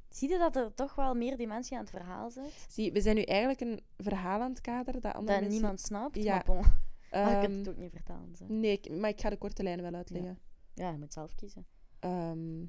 Zie 0.09 0.29
je 0.31 0.39
dat 0.39 0.57
er 0.57 0.75
toch 0.75 0.95
wel 0.95 1.15
meer 1.15 1.37
dimensie 1.37 1.77
aan 1.77 1.83
het 1.83 1.91
verhaal 1.93 2.31
zit? 2.31 2.67
Zie, 2.69 2.93
we 2.93 3.01
zijn 3.01 3.17
nu 3.17 3.23
eigenlijk 3.23 3.61
een 3.61 3.81
verhaal 3.97 4.41
aan 4.41 4.51
het 4.51 4.61
kaderen 4.61 5.01
dat 5.01 5.15
andere 5.15 5.33
dat 5.33 5.41
mensen... 5.41 5.59
niemand 5.61 5.81
snapt? 5.81 6.17
Ja. 6.23 6.35
Maar 6.35 6.45
bon, 6.45 6.57
maar 7.11 7.31
je 7.35 7.41
kunt 7.41 7.51
Ehm, 7.51 7.59
het 7.59 7.69
ook 7.69 7.77
niet 7.77 7.91
vertalen. 7.93 8.37
Zo. 8.37 8.45
nee, 8.49 8.73
ik- 8.81 8.97
maar 8.97 9.11
ik 9.11 9.21
ga 9.21 9.31
de 9.31 9.37
korte 9.37 9.63
lijnen 9.63 9.85
wel 9.85 9.95
uitleggen. 9.95 10.39
Ja, 10.75 10.91
je 10.91 10.99
moet 10.99 11.13
zelf 11.13 11.35
kiezen. 11.35 11.67
Ehm, 11.99 12.61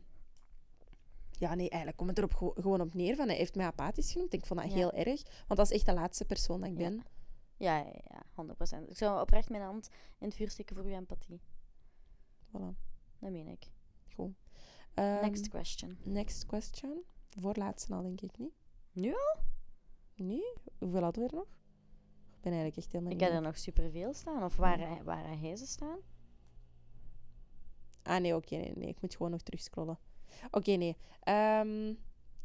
ja, 1.31 1.55
nee, 1.55 1.69
eigenlijk 1.69 1.97
komt 1.97 2.09
het 2.09 2.17
erop 2.17 2.33
gewo- 2.33 2.53
gewoon 2.61 2.81
op 2.81 2.93
neer 2.93 3.15
van 3.15 3.27
hij 3.27 3.35
heeft 3.37 3.55
mij 3.55 3.65
apathisch 3.65 4.11
genoemd. 4.11 4.33
Ik 4.33 4.45
vond 4.45 4.59
dat 4.61 4.69
Ja. 4.69 4.75
heel 4.75 4.91
erg, 4.91 5.21
want 5.47 5.59
dat 5.59 5.69
is 5.71 5.71
echt 5.75 5.85
de 5.85 5.93
laatste 5.93 6.25
persoon 6.25 6.59
dat 6.61 6.69
ik 6.69 6.77
Ja. 6.77 6.89
ben. 6.89 7.03
Ja, 7.57 7.77
ja, 7.77 7.93
ja, 8.09 8.23
100%. 8.33 8.89
Ik 8.89 8.97
zou 8.97 9.21
oprecht 9.21 9.49
mijn 9.49 9.63
hand 9.63 9.89
in 10.19 10.27
het 10.27 10.35
vuur 10.35 10.49
steken 10.49 10.75
voor 10.75 10.85
uw 10.85 10.91
empathie. 10.91 11.41
Voilà, 12.47 12.75
Dat 13.19 13.31
meen 13.31 13.47
ik. 13.47 13.71
Goed. 14.13 14.33
Ehm, 14.93 15.21
Next 15.21 15.47
question. 15.49 15.97
next 16.03 16.45
question. 16.45 17.03
Voorlaatste 17.39 17.93
al, 17.93 18.01
denk 18.01 18.21
ik 18.21 18.37
niet. 18.37 18.53
Nu 18.91 19.13
Nee? 20.15 20.53
Hoeveel 20.79 21.01
hadden 21.01 21.23
we 21.23 21.29
er 21.29 21.35
nog? 21.35 21.47
Ik 22.35 22.41
ben 22.41 22.51
eigenlijk 22.51 22.77
echt 22.77 22.91
helemaal 22.91 23.11
Ik 23.13 23.19
niet 23.19 23.27
heb 23.27 23.37
er 23.37 23.43
nog 23.45 23.57
superveel 23.57 24.13
staan. 24.13 24.43
Of 24.43 24.55
waar, 24.55 25.03
waar 25.03 25.39
hij 25.39 25.55
ze 25.55 25.65
staan? 25.65 25.97
Ah, 28.03 28.21
nee, 28.21 28.35
oké, 28.35 28.55
nee, 28.55 28.73
nee. 28.75 28.87
Ik 28.87 29.01
moet 29.01 29.15
gewoon 29.15 29.31
nog 29.31 29.41
terugscrollen. 29.41 29.99
Oké, 30.51 30.71
nee. 30.71 30.97
Ehm, 31.23 31.93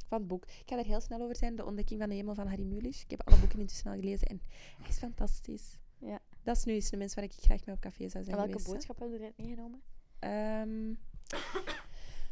van 0.07 0.19
het 0.19 0.27
boek. 0.27 0.45
Ik 0.45 0.63
ga 0.67 0.79
er 0.79 0.85
heel 0.85 1.01
snel 1.01 1.21
over 1.21 1.37
zijn. 1.37 1.57
De 1.57 1.65
ontdekking 1.65 2.01
van 2.01 2.09
de 2.09 2.15
hemel 2.15 2.35
van 2.35 2.47
Harry 2.47 2.65
Mulisch. 2.65 3.03
Ik 3.03 3.11
heb 3.11 3.23
alle 3.29 3.39
boeken 3.39 3.59
intussen 3.61 3.91
al 3.91 3.97
gelezen 4.01 4.27
en 4.29 4.41
hij 4.79 4.89
is 4.89 4.99
fantastisch. 4.99 5.79
Ja. 5.99 6.19
Dat 6.43 6.57
is 6.57 6.65
nu 6.65 6.73
eens 6.73 6.93
een 6.93 6.99
mens 6.99 7.15
waar 7.15 7.25
ik 7.25 7.33
graag 7.33 7.65
mee 7.67 7.75
op 7.75 7.81
café 7.81 8.09
zou 8.09 8.19
En 8.19 8.25
zijn 8.25 8.37
welke 8.37 8.51
geweest. 8.51 8.67
boodschap 8.73 8.99
heb 8.99 9.09
je 9.11 9.17
eruit 9.19 9.37
meegenomen? 9.39 9.83
Ehm, 10.19 10.95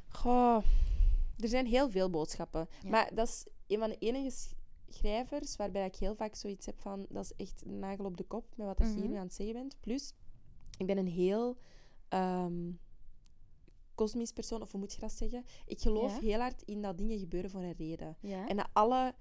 goh, 0.08 0.62
er 1.38 1.48
zijn 1.48 1.66
heel 1.66 1.90
veel 1.90 2.10
boodschappen. 2.10 2.68
Ja. 2.82 2.90
Maar 2.90 3.14
dat 3.14 3.28
is 3.28 3.46
een 3.66 3.78
van 3.78 3.88
de 3.88 3.98
enige 3.98 4.30
sch- 4.30 4.52
schrijvers 4.88 5.56
waarbij 5.56 5.86
ik 5.86 5.96
heel 5.96 6.14
vaak 6.14 6.34
zoiets 6.34 6.66
heb 6.66 6.80
van... 6.80 7.06
Dat 7.08 7.24
is 7.24 7.32
echt 7.46 7.62
een 7.66 7.78
nagel 7.78 8.04
op 8.04 8.16
de 8.16 8.24
kop 8.24 8.56
met 8.56 8.66
wat 8.66 8.78
dat 8.78 8.86
je 8.86 8.92
hier 8.94 9.02
Mhm. 9.02 9.12
nu 9.12 9.18
aan 9.18 9.24
het 9.24 9.34
zeggen 9.34 9.54
bent. 9.54 9.76
Plus, 9.80 10.12
ik 10.78 10.86
ben 10.86 10.98
een 10.98 11.08
heel... 11.08 11.58
ehm 12.08 12.70
kosmisch 13.94 14.32
persoon, 14.32 14.62
of 14.62 14.70
hoe 14.70 14.80
moet 14.80 14.92
je 14.94 15.00
dat 15.00 15.12
zeggen? 15.12 15.44
Ik 15.66 15.80
geloof 15.80 16.12
Ja. 16.14 16.20
heel 16.20 16.40
hard 16.40 16.62
in 16.62 16.82
dat 16.82 16.98
dingen 16.98 17.18
gebeuren 17.18 17.50
voor 17.50 17.60
een 17.62 17.72
reden. 17.76 18.16
Ja. 18.20 18.48
En 18.48 18.56
dat 18.56 18.68
alle 18.72 19.14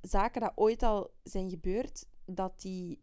zaken 0.00 0.40
die 0.40 0.50
ooit 0.54 0.82
al 0.82 1.10
zijn 1.22 1.50
gebeurd, 1.50 2.06
dat 2.24 2.60
die 2.60 3.02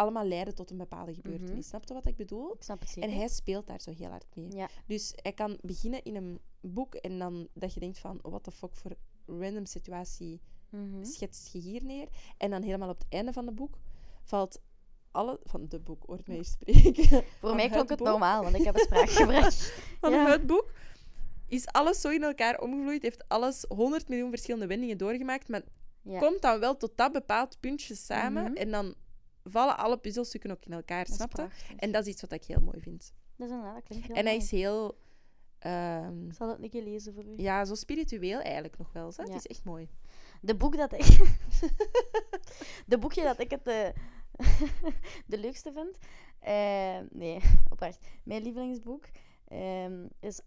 allemaal 0.00 0.24
leiden 0.26 0.54
tot 0.54 0.70
een 0.70 0.76
bepaalde 0.76 1.14
gebeurtenis. 1.14 1.50
Mhm. 1.50 1.62
Snap 1.62 1.84
je 1.88 1.94
wat 1.94 2.06
ik 2.06 2.16
bedoel? 2.16 2.52
ik 2.54 2.62
snap 2.62 2.80
het 2.80 2.88
zeker. 2.88 3.10
En 3.10 3.16
hij 3.16 3.28
speelt 3.28 3.66
daar 3.66 3.80
zo 3.80 3.90
heel 3.92 4.08
hard 4.10 4.26
mee. 4.34 4.52
Ja. 4.56 4.68
Dus 4.86 5.12
hij 5.14 5.32
kan 5.32 5.58
beginnen 5.62 6.02
in 6.02 6.16
een 6.16 6.40
boek 6.60 6.94
en 6.94 7.18
dan 7.18 7.48
dat 7.54 7.74
je 7.74 7.80
denkt 7.80 7.98
van, 7.98 8.18
what 8.22 8.42
the 8.44 8.50
fuck 8.50 8.76
voor 8.76 8.96
random 9.26 9.66
situatie 9.66 10.40
Mhm. 10.70 11.04
schetst 11.04 11.52
je 11.52 11.58
hier 11.58 11.84
neer? 11.84 12.08
En 12.36 12.50
dan 12.50 12.62
helemaal 12.62 12.88
op 12.88 12.98
het 12.98 13.06
einde 13.08 13.32
van 13.32 13.46
het 13.46 13.54
boek 13.54 13.78
valt 14.22 14.60
alle... 15.10 15.40
Van 15.42 15.68
de 15.68 15.78
boek, 15.80 16.02
hoort 16.06 16.26
mij 16.26 16.36
hier 16.36 16.44
spreken. 16.44 17.24
Voor 17.40 17.54
mij 17.54 17.68
klonk 17.68 17.88
het 17.88 17.98
boek. 17.98 18.06
normaal, 18.08 18.42
want 18.42 18.54
ik 18.54 18.64
heb 18.64 18.74
een 18.74 18.80
spraakgebrek. 18.84 19.52
van 20.00 20.12
Ja. 20.12 20.30
het 20.30 20.46
boek 20.46 20.72
is 21.46 21.66
alles 21.66 22.00
zo 22.00 22.08
in 22.08 22.22
elkaar 22.22 22.60
omgevloeid, 22.60 23.02
heeft 23.02 23.28
alles 23.28 23.64
100 23.68 24.08
miljoen 24.08 24.30
verschillende 24.30 24.66
wendingen 24.66 24.98
doorgemaakt, 24.98 25.48
maar 25.48 25.62
Ja. 26.02 26.18
komt 26.18 26.42
dan 26.42 26.60
wel 26.60 26.76
tot 26.76 26.92
dat 26.94 27.12
bepaald 27.12 27.60
puntje 27.60 27.94
samen. 27.94 28.42
Mhm. 28.44 28.54
En 28.56 28.70
dan 28.70 28.94
vallen 29.44 29.78
alle 29.78 29.98
puzzelstukken 29.98 30.50
ook 30.50 30.64
in 30.64 30.72
elkaar, 30.72 30.98
Dat 31.04 31.08
is 31.08 31.14
snap 31.14 31.28
je? 31.30 31.34
prachtig. 31.36 31.76
En 31.76 31.92
dat 31.92 32.06
is 32.06 32.12
iets 32.12 32.20
wat 32.20 32.32
ik 32.32 32.44
heel 32.44 32.60
mooi 32.60 32.80
vind. 32.80 33.12
Dat 33.36 33.48
is 33.48 33.54
inderdaad, 33.54 33.74
dat 33.74 33.84
klinkt 33.84 34.06
heel 34.06 34.16
en 34.16 34.24
hij 34.24 34.32
mooi. 34.34 34.44
is 34.44 34.50
heel... 34.50 34.98
ehm, 35.58 36.26
Ik 36.26 36.34
zal 36.34 36.48
het 36.48 36.62
een 36.62 36.70
keer 36.70 36.82
lezen 36.82 37.14
voor 37.14 37.24
u. 37.24 37.32
ja, 37.36 37.64
zo 37.64 37.74
spiritueel 37.74 38.40
eigenlijk 38.40 38.78
nog 38.78 38.92
wel. 38.92 39.12
Hè? 39.16 39.22
Ja. 39.22 39.28
Het 39.32 39.38
is 39.38 39.46
echt 39.46 39.64
mooi. 39.64 39.88
De 40.40 40.56
boek 40.56 40.76
dat 40.76 40.92
ik... 40.92 41.06
de 42.86 42.98
boekje 42.98 43.22
dat 43.22 43.40
ik 43.40 43.50
het 43.50 43.64
de, 43.64 43.92
de 45.26 45.38
leukste 45.38 45.72
vind... 45.72 45.98
eh, 46.40 46.98
nee, 47.10 47.40
oprecht. 47.72 48.06
Mijn 48.22 48.42
lievelingsboek 48.42 49.04
ehm, 49.48 50.06
is... 50.20 50.40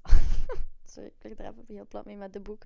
Sorry, 0.94 1.10
ik 1.20 1.24
lig 1.24 1.38
er 1.40 1.46
even 1.46 1.64
heel 1.68 1.88
plat 1.88 2.06
mee 2.06 2.18
met 2.18 2.34
de 2.34 2.40
boek. 2.40 2.64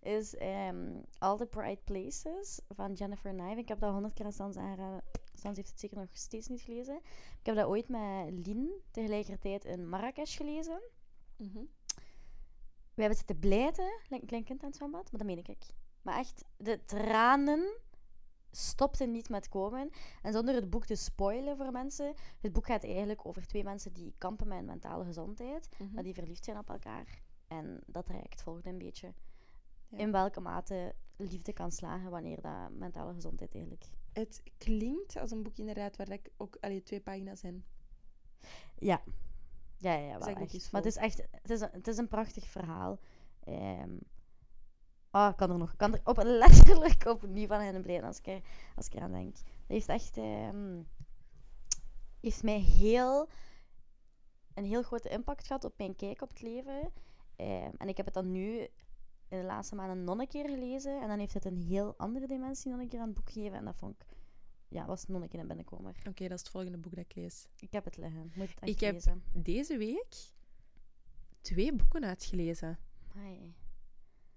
Is 0.00 0.36
ehm, 0.36 1.00
All 1.18 1.36
the 1.36 1.46
Bright 1.46 1.84
Places 1.84 2.60
van 2.68 2.92
Jennifer 2.92 3.32
Knive. 3.32 3.60
Ik 3.60 3.68
heb 3.68 3.80
dat 3.80 3.92
honderd 3.92 4.14
keer 4.14 4.24
aan 4.24 4.32
Stans 4.32 4.56
aangeraden. 4.56 5.02
Stans 5.34 5.56
heeft 5.56 5.70
het 5.70 5.80
zeker 5.80 5.96
nog 5.96 6.08
steeds 6.12 6.48
niet 6.48 6.60
gelezen. 6.60 6.96
Ik 7.40 7.46
heb 7.46 7.54
dat 7.56 7.66
ooit 7.66 7.88
met 7.88 8.46
Lien 8.46 8.70
tegelijkertijd 8.90 9.64
in 9.64 9.88
Marrakesh 9.88 10.36
gelezen. 10.36 10.80
Mhm. 11.36 11.58
We 12.94 13.06
hebben 13.06 13.16
zitten 13.18 13.38
blijten, 13.38 14.00
een 14.08 14.26
klein 14.26 14.44
kind 14.44 14.60
aan 14.62 14.68
het 14.68 14.76
zwembad, 14.76 15.02
maar 15.12 15.20
dat 15.20 15.26
meen 15.36 15.44
ik. 15.46 15.66
Maar 16.02 16.18
echt, 16.18 16.44
de 16.56 16.84
tranen 16.84 17.78
stopten 18.50 19.10
niet 19.10 19.28
met 19.28 19.48
komen. 19.48 19.90
En 20.22 20.32
zonder 20.32 20.54
het 20.54 20.70
boek 20.70 20.86
te 20.86 20.94
spoilen 20.94 21.56
voor 21.56 21.70
mensen, 21.72 22.14
het 22.40 22.52
boek 22.52 22.66
gaat 22.66 22.84
eigenlijk 22.84 23.26
over 23.26 23.46
twee 23.46 23.64
mensen 23.64 23.92
die 23.92 24.14
kampen 24.18 24.48
met 24.48 24.64
mentale 24.64 25.04
gezondheid, 25.04 25.68
Mhm. 25.78 25.94
maar 25.94 26.02
die 26.02 26.14
verliefd 26.14 26.44
zijn 26.44 26.58
op 26.58 26.70
elkaar. 26.70 27.22
En 27.50 27.80
dat 27.86 28.08
reikt 28.08 28.42
volgende 28.42 28.68
een 28.68 28.78
beetje. 28.78 29.12
Ja. 29.88 29.98
In 29.98 30.12
welke 30.12 30.40
mate 30.40 30.94
liefde 31.16 31.52
kan 31.52 31.72
slagen 31.72 32.10
wanneer 32.10 32.40
dat 32.40 32.70
mentale 32.70 33.12
gezondheid 33.14 33.54
eigenlijk... 33.54 33.84
Het 34.12 34.42
klinkt 34.58 35.16
als 35.16 35.30
een 35.30 35.42
boek 35.42 35.58
inderdaad 35.58 35.96
waar 35.96 36.10
ik 36.10 36.30
ook 36.36 36.56
allee, 36.60 36.82
twee 36.82 37.00
pagina's 37.00 37.42
in. 37.42 37.64
Ja. 38.78 39.02
Ja, 39.76 39.92
ja, 39.92 40.06
ja 40.06 40.18
wel 40.18 40.28
echt. 40.28 40.72
Maar 40.72 40.82
het 40.82 40.90
is 40.90 40.96
echt... 40.96 41.22
Het 41.30 41.50
is 41.50 41.60
een, 41.60 41.70
het 41.72 41.88
is 41.88 41.96
een 41.96 42.08
prachtig 42.08 42.46
verhaal. 42.46 42.98
Oh, 45.10 45.28
ik 45.30 45.36
kan 45.36 45.50
er 45.50 45.58
nog... 45.58 45.76
kan 45.76 45.94
er 45.94 46.00
op, 46.04 46.22
letterlijk 46.44 47.04
opnieuw 47.04 47.46
van 47.46 47.60
hen 47.60 47.82
blij 47.82 48.02
als 48.02 48.18
ik, 48.18 48.26
er, 48.26 48.40
als 48.76 48.86
ik 48.86 48.94
eraan 48.94 49.12
denk. 49.12 49.34
Dat 49.34 49.44
heeft 49.66 49.88
echt... 49.88 50.16
ehm, 50.16 50.82
heeft 52.20 52.42
mij 52.42 52.60
heel... 52.60 53.28
Een 54.54 54.64
heel 54.64 54.82
grote 54.82 55.08
impact 55.08 55.46
gehad 55.46 55.64
op 55.64 55.78
mijn 55.78 55.96
kijk 55.96 56.22
op 56.22 56.28
het 56.28 56.42
leven. 56.42 56.92
Ehm, 57.40 57.70
en 57.78 57.88
ik 57.88 57.96
heb 57.96 58.06
het 58.06 58.14
dan 58.14 58.30
nu 58.32 58.58
in 59.28 59.38
de 59.38 59.42
laatste 59.44 59.74
maanden 59.74 60.04
nog 60.04 60.18
een 60.18 60.28
keer 60.28 60.48
gelezen. 60.48 61.02
En 61.02 61.08
dan 61.08 61.18
heeft 61.18 61.34
het 61.34 61.44
een 61.44 61.56
heel 61.56 61.94
andere 61.96 62.26
dimensie 62.26 62.70
nog 62.70 62.80
een 62.80 62.88
keer 62.88 63.00
aan 63.00 63.06
het 63.06 63.14
boek 63.16 63.30
gegeven. 63.30 63.56
En 63.58 63.64
dat 63.64 63.76
vond 63.76 63.94
ik... 64.00 64.06
Ja, 64.68 64.86
was 64.86 65.06
nog 65.06 65.22
een 65.22 65.28
keer 65.28 65.40
een 65.40 65.46
binnenkomer. 65.46 65.94
Oké, 66.08 66.22
dat 66.28 66.32
is 66.38 66.40
het 66.40 66.48
volgende 66.48 66.78
boek 66.78 66.94
dat 66.94 67.04
ik 67.04 67.14
lees. 67.14 67.46
Ik 67.56 67.72
heb 67.72 67.84
het 67.84 67.96
liggen. 67.96 68.32
Moet 68.34 68.48
het 68.48 68.58
echt 68.60 68.68
Ik 68.70 68.80
heb- 68.80 68.92
lezen. 68.94 69.22
Deze 69.32 69.76
week 69.78 70.14
twee 71.40 71.72
boeken 71.74 72.04
uitgelezen. 72.04 72.78
Amai. 73.14 73.54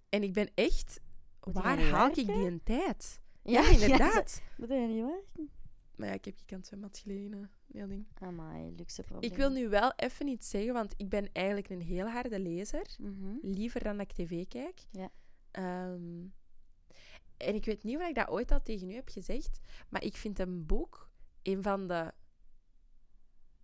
En 0.09 0.23
ik 0.23 0.33
ben 0.33 0.51
echt... 0.55 0.99
Moet 1.43 1.53
waar 1.53 1.81
haal 1.81 2.07
ik 2.09 2.15
die 2.15 2.31
een 2.31 2.63
tijd? 2.63 3.21
Ja, 3.41 3.61
Ja, 3.61 3.69
inderdaad. 3.79 4.41
Moet 4.57 4.69
je 4.69 4.75
niet 4.75 5.03
werken? 5.03 5.49
Maar 5.95 6.07
ja, 6.07 6.13
ik 6.13 6.25
heb 6.25 6.49
het 6.49 6.67
zwembad 6.67 6.97
gelegen. 6.97 7.49
Heel 7.71 7.87
ding. 7.87 8.07
Amai, 8.13 8.75
luxe 8.75 9.03
probleem. 9.03 9.31
Ik 9.31 9.37
wil 9.37 9.49
nu 9.51 9.69
wel 9.69 9.93
even 9.95 10.27
iets 10.27 10.49
zeggen, 10.49 10.73
want 10.73 10.93
ik 10.97 11.09
ben 11.09 11.29
eigenlijk 11.31 11.69
een 11.69 11.81
heel 11.81 12.07
harde 12.09 12.39
lezer. 12.39 12.95
Mhm. 12.99 13.35
Liever 13.41 13.83
dan 13.83 13.97
dat 13.97 14.11
ik 14.11 14.25
tv 14.25 14.47
kijk. 14.47 14.81
Ja. 14.91 15.11
Ehm, 15.51 16.25
en 17.37 17.55
ik 17.55 17.65
weet 17.65 17.83
niet 17.83 17.97
of 17.97 18.07
ik 18.07 18.15
dat 18.15 18.27
ooit 18.29 18.51
al 18.51 18.61
tegen 18.61 18.89
u 18.89 18.93
heb 18.93 19.09
gezegd, 19.09 19.59
maar 19.89 20.03
ik 20.03 20.15
vind 20.17 20.39
een 20.39 20.65
boek 20.65 21.09
een 21.41 21.63
van 21.63 21.87
de... 21.87 22.13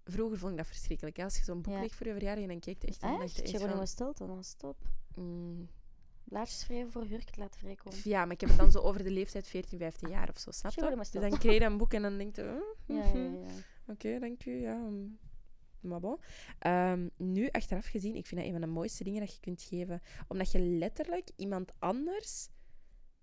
Vroeger 0.03 0.37
vond 0.37 0.51
ik 0.51 0.57
dat 0.57 0.67
verschrikkelijk. 0.67 1.17
Hè? 1.17 1.23
Als 1.23 1.37
je 1.37 1.43
zo'n 1.43 1.61
boek 1.61 1.73
Ja. 1.73 1.79
kreeg 1.79 1.95
voor 1.95 2.07
je 2.07 2.13
verjaardag 2.13 2.43
en 2.43 2.49
dan 2.49 2.59
keek 2.59 2.81
je 2.81 2.87
echt... 2.87 3.01
dacht 3.01 3.21
Echt? 3.23 3.35
je 3.35 3.41
echt 3.41 3.51
Geronimo 3.51 3.77
van, 3.77 3.87
Stilton, 3.87 4.27
dat 4.27 4.35
was 4.35 4.53
top. 4.53 4.77
mm, 5.15 5.69
Blaadjes 6.29 6.67
wrijven 6.67 6.91
voor 6.91 7.05
hurk 7.05 7.37
laten 7.37 7.59
vrijkomen. 7.59 7.99
ja, 8.03 8.23
maar 8.25 8.33
ik 8.33 8.39
heb 8.41 8.49
het 8.49 8.59
dan 8.59 8.71
zo 8.71 8.79
over 8.79 9.03
de 9.03 9.11
leeftijd 9.11 9.47
14, 9.47 9.77
15 9.79 10.09
jaar 10.09 10.29
of 10.29 10.37
zo, 10.39 10.51
snap 10.51 10.71
je? 10.71 10.95
Dus 10.95 11.11
dan 11.11 11.37
kreeg 11.37 11.57
je 11.59 11.63
een 11.65 11.77
boek 11.77 11.93
en 11.93 12.01
dan 12.01 12.17
denk 12.17 12.35
je... 12.35 12.71
"Hm, 12.85 12.93
Ja, 12.93 13.01
hm, 13.03 13.17
ja, 13.17 13.29
hm." 13.29 13.43
ja. 13.43 13.51
Oké, 13.87 14.19
dank 14.19 14.45
u. 14.45 14.61
Ja, 14.61 14.75
mm. 14.75 15.19
maar 15.79 15.99
bon. 15.99 16.17
Ehm, 16.59 17.07
nu, 17.17 17.47
achteraf 17.51 17.85
gezien, 17.85 18.15
ik 18.15 18.25
vind 18.27 18.39
dat 18.41 18.49
een 18.49 18.55
van 18.59 18.67
de 18.67 18.73
mooiste 18.73 19.03
dingen 19.03 19.19
dat 19.19 19.33
je 19.33 19.39
kunt 19.39 19.61
geven. 19.61 20.01
Omdat 20.27 20.51
je 20.51 20.59
letterlijk 20.59 21.29
iemand 21.35 21.71
anders 21.79 22.49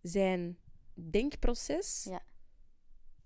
zijn 0.02 0.58
denkproces 1.10 2.06
Ja. 2.10 2.22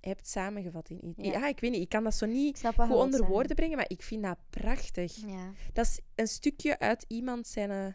hebt 0.00 0.26
samengevat 0.28 0.90
in 0.90 1.08
iets. 1.08 1.24
Ja. 1.24 1.32
Ja. 1.32 1.46
ik 1.48 1.60
weet 1.60 1.70
niet. 1.70 1.80
Ik 1.82 1.88
kan 1.88 2.04
dat 2.04 2.14
zo 2.14 2.26
niet 2.26 2.60
goed 2.60 2.90
onder 2.90 3.26
woorden 3.26 3.56
brengen, 3.56 3.76
maar 3.76 3.88
ik 3.90 4.02
vind 4.02 4.22
dat 4.22 4.38
prachtig. 4.50 5.14
Ja, 5.16 5.52
Dat 5.72 5.86
is 5.86 6.00
een 6.14 6.28
stukje 6.28 6.78
uit 6.78 7.04
iemand 7.08 7.46
zijn, 7.46 7.70
eh, 7.70 7.92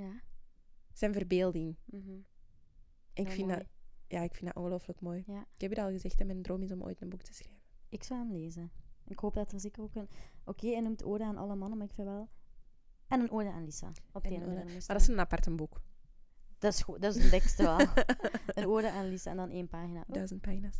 ja. 0.00 0.20
Zijn 0.98 1.12
verbeelding. 1.12 1.76
mhm. 1.84 2.10
En 3.12 3.24
ik 3.24 3.30
vind, 3.30 3.46
mooi. 3.46 3.58
dat, 3.58 3.66
ja, 4.06 4.20
ik 4.22 4.34
vind 4.34 4.46
dat 4.46 4.56
ongelooflijk 4.56 5.00
mooi. 5.00 5.22
Ja. 5.26 5.40
Ik 5.54 5.60
heb 5.60 5.70
het 5.70 5.78
al 5.78 5.90
gezegd, 5.90 6.18
hè, 6.18 6.24
mijn 6.24 6.42
droom 6.42 6.62
is 6.62 6.72
om 6.72 6.82
ooit 6.82 7.00
een 7.00 7.08
boek 7.08 7.22
te 7.22 7.34
schrijven. 7.34 7.60
Ik 7.88 8.02
zou 8.02 8.20
hem 8.20 8.32
lezen. 8.32 8.70
Ik 9.06 9.18
hoop 9.18 9.34
dat 9.34 9.52
er 9.52 9.60
zeker 9.60 9.82
ook 9.82 9.94
een... 9.94 10.08
Oké, 10.44 10.66
hij 10.68 10.80
noemt 10.80 11.04
ode 11.04 11.24
aan 11.24 11.36
alle 11.36 11.54
mannen, 11.56 11.78
maar 11.78 11.86
ik 11.86 11.92
vind 11.94 12.06
wel... 12.08 12.28
En 13.06 13.20
een 13.20 13.30
ode 13.30 13.50
aan 13.52 13.64
Lisa. 13.64 13.92
Op 14.12 14.22
de 14.24 14.30
ode- 14.30 14.46
Maar 14.46 14.64
dat 14.66 14.74
is 14.76 14.86
dat. 14.86 15.08
een 15.08 15.20
apart 15.20 15.56
boek. 15.56 15.82
Dat 16.58 16.72
is 16.72 16.82
goed. 16.82 17.02
Dat 17.02 17.16
is 17.16 17.22
de 17.22 17.28
dikste 17.30 17.62
wel. 17.62 17.78
een 18.58 18.66
ode 18.66 18.90
aan 18.90 19.08
Lisa 19.08 19.30
en 19.30 19.36
dan 19.36 19.50
één 19.50 19.68
pagina. 19.68 20.00
Oh, 20.00 20.14
Duizend 20.14 20.40
pagina's. 20.40 20.76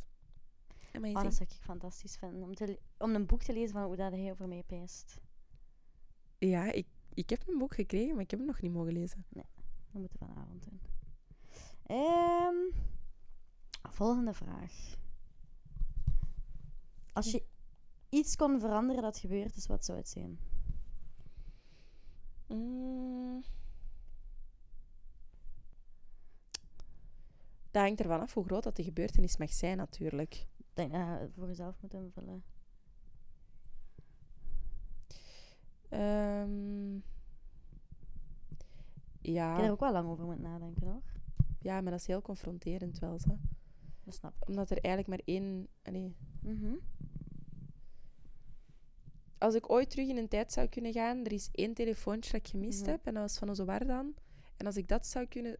oh, 0.68 0.76
Amazing. 0.92 1.22
dat 1.22 1.34
zou 1.34 1.48
ik 1.50 1.56
fantastisch 1.60 2.16
vinden. 2.16 2.42
Om, 2.42 2.54
te, 2.54 2.78
om 2.98 3.14
een 3.14 3.26
boek 3.26 3.42
te 3.42 3.52
lezen 3.52 3.72
van 3.72 3.84
hoe 3.84 3.96
dat 3.96 4.12
hij 4.12 4.30
over 4.30 4.48
mij 4.48 4.62
pijst. 4.62 5.20
Ja, 6.38 6.72
ik, 6.72 6.86
ik 7.14 7.30
heb 7.30 7.48
een 7.48 7.58
boek 7.58 7.74
gekregen, 7.74 8.14
maar 8.14 8.22
ik 8.22 8.30
heb 8.30 8.38
hem 8.38 8.48
nog 8.48 8.60
niet 8.60 8.72
mogen 8.72 8.92
lezen. 8.92 9.24
Dat 9.92 10.00
moeten 10.00 10.18
we 10.18 10.26
vanavond 10.26 10.64
doen. 10.64 10.80
Ehm, 11.82 12.54
volgende 13.90 14.34
vraag. 14.34 14.96
Als 17.12 17.30
je 17.30 17.42
iets 18.08 18.36
kon 18.36 18.60
veranderen 18.60 19.02
dat 19.02 19.18
gebeurd 19.18 19.56
is, 19.56 19.66
wat 19.66 19.84
zou 19.84 19.98
het 19.98 20.08
zijn? 20.08 20.38
Mm. 22.46 23.42
Dat 27.70 27.82
hangt 27.82 28.00
ervan 28.00 28.20
af 28.20 28.34
hoe 28.34 28.44
groot 28.44 28.62
dat 28.62 28.76
de 28.76 28.82
gebeurtenis 28.82 29.36
mag 29.36 29.52
zijn, 29.52 29.76
natuurlijk. 29.76 30.46
Ik 30.56 30.66
denk 30.74 30.92
dat 30.92 31.00
je 31.00 31.30
voor 31.34 31.46
jezelf 31.46 31.80
moet 31.80 31.94
invullen. 31.94 32.44
Ehm, 39.36 39.44
Ik 39.44 39.50
heb 39.50 39.58
er 39.58 39.64
ja, 39.64 39.70
ook 39.70 39.80
wel 39.80 39.92
lang 39.92 40.08
over 40.08 40.24
moeten 40.24 40.44
nadenken, 40.44 40.86
hoor. 40.86 41.02
ja, 41.60 41.80
maar 41.80 41.90
dat 41.90 42.00
is 42.00 42.06
heel 42.06 42.22
confronterend 42.22 42.98
wel. 42.98 43.18
Zo. 43.18 43.38
Dat 44.04 44.14
snap 44.14 44.34
ik. 44.40 44.48
Omdat 44.48 44.70
er 44.70 44.78
eigenlijk 44.84 45.08
maar 45.08 45.34
één... 45.34 45.68
allee, 45.82 46.14
Mhm. 46.42 46.74
als 49.38 49.54
ik 49.54 49.70
ooit 49.70 49.90
terug 49.90 50.08
in 50.08 50.16
een 50.16 50.28
tijd 50.28 50.52
zou 50.52 50.66
kunnen 50.68 50.92
gaan, 50.92 51.24
er 51.24 51.32
is 51.32 51.48
één 51.52 51.74
telefoontje 51.74 52.32
dat 52.32 52.40
ik 52.40 52.48
gemist 52.48 52.80
Mhm. 52.80 52.90
heb, 52.90 53.06
en 53.06 53.14
dat 53.14 53.22
was 53.22 53.38
van 53.38 53.48
onze 53.48 53.64
Wardan. 53.64 54.14
En 54.56 54.66
als 54.66 54.76
ik 54.76 54.88
dat 54.88 55.06
zou 55.06 55.26
kunnen... 55.26 55.56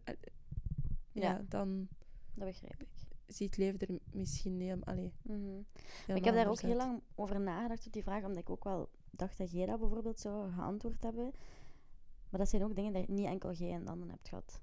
ja, 1.11 1.21
Ja. 1.21 1.45
dan 1.49 1.87
Dat 2.33 2.47
begrijp 2.47 2.81
ik. 2.81 2.87
ziet 3.27 3.49
het 3.49 3.57
leven 3.57 3.79
er 3.79 3.99
misschien 4.11 4.59
heel... 4.61 4.77
Allee, 4.83 5.11
Mhm. 5.21 5.61
Maar 6.07 6.15
ik 6.17 6.23
heb 6.25 6.33
daar 6.33 6.47
ook 6.49 6.59
heel 6.59 6.75
lang 6.75 7.01
over 7.15 7.39
nagedacht 7.39 7.85
op 7.85 7.93
die 7.93 8.03
vraag, 8.03 8.23
omdat 8.23 8.37
ik 8.41 8.49
ook 8.49 8.63
wel 8.63 8.89
dacht 9.11 9.37
dat 9.37 9.51
jij 9.51 9.65
dat 9.65 9.79
bijvoorbeeld 9.79 10.19
zou 10.19 10.51
geantwoord 10.51 11.03
hebben. 11.03 11.31
Maar 12.29 12.39
dat 12.39 12.49
zijn 12.49 12.63
ook 12.63 12.75
dingen 12.75 12.93
die 12.93 13.11
niet 13.11 13.25
enkel 13.25 13.51
jij 13.53 13.71
en 13.73 13.85
dan 13.85 14.09
hebt 14.09 14.27
gehad. 14.27 14.61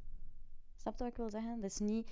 Snap 0.77 0.97
je 0.97 1.03
wat 1.03 1.13
ik 1.13 1.17
wil 1.19 1.31
zeggen? 1.31 1.63
Is 1.65 1.79
niet... 1.79 2.09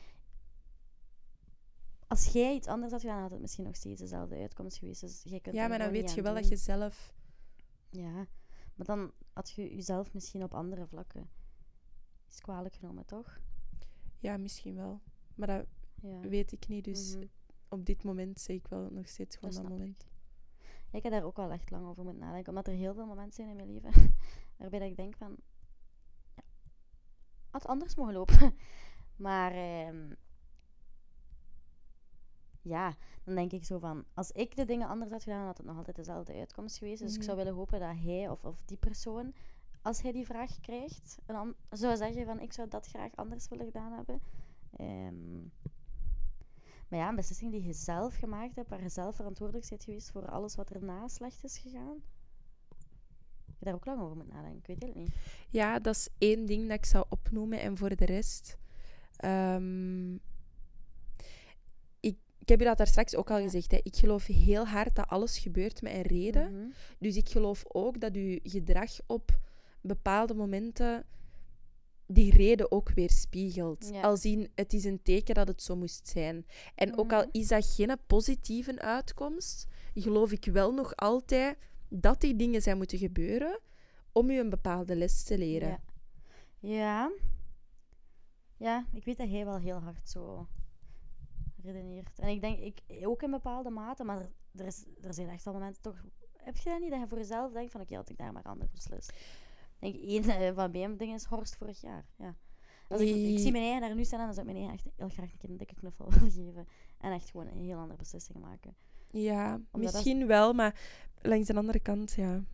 Als 2.06 2.26
jij 2.32 2.54
iets 2.54 2.66
anders 2.68 2.92
had 2.92 3.00
gedaan, 3.00 3.20
had 3.20 3.30
het 3.30 3.40
misschien 3.40 3.64
nog 3.64 3.76
steeds 3.76 4.00
dezelfde 4.00 4.36
uitkomst 4.36 4.76
geweest. 4.78 5.00
Dus 5.00 5.22
jij 5.24 5.40
kunt 5.40 5.54
Ja, 5.54 5.68
maar 5.68 5.78
dan 5.78 5.90
weet 5.90 6.12
je 6.14 6.22
wel 6.22 6.34
dat 6.34 6.48
je 6.48 6.56
zelf... 6.56 7.14
Ja, 7.90 8.12
maar 8.74 8.86
dan 8.86 9.12
had 9.32 9.50
je 9.50 9.74
jezelf 9.74 10.12
misschien 10.12 10.42
op 10.42 10.54
andere 10.54 10.86
vlakken 10.86 11.30
iets 12.26 12.40
kwalijk 12.40 12.74
genomen, 12.74 13.04
toch? 13.06 13.40
Ja, 14.18 14.36
misschien 14.36 14.74
wel. 14.74 15.00
Maar 15.34 15.46
dat 15.46 15.66
Ja. 16.00 16.20
weet 16.20 16.52
ik 16.52 16.68
niet. 16.68 16.84
Dus 16.84 17.14
Mhm. 17.16 17.24
op 17.68 17.86
dit 17.86 18.04
moment 18.04 18.40
zeg 18.40 18.56
ik 18.56 18.68
wel 18.68 18.88
nog 18.90 19.08
steeds 19.08 19.36
gewoon 19.36 19.54
Dat 19.54 19.62
dat, 19.62 19.70
moment. 19.70 20.06
Ja, 20.90 20.96
ik 20.98 21.02
heb 21.02 21.12
daar 21.12 21.24
ook 21.24 21.36
wel 21.36 21.50
echt 21.50 21.70
lang 21.70 21.86
over 21.86 22.04
moeten 22.04 22.22
nadenken. 22.22 22.48
Omdat 22.48 22.66
er 22.66 22.74
heel 22.74 22.94
veel 22.94 23.06
momenten 23.06 23.32
zijn 23.34 23.48
in 23.48 23.56
mijn 23.56 23.72
leven 23.72 24.14
waarbij 24.70 24.78
dat 24.88 24.88
ik 24.90 24.96
denk 24.96 25.16
van... 25.16 25.36
Ja, 26.34 26.42
had 27.50 27.66
anders 27.66 27.94
mogen 27.94 28.12
lopen. 28.12 28.54
maar... 29.26 29.52
ehm, 29.52 30.12
ja, 32.62 32.94
dan 33.24 33.34
denk 33.34 33.52
ik 33.52 33.64
zo 33.64 33.78
van... 33.78 34.04
Als 34.14 34.30
ik 34.30 34.56
de 34.56 34.64
dingen 34.64 34.88
anders 34.88 35.10
had 35.10 35.22
gedaan, 35.22 35.38
dan 35.38 35.46
had 35.46 35.56
het 35.58 35.66
nog 35.66 35.76
altijd 35.76 35.96
dezelfde 35.96 36.34
uitkomst 36.34 36.78
geweest. 36.78 37.00
Dus 37.00 37.10
ik 37.12 37.16
Mhm. 37.16 37.24
zou 37.24 37.36
willen 37.36 37.54
hopen 37.54 37.80
dat 37.80 37.96
hij 37.96 38.28
of, 38.28 38.44
of 38.44 38.62
die 38.64 38.76
persoon... 38.76 39.34
Als 39.82 40.02
hij 40.02 40.12
die 40.12 40.26
vraag 40.26 40.60
krijgt, 40.60 41.18
een 41.26 41.34
an- 41.36 41.54
zou 41.70 41.96
zeggen 41.96 42.24
van... 42.26 42.40
Ik 42.40 42.52
zou 42.52 42.68
dat 42.68 42.86
graag 42.86 43.16
anders 43.16 43.48
willen 43.48 43.64
gedaan 43.66 43.92
hebben. 43.92 44.20
Ehm, 44.76 45.40
Maar 46.88 46.98
ja, 46.98 47.08
een 47.08 47.16
beslissing 47.16 47.50
die 47.52 47.62
je 47.62 47.72
zelf 47.72 48.14
gemaakt 48.16 48.56
hebt, 48.56 48.70
waar 48.70 48.82
je 48.82 48.88
zelf 48.88 49.16
verantwoordelijk 49.16 49.68
bent 49.68 49.84
geweest 49.84 50.10
voor 50.10 50.28
alles 50.30 50.54
wat 50.54 50.70
erna 50.70 51.08
slecht 51.08 51.44
is 51.44 51.58
gegaan. 51.58 52.02
Je 53.58 53.64
daar 53.64 53.74
ook 53.74 53.86
lang 53.86 54.00
over 54.00 54.16
moet 54.16 54.32
nadenken, 54.32 54.58
ik 54.74 54.80
weet 54.80 54.82
het 54.82 54.94
niet. 54.94 55.14
Ja, 55.48 55.78
dat 55.78 55.94
is 55.94 56.08
één 56.18 56.46
ding 56.46 56.68
dat 56.68 56.76
ik 56.76 56.84
zou 56.84 57.04
opnoemen. 57.08 57.60
En 57.60 57.76
voor 57.76 57.96
de 57.96 58.04
rest... 58.04 58.56
ehm, 59.16 60.14
ik, 62.00 62.16
ik 62.38 62.48
heb 62.48 62.58
je 62.58 62.64
dat 62.66 62.78
daar 62.78 62.86
straks 62.86 63.14
ook 63.16 63.30
al 63.30 63.38
Ja. 63.38 63.42
gezegd. 63.44 63.70
Hè. 63.70 63.78
Ik 63.82 63.96
geloof 63.96 64.26
heel 64.26 64.66
hard 64.66 64.94
dat 64.96 65.08
alles 65.08 65.38
gebeurt 65.38 65.82
met 65.82 65.92
een 65.92 66.02
reden. 66.02 66.52
Mhm. 66.52 66.70
Dus 66.98 67.16
ik 67.16 67.28
geloof 67.28 67.62
ook 67.68 68.00
dat 68.00 68.14
je 68.14 68.40
gedrag 68.42 68.90
op 69.06 69.38
bepaalde 69.80 70.34
momenten 70.34 71.04
die 72.06 72.32
reden 72.32 72.72
ook 72.72 72.90
weer 72.90 73.10
spiegelt. 73.10 73.88
Ja. 73.92 74.00
Al 74.00 74.16
zien, 74.16 74.50
het 74.54 74.72
is 74.72 74.84
een 74.84 75.02
teken 75.02 75.34
dat 75.34 75.48
het 75.48 75.62
zo 75.62 75.76
moest 75.76 76.08
zijn. 76.08 76.46
En 76.74 76.98
ook 76.98 77.12
al 77.12 77.20
Mhm. 77.20 77.28
is 77.32 77.48
dat 77.48 77.66
geen 77.74 77.96
positieve 78.06 78.80
uitkomst, 78.80 79.66
geloof 79.94 80.32
ik 80.32 80.44
wel 80.44 80.72
nog 80.72 80.96
altijd 80.96 81.56
dat 82.00 82.20
die 82.20 82.36
dingen 82.36 82.62
zijn 82.62 82.76
moeten 82.76 82.98
gebeuren 82.98 83.60
om 84.12 84.30
je 84.30 84.40
een 84.40 84.50
bepaalde 84.50 84.96
les 84.96 85.22
te 85.22 85.38
leren. 85.38 85.68
Ja. 85.68 85.80
ja. 86.58 87.12
Ja, 88.56 88.86
ik 88.92 89.04
weet 89.04 89.16
dat 89.16 89.28
hij 89.28 89.44
wel 89.44 89.58
heel 89.58 89.78
hard 89.78 90.08
zo 90.08 90.46
redeneert. 91.62 92.18
En 92.18 92.28
ik 92.28 92.40
denk, 92.40 92.58
ik 92.58 92.82
ook 93.06 93.22
in 93.22 93.30
bepaalde 93.30 93.70
mate, 93.70 94.04
maar 94.04 94.28
er, 94.54 94.66
is, 94.66 94.84
er 95.00 95.14
zijn 95.14 95.28
echt 95.28 95.44
wel 95.44 95.54
momenten 95.54 95.82
toch... 95.82 96.04
Heb 96.36 96.56
je 96.56 96.70
dat 96.70 96.80
niet, 96.80 96.90
dat 96.90 97.00
je 97.00 97.08
voor 97.08 97.18
jezelf 97.18 97.52
denkt 97.52 97.72
van, 97.72 97.80
oké, 97.80 97.94
had 97.94 98.08
ik 98.08 98.16
daar 98.16 98.32
maar 98.32 98.42
anders 98.42 98.70
beslist. 98.70 99.12
Ik 99.80 99.92
denk, 99.92 99.94
één 99.94 100.24
eh, 100.24 100.54
van 100.54 100.70
mijn 100.70 100.96
dingen 100.96 101.14
is 101.14 101.24
Horst 101.24 101.56
vorig 101.56 101.80
jaar, 101.80 102.06
ja. 102.16 102.34
Als 102.88 103.00
ik, 103.00 103.08
ik 103.08 103.38
zie 103.38 103.52
mijn 103.52 103.64
eigen 103.64 103.80
daar 103.80 103.94
nu 103.94 104.04
staan, 104.04 104.24
dan 104.24 104.34
zou 104.34 104.46
ik 104.46 104.52
mijn 104.52 104.66
eigen 104.66 104.86
echt 104.86 104.98
heel 104.98 105.08
graag 105.08 105.32
een 105.32 105.38
keer 105.38 105.50
een 105.50 105.56
dikke 105.56 105.74
knuffel 105.74 106.10
willen 106.12 106.30
geven. 106.30 106.66
En 106.98 107.12
echt 107.12 107.30
gewoon 107.30 107.46
een 107.46 107.58
heel 107.58 107.78
andere 107.78 107.98
beslissing 107.98 108.38
maken. 108.38 108.76
Ja, 109.10 109.60
misschien 109.72 110.26
wel, 110.26 110.52
maar 110.52 110.80
langs 111.26 111.46
de 111.46 111.54
andere 111.54 111.80
kant, 111.80 112.12
ja, 112.12 112.44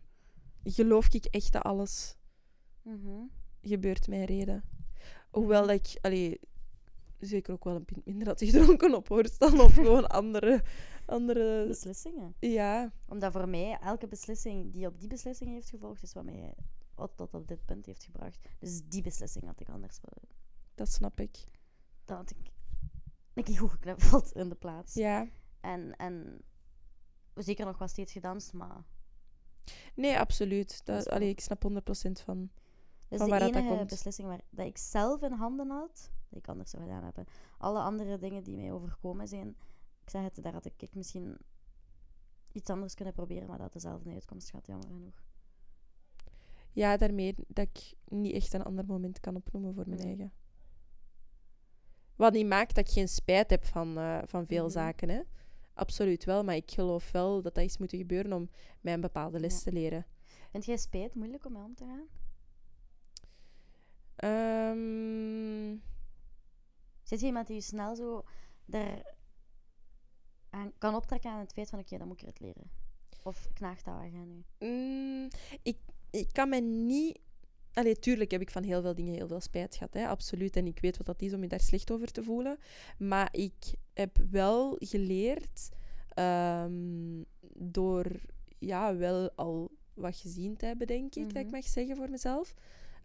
geloof 0.63 1.13
ik 1.13 1.25
echt 1.25 1.51
dat 1.51 1.63
alles 1.63 2.15
Mhm. 2.83 3.23
gebeurt 3.61 4.07
met 4.07 4.19
een 4.19 4.25
reden. 4.25 4.63
Hoewel 5.31 5.67
dat 5.67 5.75
ik, 5.85 5.97
allee, 6.01 6.39
zeker 7.19 7.53
ook 7.53 7.63
wel 7.63 7.75
een 7.75 7.85
pint 7.85 8.05
minder 8.05 8.27
had 8.27 8.43
gedronken 8.43 8.95
op 8.95 9.07
Horst 9.07 9.41
of 9.41 9.73
gewoon 9.83 10.07
andere, 10.07 10.63
andere... 11.05 11.67
Beslissingen. 11.67 12.35
Ja, 12.39 12.91
Omdat 13.07 13.31
voor 13.31 13.49
mij 13.49 13.77
elke 13.81 14.07
beslissing 14.07 14.73
die 14.73 14.87
op 14.87 14.99
die 14.99 15.07
beslissing 15.09 15.49
heeft 15.51 15.69
gevolgd, 15.69 16.03
is 16.03 16.13
wat 16.13 16.23
mij 16.23 16.53
tot- 17.15 17.33
op 17.33 17.47
dit 17.47 17.65
punt 17.65 17.85
heeft 17.85 18.03
gebracht. 18.03 18.47
Dus 18.59 18.81
die 18.87 19.01
beslissing 19.01 19.45
had 19.45 19.59
ik 19.59 19.69
anders 19.69 19.99
wel. 20.01 20.29
dat 20.75 20.91
snap 20.91 21.19
ik. 21.19 21.45
Dan 22.05 22.17
had 22.17 22.29
ik 22.31 22.37
een 23.33 23.43
keer 23.43 23.57
goed 23.57 23.71
geknuffeld 23.71 24.31
in 24.31 24.49
de 24.49 24.55
plaats. 24.55 24.93
Ja. 24.93 25.27
En, 25.59 25.95
en 25.95 26.41
zeker 27.35 27.65
nog 27.65 27.77
wel 27.77 27.87
steeds 27.87 28.11
gedanst, 28.11 28.53
maar 28.53 28.83
Nee, 29.95 30.19
absoluut. 30.19 30.69
Dat 30.69 30.85
Dat, 30.85 30.97
is 30.99 31.03
wel- 31.05 31.13
allee, 31.13 31.29
ik 31.29 31.39
snap 31.39 31.63
100% 31.63 32.21
van. 32.23 32.49
dat 33.07 33.09
is 33.09 33.17
Van 33.17 33.29
waar 33.29 33.39
dat 33.39 33.53
dat 33.53 33.61
enige 33.61 33.75
komt. 33.77 33.89
beslissing 33.89 34.27
waar, 34.27 34.41
dat 34.49 34.65
ik 34.65 34.77
zelf 34.77 35.21
in 35.21 35.31
handen 35.31 35.69
had, 35.69 36.11
dat 36.29 36.39
ik 36.39 36.47
anders 36.47 36.69
zou 36.69 36.83
gedaan 36.83 37.03
hebben. 37.03 37.25
Alle 37.57 37.79
andere 37.79 38.17
dingen 38.17 38.43
die 38.43 38.55
mij 38.57 38.71
overkomen 38.71 39.27
zijn, 39.27 39.47
ik 40.03 40.09
zeg 40.09 40.23
het, 40.23 40.43
daar 40.43 40.53
had 40.53 40.65
ik, 40.65 40.81
ik 40.81 40.95
misschien 40.95 41.37
iets 42.51 42.69
anders 42.69 42.93
kunnen 42.93 43.13
proberen, 43.13 43.47
maar 43.47 43.57
dat 43.57 43.73
dezelfde 43.73 44.11
uitkomst 44.11 44.49
gehad, 44.49 44.67
jammer 44.67 44.87
genoeg. 44.89 45.23
Ja, 46.71 46.97
daarmee 46.97 47.35
dat 47.47 47.67
ik 47.73 47.93
niet 48.05 48.33
echt 48.33 48.53
een 48.53 48.63
ander 48.63 48.85
moment 48.85 49.19
kan 49.19 49.35
opnoemen 49.35 49.73
voor 49.73 49.87
mijn 49.87 49.99
Nee. 49.99 50.07
eigen. 50.07 50.31
Wat 52.15 52.33
niet 52.33 52.47
maakt 52.47 52.75
dat 52.75 52.87
ik 52.87 52.93
geen 52.93 53.07
spijt 53.07 53.49
heb 53.49 53.65
van, 53.65 53.97
eh, 53.97 54.19
van 54.25 54.45
veel 54.47 54.63
Mhm. 54.63 54.71
zaken, 54.73 55.09
hè. 55.09 55.21
Absoluut 55.73 56.23
wel, 56.23 56.43
maar 56.43 56.55
ik 56.55 56.71
geloof 56.71 57.11
wel 57.11 57.41
dat 57.41 57.55
dat 57.55 57.63
is 57.63 57.77
moeten 57.77 57.97
gebeuren 57.97 58.33
om 58.33 58.49
mij 58.81 58.93
een 58.93 59.01
bepaalde 59.01 59.39
les 59.39 59.53
Ja. 59.53 59.59
te 59.59 59.71
leren. 59.71 60.05
Vind 60.51 60.65
jij 60.65 60.77
spijt 60.77 61.15
moeilijk 61.15 61.45
om 61.45 61.51
mee 61.53 61.63
om 61.63 61.75
te 61.75 61.85
gaan? 61.85 62.07
Ehm, 64.15 65.77
Zit 67.03 67.19
je 67.19 67.25
iemand 67.25 67.47
die 67.47 67.55
je 67.55 67.61
snel 67.61 67.95
zo 67.95 68.23
daar 68.65 69.15
aan 70.49 70.71
kan 70.77 70.95
optrekken 70.95 71.31
aan 71.31 71.39
het 71.39 71.53
feit 71.53 71.69
van 71.69 71.79
oké, 71.79 71.97
dan 71.97 72.07
moet 72.07 72.21
ik 72.21 72.27
het 72.27 72.39
leren? 72.39 72.71
Of 73.23 73.47
knaagt 73.53 73.85
dat 73.85 73.93
aan 73.93 74.27
nu? 74.27 74.43
mm, 74.67 75.27
ik, 75.61 75.77
ik 76.09 76.33
kan 76.33 76.49
me 76.49 76.59
niet... 76.59 77.19
Allee, 77.73 77.99
tuurlijk 77.99 78.31
heb 78.31 78.41
ik 78.41 78.49
van 78.49 78.63
heel 78.63 78.81
veel 78.81 78.95
dingen 78.95 79.13
heel 79.13 79.27
veel 79.27 79.39
spijt 79.39 79.75
gehad, 79.75 79.93
hè, 79.93 80.07
absoluut. 80.07 80.55
En 80.55 80.67
ik 80.67 80.79
weet 80.79 80.97
wat 80.97 81.05
dat 81.05 81.21
is 81.21 81.33
om 81.33 81.41
je 81.41 81.47
daar 81.47 81.59
slecht 81.59 81.91
over 81.91 82.11
te 82.11 82.23
voelen. 82.23 82.57
Maar 82.97 83.29
ik 83.31 83.53
heb 83.93 84.17
wel 84.31 84.75
geleerd, 84.79 85.69
ehm, 86.09 87.21
door 87.53 88.05
ja, 88.59 88.95
wel 88.95 89.31
al 89.35 89.71
wat 89.93 90.15
gezien 90.17 90.57
te 90.57 90.65
hebben, 90.65 90.87
denk 90.87 91.15
ik, 91.15 91.23
dat 91.27 91.37
ik 91.37 91.43
Mhm. 91.47 91.55
mag 91.55 91.63
zeggen 91.67 91.95
voor 91.95 92.09
mezelf, 92.09 92.53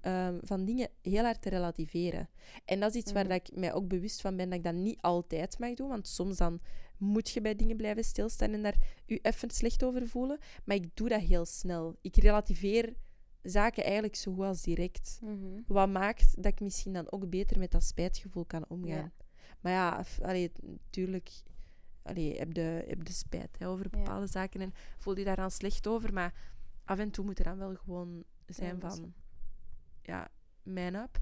ehm, 0.00 0.38
van 0.42 0.64
dingen 0.64 0.88
heel 1.02 1.22
hard 1.24 1.42
te 1.42 1.48
relativeren. 1.48 2.28
En 2.64 2.80
dat 2.80 2.90
is 2.94 3.00
iets 3.00 3.12
waar 3.12 3.24
Mhm. 3.24 3.32
dat 3.32 3.48
ik 3.48 3.56
mij 3.56 3.72
ook 3.72 3.88
bewust 3.88 4.20
van 4.20 4.36
ben 4.36 4.48
dat 4.48 4.58
ik 4.58 4.64
dat 4.64 4.74
niet 4.74 4.98
altijd 5.00 5.58
mag 5.58 5.74
doen, 5.74 5.88
want 5.88 6.08
soms 6.08 6.36
dan 6.36 6.60
moet 6.98 7.30
je 7.30 7.40
bij 7.40 7.56
dingen 7.56 7.76
blijven 7.76 8.04
stilstaan 8.04 8.52
en 8.52 8.62
daar 8.62 8.76
je 9.06 9.18
even 9.22 9.50
slecht 9.50 9.84
over 9.84 10.08
voelen. 10.08 10.38
Maar 10.64 10.76
ik 10.76 10.96
doe 10.96 11.08
dat 11.08 11.20
heel 11.20 11.44
snel. 11.44 11.96
Ik 12.00 12.16
relativeer 12.16 12.94
zaken 13.50 13.82
eigenlijk 13.84 14.16
zo 14.16 14.34
goed 14.34 14.44
als 14.44 14.62
direct. 14.62 15.20
Wat 15.66 15.88
maakt 15.88 16.34
dat 16.42 16.52
ik 16.52 16.60
misschien 16.60 16.92
dan 16.92 17.12
ook 17.12 17.30
beter 17.30 17.58
met 17.58 17.70
dat 17.70 17.84
spijtgevoel 17.84 18.44
kan 18.44 18.64
omgaan. 18.68 18.96
Ja. 18.96 19.12
Maar 19.60 19.72
ja, 19.72 20.04
allee, 20.22 20.52
natuurlijk 20.62 21.30
allee, 22.02 22.38
heb, 22.38 22.54
de, 22.54 22.84
heb 22.86 23.04
de 23.04 23.12
spijt 23.12 23.58
hè, 23.58 23.68
over 23.68 23.84
Ja. 23.84 23.90
bepaalde 23.90 24.26
zaken 24.26 24.60
en 24.60 24.72
voel 24.98 25.18
je 25.18 25.24
daar 25.24 25.36
dan 25.36 25.50
slecht 25.50 25.86
over. 25.86 26.12
Maar 26.12 26.34
af 26.84 26.98
en 26.98 27.10
toe 27.10 27.24
moet 27.24 27.38
er 27.38 27.44
dan 27.44 27.58
wel 27.58 27.74
gewoon 27.74 28.24
zijn 28.46 28.80
van... 28.80 29.14
Ja, 30.02 30.28
mijn 30.62 30.94
up. 30.94 31.20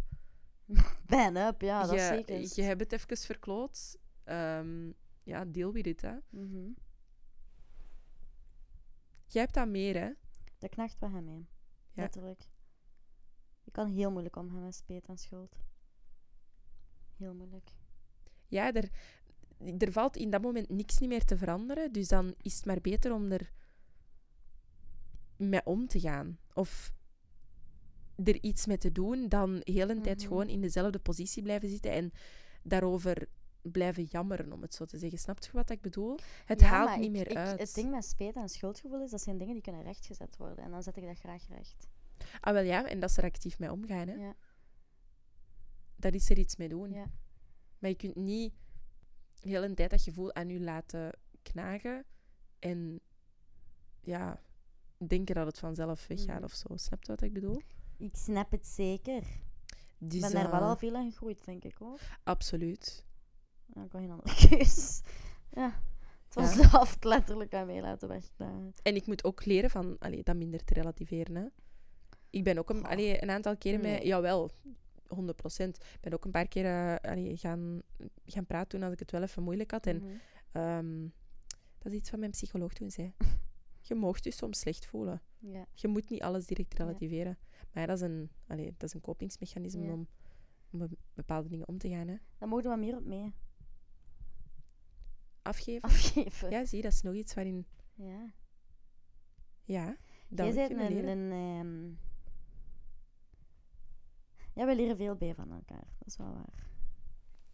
Ben 1.06 1.36
up, 1.36 1.60
ja, 1.60 1.82
dat 1.82 1.92
is 1.92 2.00
je, 2.00 2.06
zeker. 2.06 2.40
je 2.40 2.62
hebt 2.62 2.80
het 2.80 2.92
even 2.92 3.16
verkloot. 3.16 3.98
Ehm, 4.24 4.90
ja, 5.22 5.44
deal 5.44 5.72
with 5.72 5.86
it, 5.86 6.00
hè. 6.00 6.14
Mhm. 6.30 6.68
Jij 9.26 9.42
hebt 9.42 9.54
dat 9.54 9.68
meer, 9.68 10.00
hè. 10.00 10.10
Dat 10.58 10.70
knaagt 10.70 10.98
bij 10.98 11.08
hem 11.08 11.24
mee. 11.24 11.46
Ja. 11.94 12.02
Letterlijk. 12.02 12.48
Je 13.62 13.70
kan 13.70 13.88
heel 13.88 14.10
moeilijk 14.10 14.36
omgaan 14.36 14.62
met 14.64 14.74
spijt 14.74 15.06
en 15.06 15.18
schuld. 15.18 15.56
Heel 17.16 17.34
moeilijk. 17.34 17.70
ja, 18.48 18.72
er, 18.72 18.90
er 19.78 19.92
valt 19.92 20.16
in 20.16 20.30
dat 20.30 20.42
moment 20.42 20.68
niks 20.68 20.98
niet 20.98 21.08
meer 21.08 21.24
te 21.24 21.36
veranderen. 21.36 21.92
Dus 21.92 22.08
dan 22.08 22.34
is 22.42 22.56
het 22.56 22.64
maar 22.66 22.80
beter 22.80 23.12
om 23.12 23.30
er 23.32 23.52
mee 25.36 25.64
om 25.66 25.86
te 25.86 26.00
gaan. 26.00 26.38
Of 26.52 26.92
er 28.24 28.42
iets 28.42 28.66
mee 28.66 28.78
te 28.78 28.92
doen 28.92 29.28
dan 29.28 29.60
heel 29.62 29.90
een 29.90 30.02
tijd 30.02 30.18
Mhm. 30.18 30.26
gewoon 30.28 30.48
in 30.48 30.60
dezelfde 30.60 30.98
positie 30.98 31.42
blijven 31.42 31.68
zitten 31.68 31.92
en 31.92 32.12
daarover 32.62 33.28
blijven 33.72 34.02
jammeren, 34.04 34.52
om 34.52 34.62
het 34.62 34.74
zo 34.74 34.84
te 34.84 34.98
zeggen. 34.98 35.18
Snap 35.18 35.38
je 35.42 35.50
wat 35.52 35.70
ik 35.70 35.80
bedoel? 35.80 36.18
Het 36.44 36.60
Ja, 36.60 36.66
haalt 36.66 36.96
niet 36.96 37.04
ik- 37.04 37.10
meer 37.10 37.30
ik- 37.30 37.36
uit. 37.36 37.58
Het 37.60 37.74
ding 37.74 37.90
met 37.90 38.04
spijt 38.04 38.36
en 38.36 38.48
schuldgevoel 38.48 39.02
is, 39.02 39.10
dat 39.10 39.20
zijn 39.22 39.38
dingen 39.38 39.52
die 39.54 39.62
kunnen 39.62 39.82
rechtgezet 39.82 40.36
worden. 40.36 40.64
En 40.64 40.70
dan 40.70 40.82
zet 40.82 40.96
ik 40.96 41.04
dat 41.06 41.18
graag 41.18 41.48
recht. 41.48 41.88
Ah, 42.40 42.52
wel 42.52 42.62
ja, 42.62 42.88
en 42.88 43.00
dat 43.00 43.10
ze 43.10 43.20
er 43.20 43.26
actief 43.28 43.58
mee 43.58 43.72
omgaan. 43.72 44.08
Hè. 44.08 44.14
Ja, 44.14 44.34
Dat 45.96 46.14
is 46.14 46.30
er 46.30 46.38
iets 46.38 46.56
mee 46.56 46.68
doen. 46.68 46.90
ja. 46.92 47.10
Maar 47.78 47.90
je 47.90 47.96
kunt 47.96 48.16
niet 48.16 48.52
heel 49.40 49.64
een 49.64 49.74
tijd 49.74 49.90
dat 49.90 50.02
gevoel 50.02 50.34
aan 50.34 50.48
je 50.48 50.60
laten 50.60 51.18
knagen 51.42 52.04
en 52.58 53.00
ja, 54.00 54.40
denken 55.06 55.34
dat 55.34 55.46
het 55.46 55.58
vanzelf 55.58 56.06
weggaat 56.06 56.34
Mhm. 56.34 56.44
of 56.44 56.52
zo. 56.52 56.76
Snap 56.76 57.02
je 57.04 57.10
wat 57.12 57.22
ik 57.22 57.32
bedoel? 57.32 57.62
Ik 57.96 58.16
snap 58.16 58.50
het 58.50 58.66
zeker. 58.66 59.16
Ik 59.98 60.10
Dus, 60.10 60.20
ben 60.20 60.32
daar 60.32 60.50
wel 60.50 60.60
eh, 60.60 60.66
al 60.66 60.76
veel 60.76 60.94
in 60.94 61.10
gegroeid, 61.10 61.44
denk 61.44 61.64
ik 61.64 61.76
hoor. 61.76 62.00
Absoluut. 62.24 63.04
Ja, 63.74 63.82
ik 63.84 63.92
had 63.92 64.00
geen 64.00 64.10
andere 64.10 64.34
keus. 64.48 65.02
Ja. 65.52 65.82
Het 66.24 66.34
was 66.34 66.54
zelf 66.70 66.96
letterlijk 67.02 67.54
aan 67.54 67.66
mij 67.66 67.80
laten 67.80 68.08
wegdagen. 68.08 68.74
En 68.82 68.94
ik 68.94 69.06
moet 69.06 69.24
ook 69.24 69.44
leren 69.44 69.70
van 69.70 69.96
allee, 69.98 70.22
dat 70.22 70.36
minder 70.36 70.64
te 70.64 70.74
relativeren. 70.74 71.34
Hè. 71.36 71.44
Ik 72.30 72.44
ben 72.44 72.58
ook 72.58 72.70
een, 72.70 72.84
allee, 72.84 73.22
een 73.22 73.30
aantal 73.30 73.56
keren 73.56 73.80
met... 73.80 73.90
Nee. 73.90 74.06
Jawel, 74.06 74.50
100 75.08 75.36
procent. 75.36 75.76
Ik 75.76 76.00
ben 76.00 76.12
ook 76.12 76.24
een 76.24 76.30
paar 76.30 76.48
keer 76.48 76.98
allee, 77.00 77.36
gaan, 77.36 77.82
gaan 78.26 78.46
praten 78.46 78.68
toen 78.68 78.82
als 78.82 78.92
ik 78.92 78.98
het 78.98 79.10
wel 79.10 79.22
even 79.22 79.42
moeilijk 79.42 79.70
had. 79.70 79.86
En 79.86 79.96
Mhm. 79.96 80.12
ehm, 80.52 81.08
dat 81.78 81.92
is 81.92 81.98
iets 81.98 82.10
wat 82.10 82.20
mijn 82.20 82.30
psycholoog 82.32 82.72
toen 82.72 82.90
zei. 82.90 83.14
Je 83.88 83.94
moogt 83.94 84.24
je 84.24 84.30
soms 84.30 84.58
slecht 84.58 84.86
voelen. 84.86 85.22
Ja. 85.38 85.66
Je 85.74 85.88
moet 85.88 86.10
niet 86.10 86.22
alles 86.22 86.46
direct 86.46 86.74
Ja. 86.78 86.84
relativeren. 86.84 87.38
Maar 87.72 87.82
ja, 87.82 87.86
dat, 87.88 87.96
is 87.96 88.02
een, 88.08 88.30
allee, 88.46 88.64
dat 88.76 88.82
is 88.88 88.94
een 88.94 89.00
kopingsmechanisme 89.00 89.92
om, 89.92 90.08
om 90.70 90.78
met 90.78 90.90
bepaalde 91.14 91.48
dingen 91.48 91.68
om 91.68 91.78
te 91.78 91.88
gaan. 91.88 92.08
Hè. 92.08 92.16
Dan 92.38 92.48
mogen 92.48 92.64
we 92.64 92.70
wat 92.70 92.78
meer 92.78 92.96
op 92.96 93.04
mee 93.04 93.32
Afgeven. 95.44 95.80
afgeven. 95.88 96.50
Ja, 96.50 96.64
zie, 96.64 96.82
dat 96.82 96.92
is 96.92 97.02
nog 97.02 97.14
iets 97.14 97.34
waarin... 97.34 97.66
ja. 97.94 98.32
Ja, 99.64 99.96
dat 100.28 100.54
Jij 100.54 100.68
bent 100.68 100.80
een... 101.06 101.32
ehm, 101.32 101.88
Ja, 104.60 104.66
we 104.66 104.74
leren 104.74 104.96
veel 104.96 105.16
bij 105.16 105.34
van 105.34 105.52
elkaar. 105.52 105.86
Dat 105.98 106.08
is 106.08 106.16
wel 106.16 106.32
waar. 106.32 106.66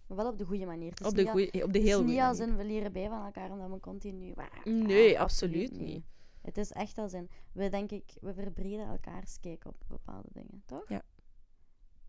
Maar 0.07 0.17
wel 0.17 0.29
op 0.29 0.39
de 0.39 0.45
goede 0.45 0.67
manier. 0.67 0.93
Op 1.05 1.15
de, 1.15 1.27
goeie, 1.27 1.47
op 1.47 1.53
de 1.53 1.61
het 1.61 1.77
is 1.77 1.83
heel 1.83 2.05
niet 2.05 2.19
als 2.21 2.39
manier. 2.39 2.53
in 2.53 2.59
we 2.59 2.65
leren 2.73 2.93
bij 2.93 3.09
van 3.09 3.25
elkaar 3.25 3.51
omdat 3.51 3.71
we 3.71 3.81
continu... 3.81 4.35
Nee, 4.65 5.15
Ah, 5.15 5.21
absoluut 5.21 5.73
niet. 5.81 6.05
Het 6.41 6.57
is 6.59 6.73
echt 6.73 6.99
als 6.99 7.13
in... 7.13 7.29
We 7.53 7.69
denk 7.69 7.91
ik, 7.91 8.13
we 8.21 8.35
verbreden 8.35 8.87
elkaars 8.87 9.41
kijk 9.41 9.65
op 9.65 9.77
bepaalde 9.89 10.29
dingen, 10.33 10.63
toch? 10.67 10.89
Ja. 10.89 11.03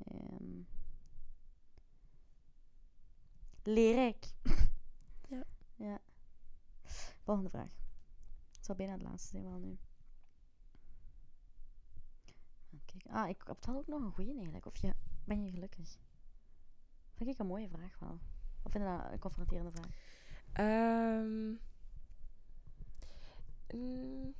Ehm, 0.08 0.62
leerrijk. 3.64 4.26
Ja. 4.44 4.54
Ja. 5.82 6.00
Volgende 7.24 7.50
vraag. 7.50 7.76
Het 8.56 8.66
zal 8.66 8.76
bijna 8.76 8.94
het 8.94 9.02
laatste 9.02 9.28
zijn 9.28 9.44
wel 9.44 9.58
nu. 9.58 9.78
Kijken. 12.86 13.12
Ah, 13.12 13.30
ik 13.30 13.44
heb 13.48 13.66
wel 13.66 13.78
ook 13.78 13.88
nog 13.88 14.02
een 14.02 14.12
goeie 14.12 14.34
eigenlijk. 14.36 14.66
Of 14.66 14.78
je, 14.78 14.94
ben 15.24 15.46
je 15.46 15.52
gelukkig? 15.52 15.98
Vind 17.14 17.30
ik 17.30 17.40
een 17.40 17.46
mooie 17.48 17.70
vraag 17.70 18.00
wel. 18.00 18.20
Of 18.64 18.72
vind 18.72 18.84
je 18.84 18.98
dat 18.98 19.12
een 19.12 19.20
confronterende 19.20 19.72
vraag? 19.72 19.90
Ehm, 20.54 21.48
mm, 23.80 24.34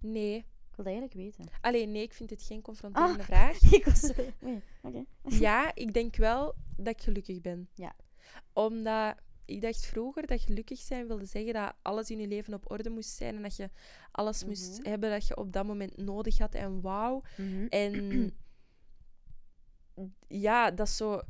nee. 0.00 0.36
Ik 0.36 0.78
wil 0.78 0.84
dat 0.84 0.94
eigenlijk 0.94 1.14
weten. 1.14 1.52
Allee, 1.60 1.86
nee, 1.86 2.02
ik 2.02 2.12
vind 2.12 2.30
het 2.30 2.42
geen 2.42 2.62
confronterende 2.62 3.18
Ah. 3.18 3.24
vraag. 3.32 3.62
ik 3.72 3.84
was. 3.84 4.12
Ja, 5.22 5.74
ik 5.74 5.92
denk 5.92 6.16
wel 6.16 6.54
dat 6.76 6.94
ik 6.94 7.00
gelukkig 7.02 7.40
ben. 7.40 7.68
Ja. 7.74 7.94
Omdat 8.52 9.16
ik 9.52 9.60
dacht 9.60 9.86
vroeger 9.86 10.26
dat 10.26 10.40
gelukkig 10.40 10.78
zijn 10.78 11.06
wilde 11.06 11.24
zeggen 11.24 11.52
dat 11.52 11.72
alles 11.82 12.10
in 12.10 12.18
je 12.18 12.26
leven 12.26 12.54
op 12.54 12.70
orde 12.70 12.90
moest 12.90 13.10
zijn 13.10 13.36
en 13.36 13.42
dat 13.42 13.56
je 13.56 13.70
alles 14.10 14.44
moest 14.44 14.78
Mhm. 14.78 14.88
hebben 14.88 15.10
dat 15.10 15.26
je 15.26 15.36
op 15.36 15.52
dat 15.52 15.66
moment 15.66 15.96
nodig 15.96 16.38
had 16.38 16.54
en 16.54 16.80
wauw. 16.80 17.22
En 17.68 17.92
ja, 20.28 20.70
dat 20.70 20.86
is 20.86 20.96
zo. 20.96 21.20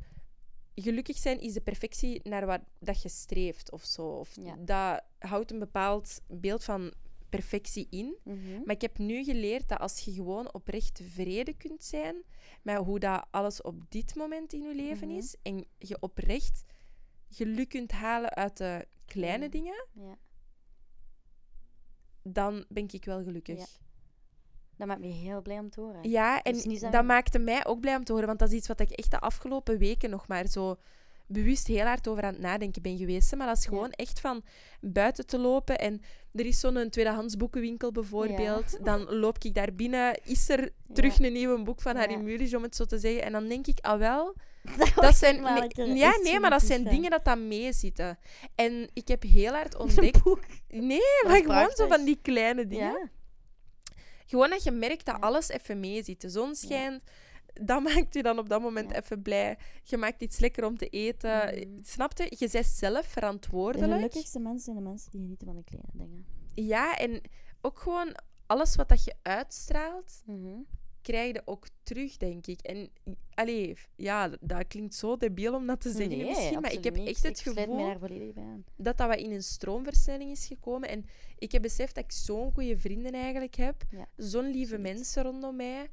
Gelukkig 0.75 1.17
zijn 1.17 1.39
is 1.39 1.53
de 1.53 1.61
perfectie 1.61 2.19
naar 2.23 2.45
waar 2.45 2.63
dat 2.79 3.01
je 3.01 3.09
streeft 3.09 3.71
of 3.71 3.83
zo. 3.83 4.07
Of 4.07 4.35
Ja. 4.41 4.55
Dat 4.59 5.01
houdt 5.19 5.51
een 5.51 5.59
bepaald 5.59 6.21
beeld 6.27 6.63
van 6.63 6.93
perfectie 7.29 7.87
in. 7.89 8.15
Mhm. 8.23 8.37
Maar 8.65 8.75
ik 8.75 8.81
heb 8.81 8.97
nu 8.97 9.23
geleerd 9.23 9.69
dat 9.69 9.79
als 9.79 9.99
je 9.99 10.11
gewoon 10.13 10.53
oprecht 10.53 10.95
tevreden 10.95 11.57
kunt 11.57 11.83
zijn 11.83 12.15
met 12.61 12.77
hoe 12.77 12.99
dat 12.99 13.25
alles 13.31 13.61
op 13.61 13.91
dit 13.91 14.15
moment 14.15 14.53
in 14.53 14.61
je 14.61 14.75
leven 14.75 15.07
Mhm. 15.07 15.17
is 15.17 15.35
en 15.41 15.65
je 15.77 15.97
oprecht 15.99 16.63
geluk 17.33 17.69
kunt 17.69 17.91
halen 17.91 18.29
uit 18.33 18.57
de 18.57 18.87
kleine 19.05 19.43
Ja. 19.43 19.49
dingen, 19.49 19.85
Ja. 19.93 20.17
dan 22.21 22.65
ben 22.69 22.87
ik 22.91 23.05
wel 23.05 23.23
gelukkig. 23.23 23.57
Ja. 23.57 23.65
Dat 24.77 24.87
maakt 24.87 24.99
me 24.99 25.07
heel 25.07 25.41
blij 25.41 25.59
om 25.59 25.69
te 25.69 25.81
horen. 25.81 26.09
Ja, 26.09 26.41
en 26.41 26.53
Dus 26.53 26.61
zijn- 26.79 26.91
dat 26.91 27.03
maakte 27.05 27.39
mij 27.39 27.65
ook 27.65 27.79
blij 27.79 27.95
om 27.95 28.03
te 28.03 28.11
horen, 28.11 28.27
want 28.27 28.39
dat 28.39 28.49
is 28.51 28.55
iets 28.57 28.67
wat 28.67 28.79
ik 28.79 28.89
echt 28.89 29.11
de 29.11 29.19
afgelopen 29.19 29.77
weken 29.77 30.09
nog 30.09 30.27
maar 30.27 30.47
zo 30.47 30.75
bewust 31.27 31.67
heel 31.67 31.85
hard 31.85 32.07
over 32.07 32.23
aan 32.23 32.33
het 32.33 32.41
nadenken 32.41 32.81
ben 32.81 32.97
geweest. 32.97 33.35
Maar 33.35 33.47
dat 33.47 33.57
is 33.57 33.63
Ja. 33.63 33.69
gewoon 33.69 33.91
echt 33.91 34.19
van 34.19 34.43
buiten 34.81 35.25
te 35.25 35.37
lopen 35.37 35.79
en 35.79 36.01
er 36.33 36.45
is 36.45 36.59
zo'n 36.59 36.89
tweedehands 36.89 37.37
boekenwinkel 37.37 37.91
bijvoorbeeld. 37.91 38.77
Dan 38.85 39.13
loop 39.13 39.43
ik 39.43 39.53
daar 39.53 39.73
binnen, 39.73 40.19
is 40.23 40.49
er 40.49 40.69
terug 40.93 41.19
een 41.19 41.33
nieuw 41.33 41.63
boek 41.63 41.81
van 41.81 41.95
Harry. 41.95 42.15
Mulisch, 42.15 42.53
om 42.53 42.63
het 42.63 42.75
zo 42.75 42.85
te 42.85 42.97
zeggen. 42.99 43.23
En 43.23 43.31
dan 43.31 43.47
denk 43.47 43.67
ik, 43.67 43.79
ah 43.81 43.99
wel, 43.99 44.33
dat 44.77 44.91
dat 44.95 45.15
zijn, 45.15 45.41
nee, 45.75 45.93
ja, 45.95 46.17
nee, 46.23 46.39
maar 46.39 46.49
dat 46.49 46.63
zijn 46.63 46.83
dingen 46.83 47.09
dat 47.11 47.25
dan 47.25 47.47
meezitten. 47.47 48.17
En 48.55 48.89
ik 48.93 49.07
heb 49.07 49.23
heel 49.23 49.51
hard 49.53 49.75
ontdekt... 49.83 50.21
Nee, 50.67 50.99
maar 51.27 51.41
gewoon 51.41 51.71
zo 51.75 51.87
van 51.87 52.05
die 52.05 52.19
kleine 52.21 52.67
dingen. 52.67 53.11
Gewoon 54.25 54.49
dat 54.49 54.63
je 54.63 54.71
merkt 54.71 55.05
dat 55.05 55.21
alles 55.21 55.49
even 55.49 55.79
meezit. 55.79 56.21
De 56.21 56.29
zon 56.29 56.55
schijnt, 56.55 57.01
dat 57.53 57.83
maakt 57.93 58.13
je 58.13 58.23
dan 58.23 58.39
op 58.39 58.49
dat 58.49 58.61
moment 58.61 58.89
Ja. 58.91 58.95
even 59.01 59.21
blij. 59.21 59.57
Je 59.83 59.97
maakt 59.97 60.21
iets 60.21 60.39
lekker 60.39 60.65
om 60.65 60.77
te 60.77 60.89
eten. 60.89 61.45
Mhm. 61.69 61.83
Snap 61.83 62.17
je? 62.17 62.35
Je 62.37 62.49
bent 62.51 62.65
zelf 62.65 63.01
De 63.05 63.09
verantwoordelijk. 63.09 63.91
gelukkigste 63.93 64.39
mensen 64.39 64.63
zijn 64.63 64.75
de 64.75 64.89
mensen 64.89 65.11
die 65.11 65.21
genieten 65.21 65.47
van 65.47 65.55
de 65.55 65.63
kleine 65.63 65.89
dingen. 65.93 66.25
Ja, 66.53 66.95
en 66.97 67.21
ook 67.61 67.79
gewoon 67.79 68.15
alles 68.45 68.75
wat 68.75 68.89
dat 68.89 69.03
je 69.03 69.13
uitstraalt, 69.21 70.21
Mhm. 70.25 70.57
krijg 71.01 71.33
je 71.33 71.41
ook 71.45 71.67
terug, 71.83 72.17
denk 72.17 72.47
ik. 72.47 72.61
En 72.61 72.89
allee, 73.33 73.77
ja, 73.95 74.29
dat 74.41 74.67
klinkt 74.67 74.95
zo 74.95 75.17
debiel 75.17 75.53
om 75.55 75.67
dat 75.67 75.81
te 75.81 75.89
zeggen 75.91 76.17
Nee, 76.17 76.25
misschien, 76.27 76.59
maar 76.61 76.71
ik 76.73 76.83
heb 76.83 76.95
niet. 76.95 77.07
echt 77.07 77.23
het 77.23 77.39
gevoel 77.39 77.99
dat 78.75 78.97
dat 78.97 79.07
wat 79.07 79.17
in 79.17 79.31
een 79.31 79.43
stroomversnelling 79.43 80.31
is 80.31 80.45
gekomen. 80.45 80.89
En 80.89 81.05
ik 81.37 81.51
heb 81.51 81.61
beseft 81.61 81.95
dat 81.95 82.03
ik 82.03 82.11
zo'n 82.11 82.51
goede 82.53 82.77
vrienden 82.77 83.13
eigenlijk 83.13 83.55
heb. 83.55 83.83
Ja, 83.89 84.07
Zo'n 84.17 84.45
lieve 84.45 84.59
absoluut. 84.75 84.81
mensen 84.95 85.23
rondom 85.23 85.55
mij. 85.55 85.89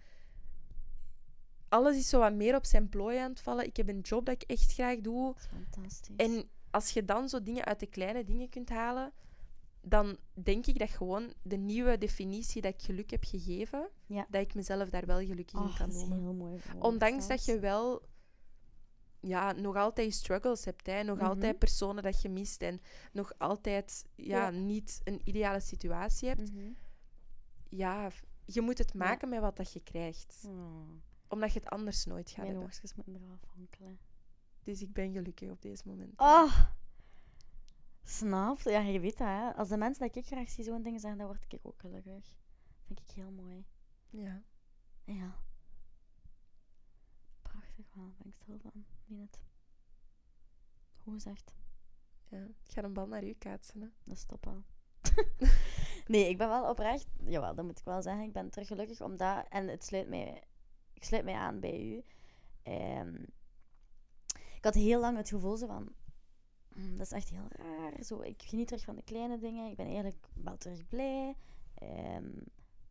Alles 1.70 1.96
is 1.96 2.08
zo 2.08 2.18
wat 2.18 2.32
meer 2.34 2.54
op 2.56 2.64
zijn 2.64 2.88
plooi 2.88 3.18
aan 3.18 3.30
het 3.30 3.40
vallen. 3.40 3.64
Ik 3.66 3.76
heb 3.76 3.88
een 3.88 4.00
job 4.00 4.26
dat 4.26 4.34
ik 4.34 4.50
echt 4.50 4.72
graag 4.72 4.98
doe. 5.00 5.34
Fantastisch. 5.36 6.16
En 6.16 6.48
als 6.70 6.90
je 6.90 7.04
dan 7.04 7.28
zo 7.28 7.42
dingen 7.42 7.64
uit 7.64 7.80
de 7.80 7.86
kleine 7.86 8.24
dingen 8.24 8.48
kunt 8.48 8.68
halen, 8.68 9.12
dan 9.82 10.16
denk 10.34 10.66
ik 10.66 10.78
dat 10.78 10.90
gewoon 10.90 11.32
de 11.42 11.56
nieuwe 11.56 11.98
definitie 11.98 12.62
dat 12.62 12.74
ik 12.74 12.82
geluk 12.82 13.10
heb 13.10 13.24
gegeven, 13.24 13.88
Ja. 14.06 14.26
dat 14.30 14.40
ik 14.42 14.54
mezelf 14.54 14.88
daar 14.90 15.06
wel 15.06 15.18
gelukkig 15.26 15.58
in 15.60 15.66
Oh, 15.66 15.76
kan 15.76 15.88
dat 15.88 15.96
is 15.96 16.02
heel 16.08 16.32
mooi. 16.34 16.60
Ondanks 16.78 17.26
dat 17.28 17.44
je 17.44 17.58
wel 17.58 18.02
ja, 19.20 19.52
nog 19.52 19.76
altijd 19.76 20.06
je 20.06 20.12
struggles 20.12 20.64
hebt, 20.64 20.86
hè. 20.86 21.02
nog 21.02 21.16
Mhm. 21.16 21.26
altijd 21.26 21.58
personen 21.58 22.02
dat 22.02 22.22
je 22.22 22.28
mist 22.28 22.62
en 22.62 22.80
nog 23.12 23.32
altijd 23.38 24.04
ja, 24.14 24.38
Ja. 24.38 24.50
niet 24.50 25.00
een 25.04 25.20
ideale 25.24 25.60
situatie 25.60 26.28
hebt. 26.28 26.52
Mhm. 26.52 26.70
Ja, 27.68 28.10
je 28.44 28.60
moet 28.60 28.78
het 28.78 28.94
maken 28.94 29.28
met 29.28 29.40
wat 29.40 29.56
dat 29.56 29.72
je 29.72 29.80
krijgt. 29.80 30.44
Oh, 30.46 30.88
Omdat 31.30 31.52
je 31.52 31.58
het 31.58 31.68
anders 31.68 32.04
nooit 32.04 32.28
gaat 32.28 32.36
mijn 32.36 32.48
hebben. 32.48 32.64
oogstjes 32.64 32.94
moeten 32.94 33.14
eraf 33.14 33.40
wankelen. 33.56 33.98
Dus 34.62 34.82
ik 34.82 34.92
ben 34.92 35.12
gelukkig 35.12 35.50
op 35.50 35.62
deze 35.62 35.82
moment. 35.86 36.20
Oh! 36.20 36.64
Snap? 38.02 38.60
Ja, 38.60 38.80
je 38.80 39.00
weet 39.00 39.18
dat, 39.18 39.26
hè. 39.26 39.54
Als 39.54 39.68
de 39.68 39.76
mensen 39.76 40.06
dat 40.06 40.16
ik 40.16 40.26
graag 40.26 40.50
zie 40.50 40.64
zo'n 40.64 40.82
dingen 40.82 41.00
zeggen, 41.00 41.18
dan 41.18 41.28
word 41.28 41.52
ik 41.52 41.66
ook 41.66 41.80
gelukkig. 41.80 42.36
Vind 42.86 43.00
ik 43.00 43.10
heel 43.10 43.30
mooi. 43.30 43.66
Ja. 44.10 44.42
Ja. 45.04 45.40
Prachtig 47.42 47.86
wel, 47.94 48.14
ben 48.18 48.26
ik 48.26 48.34
stil 48.34 48.58
van. 48.58 48.84
Meen 49.06 49.20
het. 49.20 49.40
Hoe 50.96 51.12
gezegd. 51.12 51.54
ja. 52.28 52.42
Ik 52.42 52.72
ga 52.72 52.82
een 52.82 52.92
bal 52.92 53.06
naar 53.06 53.24
u 53.24 53.34
kaatsen. 53.34 53.80
Hè. 53.80 53.88
Dat 54.04 54.16
is 54.16 54.24
top 54.24 54.44
wel. 54.44 54.64
nee, 56.06 56.28
ik 56.28 56.38
ben 56.38 56.48
wel 56.48 56.70
oprecht... 56.70 57.06
Jawel, 57.24 57.54
dat 57.54 57.64
moet 57.64 57.78
ik 57.78 57.84
wel 57.84 58.02
zeggen. 58.02 58.22
Ik 58.22 58.32
ben 58.32 58.50
terug 58.50 58.66
gelukkig 58.66 59.00
omdat... 59.00 59.46
En 59.48 59.68
het 59.68 59.84
sluit 59.84 60.08
mij... 60.08 60.44
Ik 61.00 61.06
sluit 61.06 61.24
mij 61.24 61.34
aan 61.34 61.60
bij 61.60 61.80
u. 61.80 62.04
Ehm, 62.62 63.14
ik 64.56 64.64
had 64.64 64.74
heel 64.74 65.00
lang 65.00 65.16
het 65.16 65.28
gevoel 65.28 65.56
zo 65.56 65.66
van... 65.66 65.88
"Hmm, 66.68 66.96
dat 66.96 67.06
is 67.06 67.12
echt 67.12 67.28
heel 67.28 67.48
raar. 67.48 68.04
Zo, 68.04 68.20
ik 68.20 68.42
geniet 68.42 68.66
terug 68.66 68.84
van 68.84 68.96
de 68.96 69.02
kleine 69.02 69.38
dingen. 69.38 69.70
Ik 69.70 69.76
ben 69.76 69.86
eigenlijk 69.86 70.26
wel 70.34 70.56
terug 70.56 70.86
blij. 70.88 71.36
Ehm, 71.74 72.28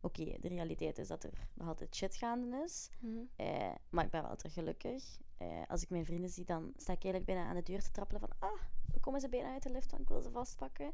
Oké, 0.02 0.23
de 0.40 0.48
realiteit 0.48 0.98
is 0.98 1.07
dat 1.07 1.23
er 1.23 1.48
nog 1.53 1.68
altijd 1.68 1.95
shit 1.95 2.15
gaande 2.15 2.61
is. 2.64 2.90
Eh, 3.36 3.72
maar 3.90 4.06
ik 4.06 4.11
ben 4.11 4.23
wel 4.23 4.36
terug 4.36 4.53
gelukkig. 4.53 5.19
Eh, 5.38 5.61
als 5.68 5.81
ik 5.84 5.90
mijn 5.90 6.06
vrienden 6.06 6.30
zie, 6.30 6.45
dan 6.45 6.73
sta 6.76 6.94
ik 6.94 7.03
eigenlijk 7.03 7.26
bijna 7.26 7.45
aan 7.49 7.56
de 7.56 7.64
deur 7.64 7.81
te 7.81 7.91
trappelen 7.91 8.22
van... 8.22 8.31
Ah, 8.40 8.61
komen 8.99 9.22
ze 9.22 9.30
bijna 9.30 9.53
uit 9.53 9.64
de 9.64 9.69
lift, 9.72 9.91
want 9.91 10.03
ik 10.03 10.10
wil 10.10 10.22
ze 10.22 10.31
vastpakken. 10.31 10.91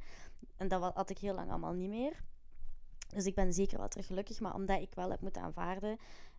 En 0.56 0.68
dat 0.68 0.94
had 0.94 1.10
ik 1.10 1.18
heel 1.18 1.34
lang 1.34 1.50
allemaal 1.50 1.74
niet 1.74 1.90
meer. 1.90 2.24
Dus 3.08 3.26
ik 3.26 3.36
ben 3.36 3.54
zeker 3.54 3.78
wel 3.78 3.88
terug 3.88 4.06
gelukkig. 4.06 4.40
Maar 4.40 4.54
omdat 4.54 4.82
ik 4.82 4.94
wel 4.94 5.10
heb 5.10 5.22
moeten 5.22 5.42
aanvaarden... 5.42 5.98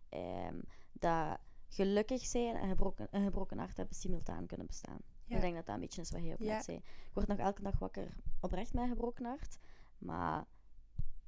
ehm, 0.09 0.59
dat 0.93 1.37
gelukkig 1.67 2.25
zijn 2.25 2.55
en 2.55 2.69
gebroken, 2.69 3.07
een 3.11 3.23
gebroken 3.23 3.57
hart 3.57 3.77
hebben 3.77 3.95
simultaan 3.95 4.45
kunnen 4.45 4.67
bestaan. 4.67 4.99
Ja. 5.25 5.35
Ik 5.35 5.41
denk 5.41 5.55
dat 5.55 5.65
dat 5.65 5.75
een 5.75 5.81
beetje 5.81 6.01
is 6.01 6.11
wat 6.11 6.21
hij 6.21 6.31
ook 6.31 6.39
Ja. 6.39 6.53
net 6.55 6.63
zei. 6.63 6.77
Ik 6.77 7.11
word 7.13 7.27
nog 7.27 7.37
elke 7.37 7.61
dag 7.61 7.79
wakker 7.79 8.15
oprecht 8.41 8.73
met 8.73 8.83
een 8.83 8.89
gebroken 8.89 9.25
hart. 9.25 9.57
Maar 9.97 10.45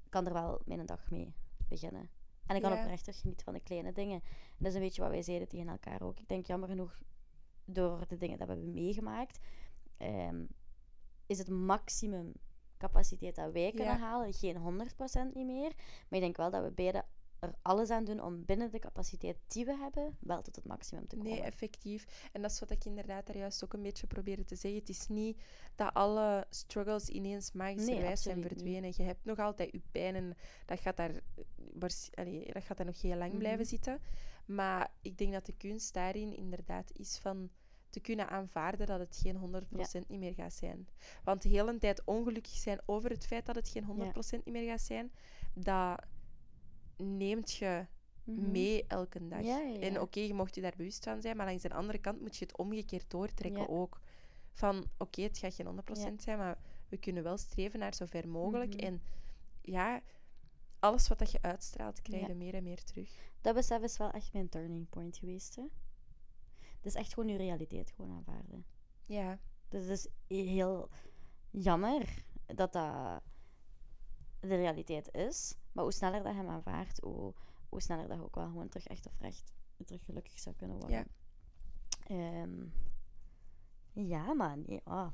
ik 0.03 0.09
kan 0.09 0.25
er 0.27 0.33
wel 0.33 0.61
mijn 0.65 0.85
dag 0.85 1.09
mee 1.09 1.33
beginnen. 1.67 2.09
En 2.45 2.55
ik 2.55 2.61
kan 2.61 2.71
Ja. 2.71 2.81
oprecht 2.81 3.03
terug 3.03 3.19
genieten 3.19 3.45
van 3.45 3.53
de 3.53 3.59
kleine 3.59 3.91
dingen. 3.91 4.21
En 4.21 4.57
dat 4.57 4.67
is 4.67 4.73
een 4.73 4.81
beetje 4.81 5.01
wat 5.01 5.11
wij 5.11 5.21
zeiden 5.21 5.47
tegen 5.47 5.67
elkaar 5.69 6.01
ook. 6.01 6.19
Ik 6.19 6.27
denk 6.27 6.45
jammer 6.45 6.69
genoeg, 6.69 7.01
door 7.65 8.07
de 8.07 8.17
dingen 8.17 8.37
dat 8.37 8.47
we 8.47 8.53
hebben 8.53 8.73
meegemaakt, 8.73 9.39
ehm, 9.97 10.45
is 11.25 11.37
het 11.37 11.49
maximum 11.49 12.33
capaciteit 12.77 13.35
dat 13.35 13.51
wij 13.51 13.69
kunnen 13.69 13.93
Ja. 13.93 13.99
halen 13.99 14.33
geen 14.33 14.57
100% 14.57 15.33
niet 15.35 15.45
meer. 15.45 15.73
Maar 15.77 16.19
ik 16.19 16.21
denk 16.21 16.37
wel 16.37 16.49
dat 16.51 16.63
we 16.63 16.71
beide 16.71 17.05
er 17.39 17.53
alles 17.61 17.89
aan 17.89 18.03
doen 18.05 18.21
om 18.23 18.45
binnen 18.45 18.71
de 18.71 18.79
capaciteit 18.79 19.37
die 19.47 19.65
we 19.65 19.75
hebben, 19.77 20.17
wel 20.19 20.41
tot 20.41 20.55
het 20.55 20.65
maximum 20.65 21.07
te 21.07 21.15
komen. 21.15 21.31
Nee, 21.31 21.41
effectief. 21.41 22.29
En 22.31 22.41
dat 22.41 22.51
is 22.51 22.59
wat 22.59 22.71
ik 22.71 22.85
inderdaad 22.85 23.25
daar 23.27 23.37
juist 23.37 23.63
ook 23.63 23.73
een 23.73 23.81
beetje 23.81 24.07
probeerde 24.07 24.43
te 24.43 24.55
zeggen. 24.55 24.79
Het 24.79 24.89
is 24.89 25.07
niet 25.07 25.41
dat 25.75 25.93
alle 25.93 26.45
struggles 26.49 27.09
ineens 27.09 27.51
magischerwijs 27.51 28.21
zijn 28.21 28.35
absoluut 28.35 28.35
niet. 28.35 28.47
verdwenen. 28.47 28.93
Je 28.97 29.03
hebt 29.03 29.25
nog 29.25 29.39
altijd 29.39 29.71
je 29.71 29.81
pijn 29.91 30.15
en 30.15 30.35
dat 30.65 30.79
gaat 30.79 30.97
daar, 30.97 31.11
eh, 31.79 31.89
allee, 32.13 32.53
dat 32.53 32.63
gaat 32.63 32.77
daar 32.77 32.85
nog 32.85 33.01
heel 33.01 33.17
lang 33.17 33.29
Mhm. 33.29 33.39
blijven 33.39 33.65
zitten. 33.65 33.99
Maar 34.45 34.91
ik 35.01 35.17
denk 35.17 35.33
dat 35.33 35.45
de 35.45 35.53
kunst 35.57 35.93
daarin 35.93 36.35
inderdaad 36.35 36.91
is 36.93 37.17
van 37.17 37.49
te 37.89 37.99
kunnen 37.99 38.29
aanvaarden 38.29 38.87
dat 38.87 38.99
het 38.99 39.19
geen 39.21 39.35
100% 39.35 40.09
niet 40.09 40.19
meer 40.19 40.33
gaat 40.33 40.53
zijn. 40.53 40.87
Want 41.23 41.41
de 41.41 41.49
hele 41.49 41.77
tijd 41.77 42.01
ongelukkig 42.05 42.51
zijn 42.53 42.79
over 42.85 43.09
het 43.09 43.25
feit 43.25 43.45
dat 43.45 43.55
het 43.55 43.69
geen 43.69 43.83
100% 43.83 44.45
niet 44.45 44.53
meer 44.55 44.69
gaat 44.69 44.81
zijn, 44.81 45.11
dat 45.53 46.01
neemt 46.99 47.51
je 47.53 47.85
Mhm. 48.23 48.51
mee 48.51 48.85
elke 48.87 49.27
dag. 49.27 49.41
Ja, 49.43 49.57
ja, 49.59 49.79
En 49.79 50.01
oké, 50.01 50.19
je 50.19 50.33
mocht 50.33 50.55
je 50.55 50.61
daar 50.61 50.73
bewust 50.77 51.03
van 51.03 51.21
zijn, 51.21 51.37
maar 51.37 51.45
langs 51.45 51.63
de 51.63 51.73
andere 51.73 51.97
kant 51.97 52.21
moet 52.21 52.37
je 52.37 52.45
het 52.45 52.57
omgekeerd 52.57 53.09
doortrekken 53.09 53.61
Ja. 53.61 53.67
ook. 53.67 53.99
Van, 54.51 54.85
oké, 54.97 55.21
het 55.21 55.37
gaat 55.37 55.53
geen 55.53 55.65
100% 55.65 56.21
zijn, 56.21 56.37
maar 56.37 56.57
we 56.89 56.97
kunnen 56.97 57.23
wel 57.23 57.37
streven 57.37 57.79
naar 57.79 57.93
zo 57.93 58.05
ver 58.05 58.27
mogelijk. 58.27 58.73
Mhm. 58.75 58.83
En 58.85 59.01
ja, 59.61 60.01
alles 60.79 61.07
wat 61.07 61.19
dat 61.19 61.31
je 61.31 61.41
uitstraalt, 61.41 62.01
krijg 62.01 62.27
je 62.27 62.35
meer 62.35 62.53
en 62.53 62.63
meer 62.63 62.83
terug. 62.83 63.11
Dat 63.41 63.55
besef 63.55 63.81
is 63.81 63.97
wel 63.97 64.11
echt 64.11 64.33
mijn 64.33 64.49
turning 64.49 64.89
point 64.89 65.17
geweest. 65.17 65.55
Hè. 65.55 65.63
Het 66.59 66.85
is 66.85 66.93
echt 66.95 67.13
gewoon 67.13 67.29
je 67.29 67.37
realiteit 67.37 67.91
gewoon 67.91 68.11
aanvaarden. 68.11 68.65
Ja, 69.05 69.39
Dus 69.69 69.81
het 69.87 69.89
is 70.27 70.37
heel 70.47 70.89
jammer 71.49 72.23
dat 72.45 72.73
dat 72.73 73.21
de 74.39 74.55
realiteit 74.55 75.13
is. 75.13 75.55
Maar 75.71 75.83
hoe 75.83 75.93
sneller 75.93 76.23
dat 76.23 76.31
je 76.31 76.37
hem 76.37 76.49
aanvaardt, 76.49 76.99
hoe, 76.99 77.33
hoe 77.69 77.81
sneller 77.81 78.07
dat 78.07 78.17
je 78.17 78.23
ook 78.23 78.35
wel 78.35 78.47
gewoon 78.47 78.69
terug 78.69 78.87
echt 78.87 79.05
of 79.05 79.19
recht 79.19 79.53
terug 79.85 80.05
gelukkig 80.05 80.39
zou 80.39 80.55
kunnen 80.55 80.77
worden. 80.77 80.97
Ja. 80.97 81.05
Ehm, 82.07 82.65
ja, 83.93 84.33
maar 84.33 84.57
nee, 84.57 84.81
ah, 84.83 85.11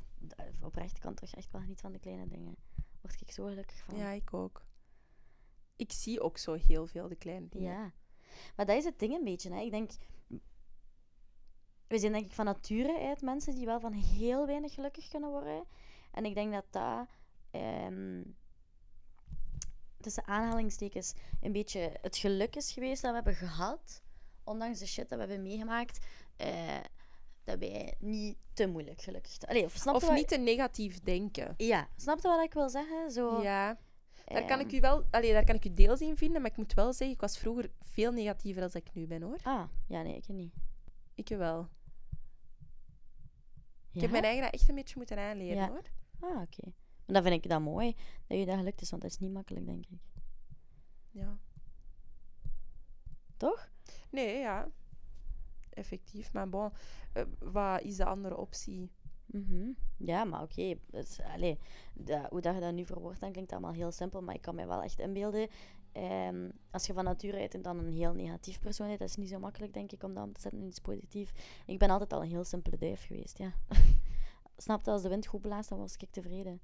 oprecht 0.62 1.00
kan 1.00 1.14
terug 1.14 1.36
echt 1.36 1.52
wel 1.52 1.62
niet 1.62 1.82
van 1.82 1.92
de 1.92 2.00
kleine 2.00 2.28
dingen. 2.28 2.56
Word 3.02 3.22
ik 3.22 3.32
zo 3.32 3.46
gelukkig 3.46 3.78
van. 3.78 3.98
ja, 3.98 4.10
ik 4.10 4.34
ook. 4.34 4.66
Ik 5.76 5.92
zie 5.92 6.22
ook 6.22 6.38
zo 6.38 6.54
heel 6.54 6.88
veel 6.88 7.08
de 7.08 7.16
kleine 7.16 7.50
dingen. 7.50 7.72
Ja. 7.72 7.94
Maar 8.56 8.66
dat 8.66 8.78
is 8.78 8.84
het 8.84 9.00
ding 9.00 9.14
een 9.14 9.24
beetje. 9.24 9.54
Hè. 9.54 9.60
Ik 9.60 9.72
denk... 9.72 9.92
We 11.88 12.00
zijn 12.00 12.12
denk 12.12 12.26
ik 12.26 12.34
van 12.34 12.46
nature 12.46 13.00
uit 13.00 13.22
mensen 13.22 13.56
die 13.56 13.66
wel 13.66 13.80
van 13.80 13.94
heel 13.94 14.46
weinig 14.46 14.74
gelukkig 14.74 15.08
kunnen 15.08 15.30
worden. 15.30 15.66
En 16.12 16.26
ik 16.26 16.34
denk 16.34 16.54
dat 16.54 16.66
dat... 16.70 17.08
ehm, 17.52 18.22
tussen 20.06 20.28
aanhalingstekens 20.28 21.14
een 21.42 21.52
beetje 21.52 21.92
het 22.02 22.18
geluk 22.18 22.56
is 22.56 22.72
geweest 22.72 23.02
dat 23.02 23.10
we 23.10 23.16
hebben 23.16 23.36
gehad. 23.36 24.02
Ondanks 24.44 24.80
de 24.80 24.86
shit 24.88 25.10
dat 25.10 25.20
we 25.20 25.26
hebben 25.26 25.42
meegemaakt. 25.42 26.06
eh, 26.38 26.78
dat 27.44 27.60
wij 27.60 27.96
niet 28.00 28.38
te 28.54 28.68
moeilijk 28.68 29.02
gelukkig... 29.02 29.40
Allee, 29.40 29.64
of 29.66 30.12
niet 30.12 30.28
te 30.28 30.38
negatief 30.38 31.00
denken. 31.00 31.54
Ja, 31.58 31.88
snap 31.96 32.22
je 32.22 32.28
wat 32.28 32.44
ik 32.44 32.54
wil 32.54 32.70
zeggen? 32.70 33.12
Zo, 33.12 33.42
Ja, 33.42 33.78
daar 34.26 34.46
kan 34.46 34.60
ik 34.60 34.66
ehm, 34.68 34.76
u 34.76 34.80
wel... 34.80 35.04
Allee, 35.12 35.32
daar 35.34 35.46
kan 35.46 35.56
ik 35.56 35.66
u 35.66 35.74
deels 35.74 36.02
in 36.02 36.18
vinden, 36.18 36.42
maar 36.42 36.52
ik 36.52 36.58
moet 36.58 36.74
wel 36.74 36.94
zeggen, 36.94 37.16
ik 37.16 37.22
was 37.22 37.38
vroeger 37.38 37.72
veel 37.82 38.12
negatiever 38.12 38.62
dan 38.62 38.82
ik 38.82 38.94
nu 38.94 39.08
ben, 39.08 39.22
hoor. 39.22 39.38
Ah, 39.44 39.64
ja, 39.88 40.02
nee, 40.02 40.16
ik 40.16 40.28
niet. 40.28 40.54
Ik 41.16 41.28
wel. 41.28 41.58
Ja? 43.90 43.92
Ik 43.92 44.02
heb 44.02 44.12
mijn 44.12 44.24
eigen 44.24 44.52
echt 44.52 44.70
een 44.70 44.76
beetje 44.76 44.96
moeten 44.98 45.18
aanleren, 45.18 45.58
Ja. 45.58 45.68
hoor. 45.68 45.82
Ah, 46.20 46.42
oké. 46.42 46.74
Maar 47.06 47.22
dan 47.22 47.24
vind 47.32 47.44
ik 47.44 47.50
dat 47.50 47.62
mooi, 47.62 47.96
dat 48.28 48.38
je 48.38 48.46
dat 48.46 48.58
gelukt 48.58 48.82
is, 48.82 48.90
want 48.90 49.02
dat 49.02 49.12
is 49.12 49.18
niet 49.18 49.32
makkelijk, 49.32 49.66
denk 49.66 49.86
ik. 49.86 50.00
Ja. 51.12 51.38
Toch? 53.38 53.70
Nee, 54.10 54.38
ja. 54.38 54.70
Effectief. 55.70 56.34
Maar 56.34 56.50
bon, 56.50 56.72
eh, 57.14 57.24
wat 57.40 57.82
is 57.82 57.96
de 57.96 58.06
andere 58.06 58.38
optie? 58.38 58.92
Mhm. 59.26 59.70
Ja, 59.98 60.24
maar 60.24 60.42
oké. 60.42 60.76
dus, 60.92 61.20
hoe 62.30 62.42
dat 62.42 62.54
je 62.56 62.60
dat 62.60 62.74
nu 62.74 62.86
verwoordt, 62.86 63.20
dan 63.20 63.32
klinkt 63.32 63.50
dat 63.50 63.60
allemaal 63.60 63.78
heel 63.78 63.92
simpel. 63.92 64.22
Maar 64.22 64.36
ik 64.36 64.42
kan 64.42 64.56
me 64.56 64.66
wel 64.66 64.82
echt 64.82 65.00
inbeelden. 65.00 65.48
ehm, 65.92 66.50
als 66.72 66.86
je 66.88 66.94
van 66.94 67.04
nature 67.04 67.40
uit 67.40 67.64
dan 67.64 67.78
een 67.78 67.92
heel 67.92 68.14
negatief 68.14 68.60
persoon 68.60 68.88
bent, 68.88 69.00
dat 69.00 69.10
is 69.10 69.16
niet 69.16 69.30
zo 69.30 69.40
makkelijk, 69.40 69.74
denk 69.74 69.92
ik, 69.92 70.04
om 70.04 70.14
dat 70.14 70.24
om 70.24 70.34
te 70.34 70.42
zetten 70.42 70.60
in 70.62 70.68
iets 70.68 70.80
positiefs. 70.80 71.32
Ik 71.66 71.80
ben 71.80 71.90
altijd 71.90 72.14
al 72.14 72.22
een 72.22 72.30
heel 72.30 72.44
simpele 72.44 72.78
duif 72.78 73.06
geweest, 73.06 73.38
ja. 73.38 73.54
Snap 74.58 74.86
je, 74.86 74.92
als 74.92 75.02
de 75.02 75.10
wind 75.10 75.26
goed 75.26 75.42
blaast, 75.42 75.70
dan 75.70 75.78
was 75.78 75.96
ik 75.98 76.10
tevreden. 76.12 76.62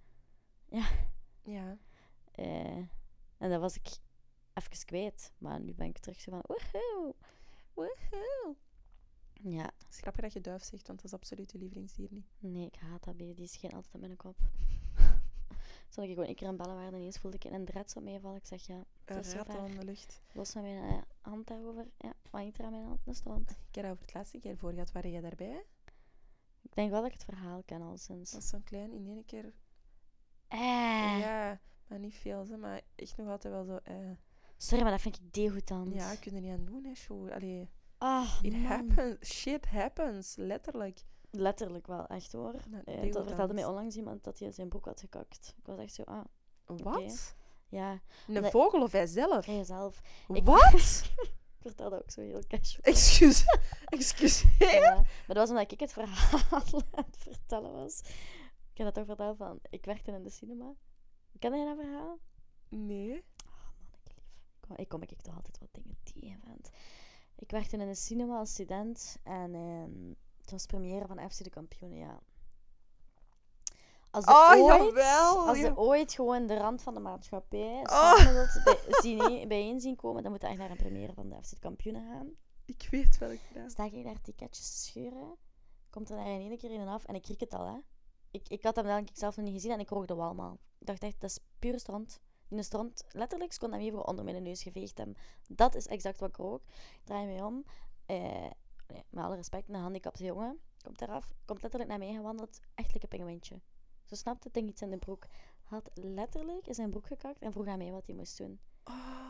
Ja. 1.43 1.77
Eh, 2.31 2.77
en 3.37 3.49
dat 3.49 3.59
was 3.59 3.75
ik 3.75 3.87
even 4.53 4.85
kwijt. 4.85 5.31
Maar 5.37 5.59
nu 5.59 5.73
ben 5.73 5.87
ik 5.87 5.97
terug 5.97 6.19
zo 6.21 6.31
van, 6.31 6.43
woehoe. 6.47 7.15
Woehoe. 7.73 8.55
Ja, 9.33 9.63
Het 9.63 9.85
is 9.89 9.97
grappig 9.99 10.21
dat 10.21 10.33
je 10.33 10.41
duif 10.41 10.63
zegt, 10.63 10.87
want 10.87 11.01
dat 11.01 11.11
is 11.11 11.17
absoluut 11.17 11.51
je 11.51 11.57
lievelingsdier 11.57 12.07
niet. 12.11 12.25
Nee, 12.39 12.65
ik 12.65 12.75
haat 12.75 13.03
dat 13.03 13.17
baby. 13.17 13.33
Die 13.33 13.43
is 13.43 13.55
geen 13.55 13.71
altijd 13.71 13.93
op 13.95 14.01
mijn 14.01 14.15
kop. 14.17 14.37
Zal 15.89 16.03
ik 16.03 16.09
gewoon 16.09 16.27
een 16.27 16.35
keer 16.35 16.47
een 16.47 16.57
bellen 16.57 16.75
waar 16.75 16.87
ineens 16.93 17.17
voelde 17.17 17.37
ik 17.37 17.43
een 17.43 17.65
drets 17.65 17.95
op 17.95 18.03
mij 18.03 18.19
vallen. 18.19 18.37
Ik 18.37 18.45
zeg 18.45 18.65
ja, 18.65 18.85
Het 19.05 19.25
is 19.25 19.31
zover. 19.31 19.57
aan 19.59 19.75
de 19.75 19.83
lucht. 19.85 20.21
los 20.33 20.51
van 20.51 20.61
mijn 20.61 20.83
eh, 20.83 21.01
hand 21.21 21.47
daarover. 21.47 21.87
Ja, 21.97 22.13
hangt 22.29 22.57
er 22.57 22.65
aan 22.65 22.71
mijn 22.71 22.85
hand? 22.85 22.99
Een 23.05 23.15
strand. 23.15 23.49
Ik 23.51 23.75
heb 23.75 23.85
over 23.85 24.01
het 24.01 24.13
laatste 24.13 24.39
keer 24.39 24.57
voor 24.57 24.71
gehad. 24.71 24.91
Waren 24.91 25.11
jij 25.11 25.21
daarbij? 25.21 25.65
Ik 26.61 26.75
denk 26.75 26.89
wel 26.91 27.01
dat 27.01 27.11
ik 27.11 27.19
het 27.19 27.35
verhaal 27.35 27.63
ken 27.63 27.81
al 27.81 27.97
sinds. 27.97 28.31
Dat 28.31 28.41
is 28.41 28.49
zo'n 28.49 28.63
klein 28.63 28.91
in 28.93 29.07
één 29.07 29.25
keer. 29.25 29.53
Eh. 30.51 31.19
Ja, 31.19 31.59
maar 31.87 31.99
niet 31.99 32.15
veel, 32.15 32.45
hè, 32.49 32.57
maar 32.57 32.81
echt 32.95 33.17
nog 33.17 33.27
altijd 33.27 33.53
wel 33.53 33.63
zo. 33.63 33.79
eh. 33.83 33.95
Sorry, 34.57 34.83
maar 34.83 34.91
dat 34.91 35.01
vind 35.01 35.15
ik 35.15 35.33
degoutant. 35.33 35.93
Ja, 35.93 36.11
ik 36.11 36.19
kan 36.19 36.33
er 36.33 36.41
niet 36.41 36.51
aan 36.51 36.65
doen, 36.65 36.83
hè, 36.85 36.93
show. 36.95 37.31
Allee, 37.31 37.69
Ah, 37.97 38.39
it 38.41 38.51
man. 38.51 38.61
happens. 38.65 39.29
Shit 39.29 39.65
happens, 39.67 40.35
letterlijk. 40.35 40.99
Letterlijk 41.31 41.87
wel, 41.87 42.07
echt 42.07 42.31
hoor. 42.31 42.53
Eh, 42.85 43.11
dat 43.11 43.25
vertelde 43.27 43.53
mij 43.53 43.65
onlangs 43.65 43.95
iemand 43.95 44.23
dat 44.23 44.39
hij 44.39 44.51
zijn 44.51 44.69
broek 44.69 44.85
had 44.85 44.99
gekakt. 44.99 45.53
Ik 45.57 45.65
was 45.65 45.79
echt 45.79 45.93
zo, 45.93 46.03
ah, 46.03 46.25
Wat? 46.65 47.35
ja, 47.69 47.99
Een 48.27 48.43
vogel 48.51 48.81
of 48.81 48.91
hij 48.91 49.07
zelf? 49.07 49.45
hij 49.45 49.63
zelf. 49.63 50.01
Ik- 50.27 50.43
Wat? 50.45 50.73
Ik 51.61 51.67
vertelde 51.67 51.95
ook 52.01 52.11
zo 52.11 52.21
heel 52.21 52.41
casual. 52.47 52.81
Excuus. 52.83 53.43
Excuus. 53.85 54.43
Ja, 54.59 54.93
maar 54.93 55.05
dat 55.27 55.35
was 55.37 55.49
omdat 55.49 55.71
ik 55.71 55.79
het 55.79 55.93
verhaal 55.93 56.39
aan 56.91 57.05
het 57.05 57.17
vertellen 57.19 57.71
was. 57.71 58.01
Ik 58.71 58.77
heb 58.77 58.85
dat 58.85 58.93
toch 58.93 59.05
verteld 59.05 59.37
van, 59.37 59.59
ik 59.69 59.85
werkte 59.85 60.11
in 60.11 60.23
de 60.23 60.29
cinema. 60.29 60.73
Ken 61.39 61.53
je 61.59 61.65
dat 61.65 61.77
verhaal? 61.77 62.19
Nee. 62.69 63.23
Oh, 63.45 63.69
lief. 63.79 64.03
Ik 64.05 64.59
kom, 64.59 64.75
ik 64.75 64.89
kom 64.89 65.01
ik 65.01 65.21
toch 65.21 65.35
altijd 65.35 65.59
wat 65.59 65.69
dingen 65.71 65.97
tegen, 66.03 66.39
vent. 66.45 66.69
Ik 67.35 67.51
werkte 67.51 67.75
in 67.77 67.81
een 67.87 67.95
cinema 67.95 68.37
als 68.37 68.51
student 68.51 69.17
en 69.23 69.55
ehm, 69.55 70.13
het 70.41 70.51
was 70.51 70.65
première 70.65 71.07
van 71.07 71.29
FC 71.29 71.43
de 71.43 71.49
Kampioenen, 71.49 71.97
ja. 71.97 72.19
Als 74.11 74.25
ze, 74.25 74.31
Oh, 74.31 74.49
ooit, 74.51 74.83
jawel, 74.83 75.47
als 75.47 75.59
ze 75.59 75.77
ooit 75.77 76.13
gewoon 76.13 76.47
de 76.47 76.57
rand 76.57 76.81
van 76.81 76.93
de 76.93 76.99
maatschappij 76.99 77.79
Oh. 77.83 78.15
samen 78.15 78.33
wilt 78.33 78.61
bij, 78.63 78.77
zien, 79.03 79.47
bijeen 79.47 79.79
zien 79.79 79.95
komen, 79.95 80.23
dan 80.23 80.31
moet 80.31 80.41
je 80.41 80.47
echt 80.47 80.57
naar 80.57 80.71
een 80.71 80.77
première 80.77 81.13
van 81.13 81.29
de 81.29 81.35
FC 81.43 81.49
de 81.49 81.59
Kampioenen 81.59 82.07
gaan. 82.11 82.31
Ik 82.65 82.87
weet 82.91 83.17
welke 83.17 83.39
naam. 83.53 83.69
Sta 83.69 83.83
ik 83.85 84.03
daar 84.03 84.21
ticketjes 84.21 84.71
te 84.71 84.77
scheuren, 84.77 85.37
komt 85.89 86.09
er 86.09 86.15
daar 86.15 86.25
in 86.27 86.49
één 86.49 86.57
keer 86.57 86.71
in 86.71 86.79
en 86.79 86.87
af 86.87 87.03
en 87.05 87.15
ik 87.15 87.21
kriek 87.21 87.39
het 87.39 87.53
al, 87.53 87.65
hè. 87.65 87.79
Ik, 88.31 88.47
ik 88.47 88.63
had 88.63 88.75
hem 88.75 88.85
denk 88.85 89.09
ik 89.09 89.17
zelf 89.17 89.35
nog 89.35 89.45
niet 89.45 89.53
gezien 89.53 89.71
en 89.71 89.79
ik 89.79 89.89
rook 89.89 90.07
de 90.07 90.15
walm 90.15 90.39
al. 90.39 90.59
Ik 90.77 90.87
dacht 90.87 91.03
echt, 91.03 91.21
dat 91.21 91.29
is 91.29 91.39
puur 91.59 91.79
stront. 91.79 92.19
In 92.47 92.57
de 92.57 92.63
stront, 92.63 93.03
letterlijk, 93.11 93.55
kon 93.57 93.71
hem 93.71 93.81
even 93.81 94.07
onder 94.07 94.25
mijn 94.25 94.43
neus 94.43 94.63
geveegd 94.63 94.97
hebben. 94.97 95.15
Dat 95.47 95.75
is 95.75 95.87
exact 95.87 96.19
wat 96.19 96.29
ik 96.29 96.35
rook. 96.35 96.61
Ik 96.67 97.01
draai 97.03 97.25
me 97.25 97.45
om. 97.45 97.65
Eh, 98.05 98.49
nee, 98.87 99.03
met 99.09 99.23
alle 99.23 99.35
respect, 99.35 99.69
een 99.69 99.75
gehandicapte 99.75 100.23
jongen 100.23 100.59
komt 100.81 101.01
eraf. 101.01 101.33
Komt 101.45 101.61
letterlijk 101.61 101.91
naar 101.91 101.99
mij 101.99 102.13
gewandeld. 102.13 102.59
Echt 102.75 102.93
like 102.93 103.05
een 103.05 103.17
pinguïntje. 103.17 103.61
Zo 104.05 104.15
snapte 104.15 104.43
het 104.43 104.53
ding 104.53 104.69
iets 104.69 104.81
in 104.81 104.89
de 104.89 104.97
broek. 104.97 105.27
Had 105.63 105.89
letterlijk 105.93 106.67
in 106.67 106.73
zijn 106.73 106.89
broek 106.89 107.07
gekakt 107.07 107.41
en 107.41 107.51
vroeg 107.51 107.67
aan 107.67 107.77
mij 107.77 107.91
wat 107.91 108.05
hij 108.05 108.15
moest 108.15 108.37
doen. 108.37 108.59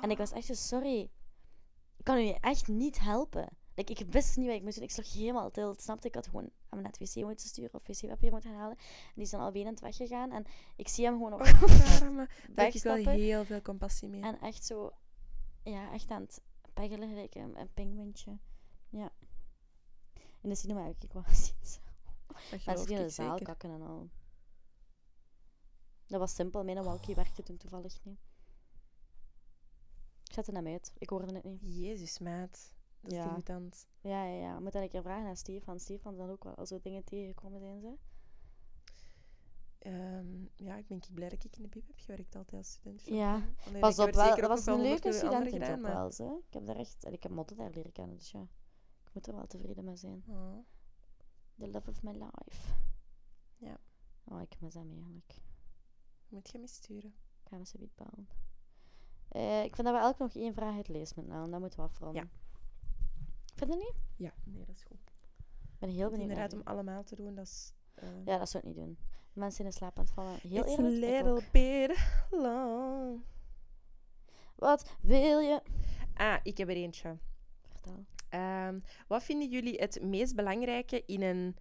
En 0.02 0.12
ik 0.12 0.18
was 0.18 0.32
echt 0.32 0.46
zo, 0.46 0.54
sorry. 0.54 1.10
Ik 1.98 2.04
kan 2.04 2.18
u 2.18 2.30
echt 2.30 2.68
niet 2.68 3.00
helpen. 3.00 3.48
Like, 3.76 3.94
ik 3.94 4.12
wist 4.12 4.38
niet 4.38 4.48
wat 4.48 4.56
ik 4.56 4.64
moest 4.64 4.76
doen. 4.76 4.84
Ik 4.84 4.92
sloeg 4.92 5.14
helemaal 5.14 5.52
til. 5.52 5.76
Snapte 5.78 6.08
ik 6.08 6.16
had 6.16 6.28
gewoon 6.28 6.50
hem 6.70 6.82
naar 6.82 6.92
het 6.92 7.14
wc 7.14 7.24
moeten 7.24 7.48
sturen 7.48 7.74
of 7.74 7.88
wc-papier 7.88 8.32
moeten 8.32 8.50
gaan 8.50 8.60
halen. 8.60 8.78
En 8.78 9.14
die 9.16 9.24
is 9.24 9.30
dan 9.30 9.42
al 9.42 9.52
wenend 9.52 9.80
weggegaan. 9.80 10.32
En 10.32 10.46
ik 10.76 10.88
zie 10.88 11.06
hem 11.06 11.14
gewoon 11.14 11.34
op 11.34 11.42
Oh, 11.42 12.02
arme. 12.02 12.30
Daar 12.50 12.66
heb 12.66 12.74
ik 12.74 12.84
wel 12.84 12.96
heel 12.96 13.46
veel 13.46 13.62
compassie 13.62 14.08
mee. 14.08 14.22
En 14.22 14.40
echt 14.40 14.66
zo, 14.66 14.92
ja, 15.64 15.92
echt 15.92 16.12
aan 16.12 16.22
het 16.22 16.42
peggelen 16.74 17.10
gelijk 17.10 17.36
een, 17.36 17.70
een. 17.76 18.40
Ja. 18.90 19.12
In 20.42 20.50
de 20.50 20.56
cinema 20.56 20.86
heb 20.86 21.04
ik 21.04 21.14
wel 21.14 21.24
gezien. 21.34 21.56
Mensen 22.66 22.88
die 22.88 22.96
in 22.96 23.04
de 23.04 23.10
zaal 23.10 23.30
zeker. 23.30 23.46
kakken 23.46 23.72
en 23.72 23.82
al. 23.82 24.10
Dat 26.08 26.20
was 26.20 26.36
simpel. 26.36 26.64
Mijn 26.64 26.84
walkie 26.84 27.16
werkte 27.16 27.44
toen 27.44 27.58
toevallig 27.58 28.00
niet. 28.04 28.20
Ik 30.24 30.34
zette 30.34 30.52
hem 30.52 30.68
uit. 30.68 30.94
Ik 30.98 31.10
hoorde 31.10 31.34
het 31.34 31.44
niet. 31.44 31.60
Jezus, 31.62 32.20
maat. 32.20 32.74
Dat 33.02 33.12
is 33.12 33.18
Ja. 33.18 33.38
Ja, 34.02 34.24
ja, 34.26 34.40
ja. 34.40 34.60
Moet 34.60 34.72
dan 34.72 34.82
een 34.82 34.90
keer 34.90 35.02
vragen 35.02 35.28
aan 35.28 35.36
Stefan. 35.36 35.80
Stefan 35.80 36.16
zal 36.16 36.30
ook 36.30 36.44
wel 36.44 36.56
al 36.56 36.66
zo 36.66 36.80
dingen 36.82 37.04
tegengekomen 37.04 37.60
zijn, 37.60 37.82
ze. 37.82 37.96
Ehm, 39.80 40.46
ja, 40.56 40.76
ik 40.78 40.88
ben 40.88 41.02
blij 41.14 41.30
dat 41.30 41.44
ik 41.44 41.56
in 41.56 41.62
de 41.62 41.68
bib 41.68 41.88
heb 41.88 41.98
gewerkt 41.98 42.36
altijd 42.36 42.58
als 42.58 42.72
student. 42.72 43.06
Ja. 43.06 43.42
Alleen, 43.68 43.80
Pas 43.80 44.00
op, 44.00 44.12
wel, 44.12 44.36
dat 44.36 44.48
was 44.48 44.66
een 44.66 44.74
wel 44.74 44.84
leuke 44.84 45.14
studentenjob 45.14 45.80
maar- 45.80 45.94
wel, 45.94 46.12
ze. 46.12 46.42
Ik 46.48 46.54
heb 46.54 46.66
daar 46.66 46.76
echt... 46.76 47.04
en 47.04 47.14
Ik 47.14 47.24
heb 47.24 47.32
Motte 47.32 47.56
daar 47.56 47.70
leren 47.70 47.92
kennen, 47.92 48.18
dus 48.18 48.32
ja. 48.32 48.42
Ik 49.06 49.14
moet 49.14 49.28
er 49.28 49.36
wel 49.36 49.48
tevreden 49.48 49.84
mee 49.84 49.96
zijn. 49.96 50.24
Oh. 50.28 50.58
The 51.58 51.68
love 51.68 51.90
of 51.90 52.02
my 52.04 52.12
life. 52.12 52.74
Ja. 53.58 53.78
Oh, 54.24 54.42
ik 54.42 54.60
mis 54.60 54.74
hem 54.74 54.92
eigenlijk. 54.92 55.36
Moet 56.28 56.50
je 56.50 56.60
me 56.60 56.68
sturen? 56.68 57.14
Ik 57.44 57.48
ga 57.50 57.56
hem 57.56 57.66
zo 57.66 57.78
niet 57.80 57.96
bouwen. 57.96 58.28
Eh, 59.28 59.64
ik 59.64 59.76
vind 59.76 59.88
dat 59.88 59.96
we 59.96 60.02
elk 60.02 60.18
nog 60.18 60.36
één 60.36 60.54
vraag 60.54 60.76
uit 60.76 60.88
lezen 60.88 61.16
moeten 61.16 61.34
halen. 61.36 61.52
Dat 61.52 61.60
moeten 61.60 61.80
we 61.80 61.86
afronden. 61.86 62.24
Ja. 62.24 62.30
Vind 63.68 63.74
je 63.74 63.80
niet? 63.80 63.96
Ja, 64.16 64.34
nee, 64.44 64.66
dat 64.66 64.76
is 64.76 64.84
goed. 64.84 65.12
Ik 65.62 65.80
ben 65.80 65.90
heel 65.90 66.10
benieuwd. 66.10 66.30
Inderdaad, 66.30 66.54
om 66.54 66.62
allemaal 66.64 67.04
te 67.04 67.16
doen, 67.16 67.36
dat 67.36 67.46
is... 67.46 67.74
eh, 67.96 68.26
Ja, 68.26 68.38
dat 68.38 68.50
zou 68.50 68.64
ik 68.68 68.70
niet 68.76 68.86
doen. 68.86 68.98
Mensen 69.34 69.66
in 69.66 69.72
slaap 69.74 69.98
aan 69.98 70.04
het 70.04 70.14
vallen. 70.14 70.40
Heel 70.42 70.62
It's 70.64 70.78
eerlijk, 70.78 71.04
a 71.04 71.08
little 71.08 71.50
bit 71.52 71.98
long. 72.32 73.24
Wat 74.56 74.96
wil 75.02 75.40
je? 75.40 75.62
Ah, 76.14 76.38
ik 76.44 76.58
heb 76.58 76.70
er 76.70 76.76
eentje. 76.76 77.18
Vertel. 77.70 78.06
Ehm, 78.30 78.80
wat 79.08 79.24
vinden 79.24 79.50
jullie 79.50 79.76
het 79.80 80.02
meest 80.02 80.36
belangrijke 80.36 81.04
in 81.06 81.22
een 81.22 81.56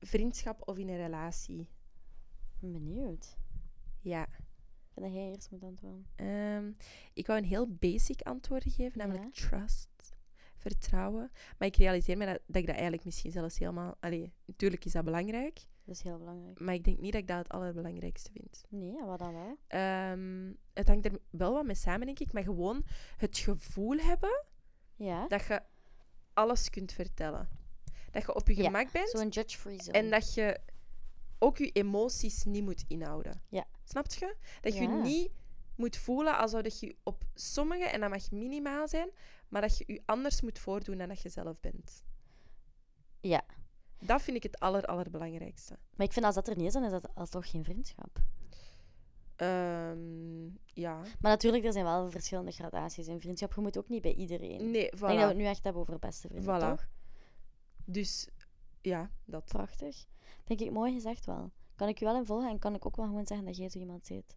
vriendschap 0.00 0.68
of 0.68 0.76
in 0.76 0.88
een 0.88 0.96
relatie? 0.96 1.68
Benieuwd. 2.58 3.36
Ja. 4.00 4.22
Ik 4.26 4.90
vind 5.00 5.06
dat 5.06 5.14
jij 5.14 5.30
eerst 5.30 5.50
moet 5.50 5.62
antwoorden. 5.62 6.06
Ehm, 6.16 6.72
ik 7.12 7.26
wou 7.26 7.38
een 7.38 7.44
heel 7.48 7.68
basic 7.74 8.22
antwoord 8.22 8.64
geven, 8.66 8.98
namelijk 8.98 9.34
trust. 9.34 10.13
Vertrouwen. 10.70 11.30
Maar 11.58 11.68
ik 11.68 11.76
realiseer 11.76 12.16
me 12.16 12.26
dat, 12.26 12.38
dat 12.46 12.56
ik 12.56 12.66
dat 12.66 12.74
eigenlijk 12.74 13.04
misschien 13.04 13.30
zelfs 13.32 13.58
helemaal... 13.58 13.94
Allee, 14.00 14.32
natuurlijk 14.46 14.84
is 14.84 14.92
dat 14.92 15.04
belangrijk. 15.04 15.54
Dat 15.84 15.94
is 15.94 16.02
heel 16.02 16.18
belangrijk. 16.18 16.60
Maar 16.60 16.74
ik 16.74 16.84
denk 16.84 16.98
niet 16.98 17.12
dat 17.12 17.20
ik 17.20 17.26
dat 17.28 17.38
het 17.38 17.48
allerbelangrijkste 17.48 18.30
vind. 18.32 18.64
Nee, 18.68 19.04
wat 19.04 19.18
dan 19.18 19.32
wel? 19.34 19.58
Ehm, 19.66 20.52
het 20.72 20.88
hangt 20.88 21.04
er 21.04 21.18
wel 21.30 21.52
wat 21.52 21.64
mee 21.64 21.74
samen, 21.74 22.06
denk 22.06 22.18
ik. 22.18 22.32
Maar 22.32 22.42
gewoon 22.42 22.84
het 23.16 23.38
gevoel 23.38 23.96
hebben 23.98 24.44
Ja. 24.96 25.26
dat 25.28 25.46
je 25.46 25.62
alles 26.32 26.70
kunt 26.70 26.92
vertellen. 26.92 27.48
Dat 28.10 28.22
je 28.22 28.34
op 28.34 28.48
je 28.48 28.56
Ja, 28.56 28.62
gemak 28.64 28.92
bent. 28.92 29.08
Zo'n 29.10 29.28
judge-free 29.28 29.82
zone. 29.82 29.98
En 29.98 30.10
dat 30.10 30.34
je 30.34 30.60
ook 31.38 31.58
je 31.58 31.70
emoties 31.70 32.44
niet 32.44 32.64
moet 32.64 32.84
inhouden. 32.88 33.42
Ja. 33.48 33.64
Snap 33.84 34.06
je? 34.12 34.36
Dat 34.60 34.74
je 34.74 34.82
Ja. 34.82 35.02
niet 35.02 35.30
moet 35.76 35.96
voelen 35.96 36.38
alsof 36.38 36.80
je 36.80 36.96
op 37.02 37.24
sommige, 37.34 37.84
en 37.84 38.00
dat 38.00 38.10
mag 38.10 38.30
minimaal 38.30 38.88
zijn, 38.88 39.10
maar 39.48 39.60
dat 39.60 39.78
je 39.78 39.84
je 39.86 40.02
anders 40.04 40.40
moet 40.42 40.58
voordoen 40.58 40.98
dan 40.98 41.08
dat 41.08 41.20
je 41.22 41.28
zelf 41.28 41.60
bent. 41.60 42.04
Ja. 43.20 43.44
Dat 43.98 44.22
vind 44.22 44.36
ik 44.36 44.42
het 44.42 44.58
aller, 44.58 44.84
allerbelangrijkste. 44.84 45.78
Maar 45.96 46.06
ik 46.06 46.12
vind 46.12 46.24
als 46.24 46.34
dat 46.34 46.48
er 46.48 46.56
niet 46.56 46.66
is, 46.66 46.72
dan 46.72 46.84
is 46.84 46.90
dat 46.90 47.14
alsnog 47.14 47.50
geen 47.50 47.64
vriendschap. 47.64 48.18
Ehm, 49.36 50.44
ja. 50.64 50.96
Maar 51.00 51.30
natuurlijk, 51.30 51.64
er 51.64 51.72
zijn 51.72 51.84
wel 51.84 52.10
verschillende 52.10 52.50
gradaties 52.50 53.06
in 53.08 53.20
vriendschap. 53.20 53.54
Je 53.54 53.60
moet 53.60 53.78
ook 53.78 53.88
niet 53.88 54.02
bij 54.02 54.14
iedereen. 54.14 54.70
Nee, 54.70 54.84
Ik 54.84 54.90
denk 54.90 55.00
dat 55.00 55.10
we 55.10 55.16
voilà. 55.16 55.28
het 55.28 55.36
nu 55.36 55.44
echt 55.44 55.64
hebben 55.64 55.82
over 55.82 55.98
beste 55.98 56.28
vrienden, 56.28 56.56
Voilà. 56.60 56.68
toch? 56.68 56.88
Dus 57.84 58.28
ja, 58.80 59.10
dat. 59.24 59.44
Prachtig. 59.44 60.06
Vind 60.44 60.60
ik 60.60 60.70
mooi 60.70 60.92
gezegd 60.92 61.26
wel. 61.26 61.52
Kan 61.74 61.88
ik 61.88 61.98
je 61.98 62.04
wel 62.04 62.16
in 62.16 62.26
volgen 62.26 62.48
en 62.50 62.58
kan 62.58 62.74
ik 62.74 62.86
ook 62.86 62.96
wel 62.96 63.06
gewoon 63.06 63.26
zeggen 63.26 63.46
dat 63.46 63.56
jij 63.56 63.68
zo 63.68 63.78
iemand 63.78 64.06
zit. 64.06 64.36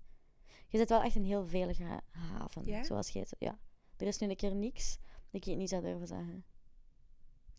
Je 0.67 0.77
zit 0.77 0.89
wel 0.89 1.01
echt 1.01 1.15
een 1.15 1.25
heel 1.25 1.45
veilige 1.45 2.01
haven, 2.11 2.65
Ja? 2.65 2.83
zoals 2.83 3.09
jij 3.09 3.21
het... 3.21 3.35
Ja. 3.39 3.59
Er 3.97 4.07
is 4.07 4.17
nu 4.17 4.29
een 4.29 4.35
keer 4.35 4.55
niks 4.55 4.97
dat 4.99 5.41
ik 5.41 5.43
je 5.43 5.55
niet 5.55 5.69
zou 5.69 5.81
durven 5.81 6.07
zeggen. 6.07 6.45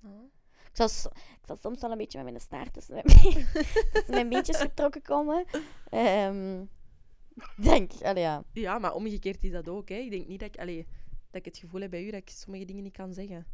Oh. 0.04 0.32
Ik 0.70 0.88
zal, 0.88 1.10
ik 1.12 1.46
zal 1.46 1.56
soms 1.56 1.80
wel 1.80 1.90
een 1.90 1.98
beetje 1.98 2.18
met 2.22 2.26
mijn 2.32 2.40
staart 2.44 2.72
tussen 2.72 2.94
mijn, 2.94 3.04
tussen 3.92 4.10
mijn 4.14 4.28
beentjes 4.28 4.56
getrokken 4.56 5.02
komen. 5.02 5.44
Ehm, 5.90 6.60
ik 7.34 7.52
denk, 7.56 7.92
allee, 8.02 8.22
ja. 8.22 8.44
Ja, 8.52 8.78
maar 8.78 8.94
omgekeerd 8.94 9.44
is 9.44 9.50
dat 9.50 9.68
ook. 9.68 9.88
Hè. 9.88 9.94
Ik 9.94 10.10
denk 10.10 10.26
niet 10.26 10.40
dat 10.40 10.48
ik, 10.48 10.60
allee, 10.60 10.86
dat 11.30 11.40
ik 11.40 11.44
het 11.44 11.56
gevoel 11.58 11.80
heb 11.80 11.90
bij 11.90 12.02
u 12.04 12.10
dat 12.10 12.20
ik 12.20 12.28
sommige 12.30 12.64
dingen 12.64 12.82
niet 12.82 12.96
kan 12.96 13.12
zeggen. 13.12 13.46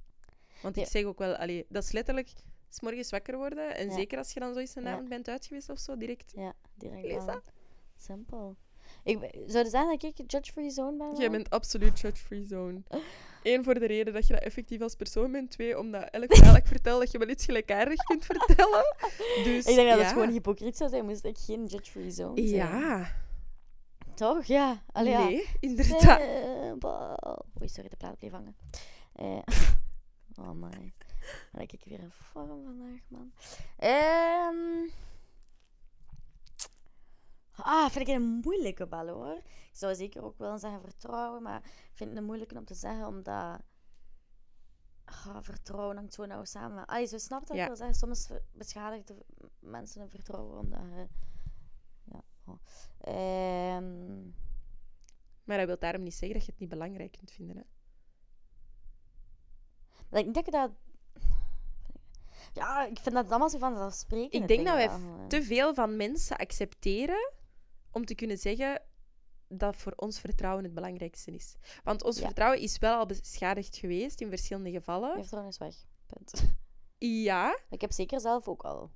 Want 0.63 0.77
ik 0.77 0.87
zeg 0.87 1.05
ook 1.05 1.19
wel, 1.19 1.35
allee, 1.37 1.67
dat 1.69 1.83
is 1.83 1.93
letterlijk 1.93 2.33
s 2.69 2.81
morgens 2.81 3.11
wakker 3.11 3.37
worden. 3.37 3.77
En 3.77 3.89
Ja. 3.89 3.95
zeker 3.95 4.19
als 4.19 4.33
je 4.33 4.41
dan 4.41 4.53
zo 4.55 4.61
eens 4.61 4.75
een 4.77 4.87
avond 4.87 5.09
bent 5.09 5.29
uit 5.29 5.47
geweest 5.47 5.69
of 5.69 5.79
zo, 5.79 5.97
direct. 5.97 6.33
Ja, 6.37 6.53
direct 6.75 7.03
Lees 7.03 7.25
dat? 7.25 7.53
Simpel. 7.97 8.57
Ik, 9.05 9.19
zou 9.47 9.65
je 9.65 9.71
zeggen 9.71 9.99
dat 9.99 10.03
ik 10.03 10.31
judge-free 10.31 10.71
zone 10.71 10.97
ben? 10.97 11.17
Jij 11.17 11.31
bent 11.31 11.51
absoluut 11.51 12.01
judge-free 12.01 12.45
zone. 12.45 12.83
Eén, 13.43 13.65
voor 13.65 13.75
de 13.75 13.87
reden 13.87 14.13
dat 14.13 14.27
je 14.27 14.33
dat 14.33 14.43
effectief 14.43 14.81
als 14.81 14.95
persoon 14.95 15.33
bent. 15.33 15.51
Twee, 15.51 15.79
omdat 15.79 16.11
elk 16.11 16.35
verhaal 16.35 16.53
dat 16.53 16.63
ik 16.63 16.69
vertel, 16.69 16.99
dat 16.99 17.11
je 17.11 17.19
wel 17.19 17.29
iets 17.29 17.45
gelijkaardig 17.45 18.03
kunt 18.03 18.25
vertellen. 18.25 18.97
Dus, 19.45 19.67
Ik 19.69 19.75
denk 19.75 19.89
dat 19.89 19.99
ja. 19.99 20.05
het 20.05 20.13
gewoon 20.13 20.31
hypocriet 20.31 20.77
zou 20.77 20.91
zijn, 20.91 21.05
moest 21.05 21.25
ik 21.25 21.39
geen 21.39 21.67
judge-free 21.67 22.11
zone 22.11 22.49
zijn. 22.49 22.49
Ja. 22.49 23.15
Toch? 24.15 24.45
Ja. 24.45 24.83
Allee, 24.93 25.13
ja. 25.13 25.25
nee, 25.25 25.49
inderdaad. 25.61 26.21
Simpel. 26.63 27.19
Oei, 27.61 27.69
sorry, 27.69 27.89
de 27.89 27.97
plaat 27.97 28.19
bleef 28.19 28.31
hangen. 28.31 28.57
Eh, 29.13 29.39
oh 30.45 30.51
my. 30.51 30.93
Dan 31.53 31.61
heb 31.61 31.73
ik 31.73 31.85
weer 31.85 32.01
een 32.01 32.13
vorm 32.33 32.65
vandaag, 32.65 33.01
man. 33.09 33.33
Ehm 33.79 34.91
ah, 37.57 37.91
vind 37.91 38.09
ik 38.09 38.15
een 38.15 38.23
moeilijke 38.23 38.87
bal, 38.87 39.09
hoor. 39.09 39.35
Ik 39.37 39.69
zou 39.73 39.95
zeker 39.95 40.25
ook 40.25 40.39
willen 40.39 40.59
zeggen 40.59 40.81
vertrouwen, 40.81 41.43
maar 41.43 41.65
ik 41.65 41.91
vind 41.93 42.09
het 42.11 42.19
een 42.19 42.25
moeilijke 42.25 42.59
om 42.59 42.65
te 42.65 42.75
zeggen, 42.75 43.07
omdat... 43.07 43.61
Ah, 45.05 45.37
vertrouwen 45.41 45.97
hangt 45.97 46.15
zo 46.15 46.25
nauw 46.27 46.45
samen. 46.45 46.87
Ah, 46.87 47.07
zo 47.07 47.19
snap 47.19 47.47
dat 47.47 47.57
Ja. 47.57 47.63
ik 47.63 47.69
wil 47.69 47.77
zeggen. 47.77 47.97
Soms 47.97 48.29
beschadigt 48.53 49.13
mensen 49.59 50.01
hun 50.01 50.11
vertrouwen, 50.11 50.59
omdat... 50.59 50.81
je- 50.81 51.09
ja. 52.05 52.23
oh. 52.45 52.59
Ehm, 52.99 54.23
Maar 55.45 55.57
dat 55.59 55.67
wil 55.67 55.79
daarom 55.79 56.03
niet 56.03 56.15
zeggen 56.15 56.33
dat 56.33 56.45
je 56.47 56.51
het 56.51 56.61
niet 56.61 56.69
belangrijk 56.69 57.13
kunt 57.13 57.31
vinden. 57.31 57.57
Hè. 57.57 57.63
Ik 60.19 60.35
denk 60.35 60.53
dat... 60.53 60.71
Ja, 62.53 62.85
ik 62.85 62.99
vind 62.99 63.15
dat 63.15 63.31
allemaal 63.31 63.51
zo 63.51 63.59
vanzelfsprekend. 63.59 64.43
Ik 64.43 64.49
denk 64.49 64.67
dat 64.67 64.75
wij 64.75 64.91
te 65.29 65.43
veel 65.43 65.75
van 65.75 65.97
mensen 65.97 66.37
accepteren 66.37 67.33
om 67.95 68.05
te 68.05 68.15
kunnen 68.15 68.39
zeggen 68.39 68.83
dat 69.49 69.77
voor 69.77 69.93
ons 69.97 70.21
vertrouwen 70.21 70.65
het 70.65 70.75
belangrijkste 70.75 71.31
is. 71.31 71.57
Want 71.85 72.03
ons 72.05 72.19
Ja. 72.19 72.25
vertrouwen 72.27 72.61
is 72.61 72.79
wel 72.79 72.99
al 72.99 73.07
beschadigd 73.07 73.77
geweest 73.77 74.21
in 74.21 74.29
verschillende 74.29 74.71
Je 74.71 74.79
gevallen. 74.79 75.15
vertrouwen 75.15 75.51
is 75.53 75.59
weg. 75.59 75.75
Punt. 76.07 76.55
Ja, 76.99 77.59
Ik 77.71 77.81
heb 77.81 77.93
zeker 77.93 78.21
zelf 78.21 78.49
ook 78.49 78.63
al. 78.65 78.91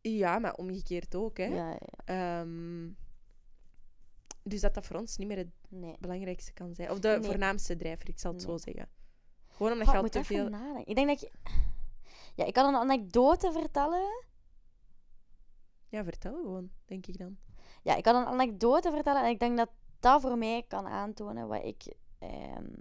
ja, 0.00 0.38
maar 0.38 0.54
omgekeerd 0.54 1.14
ook. 1.14 1.36
Hè. 1.36 1.44
Ja, 1.44 1.70
ja. 1.70 2.40
Ehm, 2.40 2.88
dus 4.42 4.60
dat 4.60 4.74
dat 4.74 4.86
voor 4.86 4.96
ons 4.96 5.16
niet 5.16 5.28
meer 5.28 5.36
het 5.36 5.50
Nee. 5.68 5.96
belangrijkste 6.00 6.52
kan 6.52 6.74
zijn. 6.74 6.90
Of 6.90 6.98
de 6.98 7.08
Nee. 7.08 7.22
voornaamste 7.22 7.76
drijver, 7.76 8.08
ik 8.08 8.18
zal 8.18 8.32
het 8.32 8.46
Nee. 8.46 8.50
zo 8.50 8.62
zeggen. 8.64 8.88
Gewoon 9.48 9.72
omdat 9.72 9.86
je 9.90 9.96
al 9.96 10.08
te 10.08 10.24
veel... 10.24 10.48
nadenken. 10.48 10.86
Ik 10.86 10.94
denk 10.94 11.08
dat 11.08 11.22
ik... 11.22 11.32
Ja, 12.34 12.44
ik 12.44 12.52
kan 12.52 12.68
een 12.74 12.80
anekdote 12.80 13.52
vertellen. 13.52 14.24
Ja, 15.88 16.04
vertel 16.04 16.32
gewoon, 16.42 16.70
denk 16.84 17.06
ik 17.06 17.18
dan. 17.18 17.38
Ja, 17.82 17.94
ik 17.96 18.02
kan 18.02 18.16
een 18.16 18.26
anekdote 18.26 18.90
vertellen 18.90 19.22
en 19.24 19.30
ik 19.30 19.38
denk 19.38 19.56
dat 19.56 19.68
dat 20.00 20.20
voor 20.20 20.38
mij 20.38 20.64
kan 20.68 20.86
aantonen 20.86 21.48
wat 21.48 21.64
ik... 21.64 21.94
ehm 22.18 22.72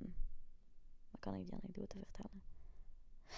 Wat 1.12 1.20
kan 1.20 1.34
ik 1.36 1.46
die 1.46 1.54
anekdote 1.54 1.98
vertellen? 1.98 2.42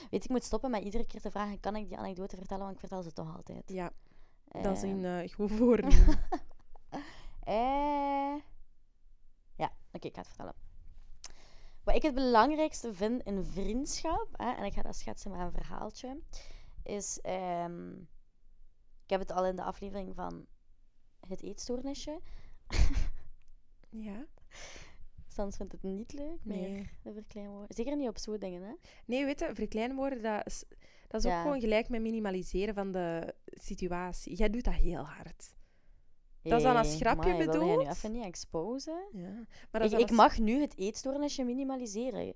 Weet 0.09 0.23
ik 0.23 0.29
moet 0.29 0.43
stoppen 0.43 0.71
met 0.71 0.83
iedere 0.83 1.05
keer 1.05 1.21
te 1.21 1.31
vragen, 1.31 1.59
kan 1.59 1.75
ik 1.75 1.87
die 1.87 1.97
anekdote 1.97 2.35
vertellen? 2.35 2.63
Want 2.63 2.73
ik 2.73 2.79
vertel 2.79 3.03
ze 3.03 3.11
toch 3.13 3.35
altijd. 3.35 3.63
Ja, 3.71 3.91
dat 4.45 4.77
is 4.77 4.83
Ehm, 4.83 4.91
een 5.05 5.23
eh, 5.23 5.33
goed 5.33 5.51
voornemen. 5.51 6.19
Eh, 7.43 8.35
Ja, 9.55 9.71
oké, 9.91 10.07
ik 10.07 10.13
ga 10.13 10.19
het 10.19 10.27
vertellen. 10.27 10.53
Wat 11.83 11.95
ik 11.95 12.01
het 12.01 12.13
belangrijkste 12.13 12.93
vind 12.93 13.23
in 13.23 13.43
vriendschap, 13.43 14.27
hè, 14.31 14.51
en 14.51 14.63
ik 14.63 14.73
ga 14.73 14.81
dat 14.81 14.95
schetsen 14.95 15.31
met 15.31 15.39
een 15.39 15.51
verhaaltje, 15.51 16.19
is... 16.83 17.19
ehm, 17.21 17.91
ik 19.03 19.09
heb 19.09 19.19
het 19.19 19.31
al 19.31 19.45
in 19.45 19.55
de 19.55 19.63
aflevering 19.63 20.15
van 20.15 20.45
het 21.27 21.41
eetstoornisje. 21.41 22.19
ja? 23.89 24.25
Sans 25.27 25.55
vindt 25.55 25.71
het 25.71 25.83
niet 25.83 26.13
leuk, 26.13 26.39
meer 26.43 26.69
Nee. 26.69 26.89
de 27.03 27.13
verkleinwoorden. 27.13 27.75
Zeker 27.75 27.95
niet 27.95 28.07
op 28.07 28.17
zo'n 28.17 28.37
dingen, 28.37 28.61
hè. 28.61 28.73
Nee, 29.05 29.25
weet 29.25 29.39
je, 29.39 29.49
verkleinwoorden, 29.53 30.21
dat 30.21 30.45
is, 30.45 30.63
dat 31.07 31.25
is 31.25 31.31
ook 31.31 31.41
gewoon 31.41 31.59
gelijk 31.59 31.89
met 31.89 32.01
minimaliseren 32.01 32.73
van 32.73 32.91
de 32.91 33.33
situatie. 33.45 34.35
Jij 34.35 34.49
doet 34.49 34.63
dat 34.63 34.73
heel 34.73 35.03
hard. 35.03 35.53
Dat 36.41 36.57
is 36.57 36.63
dan 36.63 36.75
als 36.75 36.95
grapje 36.95 37.31
amai, 37.31 37.37
wilde 37.37 37.57
jij 37.57 37.67
nu 37.67 37.77
bedoeld? 37.77 37.95
even 37.97 38.11
niet 38.11 38.23
exposen? 38.23 39.03
Ja. 39.11 39.45
Maar 39.71 39.81
dat 39.81 39.91
Ik, 39.91 39.99
ik 39.99 40.11
mag 40.11 40.37
nu 40.37 40.61
het 40.61 40.77
eetstoornisje 40.77 41.43
minimaliseren. 41.43 42.33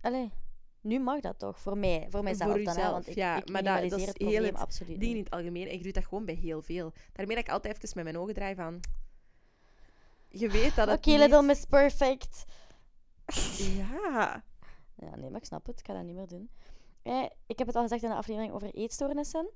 Allee, 0.00 0.32
nu 0.80 1.00
mag 1.00 1.20
dat 1.20 1.38
toch? 1.38 1.60
Voor 1.60 1.78
mij, 1.78 2.06
voor 2.10 2.22
mijzelf 2.22 2.50
Voor 2.50 2.64
dan, 2.64 2.74
hè, 2.74 2.78
uzelf, 2.80 2.92
want 2.92 3.08
ik, 3.08 3.14
ja, 3.14 3.36
ik 3.36 3.50
maar 3.50 3.62
dat- 3.62 3.82
is 3.82 3.90
het 3.92 4.18
heel 4.18 4.28
probleem 4.28 4.42
het 4.44 4.56
absoluut 4.62 4.88
dingen 5.00 5.08
in 5.10 5.14
niet. 5.16 5.24
het 5.24 5.34
algemeen. 5.34 5.66
En 5.66 5.72
ik 5.72 5.82
doe 5.82 5.92
dat 5.92 6.04
gewoon 6.04 6.24
bij 6.24 6.34
heel 6.34 6.62
veel. 6.62 6.92
Daarmee 7.12 7.36
dat 7.36 7.44
ik 7.46 7.52
altijd 7.52 7.74
even 7.76 7.90
met 7.94 8.04
mijn 8.04 8.18
ogen 8.18 8.34
draai 8.34 8.54
van... 8.54 8.80
Je 10.28 10.48
weet 10.48 10.74
dat 10.74 10.88
Oké, 10.88 11.10
het 11.10 11.20
Little 11.20 11.36
niet... 11.38 11.46
Miss 11.46 11.64
Perfect. 11.64 12.44
Ja. 13.76 14.44
Ja, 14.96 15.16
nee, 15.16 15.30
maar 15.30 15.40
ik 15.40 15.46
snap 15.46 15.66
het. 15.66 15.78
Ik 15.80 15.86
ga 15.86 15.92
dat 15.92 16.02
niet 16.04 16.14
meer 16.14 16.26
doen. 16.26 16.50
Eh, 17.02 17.24
ik 17.46 17.58
heb 17.58 17.66
het 17.66 17.76
al 17.76 17.82
gezegd 17.82 18.02
in 18.02 18.08
de 18.08 18.14
aflevering 18.14 18.52
over 18.52 18.74
eetstoornissen. 18.74 19.50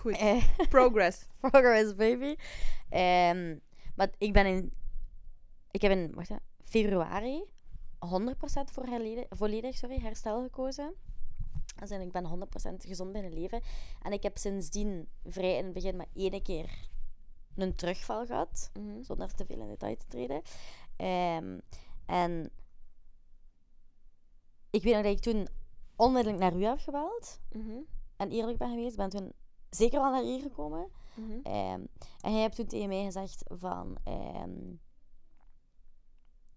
Goed. 0.00 0.16
Eh, 0.16 0.44
Progress. 0.68 1.26
progress, 1.40 1.94
baby. 1.94 2.34
Ehm, 2.88 3.56
maar 3.96 4.10
ik 4.18 4.32
ben 4.32 4.46
in... 4.46 4.72
Ik 5.70 5.82
heb 5.82 5.90
in 5.90 6.12
wacht, 6.14 6.28
hè, 6.28 6.36
februari 6.64 7.44
100% 8.06 8.08
voor 8.72 8.86
herleden, 8.86 9.26
volledig 9.28 9.76
sorry, 9.76 9.98
herstel 9.98 10.42
gekozen. 10.42 10.94
Dus 11.78 11.90
en 11.90 12.00
ik 12.00 12.12
ben 12.12 12.24
100% 12.24 12.86
gezond 12.86 13.12
binnen 13.12 13.32
leven. 13.32 13.60
En 14.02 14.12
ik 14.12 14.22
heb 14.22 14.38
sindsdien 14.38 15.08
vrij 15.24 15.56
in 15.56 15.64
het 15.64 15.72
begin 15.72 15.96
maar 15.96 16.06
één 16.14 16.42
keer 16.42 16.88
een 17.56 17.74
terugval 17.74 18.26
gehad. 18.26 18.70
Mhm. 18.80 19.02
Zonder 19.02 19.34
te 19.34 19.46
veel 19.46 19.60
in 19.60 19.68
detail 19.68 19.96
te 19.96 20.06
treden. 20.06 20.42
Ehm, 20.96 21.58
en 22.06 22.50
ik 24.70 24.82
weet 24.82 24.94
nog 24.94 25.02
dat 25.02 25.12
ik 25.12 25.20
toen 25.20 25.48
onmiddellijk 25.96 26.42
naar 26.42 26.56
u 26.56 26.64
heb 26.64 26.78
gebeld. 26.78 27.40
Mhm. 27.52 27.78
En 28.16 28.30
eerlijk 28.30 28.58
ben 28.58 28.70
geweest. 28.70 28.96
ben 28.96 29.10
toen 29.10 29.32
zeker 29.70 30.00
wel 30.00 30.10
naar 30.10 30.22
hier 30.22 30.40
gekomen. 30.40 30.90
Mhm. 31.14 31.38
Ehm, 31.42 31.80
en 32.20 32.32
hij 32.32 32.40
hebt 32.40 32.56
toen 32.56 32.66
tegen 32.66 32.88
mij 32.88 33.04
gezegd 33.04 33.42
van... 33.48 33.96
ehm, 34.04 34.74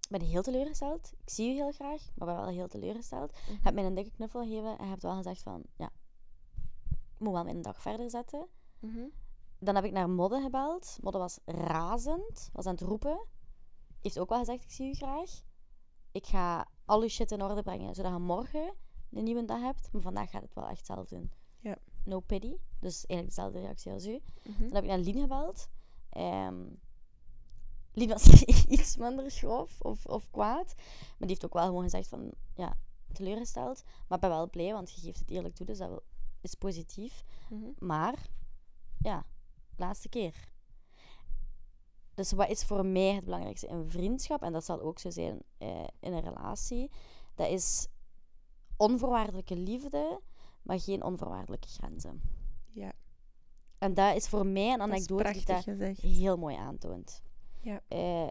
ben 0.09 0.21
heel 0.21 0.41
teleurgesteld. 0.41 1.13
Ik 1.21 1.29
zie 1.29 1.47
je 1.47 1.53
heel 1.53 1.71
graag, 1.71 2.01
maar 2.15 2.27
ben 2.27 2.35
wel 2.35 2.47
heel 2.47 2.67
teleurgesteld. 2.67 3.31
Mhm. 3.31 3.57
Heb 3.61 3.73
mij 3.73 3.85
een 3.85 3.93
dikke 3.93 4.11
knuffel 4.11 4.41
gegeven 4.41 4.77
en 4.77 4.89
hebt 4.89 5.01
wel 5.01 5.15
gezegd 5.15 5.41
van, 5.41 5.63
ja, 5.75 5.89
ik 6.89 7.19
moet 7.19 7.33
wel 7.33 7.43
mijn 7.43 7.61
dag 7.61 7.81
verder 7.81 8.09
zetten. 8.09 8.47
Mhm. 8.79 9.07
Dan 9.59 9.75
heb 9.75 9.83
ik 9.83 9.91
naar 9.91 10.09
Modde 10.09 10.41
gebeld. 10.41 10.97
Modde 11.01 11.17
was 11.17 11.39
razend, 11.45 12.49
was 12.53 12.65
aan 12.65 12.73
het 12.73 12.81
roepen. 12.81 13.25
Heeft 14.01 14.19
ook 14.19 14.29
wel 14.29 14.39
gezegd, 14.39 14.63
ik 14.63 14.71
zie 14.71 14.89
u 14.89 14.93
graag. 14.93 15.41
Ik 16.11 16.25
ga 16.25 16.67
al 16.85 17.01
uw 17.01 17.07
shit 17.07 17.31
in 17.31 17.43
orde 17.43 17.61
brengen, 17.61 17.95
zodat 17.95 18.11
je 18.11 18.17
morgen 18.19 18.73
een 19.11 19.23
nieuwe 19.23 19.45
dag 19.45 19.61
hebt. 19.61 19.91
Maar 19.91 20.01
vandaag 20.01 20.29
gaat 20.29 20.41
het 20.41 20.53
wel 20.53 20.67
echt 20.67 20.85
zelf 20.85 21.07
doen. 21.07 21.31
Ja. 21.59 21.77
No 22.03 22.19
pity. 22.19 22.57
Dus 22.79 23.05
eigenlijk 23.05 23.27
dezelfde 23.27 23.59
reactie 23.59 23.91
als 23.91 24.05
u. 24.05 24.21
Mhm. 24.43 24.61
Dan 24.61 24.73
heb 24.73 24.83
ik 24.83 24.89
naar 24.89 24.99
Lien 24.99 25.19
gebeld. 25.19 25.67
Ehm 26.09 26.63
Lien 27.95 28.09
was 28.09 28.43
iets 28.75 28.97
minder 28.97 29.29
grof 29.29 29.81
of, 29.81 30.05
of 30.05 30.29
kwaad. 30.31 30.73
Maar 30.77 31.15
die 31.17 31.27
heeft 31.27 31.45
ook 31.45 31.53
wel 31.53 31.65
gewoon 31.65 31.83
gezegd 31.83 32.07
van, 32.07 32.31
ja, 32.55 32.77
teleurgesteld. 33.11 33.83
Maar 33.83 34.17
ik 34.17 34.19
ben 34.19 34.29
wel 34.29 34.49
blij, 34.49 34.71
want 34.73 34.91
je 34.91 35.01
geeft 35.01 35.19
het 35.19 35.29
eerlijk 35.29 35.55
toe, 35.55 35.65
dus 35.65 35.77
dat 35.77 36.01
is 36.41 36.53
positief. 36.53 37.23
Mhm. 37.49 37.69
Maar, 37.79 38.27
ja, 39.01 39.25
laatste 39.75 40.09
keer. 40.09 40.53
Dus 42.13 42.31
wat 42.31 42.49
is 42.49 42.63
voor 42.63 42.85
mij 42.85 43.13
het 43.13 43.23
belangrijkste 43.23 43.67
in 43.67 43.89
vriendschap? 43.89 44.41
En 44.43 44.53
dat 44.53 44.65
zal 44.65 44.81
ook 44.81 44.99
zo 44.99 45.09
zijn 45.09 45.41
eh, 45.57 45.87
in 45.99 46.13
een 46.13 46.21
relatie. 46.21 46.91
Dat 47.35 47.49
is 47.49 47.87
onvoorwaardelijke 48.77 49.55
liefde, 49.55 50.21
maar 50.61 50.79
geen 50.79 51.03
onvoorwaardelijke 51.03 51.67
grenzen. 51.67 52.21
Ja, 52.71 52.91
En 53.77 53.93
dat 53.93 54.15
is 54.15 54.27
voor 54.27 54.45
mij 54.45 54.71
een 54.71 54.77
dat 54.77 54.87
anekdote 54.87 55.31
die 55.31 55.45
dat 55.45 55.63
gezegd. 55.63 56.01
heel 56.01 56.37
mooi 56.37 56.55
aantoont. 56.55 57.21
Ja. 57.65 57.81
Eh, 57.87 58.29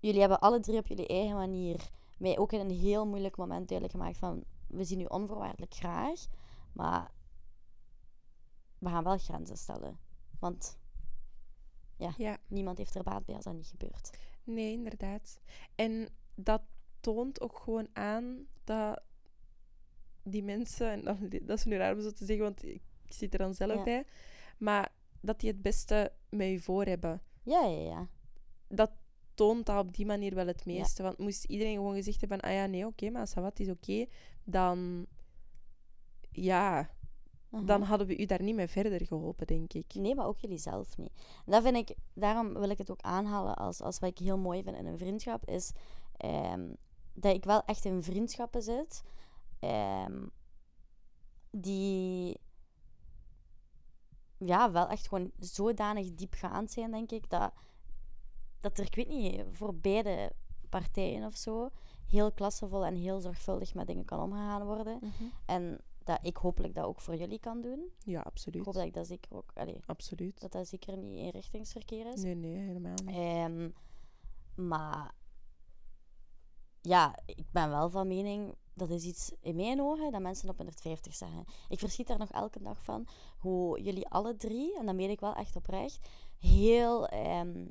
jullie 0.00 0.20
hebben 0.20 0.40
alle 0.40 0.60
drie 0.60 0.78
op 0.78 0.86
jullie 0.86 1.06
eigen 1.06 1.34
manier 1.36 1.90
mij 2.16 2.38
ook 2.38 2.52
in 2.52 2.60
een 2.60 2.70
heel 2.78 3.06
moeilijk 3.06 3.36
moment 3.36 3.68
duidelijk 3.68 3.98
gemaakt 3.98 4.18
van 4.18 4.44
we 4.66 4.84
zien 4.84 5.00
u 5.00 5.04
onvoorwaardelijk 5.04 5.74
graag, 5.74 6.26
maar 6.72 7.10
we 8.78 8.88
gaan 8.88 9.04
wel 9.04 9.18
grenzen 9.18 9.56
stellen. 9.56 9.98
Want 10.38 10.78
Ja, 11.96 12.38
niemand 12.48 12.78
heeft 12.78 12.94
er 12.94 13.02
baat 13.02 13.24
bij 13.24 13.34
als 13.34 13.44
dat 13.44 13.54
niet 13.54 13.66
gebeurt. 13.66 14.18
nee, 14.44 14.72
inderdaad. 14.72 15.40
En 15.74 16.08
dat 16.34 16.62
toont 17.00 17.40
ook 17.40 17.58
gewoon 17.58 17.88
aan 17.92 18.46
dat 18.64 19.02
die 20.22 20.42
mensen, 20.42 20.90
en 20.90 21.04
dat, 21.04 21.16
dat 21.46 21.58
is 21.58 21.64
nu 21.64 21.76
raar 21.76 21.94
om 21.94 22.00
zo 22.00 22.10
te 22.12 22.24
zeggen, 22.24 22.44
want 22.44 22.62
ik, 22.64 22.82
ik 23.04 23.12
zit 23.12 23.32
er 23.32 23.38
dan 23.38 23.54
zelf 23.54 23.74
Ja. 23.76 23.82
bij, 23.84 24.06
maar 24.58 24.92
dat 25.20 25.40
die 25.40 25.50
het 25.50 25.62
beste 25.62 26.12
met 26.28 26.48
je 26.48 26.60
voor 26.60 26.84
hebben. 26.84 27.22
Ja, 27.42 27.64
ja, 27.64 27.80
ja. 27.80 28.08
Dat 28.74 28.90
toont 29.34 29.66
dat 29.66 29.78
op 29.86 29.94
die 29.94 30.06
manier 30.06 30.34
wel 30.34 30.46
het 30.46 30.64
meeste. 30.64 31.02
Want 31.02 31.18
moest 31.18 31.44
iedereen 31.44 31.74
gewoon 31.74 31.94
gezegd 31.94 32.20
hebben 32.20 32.40
ah 32.40 32.52
ja, 32.52 32.66
nee, 32.66 32.86
oké, 32.86 33.10
maar 33.10 33.20
als 33.20 33.34
dat 33.34 33.44
wat 33.44 33.58
is 33.58 33.68
oké, 33.68 34.06
dan... 34.44 35.06
Ja, 36.30 36.90
Aha. 37.50 37.64
dan 37.64 37.82
hadden 37.82 38.06
we 38.06 38.18
u 38.18 38.24
daar 38.24 38.42
niet 38.42 38.54
mee 38.54 38.68
verder 38.68 39.06
geholpen, 39.06 39.46
denk 39.46 39.72
ik. 39.72 39.94
Nee, 39.94 40.14
maar 40.14 40.26
ook 40.26 40.38
jullie 40.38 40.58
zelf 40.58 40.96
niet. 40.96 41.12
En 41.46 41.52
dat 41.52 41.62
vind 41.62 41.76
ik, 41.76 41.96
daarom 42.14 42.52
wil 42.52 42.70
ik 42.70 42.78
het 42.78 42.90
ook 42.90 43.00
aanhalen 43.00 43.56
als, 43.56 43.80
als 43.80 43.98
wat 43.98 44.10
ik 44.10 44.18
heel 44.18 44.38
mooi 44.38 44.62
vind 44.62 44.76
in 44.76 44.86
een 44.86 44.98
vriendschap, 44.98 45.48
is 45.48 45.72
ehm, 46.16 46.72
dat 47.14 47.34
ik 47.34 47.44
wel 47.44 47.64
echt 47.64 47.84
in 47.84 48.02
vriendschappen 48.02 48.62
zit 48.62 49.02
ehm, 49.58 50.26
die 51.50 52.36
ja, 54.38 54.70
wel 54.70 54.88
echt 54.88 55.08
gewoon 55.08 55.30
zodanig 55.38 56.14
diepgaand 56.14 56.70
zijn, 56.70 56.90
denk 56.90 57.10
ik, 57.10 57.30
dat, 57.30 57.52
dat 58.64 58.78
er, 58.78 58.84
ik 58.84 58.94
weet 58.94 59.08
niet, 59.08 59.42
voor 59.52 59.74
beide 59.74 60.32
partijen 60.68 61.26
of 61.26 61.36
zo, 61.36 61.70
heel 62.06 62.32
klassevol 62.32 62.84
en 62.84 62.94
heel 62.94 63.20
zorgvuldig 63.20 63.74
met 63.74 63.86
dingen 63.86 64.04
kan 64.04 64.20
omgegaan 64.20 64.64
worden. 64.66 64.98
En 65.46 65.80
dat 66.04 66.18
ik 66.22 66.36
hopelijk 66.36 66.74
dat 66.74 66.84
ook 66.84 67.00
voor 67.00 67.16
jullie 67.16 67.38
kan 67.38 67.60
doen. 67.60 67.90
Ja, 67.98 68.20
Ik 68.20 68.26
absoluut. 68.26 68.64
hoop 68.64 68.74
dat 68.74 68.84
ik 68.84 68.94
dat 68.94 69.06
zeker 69.06 69.36
ook... 69.36 69.50
Allee, 69.54 69.80
Absoluut. 69.86 70.40
dat 70.40 70.52
dat 70.52 70.68
zeker 70.68 70.96
niet 70.96 71.18
inrichtingsverkeer 71.18 72.12
is. 72.12 72.22
Nee, 72.22 72.34
nee, 72.34 72.56
helemaal 72.56 72.94
niet. 73.04 73.16
Ehm, 73.16 73.70
maar 74.68 75.14
ja, 76.80 77.18
ik 77.26 77.46
ben 77.50 77.70
wel 77.70 77.90
van 77.90 78.06
mening, 78.08 78.54
dat 78.74 78.90
is 78.90 79.04
iets 79.04 79.32
in 79.40 79.56
mijn 79.56 79.80
ogen 79.80 80.12
dat 80.12 80.20
mensen 80.20 80.48
op 80.48 80.56
150 80.56 81.14
zeggen. 81.14 81.44
Ik 81.68 81.78
verschiet 81.78 82.06
daar 82.06 82.18
nog 82.18 82.30
elke 82.30 82.62
dag 82.62 82.82
van 82.84 83.06
hoe 83.38 83.82
jullie 83.82 84.08
alle 84.08 84.36
drie, 84.36 84.78
en 84.78 84.86
dat 84.86 84.94
meen 84.94 85.10
ik 85.10 85.20
wel 85.20 85.34
echt 85.34 85.56
oprecht, 85.56 86.08
heel. 86.38 87.08
ehm, 87.08 87.64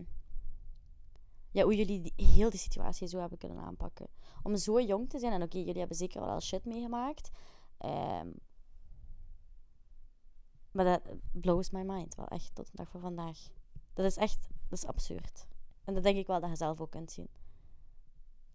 ja, 1.54 1.64
hoe 1.64 1.76
jullie 1.76 2.02
die- 2.02 2.26
heel 2.26 2.50
die 2.50 2.60
situatie 2.60 3.08
zo 3.08 3.20
hebben 3.20 3.38
kunnen 3.38 3.58
aanpakken. 3.64 4.08
Om 4.44 4.56
zo 4.58 4.82
jong 4.82 5.10
te 5.10 5.20
zijn, 5.20 5.34
en 5.34 5.42
oké, 5.42 5.58
jullie 5.58 5.80
hebben 5.80 5.98
zeker 5.98 6.20
wel 6.22 6.30
al 6.30 6.42
shit 6.42 6.66
meegemaakt. 6.66 7.30
ehm, 7.78 8.32
maar 10.72 10.86
dat 10.86 11.02
blows 11.32 11.70
my 11.70 11.82
mind 11.82 12.16
wel 12.16 12.28
echt 12.28 12.56
tot 12.56 12.66
de 12.66 12.72
dag 12.76 12.90
van 12.90 13.02
vandaag. 13.02 13.38
Dat 13.94 14.06
is 14.06 14.16
echt, 14.18 14.48
dat 14.70 14.78
is 14.80 14.86
absurd. 14.86 15.48
En 15.84 15.94
dat 15.94 16.04
denk 16.04 16.18
ik 16.18 16.28
wel 16.28 16.40
dat 16.40 16.50
je 16.50 16.56
zelf 16.56 16.82
ook 16.82 16.92
kunt 16.92 17.12
zien. 17.12 17.28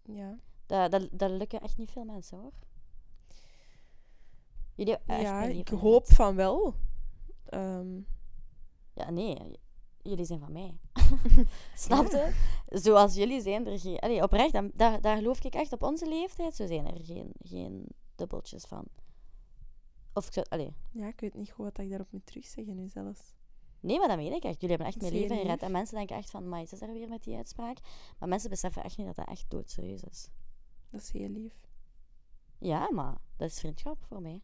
Ja. 0.03 0.37
Dat, 0.65 0.91
dat, 0.91 1.09
dat 1.11 1.31
lukken 1.31 1.61
echt 1.61 1.77
niet 1.77 1.91
veel 1.91 2.03
mensen 2.05 2.37
hoor. 2.37 2.51
Jullie 4.75 4.97
echt 4.97 5.21
ja, 5.21 5.43
ik 5.43 5.67
hoop 5.67 6.07
van 6.11 6.35
wel. 6.35 6.75
Ehm, 7.45 8.01
Ja, 8.93 9.09
nee, 9.09 9.59
jullie 10.01 10.25
zijn 10.25 10.39
van 10.39 10.51
mij. 10.51 10.79
Snap 11.75 12.07
je? 12.07 12.33
Zoals 12.67 13.15
jullie 13.15 13.41
zijn 13.41 13.67
er 13.67 13.79
geen. 13.79 13.99
Allee, 13.99 14.23
oprecht, 14.23 14.53
dan- 14.53 14.71
daar, 14.73 15.01
daar 15.01 15.17
geloof 15.17 15.43
ik 15.43 15.53
echt 15.53 15.71
op 15.73 15.83
onze 15.83 16.07
leeftijd. 16.09 16.55
Zo 16.55 16.67
zijn 16.67 16.87
er 16.87 17.03
geen, 17.05 17.31
geen 17.39 17.87
dubbeltjes 18.15 18.63
van. 18.65 18.85
Of 20.13 20.27
ik 20.27 20.33
zou. 20.33 20.45
Allee, 20.49 20.73
ja, 20.91 21.07
ik 21.07 21.19
weet 21.19 21.33
niet 21.33 21.51
goed 21.51 21.65
wat 21.65 21.77
ik 21.77 21.89
daarop 21.89 22.11
moet 22.11 22.25
terugzeggen 22.25 22.75
nu 22.75 22.87
zelfs. 22.87 23.33
nee, 23.79 23.97
maar 23.99 24.07
dat 24.07 24.17
meen 24.17 24.33
ik 24.33 24.43
echt. 24.43 24.61
Jullie 24.61 24.69
hebben 24.75 24.87
echt 24.87 25.01
mijn 25.01 25.13
leven 25.13 25.35
gered. 25.37 25.51
lief. 25.51 25.61
En 25.61 25.71
mensen 25.71 25.95
denken 25.97 26.15
echt 26.15 26.29
van, 26.29 26.49
maar 26.49 26.61
is 26.61 26.81
er 26.81 26.93
weer 26.93 27.09
met 27.09 27.23
die 27.23 27.35
uitspraak? 27.35 27.77
Maar 28.19 28.29
mensen 28.29 28.49
beseffen 28.49 28.83
echt 28.83 28.97
niet 28.97 29.07
dat 29.07 29.15
dat 29.15 29.27
echt 29.27 29.45
doodserieus 29.47 30.01
is. 30.03 30.29
Dat 30.91 31.01
is 31.01 31.11
heel 31.11 31.29
lief. 31.29 31.53
Ja, 32.57 32.89
maar 32.91 33.17
dat 33.37 33.49
is 33.49 33.59
vriendschap 33.59 34.03
voor 34.07 34.21
mij. 34.21 34.41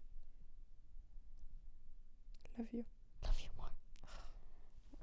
Love 2.56 2.70
you. 2.72 2.86
Love 3.22 3.40
you 3.40 3.50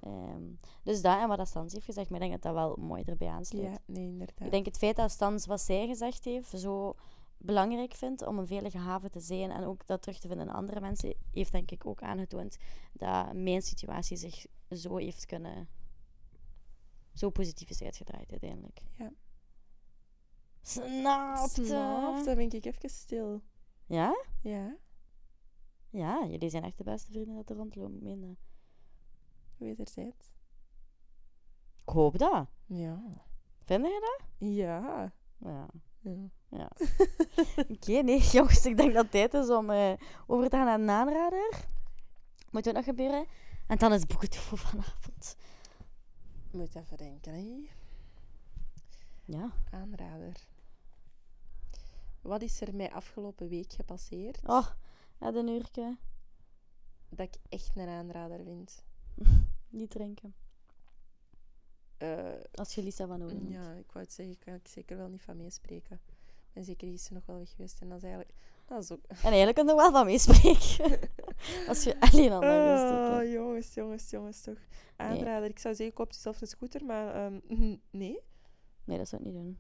Ehm, 0.02 0.42
dus 0.82 1.02
dat 1.02 1.18
en 1.18 1.28
wat 1.28 1.38
dat 1.38 1.48
Stans 1.48 1.72
heeft 1.72 1.84
gezegd, 1.84 2.10
maar 2.10 2.20
ik 2.22 2.28
denk 2.28 2.42
dat 2.42 2.54
dat 2.54 2.64
wel 2.64 2.84
mooi 2.84 3.02
erbij 3.02 3.28
aansluit. 3.28 3.66
Ja, 3.66 3.78
nee, 3.86 4.06
inderdaad. 4.06 4.46
Ik 4.46 4.50
denk 4.50 4.66
het 4.66 4.78
feit 4.78 4.96
dat 4.96 5.10
Stans 5.10 5.46
wat 5.46 5.60
zij 5.60 5.86
gezegd 5.86 6.24
heeft 6.24 6.48
zo 6.48 6.94
belangrijk 7.36 7.94
vindt 7.94 8.26
om 8.26 8.38
een 8.38 8.46
veilige 8.46 8.78
haven 8.78 9.10
te 9.10 9.20
zijn 9.20 9.50
en 9.50 9.64
ook 9.64 9.86
dat 9.86 10.02
terug 10.02 10.18
te 10.18 10.28
vinden 10.28 10.46
in 10.46 10.52
andere 10.52 10.80
mensen, 10.80 11.14
heeft 11.32 11.52
denk 11.52 11.70
ik 11.70 11.86
ook 11.86 12.02
aangetoond 12.02 12.56
dat 12.92 13.32
mijn 13.32 13.62
situatie 13.62 14.16
zich 14.16 14.46
zo 14.70 14.96
heeft 14.96 15.26
kunnen... 15.26 15.68
Zo 17.14 17.30
positief 17.30 17.70
is 17.70 17.82
uitgedraaid 17.82 18.30
uiteindelijk. 18.30 18.82
Ja. 18.98 19.12
Snapte. 20.62 21.64
Snap, 21.64 22.24
dan 22.24 22.36
ben 22.36 22.50
ik 22.50 22.64
even 22.64 22.90
stil. 22.90 23.42
Ja? 23.86 24.24
Ja, 24.40 24.76
Ja, 25.90 26.26
jullie 26.26 26.50
zijn 26.50 26.64
echt 26.64 26.78
de 26.78 26.84
beste 26.84 27.10
vrienden 27.10 27.34
dat 27.34 27.50
er 27.50 27.56
rondlopen. 27.56 28.38
Wederzijds. 29.62 30.32
Ik 31.84 31.93
hoop 31.93 32.18
dat. 32.18 32.47
Ja. 32.66 33.02
Vind 33.64 33.86
je 33.86 34.16
dat? 34.18 34.48
Ja. 34.48 35.12
Ja. 35.39 35.66
ja. 36.48 36.70
Oké, 37.74 37.93
nee, 38.02 38.20
jongens, 38.32 38.66
ik 38.66 38.76
denk 38.76 38.93
dat 38.93 39.02
het 39.02 39.10
tijd 39.10 39.34
is 39.34 39.51
om 39.51 39.70
eh, 39.70 39.93
over 40.26 40.48
te 40.48 40.56
gaan 40.56 40.66
naar 40.66 40.80
een 40.80 40.90
aanrader. 40.90 41.68
Moet 42.51 42.68
ook 42.68 42.74
nog 42.74 42.84
gebeuren. 42.84 43.26
En 43.66 43.78
dan 43.78 43.93
is 43.93 44.01
het 44.01 44.09
boeken 44.09 44.30
toe 44.30 44.40
voor 44.40 44.59
vanavond. 44.59 45.36
Moet 46.52 46.74
even 46.74 46.97
denken, 46.97 47.34
hè. 47.34 47.68
Ja. 49.24 49.52
Aanrader. 49.70 50.47
Wat 52.20 52.43
is 52.43 52.60
er 52.60 52.74
mij 52.74 52.93
afgelopen 52.93 53.48
week 53.48 53.72
gepasseerd 53.72 54.40
Oh, 54.48 54.66
ja, 55.20 55.34
een 55.34 55.48
uurtje. 55.48 55.97
dat 57.09 57.26
ik 57.26 57.40
echt 57.48 57.76
een 57.76 57.89
aanrader 57.89 58.44
vind? 58.44 58.84
Niet 59.68 59.90
drinken. 59.90 60.34
Eh, 61.97 62.32
Als 62.55 62.74
je 62.74 62.82
Lisa 62.82 63.06
van 63.06 63.18
noemt. 63.18 63.48
ja, 63.51 63.72
ik 63.72 63.93
wou 63.93 64.05
het 64.05 64.12
zeggen, 64.12 64.39
kan 64.39 64.55
ik 64.55 64.68
zeker 64.68 64.97
wel 64.97 65.09
niet 65.09 65.22
van 65.22 65.36
meespreken. 65.36 66.01
Ik 66.16 66.52
ben 66.52 66.64
zeker 66.64 66.89
gisteren 66.89 67.16
nog 67.16 67.26
wel 67.26 67.39
weg 67.39 67.51
geweest 67.51 67.80
en 67.80 67.89
dat 67.89 67.97
is 67.97 68.02
eigenlijk... 68.02 68.34
Dat 68.66 68.82
is 68.82 68.93
ook... 68.93 69.05
En 69.06 69.16
eigenlijk 69.22 69.56
je 69.56 69.64
er 69.68 69.76
wel 69.76 69.90
van 69.90 70.06
meespreken. 70.06 70.98
Als 71.68 71.82
je 71.84 72.01
alleen 72.01 72.32
al 72.32 72.40
naar 72.40 73.20
Ah, 73.20 73.32
jongens, 73.32 73.74
jongens, 73.74 74.10
jongens, 74.10 74.40
toch. 74.40 74.59
Aanrader. 74.97 75.48
Ik 75.48 75.59
zou 75.59 75.74
zeggen, 75.74 75.94
koop 75.94 76.12
jezelf 76.12 76.40
een 76.40 76.47
scooter, 76.47 76.84
maar 76.84 77.14
ehm, 77.14 77.40
nee. 77.90 78.20
Nee, 78.84 78.98
dat 78.98 79.09
zou 79.09 79.22
ik 79.22 79.28
niet 79.28 79.36
doen. 79.36 79.56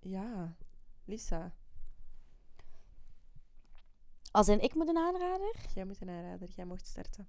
Ja, 0.00 0.56
Lisa, 1.04 1.54
Als 4.34 4.48
in 4.48 4.60
ik 4.60 4.74
moet 4.74 4.88
een 4.88 4.96
aanrader, 4.96 5.54
jij 5.74 5.84
moet 5.84 6.00
een 6.00 6.08
aanrader. 6.08 6.48
Jij 6.56 6.64
mocht 6.64 6.86
starten. 6.86 7.28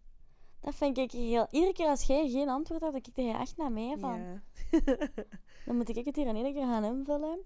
Dat 0.60 0.76
vind 0.76 0.98
ik 0.98 1.12
heel... 1.12 1.48
Iedere 1.52 1.74
keer 1.74 1.88
als 1.88 2.04
jij 2.04 2.30
geen 2.30 2.50
antwoord 2.50 2.82
hebt, 2.82 2.94
dan 2.94 3.02
kijk 3.02 3.28
je 3.28 3.34
echt 3.34 3.58
naar 3.58 3.72
mij 3.72 3.96
van... 3.98 4.20
Ja. 4.20 4.42
Dan 5.66 5.76
moet 5.76 5.90
ik 5.90 6.06
het 6.06 6.16
hier 6.16 6.28
in 6.28 6.36
één 6.36 6.54
keer 6.54 6.66
gaan 6.66 6.84
invullen. 6.84 7.40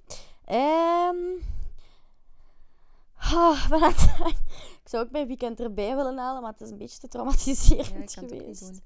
Wat 3.70 3.80
had 3.80 4.02
ik 4.82 4.90
zou 4.90 5.06
ook 5.06 5.12
mijn 5.12 5.28
weekend 5.28 5.60
erbij 5.60 5.96
willen 5.96 6.18
halen, 6.18 6.42
maar 6.42 6.52
het 6.52 6.62
is 6.62 6.70
een 6.70 6.78
beetje 6.78 7.00
te 7.00 7.08
traumatiserend 7.08 8.14
geweest. 8.14 8.82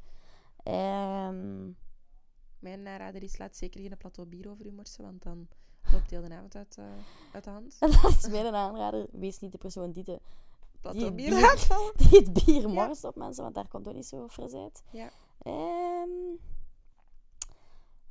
Ehm, 0.63 1.63
Mijn 2.59 2.81
narader 2.81 3.23
is 3.23 3.37
laat 3.37 3.55
zeker 3.55 3.81
geen 3.81 3.97
plateau 3.97 4.29
bier 4.29 4.49
over 4.49 4.65
u 4.65 4.71
morsen, 4.71 5.03
want 5.03 5.23
dan 5.23 5.47
loopt 5.91 6.09
heel 6.09 6.21
de 6.21 6.33
avond 6.33 6.55
uit, 6.55 6.77
eh, 6.77 6.85
uit 7.33 7.43
de 7.43 7.49
hand. 7.49 7.79
dat 8.01 8.15
is 8.17 8.27
mijn 8.27 8.55
aanrader. 8.55 9.07
Wees 9.11 9.39
niet 9.39 9.51
de 9.51 9.57
persoon 9.57 9.91
die, 9.91 10.03
de, 10.03 10.21
Plateau 10.83 11.11
bier- 11.11 11.29
bier 11.29 11.41
laat 11.41 11.59
vallen. 11.59 11.93
die 12.09 12.19
het 12.19 12.33
bier 12.45 12.61
Ja. 12.61 12.67
morst 12.85 13.03
op 13.03 13.15
mensen, 13.15 13.43
want 13.43 13.55
daar 13.55 13.67
komt 13.67 13.87
ook 13.87 13.93
niet 13.93 14.05
zo 14.05 14.27
fris 14.27 14.53
uit. 14.53 14.83
Ja. 14.91 15.11
Ehm, 15.37 16.09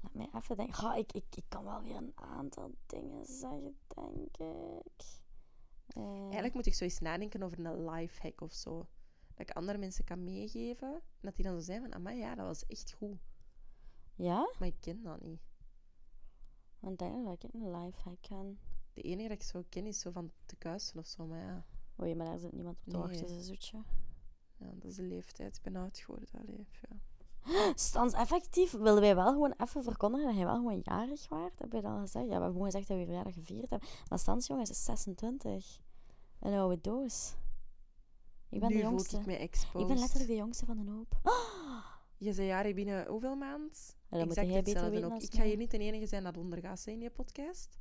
laat 0.00 0.14
mij 0.14 0.28
even 0.34 0.56
denken. 0.56 0.84
Ah, 0.84 0.96
ik, 0.98 1.12
ik, 1.12 1.24
ik 1.36 1.44
kan 1.48 1.64
wel 1.64 1.82
weer 1.82 1.96
een 1.96 2.12
aantal 2.14 2.70
dingen 2.86 3.24
zeggen, 3.26 3.76
denk 3.88 4.36
ik. 4.36 5.04
Eh, 5.86 6.22
Eigenlijk 6.22 6.54
moet 6.54 6.66
ik 6.66 6.74
zo 6.74 6.84
eens 6.84 6.98
nadenken 6.98 7.42
over 7.42 7.64
een 7.66 7.84
lifehack 7.90 8.40
of 8.40 8.52
zo. 8.52 8.86
Dat 9.34 9.48
ik 9.48 9.50
andere 9.56 9.78
mensen 9.78 10.04
kan 10.04 10.24
meegeven. 10.24 10.92
En 10.94 11.00
dat 11.20 11.34
die 11.36 11.44
dan 11.44 11.54
zo 11.54 11.60
zijn 11.60 11.80
van, 11.80 11.94
amai, 11.94 12.18
ja, 12.18 12.34
dat 12.34 12.46
was 12.46 12.66
echt 12.66 12.92
goed. 12.92 13.16
Ja? 14.14 14.50
Maar 14.58 14.68
ik 14.68 14.80
ken 14.80 15.02
dat 15.02 15.20
niet. 15.20 15.40
Want 16.78 17.00
ik 17.00 17.08
denk 17.08 17.24
dat 17.24 17.42
ik 17.42 17.54
een 17.54 17.70
lifehack 17.84 18.22
kan. 18.28 18.58
De 18.92 19.02
enige 19.02 19.28
dat 19.28 19.36
ik 19.36 19.42
zo 19.42 19.64
ken 19.68 19.86
is 19.86 20.00
zo 20.00 20.10
van 20.10 20.32
te 20.46 20.56
kuisen 20.56 20.98
of 20.98 21.06
zo. 21.06 21.26
Maar 21.26 21.40
ja, 21.40 21.64
Oei, 22.02 22.14
maar 22.14 22.26
daar 22.26 22.38
zit 22.38 22.52
niemand 22.52 22.76
op 22.76 22.84
te 22.84 22.90
Nee. 22.90 23.00
wachten, 23.00 23.28
ze 23.28 23.42
zoetje. 23.42 23.82
ja 24.56 24.66
dat 24.74 24.84
is 24.84 24.94
de 24.96 25.02
leeftijd. 25.02 25.56
Ik 25.56 25.62
ben 25.62 25.76
oud 25.76 25.98
geworden. 25.98 26.28
Allee, 26.38 26.66
ja. 26.80 26.96
Stans, 27.74 28.12
effectief 28.12 28.70
wilden 28.72 29.00
wij 29.00 29.14
wel 29.14 29.32
gewoon 29.32 29.54
even 29.56 29.82
verkondigen 29.82 30.26
dat 30.26 30.36
hij 30.36 30.44
wel 30.44 30.54
gewoon 30.54 30.80
jarig 30.82 31.28
waard. 31.28 31.58
Heb 31.58 31.72
je 31.72 31.80
dat 31.80 31.92
al 31.92 32.00
gezegd? 32.00 32.24
Ja, 32.24 32.26
we 32.26 32.32
hebben 32.32 32.50
gewoon 32.50 32.64
gezegd 32.70 32.88
dat 32.88 32.96
we 32.98 33.04
verjaardag 33.04 33.34
gevierd 33.34 33.70
hebben. 33.70 33.88
Maar 34.08 34.18
Stans, 34.18 34.46
jongens, 34.46 34.70
is 34.70 34.84
26. 34.84 35.80
Een 36.40 36.52
oude 36.52 36.80
doos. 36.80 37.34
Ik 38.48 38.60
ben 38.60 38.68
nu 38.68 38.74
de 38.74 38.80
jongste. 38.82 39.18
ik. 39.18 39.56
Ik 39.74 39.86
ben 39.86 39.98
letterlijk 39.98 40.30
de 40.30 40.36
jongste 40.36 40.64
van 40.66 40.76
de 40.84 40.90
hoop. 40.90 41.20
Je 42.16 42.32
zei 42.32 42.46
jarig 42.46 42.74
binnen 42.74 43.06
hoeveel 43.06 43.36
maand? 43.36 43.96
Ja, 44.10 44.24
moet 44.24 44.34
jij 44.34 44.62
beter 44.62 44.90
weten 44.90 45.20
Ik 45.20 45.34
ga 45.34 45.42
hier 45.42 45.56
niet 45.56 45.70
de 45.70 45.78
enige 45.78 46.06
zijn 46.06 46.24
dat 46.24 46.36
ondergaat 46.36 46.84
hè, 46.84 46.92
in 46.92 47.00
je 47.00 47.10
podcast. 47.10 47.78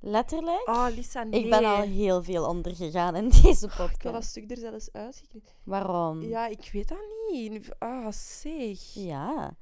Letterlijk? 0.00 0.68
Oh, 0.68 0.86
Lisa, 0.90 1.22
nee. 1.22 1.44
Ik 1.44 1.50
ben 1.50 1.64
al 1.64 1.80
heel 1.82 2.22
veel 2.22 2.46
ondergegaan 2.48 3.16
in 3.16 3.28
deze 3.42 3.48
Ik 3.66 3.72
wil 3.72 3.86
dat 3.86 3.90
podcast. 3.98 4.28
stuk 4.28 4.50
er 4.50 4.56
zelfs 4.56 4.92
uitgeknipt. 4.92 5.54
Waarom? 5.64 6.22
Ja, 6.22 6.46
ik 6.46 6.70
weet 6.72 6.88
dat 6.88 6.98
niet. 7.30 7.74
Ah, 7.78 8.12
zeg. 8.12 8.94
Ja. 8.94 9.56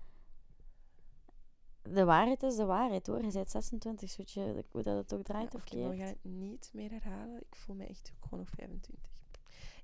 De 1.82 2.04
waarheid 2.04 2.42
is 2.42 2.56
de 2.56 2.64
waarheid 2.64 3.06
hoor. 3.06 3.24
Je 3.24 3.32
bent 3.32 3.50
26, 3.50 4.10
zodat 4.10 4.30
je, 4.32 4.64
hoe 4.70 4.82
dat 4.82 4.96
het 4.96 5.14
ook 5.14 5.22
draait 5.24 5.52
Ja, 5.52 5.58
of 5.58 5.64
oké, 5.66 5.76
maar 5.76 5.90
we 5.90 5.96
keert. 5.96 6.08
gaan 6.08 6.18
het 6.22 6.32
niet 6.32 6.70
meer 6.72 6.90
herhalen. 6.90 7.36
Ik 7.36 7.54
voel 7.56 7.76
me 7.76 7.84
echt 7.86 8.12
gewoon 8.20 8.38
nog 8.38 8.48
25. 8.56 9.12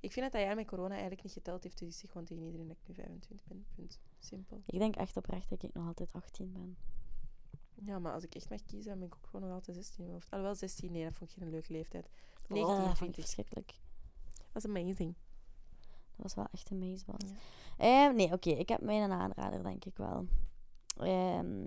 Ik 0.01 0.13
vind 0.13 0.25
dat 0.25 0.33
dat 0.35 0.43
jaar 0.43 0.55
met 0.57 0.67
corona 0.67 0.91
eigenlijk 0.93 1.23
niet 1.23 1.33
geteld 1.33 1.63
heeft. 1.63 1.79
Dus 1.79 1.89
ik 1.89 1.95
zeg 2.01 2.11
gewoon 2.11 2.27
tegen 2.27 2.45
iedereen 2.45 2.67
dat 2.69 2.77
ik 2.77 2.89
nu 2.89 2.95
25 2.95 3.47
ben. 3.47 3.67
Punt. 3.77 4.01
Simpel. 4.19 4.63
Ik 4.67 4.79
denk 4.79 4.97
echt 4.97 5.17
oprecht 5.17 5.49
dat 5.51 5.63
ik 5.63 5.73
nog 5.75 5.87
altijd 5.87 6.13
18 6.13 6.53
ben. 6.53 6.77
Ja, 7.85 7.99
maar 7.99 8.13
als 8.13 8.25
ik 8.25 8.35
echt 8.35 8.51
mag 8.51 8.63
kiezen, 8.63 8.91
dan 8.91 8.99
ben 8.99 9.09
ik 9.09 9.15
ook 9.15 9.27
gewoon 9.31 9.47
nog 9.49 9.55
altijd 9.59 9.77
16 9.77 9.95
in 9.99 10.03
mijn 10.03 10.13
hoofd. 10.13 10.31
Alhoewel 10.31 10.55
16, 10.55 10.93
nee, 10.93 11.05
dat 11.05 11.13
vond 11.15 11.31
ik 11.31 11.37
geen 11.39 11.51
leuke 11.51 11.73
leeftijd. 11.73 12.05
Oh, 12.05 12.49
19, 12.51 12.67
dat 12.77 12.77
vond 12.77 12.91
ik 12.91 12.97
20. 12.97 13.25
verschrikkelijk. 13.25 13.73
Dat 14.35 14.63
was 14.63 14.65
amazing. 14.65 15.15
Dat 16.17 16.23
was 16.23 16.35
wel 16.35 16.47
echt 16.53 16.71
een 16.71 16.79
meesband. 16.79 17.25
Ja. 17.79 18.07
Ehm, 18.07 18.15
nee, 18.17 18.33
oké. 18.33 18.51
ik 18.51 18.69
heb 18.69 18.81
mijn 18.81 19.11
aanrader, 19.11 19.63
denk 19.63 19.85
ik 19.85 19.97
wel. 19.97 20.27
Ehm, 20.97 21.65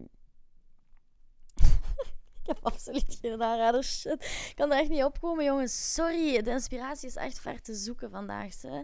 ik 2.41 2.45
heb 2.45 2.59
absoluut 2.61 3.17
geen 3.21 3.43
aanrader. 3.43 3.83
Shit. 3.83 4.23
Ik 4.49 4.53
kan 4.55 4.71
er 4.71 4.79
echt 4.79 4.89
niet 4.89 5.03
opkomen, 5.03 5.45
jongens. 5.45 5.93
Sorry. 5.93 6.41
De 6.41 6.51
inspiratie 6.51 7.07
is 7.07 7.15
echt 7.15 7.39
ver 7.39 7.61
te 7.61 7.75
zoeken 7.75 8.09
vandaag. 8.09 8.61
Hè. 8.61 8.81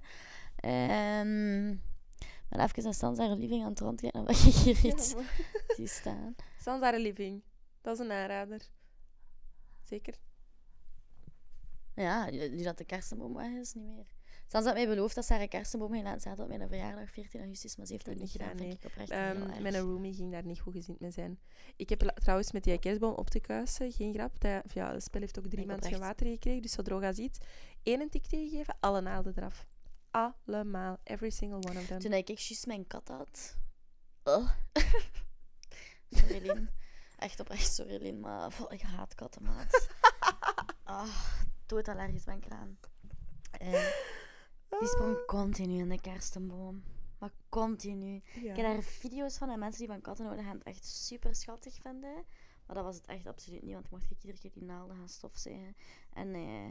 Ehm, 0.56 1.70
ik 1.70 2.56
ben 2.58 2.60
even 2.60 2.94
stand 2.94 3.18
haar 3.18 3.30
living 3.30 3.64
aan 3.64 3.70
het 3.70 3.80
rondkijken. 3.80 4.28
Of 4.28 4.46
ik 4.46 4.54
hier 4.54 4.86
iets 4.86 5.10
Ja, 5.10 5.16
maar- 5.16 5.42
zie 5.76 5.88
staan. 5.88 6.36
Sansare 6.62 7.00
Living. 7.00 7.44
Dat 7.82 8.00
is 8.00 8.06
een 8.06 8.12
aanrader. 8.12 8.62
Zeker. 9.84 10.16
Ja, 11.96 12.30
nu 12.30 12.64
dat 12.64 12.78
de 12.78 12.86
kersenboom 12.86 13.34
weg 13.34 13.52
is, 13.52 13.74
niet 13.74 13.86
meer. 13.86 14.06
Sans 14.48 14.66
had 14.66 14.74
mij 14.74 14.88
beloofd 14.88 15.16
dat 15.16 15.26
ze 15.26 15.34
haar 15.34 15.48
kersenboom 15.48 15.92
ging 15.92 16.04
laten 16.04 16.22
zetten 16.22 16.44
op 16.44 16.50
mijn 16.50 16.68
verjaardag, 16.68 17.10
14 17.10 17.40
augustus, 17.40 17.76
maar 17.76 17.86
ze 17.86 17.92
heeft 17.92 18.06
dat 18.06 18.16
niet 18.16 18.32
gedaan. 18.32 18.58
Vind 18.58 18.74
ik 18.74 18.84
oprecht 18.86 19.10
Ehm, 19.10 19.62
mijn 19.62 19.80
roomie 19.80 20.14
ging 20.14 20.32
daar 20.32 20.46
niet 20.46 20.60
goed 20.60 20.74
gezind 20.74 21.00
mee 21.00 21.12
zijn. 21.12 21.40
Ik 21.76 21.90
heb 21.90 22.00
trouwens 22.00 22.52
met 22.52 22.64
die 22.64 22.80
kerstboom 22.80 23.14
op 23.14 23.30
te 23.30 23.40
kuisen, 23.40 23.92
geen 23.92 24.14
grap. 24.14 24.40
Dat, 24.40 24.74
ja, 24.74 24.94
het 24.94 25.04
spel 25.04 25.22
heeft 25.22 25.40
ook 25.40 25.48
drie 25.48 25.66
maanden 25.66 25.90
geen 25.90 26.00
water 26.00 26.28
gekregen, 26.28 26.62
dus 26.62 26.72
zo 26.72 26.82
droog 26.82 27.04
als 27.04 27.18
iets. 27.18 27.40
Eén 27.84 28.02
een 28.02 28.10
tik 28.10 28.28
tegengeven, 28.28 28.78
alle 28.80 29.02
naalden 29.02 29.34
eraf. 29.36 29.68
Allemaal. 30.12 30.98
Every 31.04 31.30
single 31.30 31.70
one 31.70 31.80
of 31.80 31.86
them. 31.86 32.00
Toen 32.00 32.14
ik 32.14 32.28
juist 32.28 32.66
mijn 32.66 32.88
kat 32.88 33.08
had. 33.08 33.58
Ugh. 34.24 34.52
sorry. 36.10 36.68
Echt 37.18 37.40
oprecht, 37.40 37.74
sorry, 37.74 38.02
Lien. 38.02 38.20
Maar 38.20 38.54
ik 38.70 38.82
haat 38.82 39.16
katten, 39.16 39.44
maat. 39.44 39.88
Ah, 40.84 41.16
doodallergisch 41.66 42.24
ben 42.24 42.38
ik 42.38 42.46
eraan. 42.46 42.80
En 43.52 43.94
die 44.80 44.88
sprong 44.88 45.26
continu 45.26 45.78
in 45.78 45.90
de 45.90 46.02
kerstenboom. 46.02 46.84
Maar 47.18 47.32
continu. 47.50 48.22
Ja. 48.34 48.52
Ik 48.52 48.56
heb 48.56 48.66
daar 48.66 48.84
video's 48.84 49.38
van 49.38 49.50
en 49.50 49.60
mensen 49.60 49.80
die 49.80 49.88
van 49.88 50.02
katten 50.02 50.26
houden 50.26 50.46
gaan 50.46 50.58
het 50.58 50.64
echt 50.68 50.86
super 50.86 51.36
schattig 51.36 51.74
vinden. 51.82 52.26
Maar 52.66 52.76
dat 52.76 52.86
was 52.86 52.96
het 52.96 53.06
echt 53.06 53.28
absoluut 53.28 53.64
niet, 53.64 53.74
want 53.74 53.86
ik 53.86 53.92
mocht 53.92 54.12
ik 54.12 54.24
iedere 54.24 54.40
keer 54.42 54.52
die 54.52 54.64
naalden 54.64 54.96
gaan 54.96 55.10
stofzuigen. 55.10 55.76
En 56.14 56.34
eh, 56.34 56.70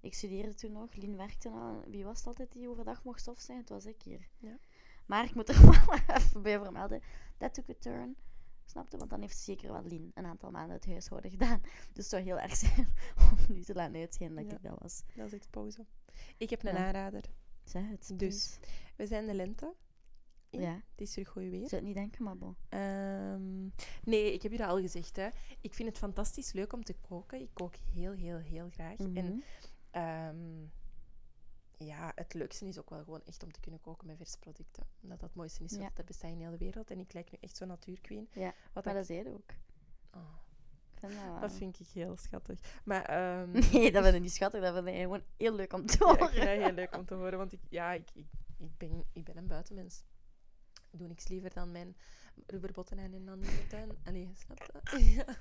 ik 0.00 0.14
studeerde 0.14 0.54
toen 0.54 0.72
nog, 0.72 0.94
Lien 0.94 1.16
werkte 1.16 1.48
al. 1.48 1.84
Wie 1.86 2.04
was 2.04 2.18
het 2.18 2.26
altijd 2.26 2.52
die 2.52 2.68
overdag 2.68 3.04
mocht 3.04 3.20
stofzuigen? 3.20 3.66
Het 3.66 3.84
was 3.84 3.92
ik 3.92 4.02
hier. 4.02 4.28
Ja. 4.38 4.58
Maar 5.06 5.24
ik 5.24 5.34
moet 5.34 5.48
er 5.48 5.60
wel 5.66 6.16
even 6.16 6.42
bij 6.42 6.58
vermelden. 6.58 7.02
Dat 7.38 7.54
took 7.54 7.68
a 7.70 7.74
turn. 7.78 8.16
Snapte? 8.70 8.96
Want 8.96 9.10
dan 9.10 9.20
heeft 9.20 9.38
zeker 9.38 9.72
wel 9.72 9.82
Lien 9.84 10.10
een 10.14 10.26
aantal 10.26 10.50
maanden 10.50 10.76
het 10.76 10.86
huishouden 10.86 11.30
gedaan. 11.30 11.60
Dus 11.92 11.94
het 11.94 12.06
zou 12.06 12.22
heel 12.22 12.38
erg 12.38 12.56
zijn 12.56 12.88
om 13.30 13.38
nu 13.54 13.62
te 13.62 13.74
laten 13.74 14.00
uitschijnen 14.00 14.36
dat 14.36 14.46
Ja. 14.50 14.56
ik 14.56 14.62
dat 14.62 14.78
was. 14.78 15.02
Dat 15.16 15.26
is 15.26 15.32
expose. 15.32 15.86
Ik 16.36 16.50
heb 16.50 16.64
een 16.64 16.74
Ja. 16.74 16.86
aanrader. 16.86 17.24
Zeg 17.64 17.88
het. 17.88 18.12
Dus. 18.14 18.58
We 18.96 19.06
zijn 19.06 19.26
de 19.26 19.34
lente. 19.34 19.74
in. 20.50 20.60
Ja, 20.60 20.72
Het 20.74 21.00
is 21.00 21.10
terug 21.12 21.28
goede 21.28 21.50
weer. 21.50 21.68
zou 21.68 21.74
het 21.74 21.84
niet 21.84 21.94
denken, 21.94 22.24
maar 22.24 22.36
bon. 22.38 22.56
Ehm, 22.68 23.64
nee, 24.10 24.32
ik 24.32 24.42
heb 24.42 24.52
je 24.52 24.58
dat 24.58 24.68
al 24.68 24.80
gezegd. 24.80 25.16
Hè. 25.16 25.28
Ik 25.60 25.74
vind 25.74 25.88
het 25.88 25.98
fantastisch 25.98 26.52
leuk 26.52 26.72
om 26.72 26.84
te 26.84 26.94
koken. 27.08 27.40
Ik 27.40 27.50
kook 27.52 27.74
heel, 27.76 28.12
heel, 28.12 28.38
heel 28.38 28.68
graag. 28.70 28.96
En 28.98 29.10
Mhm. 29.12 29.38
Ja, 31.78 32.12
het 32.14 32.34
leukste 32.34 32.66
is 32.66 32.78
ook 32.78 32.90
wel 32.90 33.04
gewoon 33.04 33.22
echt 33.24 33.42
om 33.42 33.52
te 33.52 33.60
kunnen 33.60 33.80
koken 33.80 34.06
met 34.06 34.16
verse 34.16 34.38
producten. 34.38 34.86
Omdat 35.02 35.20
dat 35.20 35.28
het 35.28 35.38
mooiste 35.38 35.64
is 35.64 35.72
Ja. 35.72 35.78
wat 35.78 35.98
er 35.98 36.04
bestaat 36.04 36.30
in 36.30 36.40
heel 36.40 36.50
de 36.50 36.56
wereld. 36.58 36.90
En 36.90 36.98
ik 36.98 37.12
lijk 37.12 37.30
nu 37.30 37.38
echt 37.40 37.56
zo'n 37.56 37.68
natuurqueen. 37.68 38.28
Ja, 38.32 38.54
Wat 38.72 38.84
maar 38.84 38.92
ik- 38.94 38.98
dat 39.00 39.06
zei 39.08 39.18
je 39.24 39.32
ook. 39.34 39.50
Oh, 40.14 40.34
Ik 40.94 40.98
vind 41.00 41.12
dat 41.12 41.22
wel. 41.22 41.40
dat 41.40 41.52
vind 41.52 41.80
ik 41.80 41.86
heel 41.86 42.16
schattig. 42.16 42.80
Maar 42.84 43.04
ehm, 43.04 43.50
Nee, 43.72 43.92
dat 43.92 44.02
vind 44.02 44.14
ik 44.16 44.20
niet 44.22 44.32
schattig. 44.32 44.60
Dat 44.62 44.74
vind 44.74 44.86
ik 44.96 45.02
gewoon 45.02 45.22
heel 45.36 45.54
leuk 45.54 45.72
om 45.72 45.86
te 45.86 45.96
ja, 46.00 46.04
horen. 46.06 46.18
dat 46.18 46.30
heel 46.32 46.72
leuk 46.72 46.96
om 46.96 47.04
te 47.06 47.14
horen. 47.14 47.38
Want 47.38 47.52
ik, 47.52 47.60
ja, 47.68 47.92
ik, 47.92 48.10
ik, 48.14 48.26
ik, 48.58 48.76
ben, 48.78 49.04
ik 49.12 49.24
ben 49.24 49.36
een 49.36 49.46
buitenmens. 49.46 50.04
Ik 50.90 50.98
doe 50.98 51.08
niks 51.08 51.28
liever 51.28 51.54
dan 51.54 51.72
mijn 51.72 51.96
rubberbotten 52.46 52.98
en 52.98 53.24
dan 53.24 53.42
in 53.42 53.56
de 53.56 53.66
tuin. 53.68 53.90
Allee, 54.04 54.30
snap 54.34 54.58
je? 54.58 55.04
Ja. 55.14 55.36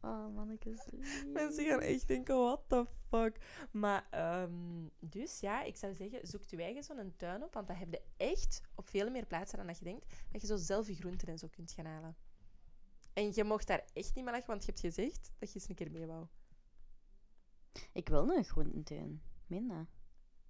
Oh, 0.00 0.34
mannetjes. 0.34 0.86
Mensen 1.32 1.66
gaan 1.66 1.80
echt 1.80 2.08
denken, 2.08 2.36
what 2.36 2.60
the 2.66 2.86
fuck. 3.08 3.66
Maar, 3.72 4.06
ehm, 4.10 4.88
dus 5.00 5.40
ja, 5.40 5.62
ik 5.62 5.76
zou 5.76 5.94
zeggen, 5.94 6.26
zoek 6.26 6.42
je 6.42 6.62
eigen 6.62 6.84
zo'n 6.84 7.14
tuin 7.16 7.42
op. 7.42 7.54
Want 7.54 7.66
dat 7.66 7.76
heb 7.76 7.92
je 7.92 8.02
echt 8.16 8.62
op 8.74 8.88
veel 8.88 9.10
meer 9.10 9.26
plaatsen 9.26 9.58
dan 9.58 9.66
dat 9.66 9.78
je 9.78 9.84
denkt. 9.84 10.06
Dat 10.30 10.40
je 10.40 10.46
zo 10.46 10.56
zelf 10.56 10.88
je 10.88 10.94
groenten 10.94 11.28
en 11.28 11.38
zo 11.38 11.48
kunt 11.48 11.72
gaan 11.72 11.86
halen. 11.86 12.16
En 13.12 13.32
je 13.34 13.44
mocht 13.44 13.66
daar 13.66 13.84
echt 13.92 14.14
niet 14.14 14.24
mee 14.24 14.34
lachen, 14.34 14.48
want 14.48 14.64
je 14.64 14.70
hebt 14.70 14.80
gezegd 14.80 15.30
dat 15.38 15.52
je 15.52 15.58
eens 15.58 15.68
een 15.68 15.74
keer 15.74 15.90
mee 15.90 16.06
wou. 16.06 16.26
Ik 17.92 18.08
wil 18.08 18.28
een 18.30 18.44
groententuin. 18.44 19.22
Minder. 19.46 19.86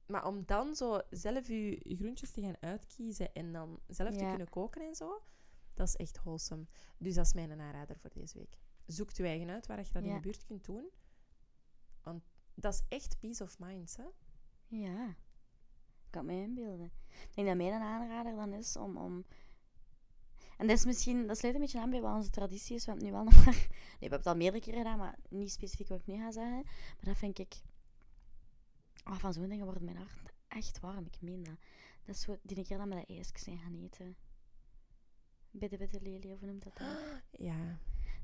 Maar 0.06 0.26
om 0.26 0.44
dan 0.46 0.76
zo 0.76 1.00
zelf 1.10 1.48
je 1.48 1.80
groentjes 1.96 2.30
te 2.30 2.40
gaan 2.40 2.56
uitkiezen 2.60 3.32
en 3.32 3.52
dan 3.52 3.80
zelf 3.86 4.16
te 4.16 4.24
kunnen 4.24 4.48
koken 4.48 4.82
en 4.82 4.94
zo, 4.94 5.22
dat 5.74 5.88
is 5.88 5.96
echt 5.96 6.18
wholesome. 6.22 6.66
Dus 6.98 7.14
dat 7.14 7.26
is 7.26 7.32
mijn 7.32 7.60
aanrader 7.60 7.98
voor 7.98 8.10
deze 8.12 8.38
week. 8.38 8.58
Zoek 8.86 9.10
je 9.10 9.22
eigen 9.22 9.50
uit 9.50 9.66
waar 9.66 9.78
je 9.78 9.92
dat 9.92 10.02
in 10.02 10.14
de 10.14 10.20
buurt 10.20 10.44
kunt 10.44 10.64
doen. 10.64 10.90
Want 12.60 12.62
dat 12.62 12.72
is 12.72 12.96
echt 12.98 13.18
peace 13.18 13.42
of 13.42 13.58
mind, 13.58 13.96
hè? 13.96 14.04
Ja. 14.66 15.08
Ik 16.04 16.10
kan 16.10 16.24
me 16.24 16.32
inbeelden. 16.32 16.92
Ik 17.08 17.34
denk 17.34 17.46
dat 17.46 17.56
mijn 17.56 17.72
aanrader 17.72 18.36
dan 18.36 18.52
is 18.52 18.76
om... 18.76 18.96
om... 18.96 19.24
En 20.56 20.66
dat 20.66 20.78
is 20.78 20.84
misschien... 20.84 21.26
Dat 21.26 21.38
sluit 21.38 21.54
een 21.54 21.60
beetje 21.60 21.80
aan 21.80 21.90
bij 21.90 22.00
wat 22.00 22.14
onze 22.14 22.30
traditie 22.30 22.76
is. 22.76 22.84
We 22.84 22.90
hebben 22.90 23.08
het 23.08 23.16
nu 23.16 23.22
wel 23.22 23.28
nog 23.34 23.44
maar... 23.44 23.54
Nee, 23.54 23.68
we 23.68 23.98
hebben 23.98 24.18
het 24.18 24.26
al 24.26 24.36
meerdere 24.36 24.62
keren 24.62 24.78
gedaan, 24.78 24.98
maar 24.98 25.18
niet 25.28 25.52
specifiek 25.52 25.88
wat 25.88 26.00
ik 26.00 26.06
nu 26.06 26.16
ga 26.16 26.30
zeggen. 26.30 26.62
Maar 26.64 27.04
dat 27.04 27.16
vind 27.16 27.38
ik... 27.38 27.62
Oh, 29.04 29.18
van 29.18 29.32
zo'n 29.32 29.48
dingen 29.48 29.64
wordt 29.64 29.80
mijn 29.80 29.96
hart 29.96 30.32
echt 30.48 30.80
warm, 30.80 31.06
ik 31.06 31.20
meen 31.20 31.42
dat. 31.42 31.56
Dat 32.04 32.14
is 32.14 32.20
zo 32.20 32.38
die 32.42 32.64
keer 32.64 32.78
dat 32.78 32.88
we 32.88 32.94
dat 32.94 33.08
ijsjes 33.08 33.42
zijn 33.42 33.58
gaan 33.58 33.74
eten. 33.74 34.16
Bitte, 35.50 35.76
bitte, 35.76 36.00
Lely, 36.00 36.32
of 36.32 36.38
hoe 36.38 36.48
noemt 36.48 36.62
dat 36.62 36.76
dan? 36.76 36.96
Ja. 37.30 37.78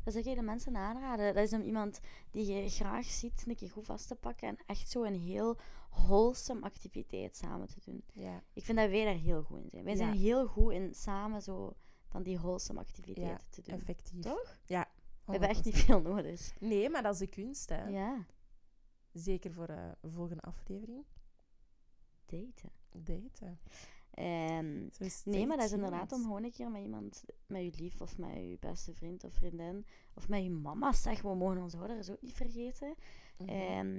Dat 0.04 0.12
zou 0.12 0.28
ik 0.28 0.34
de 0.36 0.42
mensen 0.42 0.76
aanraden. 0.76 1.34
Dat 1.34 1.44
is 1.44 1.52
om 1.52 1.62
iemand 1.62 2.00
die 2.30 2.46
je 2.52 2.68
graag 2.70 3.04
ziet 3.06 3.44
een 3.46 3.56
keer 3.56 3.70
goed 3.70 3.84
vast 3.86 4.08
te 4.08 4.14
pakken 4.14 4.48
en 4.48 4.56
echt 4.66 4.90
zo 4.90 5.02
een 5.04 5.20
heel 5.20 5.56
wholesome 5.90 6.60
activiteit 6.62 7.36
samen 7.36 7.66
te 7.68 7.80
doen. 7.84 8.04
Ja. 8.12 8.42
Ik 8.52 8.64
vind 8.64 8.78
dat 8.78 8.90
wij 8.90 9.04
daar 9.04 9.14
heel 9.14 9.42
goed 9.42 9.58
in 9.62 9.68
zijn. 9.70 9.84
Wij 9.84 9.92
Ja. 9.92 9.98
zijn 9.98 10.16
heel 10.16 10.46
goed 10.46 10.72
in 10.72 10.94
samen 10.94 11.42
zo 11.42 11.72
van 12.06 12.22
die 12.22 12.38
wholesome 12.38 12.80
activiteiten 12.80 13.50
te 13.50 13.62
doen. 13.62 13.74
Effectief. 13.74 14.22
Toch? 14.22 14.58
Ja. 14.66 14.88
We 15.24 15.30
hebben 15.30 15.48
echt 15.48 15.64
niet 15.64 15.74
100%. 15.74 15.84
veel 15.86 16.00
nodig. 16.00 16.52
Nee, 16.60 16.90
maar 16.90 17.02
dat 17.02 17.12
is 17.12 17.18
de 17.18 17.26
kunst, 17.26 17.68
hè. 17.68 17.84
Ja, 17.88 18.26
Zeker 19.12 19.52
voor 19.52 19.68
een 19.68 20.10
volgende 20.12 20.42
aflevering. 20.42 21.04
daten. 22.26 22.70
Daten. 22.92 23.58
Ehm, 24.14 24.88
nee, 25.24 25.46
maar 25.46 25.56
dat 25.56 25.66
is 25.66 25.72
inderdaad 25.72 26.12
om 26.12 26.22
gewoon 26.22 26.44
een 26.44 26.50
keer 26.52 26.70
met 26.70 26.82
iemand, 26.82 27.24
met 27.46 27.62
je 27.62 27.82
lief 27.82 28.00
of 28.00 28.18
met 28.18 28.34
je 28.34 28.56
beste 28.60 28.94
vriend 28.94 29.24
of 29.24 29.32
vriendin, 29.34 29.86
of 30.14 30.28
met 30.28 30.42
je 30.42 30.50
mama, 30.50 30.92
zeg, 30.92 31.22
we 31.22 31.34
mogen 31.34 31.62
onze 31.62 31.76
ouders 31.78 32.10
ook 32.10 32.22
niet 32.22 32.32
vergeten, 32.34 32.94
Mhm. 33.38 33.48
Ehm, 33.48 33.96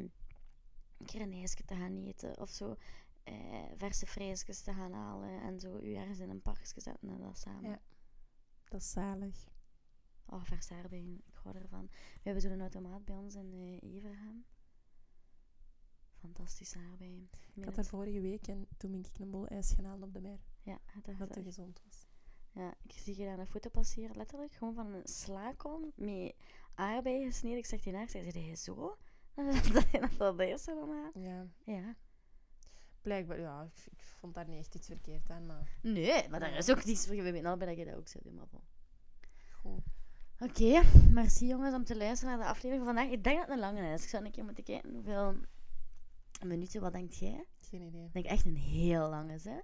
een 0.97 1.05
keer 1.05 1.21
een 1.21 1.33
ijsje 1.33 1.63
te 1.65 1.75
gaan 1.75 1.95
eten 1.95 2.39
of 2.39 2.49
zo. 2.49 2.75
eh, 3.23 3.33
verse 3.77 4.05
vrijsjes 4.05 4.61
te 4.61 4.73
gaan 4.73 4.93
halen 4.93 5.41
en 5.41 5.59
zo 5.59 5.79
u 5.79 5.93
ergens 5.93 6.19
in 6.19 6.29
een 6.29 6.41
parkje 6.41 6.81
zetten 6.81 7.09
en 7.09 7.21
dat 7.21 7.37
samen. 7.37 7.69
Ja. 7.69 7.79
Dat 8.67 8.81
is 8.81 8.91
zalig. 8.91 9.47
Oh, 10.25 10.43
vers 10.43 10.71
aardbeien, 10.71 11.21
ik 11.27 11.33
hou 11.43 11.55
ervan. 11.57 11.87
We 11.91 12.19
hebben 12.23 12.41
zo'n 12.41 12.59
automaat 12.61 13.05
bij 13.05 13.15
ons 13.15 13.35
in 13.35 13.53
eh 13.53 13.93
Everham. 13.95 14.45
Fantastische 16.19 16.79
aardbeien. 16.79 17.29
Ik 17.53 17.63
had 17.65 17.77
er 17.77 17.85
vorige 17.85 18.21
week 18.21 18.47
en 18.47 18.67
toen 18.77 18.91
ben 18.91 18.99
ik 18.99 19.19
een 19.19 19.29
bol 19.29 19.47
ijs 19.47 19.73
gaan 19.73 19.85
halen 19.85 20.07
op 20.07 20.13
de 20.13 20.21
mer. 20.21 20.39
Ja, 20.61 20.79
het 20.85 21.07
is 21.07 21.17
Dat 21.17 21.33
te 21.33 21.43
gezond 21.43 21.81
was. 21.85 22.07
Ja, 22.51 22.73
ik 22.83 22.91
zie 22.91 23.17
je 23.17 23.25
daar 23.25 23.39
een 23.39 23.47
foto 23.47 23.69
passeren, 23.69 24.15
letterlijk. 24.15 24.53
Gewoon 24.53 24.73
van 24.73 24.93
een 24.93 25.07
slakom 25.07 25.91
met 25.95 26.35
aardbeien 26.75 27.25
gesneden. 27.25 27.57
Ik 27.57 27.65
zeg 27.65 27.81
die 27.81 27.93
naar, 27.93 28.09
zei 28.09 28.31
hij 28.31 28.55
zo? 28.55 28.97
dat 29.33 30.17
dat 30.17 30.39
is 30.39 30.67
allemaal. 30.67 31.11
Ja. 31.13 31.47
Ja. 31.65 31.95
Blijkbaar, 33.01 33.39
ja, 33.39 33.63
ik, 33.63 33.85
ik 33.91 34.03
vond 34.03 34.33
daar 34.33 34.47
niet 34.47 34.59
echt 34.59 34.75
iets 34.75 34.87
verkeerd 34.87 35.29
aan, 35.29 35.45
maar 35.45 35.79
Nee, 35.81 36.29
maar 36.29 36.39
daar 36.39 36.57
is 36.57 36.71
ook 36.71 36.85
niets 36.85 37.07
voor. 37.07 37.15
We 37.15 37.31
weten 37.31 37.45
allebei 37.45 37.75
dat 37.75 37.85
je 37.85 37.91
dat 37.91 37.99
ook 37.99 38.07
zit, 38.07 38.33
maar 38.33 38.47
bon. 38.47 38.61
goed. 39.51 39.83
Oké, 40.39 40.81
merci 41.11 41.47
jongens 41.47 41.75
om 41.75 41.83
te 41.83 41.97
luisteren 41.97 42.37
naar 42.37 42.45
de 42.45 42.51
aflevering 42.51 42.85
van 42.85 42.95
vandaag. 42.95 43.13
Ik 43.13 43.23
denk 43.23 43.37
dat 43.37 43.47
het 43.47 43.55
een 43.55 43.59
lange 43.59 43.93
is. 43.93 44.03
Ik 44.03 44.09
zou 44.09 44.25
een 44.25 44.31
keer 44.31 44.43
moeten 44.43 44.63
kijken 44.63 44.93
hoeveel 44.93 45.35
minuten, 46.47 46.81
wat 46.81 46.93
denkt 46.93 47.17
jij? 47.17 47.45
Geen 47.59 47.81
idee. 47.81 48.05
Ik 48.05 48.13
denk 48.13 48.26
echt 48.26 48.45
een 48.45 48.57
heel 48.57 49.09
lang 49.09 49.31
is, 49.31 49.43
hè? 49.43 49.59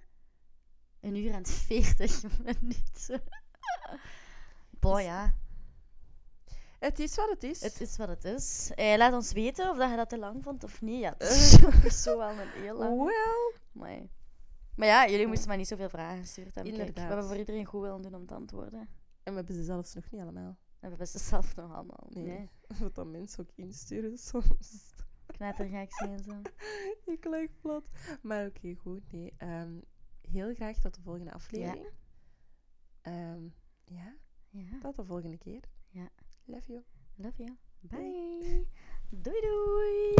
Een 1.00 1.16
uur 1.16 1.32
en 1.32 1.46
veertig 1.46 2.22
minuten. 2.44 3.22
Boy, 4.70 5.02
ja. 5.02 5.34
Het 6.78 6.98
is 6.98 7.14
wat 7.14 7.28
het 7.28 7.42
is. 7.42 7.62
Het 7.62 7.80
is 7.80 7.96
wat 7.96 8.08
het 8.08 8.24
is. 8.24 8.70
Eh, 8.74 8.96
laat 8.96 9.12
ons 9.12 9.32
weten 9.32 9.70
of 9.70 9.76
dat 9.76 9.90
je 9.90 9.96
dat 9.96 10.08
te 10.08 10.18
lang 10.18 10.42
vond 10.42 10.64
of 10.64 10.80
niet. 10.80 11.00
Ja, 11.00 11.14
het 11.18 11.30
is 11.30 11.50
sowieso 11.60 12.18
wel 12.18 12.30
een 12.30 12.48
heel 12.48 12.78
lang. 12.78 12.96
Wel. 12.96 13.52
Maar, 13.72 14.00
maar 14.76 14.88
ja, 14.88 15.08
jullie 15.08 15.26
moesten 15.26 15.48
maar 15.48 15.56
niet 15.56 15.68
zoveel 15.68 15.88
vragen 15.88 16.20
gestuurd 16.20 16.54
hebben. 16.54 16.74
Kijk, 16.74 16.94
we 16.94 17.00
hebben 17.00 17.26
voor 17.26 17.36
iedereen 17.36 17.64
goed 17.64 17.80
willen 17.80 18.02
doen 18.02 18.14
om 18.14 18.26
te 18.26 18.34
antwoorden. 18.34 18.80
En 19.22 19.32
we 19.32 19.34
hebben 19.34 19.54
ze 19.54 19.64
zelfs 19.64 19.94
nog 19.94 20.10
niet 20.10 20.20
allemaal. 20.20 20.48
En 20.48 20.56
we 20.80 20.88
hebben 20.88 21.06
ze 21.06 21.18
zelf 21.18 21.56
nog 21.56 21.74
allemaal. 21.74 22.06
Nee. 22.08 22.24
Nee. 22.24 22.50
Wat 22.80 22.94
dan 22.94 23.10
mensen 23.10 23.40
ook 23.40 23.50
insturen 23.54 24.18
soms. 24.18 24.92
Knettergek 25.42 25.92
zijn 25.92 26.18
zo. 26.18 26.40
ik 27.12 27.24
leg 27.24 27.48
plat. 27.60 27.84
Maar 28.22 28.46
oké, 28.46 28.74
goed. 28.74 29.12
Nee. 29.12 29.34
ehm, 29.36 29.78
heel 30.20 30.54
graag 30.54 30.78
tot 30.78 30.94
de 30.94 31.00
volgende 31.02 31.32
aflevering. 31.32 31.90
Ehm, 33.00 33.42
ja, 33.84 34.16
Ja, 34.50 34.78
tot 34.80 34.96
de 34.96 35.04
volgende 35.04 35.38
keer. 35.38 35.60
Ja. 35.88 36.08
Love 36.44 36.72
you. 36.72 36.84
love 37.16 37.42
you. 37.42 37.56
Bye. 37.80 38.66
Doei 39.10 39.40
doei. 39.40 40.14